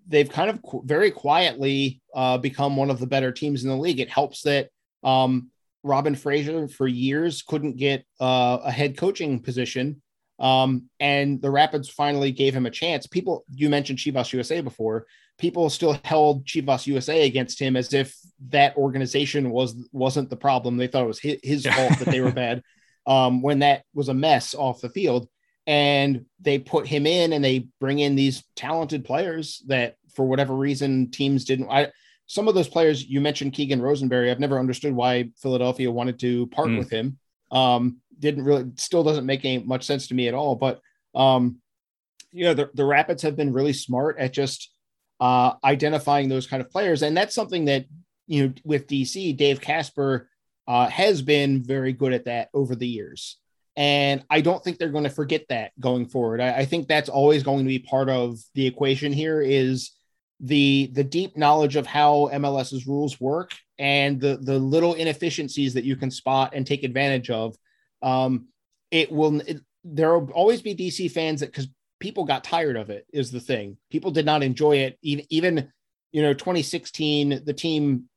they've 0.07 0.29
kind 0.29 0.51
of 0.51 0.61
qu- 0.61 0.83
very 0.85 1.11
quietly 1.11 2.01
uh, 2.13 2.37
become 2.37 2.77
one 2.77 2.91
of 2.91 2.99
the 2.99 3.07
better 3.07 3.31
teams 3.31 3.63
in 3.63 3.69
the 3.69 3.75
league. 3.75 3.99
It 3.99 4.09
helps 4.09 4.43
that 4.43 4.69
um, 5.03 5.49
Robin 5.83 6.15
Fraser 6.15 6.67
for 6.67 6.87
years 6.87 7.41
couldn't 7.41 7.77
get 7.77 8.05
uh, 8.21 8.59
a 8.63 8.71
head 8.71 8.97
coaching 8.97 9.39
position. 9.39 10.01
Um, 10.39 10.89
and 10.99 11.41
the 11.41 11.51
Rapids 11.51 11.89
finally 11.89 12.31
gave 12.31 12.53
him 12.53 12.65
a 12.65 12.71
chance. 12.71 13.07
People, 13.07 13.43
you 13.53 13.69
mentioned 13.69 13.99
Chivas 13.99 14.31
USA 14.31 14.61
before. 14.61 15.05
People 15.37 15.69
still 15.69 15.99
held 16.05 16.45
Chivas 16.45 16.87
USA 16.87 17.25
against 17.25 17.59
him 17.59 17.75
as 17.75 17.93
if 17.93 18.15
that 18.49 18.77
organization 18.77 19.49
was 19.49 19.75
wasn't 19.91 20.29
the 20.29 20.37
problem. 20.37 20.77
They 20.77 20.87
thought 20.87 21.03
it 21.03 21.07
was 21.07 21.19
his, 21.19 21.39
his 21.43 21.65
fault 21.65 21.97
that 21.99 22.09
they 22.09 22.21
were 22.21 22.31
bad 22.45 22.63
um, 23.05 23.41
when 23.41 23.59
that 23.59 23.83
was 23.93 24.09
a 24.09 24.13
mess 24.13 24.53
off 24.55 24.81
the 24.81 24.89
field. 24.89 25.27
And 25.67 26.25
they 26.41 26.57
put 26.57 26.87
him 26.87 27.05
in 27.05 27.33
and 27.33 27.43
they 27.43 27.67
bring 27.79 27.99
in 27.99 28.15
these 28.15 28.43
talented 28.55 29.05
players 29.05 29.63
that, 29.67 29.95
for 30.15 30.25
whatever 30.27 30.55
reason, 30.55 31.11
teams 31.11 31.45
didn't. 31.45 31.69
I, 31.69 31.91
some 32.25 32.47
of 32.47 32.55
those 32.55 32.67
players 32.67 33.05
you 33.05 33.21
mentioned, 33.21 33.53
Keegan 33.53 33.81
Rosenberry, 33.81 34.31
I've 34.31 34.39
never 34.39 34.59
understood 34.59 34.93
why 34.93 35.29
Philadelphia 35.37 35.91
wanted 35.91 36.19
to 36.19 36.47
part 36.47 36.69
mm. 36.69 36.79
with 36.79 36.89
him. 36.89 37.17
Um, 37.51 37.97
didn't 38.17 38.43
really, 38.45 38.71
still 38.75 39.03
doesn't 39.03 39.25
make 39.25 39.45
any 39.45 39.63
much 39.63 39.83
sense 39.85 40.07
to 40.07 40.15
me 40.15 40.27
at 40.27 40.33
all. 40.33 40.55
But 40.55 40.81
Um, 41.15 41.61
you 42.31 42.45
know, 42.45 42.53
the, 42.53 42.69
the 42.73 42.85
Rapids 42.85 43.23
have 43.23 43.35
been 43.35 43.53
really 43.53 43.73
smart 43.73 44.19
at 44.19 44.33
just 44.33 44.69
uh, 45.19 45.53
identifying 45.63 46.29
those 46.29 46.47
kind 46.47 46.61
of 46.61 46.69
players. 46.69 47.01
And 47.01 47.15
that's 47.15 47.35
something 47.35 47.65
that, 47.65 47.85
you 48.27 48.47
know, 48.47 48.53
with 48.63 48.87
DC, 48.87 49.35
Dave 49.35 49.59
Kasper 49.61 50.29
uh, 50.69 50.87
has 50.87 51.23
been 51.23 51.63
very 51.63 51.91
good 51.91 52.13
at 52.13 52.25
that 52.25 52.47
over 52.53 52.75
the 52.75 52.87
years. 52.87 53.37
And 53.75 54.23
I 54.29 54.41
don't 54.41 54.63
think 54.63 54.77
they're 54.77 54.89
going 54.89 55.05
to 55.05 55.09
forget 55.09 55.45
that 55.49 55.71
going 55.79 56.07
forward. 56.07 56.39
I, 56.39 56.59
I 56.59 56.65
think 56.65 56.87
that's 56.87 57.09
always 57.09 57.41
going 57.41 57.63
to 57.65 57.67
be 57.67 57.79
part 57.79 58.07
of 58.07 58.37
the 58.53 58.67
equation 58.67 59.11
here 59.11 59.41
is 59.41 59.91
the 60.41 60.91
the 60.93 61.03
deep 61.03 61.35
knowledge 61.35 61.75
of 61.75 61.87
how 61.87 62.29
MLS's 62.31 62.85
rules 62.85 63.19
work 63.19 63.53
and 63.79 64.21
the 64.21 64.37
the 64.37 64.59
little 64.59 64.93
inefficiencies 64.93 65.73
that 65.73 65.85
you 65.85 65.95
can 65.95 66.11
spot 66.11 66.53
and 66.53 66.67
take 66.67 66.83
advantage 66.83 67.31
of. 67.31 67.55
Um, 68.03 68.49
it 68.91 69.11
will 69.11 69.41
there 69.83 70.19
will 70.19 70.31
always 70.33 70.61
be 70.61 70.75
DC 70.75 71.11
fans 71.11 71.39
that 71.39 71.47
because 71.47 71.67
people 71.99 72.25
got 72.25 72.43
tired 72.43 72.77
of 72.77 72.91
it 72.91 73.07
is 73.11 73.31
the 73.31 73.39
thing. 73.39 73.77
People 73.89 74.11
did 74.11 74.25
not 74.25 74.43
enjoy 74.43 74.77
it. 74.77 74.99
Even 75.01 75.25
even 75.29 75.71
you 76.11 76.21
know 76.21 76.33
2016, 76.33 77.41
the 77.43 77.53
team 77.53 78.08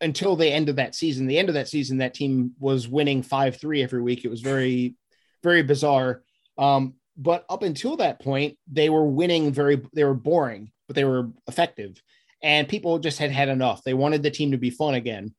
until 0.00 0.36
the 0.36 0.50
end 0.50 0.68
of 0.68 0.76
that 0.76 0.94
season. 0.94 1.26
The 1.26 1.38
end 1.38 1.48
of 1.48 1.54
that 1.54 1.68
season, 1.68 1.98
that 1.98 2.14
team 2.14 2.52
was 2.58 2.88
winning 2.88 3.22
five 3.22 3.56
three 3.56 3.82
every 3.82 4.02
week. 4.02 4.24
It 4.24 4.30
was 4.30 4.40
very 4.40 4.94
very 5.42 5.62
bizarre. 5.62 6.22
Um, 6.56 6.94
but 7.16 7.44
up 7.48 7.62
until 7.62 7.96
that 7.96 8.20
point, 8.20 8.56
they 8.70 8.90
were 8.90 9.06
winning 9.06 9.52
very. 9.52 9.82
They 9.92 10.04
were 10.04 10.14
boring, 10.14 10.70
but 10.86 10.94
they 10.96 11.04
were 11.04 11.30
effective, 11.48 12.00
and 12.42 12.68
people 12.68 12.98
just 12.98 13.18
had 13.18 13.32
had 13.32 13.48
enough. 13.48 13.82
They 13.82 13.94
wanted 13.94 14.22
the 14.22 14.30
team 14.30 14.52
to 14.52 14.58
be 14.58 14.70
fun 14.70 14.94
again, 14.94 15.34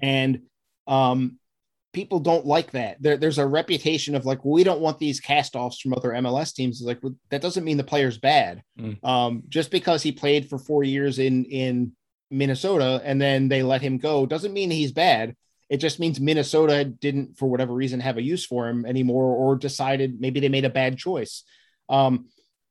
and 0.00 0.42
um, 0.86 1.38
people 1.92 2.20
don't 2.20 2.46
like 2.46 2.70
that. 2.70 3.02
There, 3.02 3.16
there's 3.16 3.38
a 3.38 3.46
reputation 3.46 4.14
of 4.14 4.24
like, 4.24 4.44
we 4.44 4.64
don't 4.64 4.80
want 4.80 4.98
these 4.98 5.20
cast-offs 5.20 5.80
from 5.80 5.94
other 5.94 6.10
MLS 6.10 6.54
teams. 6.54 6.80
It's 6.80 6.86
like 6.86 7.02
well, 7.02 7.14
that 7.30 7.42
doesn't 7.42 7.64
mean 7.64 7.76
the 7.76 7.84
player's 7.84 8.18
bad. 8.18 8.62
Mm. 8.78 9.04
Um, 9.04 9.42
just 9.48 9.70
because 9.70 10.02
he 10.02 10.12
played 10.12 10.48
for 10.48 10.58
four 10.58 10.84
years 10.84 11.18
in 11.18 11.44
in 11.44 11.92
Minnesota 12.30 13.00
and 13.04 13.20
then 13.20 13.48
they 13.48 13.62
let 13.62 13.82
him 13.82 13.98
go 13.98 14.26
doesn't 14.26 14.52
mean 14.52 14.70
he's 14.70 14.92
bad. 14.92 15.34
It 15.68 15.78
just 15.78 16.00
means 16.00 16.18
Minnesota 16.18 16.84
didn't, 16.84 17.36
for 17.36 17.46
whatever 17.46 17.74
reason, 17.74 18.00
have 18.00 18.16
a 18.16 18.22
use 18.22 18.44
for 18.44 18.68
him 18.68 18.86
anymore, 18.86 19.34
or 19.36 19.56
decided 19.56 20.20
maybe 20.20 20.40
they 20.40 20.48
made 20.48 20.64
a 20.64 20.70
bad 20.70 20.96
choice. 20.96 21.44
Um, 21.90 22.28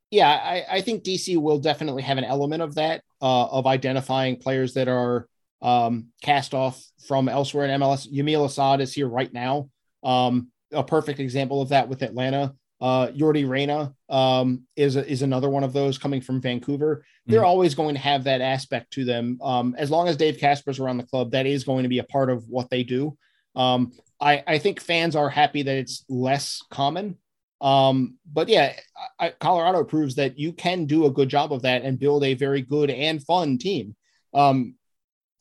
yeah, 0.09 0.29
I, 0.29 0.65
I, 0.69 0.81
think 0.81 1.03
DC 1.03 1.38
will 1.38 1.59
definitely 1.59 2.03
have 2.03 2.17
an 2.17 2.23
element 2.23 2.63
of 2.63 2.75
that, 2.75 3.03
uh, 3.21 3.45
of 3.47 3.67
identifying 3.67 4.38
players 4.38 4.73
that 4.75 4.88
are 4.88 5.27
um, 5.61 6.07
cast 6.21 6.53
off 6.53 6.81
from 7.07 7.27
elsewhere 7.27 7.65
in 7.67 7.81
MLS. 7.81 8.11
Yamil 8.11 8.45
Asad 8.45 8.81
is 8.81 8.93
here 8.93 9.07
right 9.07 9.31
now. 9.31 9.69
Um, 10.03 10.51
a 10.71 10.84
perfect 10.84 11.19
example 11.19 11.61
of 11.61 11.69
that 11.69 11.89
with 11.89 12.01
Atlanta. 12.03 12.55
Uh, 12.80 13.08
Yordy 13.08 13.48
Reyna 13.48 13.94
um, 14.10 14.64
is 14.76 14.95
is 14.95 15.24
another 15.24 15.49
one 15.49 15.64
of 15.64 15.74
those 15.74 15.98
coming 15.98 16.22
from 16.22 16.41
Vancouver. 16.41 17.04
They're 17.26 17.41
mm 17.41 17.48
always 17.48 17.76
going 17.76 17.95
to 17.95 18.02
have 18.02 18.24
that 18.26 18.41
aspect 18.41 18.91
to 18.94 19.04
them. 19.04 19.40
Um, 19.41 19.76
as 19.78 19.91
long 19.91 20.08
as 20.08 20.16
Dave 20.16 20.38
Kasper's 20.38 20.80
around 20.80 20.98
the 20.98 21.04
club, 21.04 21.32
that 21.32 21.45
is 21.45 21.64
going 21.64 21.84
to 21.84 21.90
be 21.90 21.99
a 21.99 22.04
part 22.04 22.30
of 22.30 22.48
what 22.48 22.70
they 22.70 22.84
do. 22.84 23.18
Um, 23.56 23.91
I, 24.22 24.44
I 24.48 24.58
think 24.60 24.80
fans 24.80 25.16
are 25.16 25.30
happy 25.30 25.64
that 25.64 25.78
it's 25.78 26.06
less 26.10 26.62
common. 26.72 27.18
Um, 27.60 28.18
but 28.32 28.49
yeah, 28.49 28.74
I, 29.20 29.34
Colorado 29.40 29.84
proves 29.84 30.16
that 30.16 30.38
you 30.38 30.54
can 30.54 30.86
do 30.86 31.06
a 31.06 31.12
good 31.12 31.30
job 31.30 31.52
of 31.52 31.64
that 31.64 31.84
and 31.84 31.99
build 31.99 32.24
a 32.24 32.34
very 32.34 32.62
good 32.62 32.90
and 32.90 33.24
fun 33.24 33.58
team. 33.58 33.95
Um, 34.34 34.76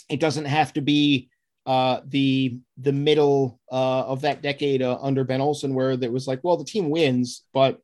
it 0.09 0.21
doesn't 0.21 0.47
have 0.47 0.73
to 0.75 0.81
be 0.81 1.29
uh, 1.67 2.01
the 2.07 2.61
the 2.79 2.93
middle 2.93 3.61
uh, 3.71 4.03
of 4.03 4.21
that 4.23 4.41
decade 4.41 4.83
uh, 4.83 4.99
under 5.03 5.25
Ben 5.25 5.41
Olsen, 5.41 5.75
where 5.75 5.97
there 5.97 6.13
was 6.13 6.29
like, 6.29 6.41
well, 6.45 6.57
the 6.57 6.65
team 6.65 6.91
wins, 6.91 7.43
but 7.53 7.81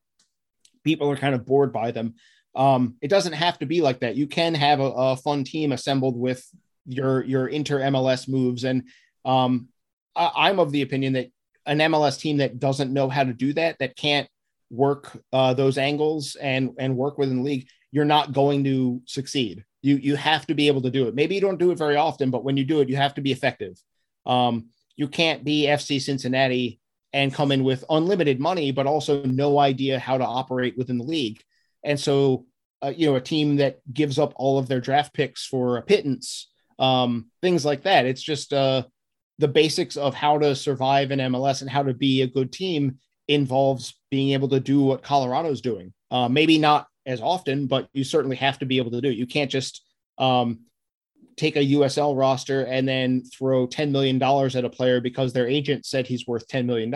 people 0.85 1.11
are 1.11 1.17
kind 1.17 1.35
of 1.35 1.45
bored 1.45 1.73
by 1.73 1.91
them. 1.91 2.15
Um, 2.55 2.97
it 3.01 3.09
doesn't 3.09 3.33
have 3.33 3.59
to 3.59 3.67
be 3.67 3.81
like 3.81 4.01
that. 4.01 4.17
You 4.17 4.27
can 4.27 4.55
have 4.55 4.79
a, 4.79 4.85
a 4.85 5.17
fun 5.17 5.43
team 5.43 5.73
assembled 5.73 6.17
with 6.17 6.47
your 6.87 7.25
your 7.25 7.49
inter 7.49 7.81
MLS 7.81 8.29
moves, 8.29 8.65
and 8.65 8.85
um, 9.25 9.69
I, 10.15 10.51
am 10.51 10.61
of 10.61 10.71
the 10.71 10.83
opinion 10.83 11.15
that 11.15 11.31
an 11.67 11.79
MLS 11.79 12.19
team 12.19 12.37
that 12.39 12.59
doesn't 12.59 12.93
know 12.93 13.09
how 13.09 13.25
to 13.25 13.33
do 13.33 13.53
that, 13.55 13.79
that 13.79 13.97
can't 13.97 14.29
work 14.71 15.11
uh, 15.33 15.55
those 15.55 15.77
angles 15.77 16.37
and 16.37 16.71
and 16.79 16.97
work 16.97 17.19
within 17.19 17.39
the 17.39 17.43
league, 17.43 17.69
you're 17.91 18.05
not 18.05 18.33
going 18.33 18.65
to 18.65 19.03
succeed. 19.07 19.65
You 19.83 19.97
you 19.97 20.17
have 20.17 20.47
to 20.47 20.55
be 20.55 20.69
able 20.69 20.83
to 20.83 20.91
do 20.91 21.09
it. 21.09 21.15
Maybe 21.15 21.35
you 21.35 21.41
don't 21.41 21.59
do 21.59 21.71
it 21.71 21.79
very 21.79 21.97
often, 21.97 22.31
but 22.31 22.45
when 22.45 22.57
you 22.57 22.65
do 22.65 22.81
it, 22.81 22.89
you 22.89 22.97
have 22.97 23.15
to 23.15 23.21
be 23.21 23.33
effective. 23.33 23.81
Um, 24.25 24.69
you 24.97 25.09
can't 25.09 25.45
be 25.45 25.67
FC 25.67 26.01
Cincinnati 26.01 26.81
and 27.13 27.35
come 27.35 27.53
in 27.53 27.65
with 27.65 27.85
unlimited 27.91 28.41
money, 28.41 28.71
but 28.73 28.87
also 28.87 29.25
no 29.25 29.59
idea 29.59 29.99
how 29.99 30.17
to 30.19 30.25
operate 30.25 30.79
within 30.79 30.99
the 30.99 31.05
league. 31.05 31.43
And 31.85 31.99
so, 31.99 32.47
uh, 32.83 32.93
you 32.97 33.07
know, 33.07 33.17
a 33.17 33.21
team 33.21 33.57
that 33.57 33.81
gives 33.93 34.19
up 34.19 34.33
all 34.37 34.59
of 34.59 34.69
their 34.69 34.81
draft 34.81 35.13
picks 35.13 35.45
for 35.45 35.77
a 35.77 35.83
pittance, 35.83 36.51
um, 36.79 37.27
things 37.43 37.65
like 37.65 37.83
that. 37.83 38.07
It's 38.07 38.23
just 38.23 38.53
uh, 38.53 38.85
the 39.39 39.49
basics 39.49 39.97
of 39.97 40.15
how 40.15 40.39
to 40.39 40.55
survive 40.55 41.11
in 41.11 41.19
MLS 41.19 41.61
and 41.61 41.71
how 41.71 41.83
to 41.83 41.95
be 41.95 42.23
a 42.23 42.27
good 42.27 42.53
team 42.53 42.99
involves 43.29 43.95
being 44.11 44.31
able 44.31 44.49
to 44.49 44.61
do 44.61 44.81
what 44.81 45.03
Colorado's 45.03 45.61
doing. 45.61 45.93
Uh, 46.11 46.29
maybe 46.29 46.59
not 46.59 46.87
as 47.07 47.21
often, 47.21 47.67
but 47.67 47.89
you 47.93 48.05
certainly 48.05 48.37
have 48.37 48.59
to 48.59 48.67
be 48.67 48.79
able 48.79 48.91
to 48.93 49.01
do 49.01 49.09
it. 49.09 49.17
You 49.17 49.27
can't 49.27 49.51
just 49.51 49.85
um, 50.19 50.61
take 51.37 51.57
a 51.57 51.73
USL 51.73 52.17
roster 52.17 52.65
and 52.65 52.87
then 52.87 53.25
throw 53.25 53.67
$10 53.67 53.91
million 53.91 54.23
at 54.23 54.65
a 54.65 54.71
player 54.71 55.01
because 55.01 55.33
their 55.33 55.49
agent 55.49 55.87
said 55.87 56.07
he's 56.07 56.27
worth 56.27 56.47
$10 56.49 56.67
million. 56.67 56.93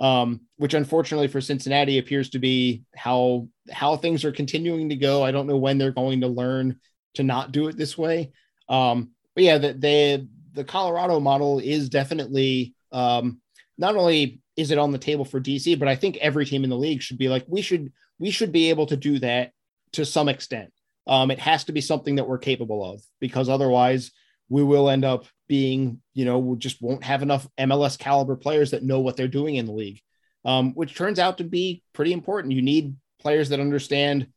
Um, 0.00 0.42
which 0.58 0.74
unfortunately 0.74 1.26
for 1.26 1.40
Cincinnati 1.40 1.98
appears 1.98 2.30
to 2.30 2.38
be 2.38 2.84
how 2.94 3.48
how 3.68 3.96
things 3.96 4.24
are 4.24 4.30
continuing 4.30 4.90
to 4.90 4.96
go. 4.96 5.24
I 5.24 5.32
don't 5.32 5.48
know 5.48 5.56
when 5.56 5.76
they're 5.76 5.90
going 5.90 6.20
to 6.20 6.28
learn 6.28 6.78
to 7.14 7.24
not 7.24 7.50
do 7.50 7.66
it 7.66 7.76
this 7.76 7.98
way. 7.98 8.30
Um, 8.68 9.10
but 9.34 9.42
yeah, 9.42 9.58
the, 9.58 9.72
the 9.72 10.28
the 10.52 10.62
Colorado 10.62 11.18
model 11.18 11.58
is 11.58 11.88
definitely 11.88 12.76
um, 12.92 13.40
not 13.76 13.96
only 13.96 14.40
is 14.56 14.70
it 14.70 14.78
on 14.78 14.92
the 14.92 14.98
table 14.98 15.24
for 15.24 15.40
DC, 15.40 15.76
but 15.78 15.88
I 15.88 15.96
think 15.96 16.16
every 16.18 16.44
team 16.44 16.62
in 16.62 16.70
the 16.70 16.76
league 16.76 17.02
should 17.02 17.18
be 17.18 17.28
like 17.28 17.44
we 17.48 17.62
should 17.62 17.92
we 18.18 18.30
should 18.30 18.52
be 18.52 18.70
able 18.70 18.86
to 18.86 18.96
do 18.96 19.18
that 19.20 19.52
to 19.92 20.04
some 20.04 20.28
extent. 20.28 20.72
Um, 21.06 21.30
it 21.30 21.38
has 21.38 21.64
to 21.64 21.72
be 21.72 21.80
something 21.80 22.16
that 22.16 22.28
we're 22.28 22.38
capable 22.38 22.84
of 22.84 23.00
because 23.20 23.48
otherwise 23.48 24.10
we 24.48 24.62
will 24.62 24.90
end 24.90 25.04
up 25.04 25.24
being, 25.48 26.00
you 26.14 26.24
know, 26.24 26.38
we 26.38 26.58
just 26.58 26.82
won't 26.82 27.04
have 27.04 27.22
enough 27.22 27.46
MLS 27.58 27.98
caliber 27.98 28.36
players 28.36 28.72
that 28.72 28.82
know 28.82 29.00
what 29.00 29.16
they're 29.16 29.28
doing 29.28 29.56
in 29.56 29.66
the 29.66 29.72
league, 29.72 30.00
um, 30.44 30.72
which 30.74 30.94
turns 30.94 31.18
out 31.18 31.38
to 31.38 31.44
be 31.44 31.82
pretty 31.94 32.12
important. 32.12 32.52
You 32.52 32.62
need 32.62 32.96
players 33.20 33.48
that 33.48 33.60
understand 33.60 34.28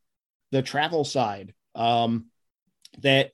the 0.52 0.62
travel 0.62 1.03
side. 1.03 1.53
Um, 1.76 2.28
that 2.99 3.32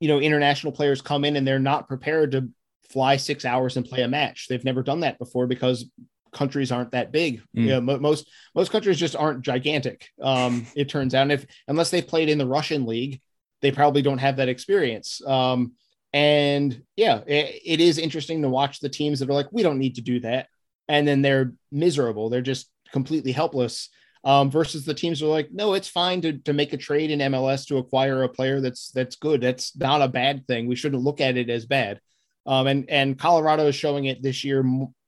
you 0.00 0.08
know, 0.08 0.20
international 0.20 0.72
players 0.72 1.00
come 1.00 1.24
in 1.24 1.36
and 1.36 1.46
they're 1.46 1.58
not 1.58 1.88
prepared 1.88 2.32
to 2.32 2.48
fly 2.90 3.16
six 3.16 3.44
hours 3.44 3.76
and 3.76 3.86
play 3.86 4.02
a 4.02 4.08
match. 4.08 4.48
They've 4.48 4.64
never 4.64 4.82
done 4.82 5.00
that 5.00 5.18
before 5.18 5.46
because 5.46 5.86
countries 6.34 6.70
aren't 6.70 6.92
that 6.92 7.12
big. 7.12 7.40
Mm. 7.56 7.62
You 7.62 7.68
know, 7.68 7.80
most 7.80 8.28
most 8.54 8.70
countries 8.70 8.98
just 8.98 9.16
aren't 9.16 9.42
gigantic. 9.42 10.08
Um, 10.20 10.66
it 10.76 10.88
turns 10.88 11.14
out, 11.14 11.22
and 11.22 11.32
if 11.32 11.46
unless 11.68 11.90
they 11.90 12.02
played 12.02 12.28
in 12.28 12.38
the 12.38 12.46
Russian 12.46 12.84
league, 12.84 13.20
they 13.62 13.70
probably 13.70 14.02
don't 14.02 14.18
have 14.18 14.36
that 14.36 14.48
experience. 14.48 15.22
Um, 15.26 15.72
and 16.12 16.82
yeah, 16.96 17.22
it, 17.26 17.60
it 17.64 17.80
is 17.80 17.98
interesting 17.98 18.42
to 18.42 18.48
watch 18.48 18.80
the 18.80 18.88
teams 18.88 19.18
that 19.18 19.30
are 19.30 19.34
like, 19.34 19.48
we 19.50 19.62
don't 19.62 19.78
need 19.78 19.96
to 19.96 20.02
do 20.02 20.20
that, 20.20 20.48
and 20.88 21.08
then 21.08 21.22
they're 21.22 21.54
miserable. 21.72 22.28
They're 22.28 22.42
just 22.42 22.70
completely 22.92 23.32
helpless. 23.32 23.88
Um, 24.22 24.50
versus 24.50 24.86
the 24.86 24.94
teams 24.94 25.22
are 25.22 25.26
like, 25.26 25.50
no, 25.52 25.74
it's 25.74 25.88
fine 25.88 26.22
to, 26.22 26.38
to 26.38 26.54
make 26.54 26.72
a 26.72 26.78
trade 26.78 27.10
in 27.10 27.18
MLS 27.18 27.66
to 27.66 27.76
acquire 27.76 28.22
a 28.22 28.28
player 28.28 28.62
that's 28.62 28.90
that's 28.90 29.16
good. 29.16 29.42
That's 29.42 29.76
not 29.76 30.00
a 30.00 30.08
bad 30.08 30.46
thing. 30.46 30.66
We 30.66 30.76
shouldn't 30.76 31.02
look 31.02 31.20
at 31.20 31.36
it 31.36 31.50
as 31.50 31.66
bad. 31.66 32.00
Um, 32.46 32.66
and 32.66 32.88
and 32.88 33.18
Colorado 33.18 33.66
is 33.66 33.74
showing 33.74 34.06
it 34.06 34.22
this 34.22 34.44
year 34.44 34.64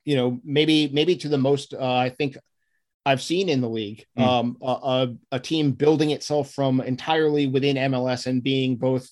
you 0.07 0.17
know, 0.17 0.41
maybe 0.45 0.89
maybe 0.89 1.17
to 1.17 1.29
the 1.29 1.37
most 1.37 1.75
uh, 1.75 1.97
I 1.97 2.09
think 2.09 2.39
I've 3.05 3.21
seen 3.21 3.49
in 3.49 3.61
the 3.61 3.69
league. 3.69 4.07
Mm. 4.19 4.23
Um, 4.23 4.57
a, 4.63 5.09
a, 5.33 5.39
team 5.39 5.73
building 5.73 6.11
itself 6.11 6.53
from 6.53 6.81
entirely 6.81 7.47
within 7.47 7.77
MLS 7.77 8.27
and 8.27 8.43
being 8.43 8.77
both 8.77 9.09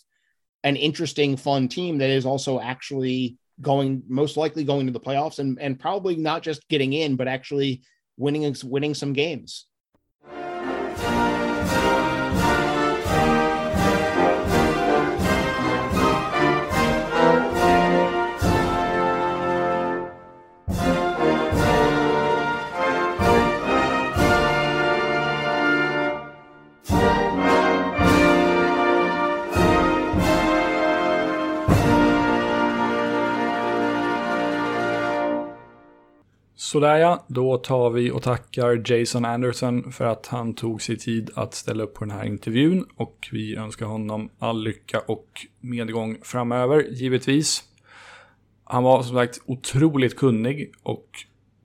an 0.65 0.77
interesting, 0.77 1.37
fun 1.37 1.69
team 1.69 1.99
that 1.99 2.11
is 2.11 2.25
also 2.25 2.59
actually 2.59 3.37
going 3.61 4.03
most 4.09 4.37
likely 4.37 4.65
going 4.65 4.87
to 4.87 4.93
the 4.93 5.01
playoffs 5.01 5.39
and 5.39 5.61
and 5.61 5.79
probably 5.79 6.17
not 6.17 6.43
just 6.43 6.69
getting 6.69 6.93
in, 6.93 7.17
but 7.17 7.29
actually 7.29 7.83
winning 8.17 8.55
winning 8.65 8.95
some 8.95 9.13
games. 9.13 9.67
Sådär 36.75 36.97
ja, 36.97 37.25
då 37.27 37.59
tar 37.59 37.91
vi 37.91 38.11
och 38.11 38.23
tackar 38.23 38.93
Jason 38.93 39.25
Anderson 39.25 39.93
för 39.93 40.05
att 40.05 40.27
han 40.27 40.55
tog 40.55 40.83
sig 40.83 40.97
tid 40.97 41.31
att 41.35 41.55
ställa 41.55 41.83
upp 41.83 41.95
på 41.95 42.05
den 42.05 42.11
här 42.11 42.25
intervjun 42.25 42.87
och 42.97 43.29
vi 43.33 43.57
önskar 43.57 43.87
honom 43.87 44.31
all 44.39 44.63
lycka 44.63 45.01
och 45.01 45.47
medgång 45.61 46.19
framöver, 46.23 46.83
givetvis. 46.91 47.63
Han 48.65 48.83
var 48.83 49.03
som 49.03 49.17
sagt 49.17 49.41
otroligt 49.47 50.17
kunnig 50.17 50.73
och 50.83 51.09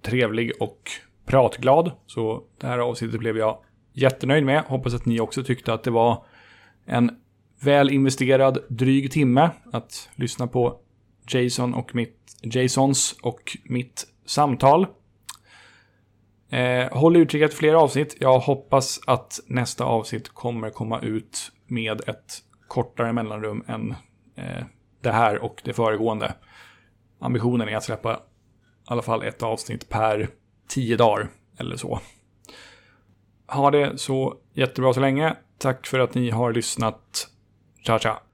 trevlig 0.02 0.52
och 0.60 0.91
pratglad, 1.26 1.91
så 2.06 2.44
det 2.60 2.68
här 2.68 2.80
avsnittet 2.80 3.19
blev 3.19 3.38
jag 3.38 3.57
jättenöjd 3.94 4.45
med. 4.45 4.64
Hoppas 4.64 4.94
att 4.94 5.06
ni 5.06 5.19
också 5.19 5.44
tyckte 5.44 5.73
att 5.73 5.84
det 5.84 5.91
var 5.91 6.26
en 6.86 7.11
väl 7.60 7.90
investerad 7.90 8.57
dryg 8.69 9.11
timme 9.11 9.49
att 9.72 10.10
lyssna 10.15 10.48
på 10.48 10.80
Jason 11.30 11.73
och 11.73 11.95
mitt, 11.95 12.36
Jasons 12.44 13.15
och 13.22 13.57
mitt 13.64 14.07
samtal. 14.26 14.88
Eh, 16.49 16.97
håll 16.97 17.17
utkik 17.17 17.41
efter 17.41 17.57
fler 17.57 17.73
avsnitt. 17.73 18.17
Jag 18.19 18.39
hoppas 18.39 18.99
att 19.07 19.39
nästa 19.47 19.84
avsnitt 19.84 20.30
kommer 20.30 20.69
komma 20.69 20.99
ut 20.99 21.51
med 21.67 22.01
ett 22.09 22.38
kortare 22.67 23.13
mellanrum 23.13 23.63
än 23.67 23.95
eh, 24.35 24.63
det 25.01 25.11
här 25.11 25.43
och 25.43 25.61
det 25.65 25.73
föregående. 25.73 26.34
Ambitionen 27.19 27.69
är 27.69 27.77
att 27.77 27.84
släppa 27.84 28.13
i 28.13 28.17
alla 28.85 29.01
fall 29.01 29.23
ett 29.23 29.43
avsnitt 29.43 29.89
per 29.89 30.30
tio 30.67 30.97
dagar 30.97 31.30
eller 31.57 31.76
så. 31.76 31.99
Ha 33.47 33.71
det 33.71 33.97
så 33.97 34.38
jättebra 34.53 34.93
så 34.93 34.99
länge. 34.99 35.35
Tack 35.57 35.88
för 35.88 35.99
att 35.99 36.13
ni 36.13 36.30
har 36.30 36.53
lyssnat. 36.53 37.27
Ciao, 37.85 37.99
ciao. 37.99 38.28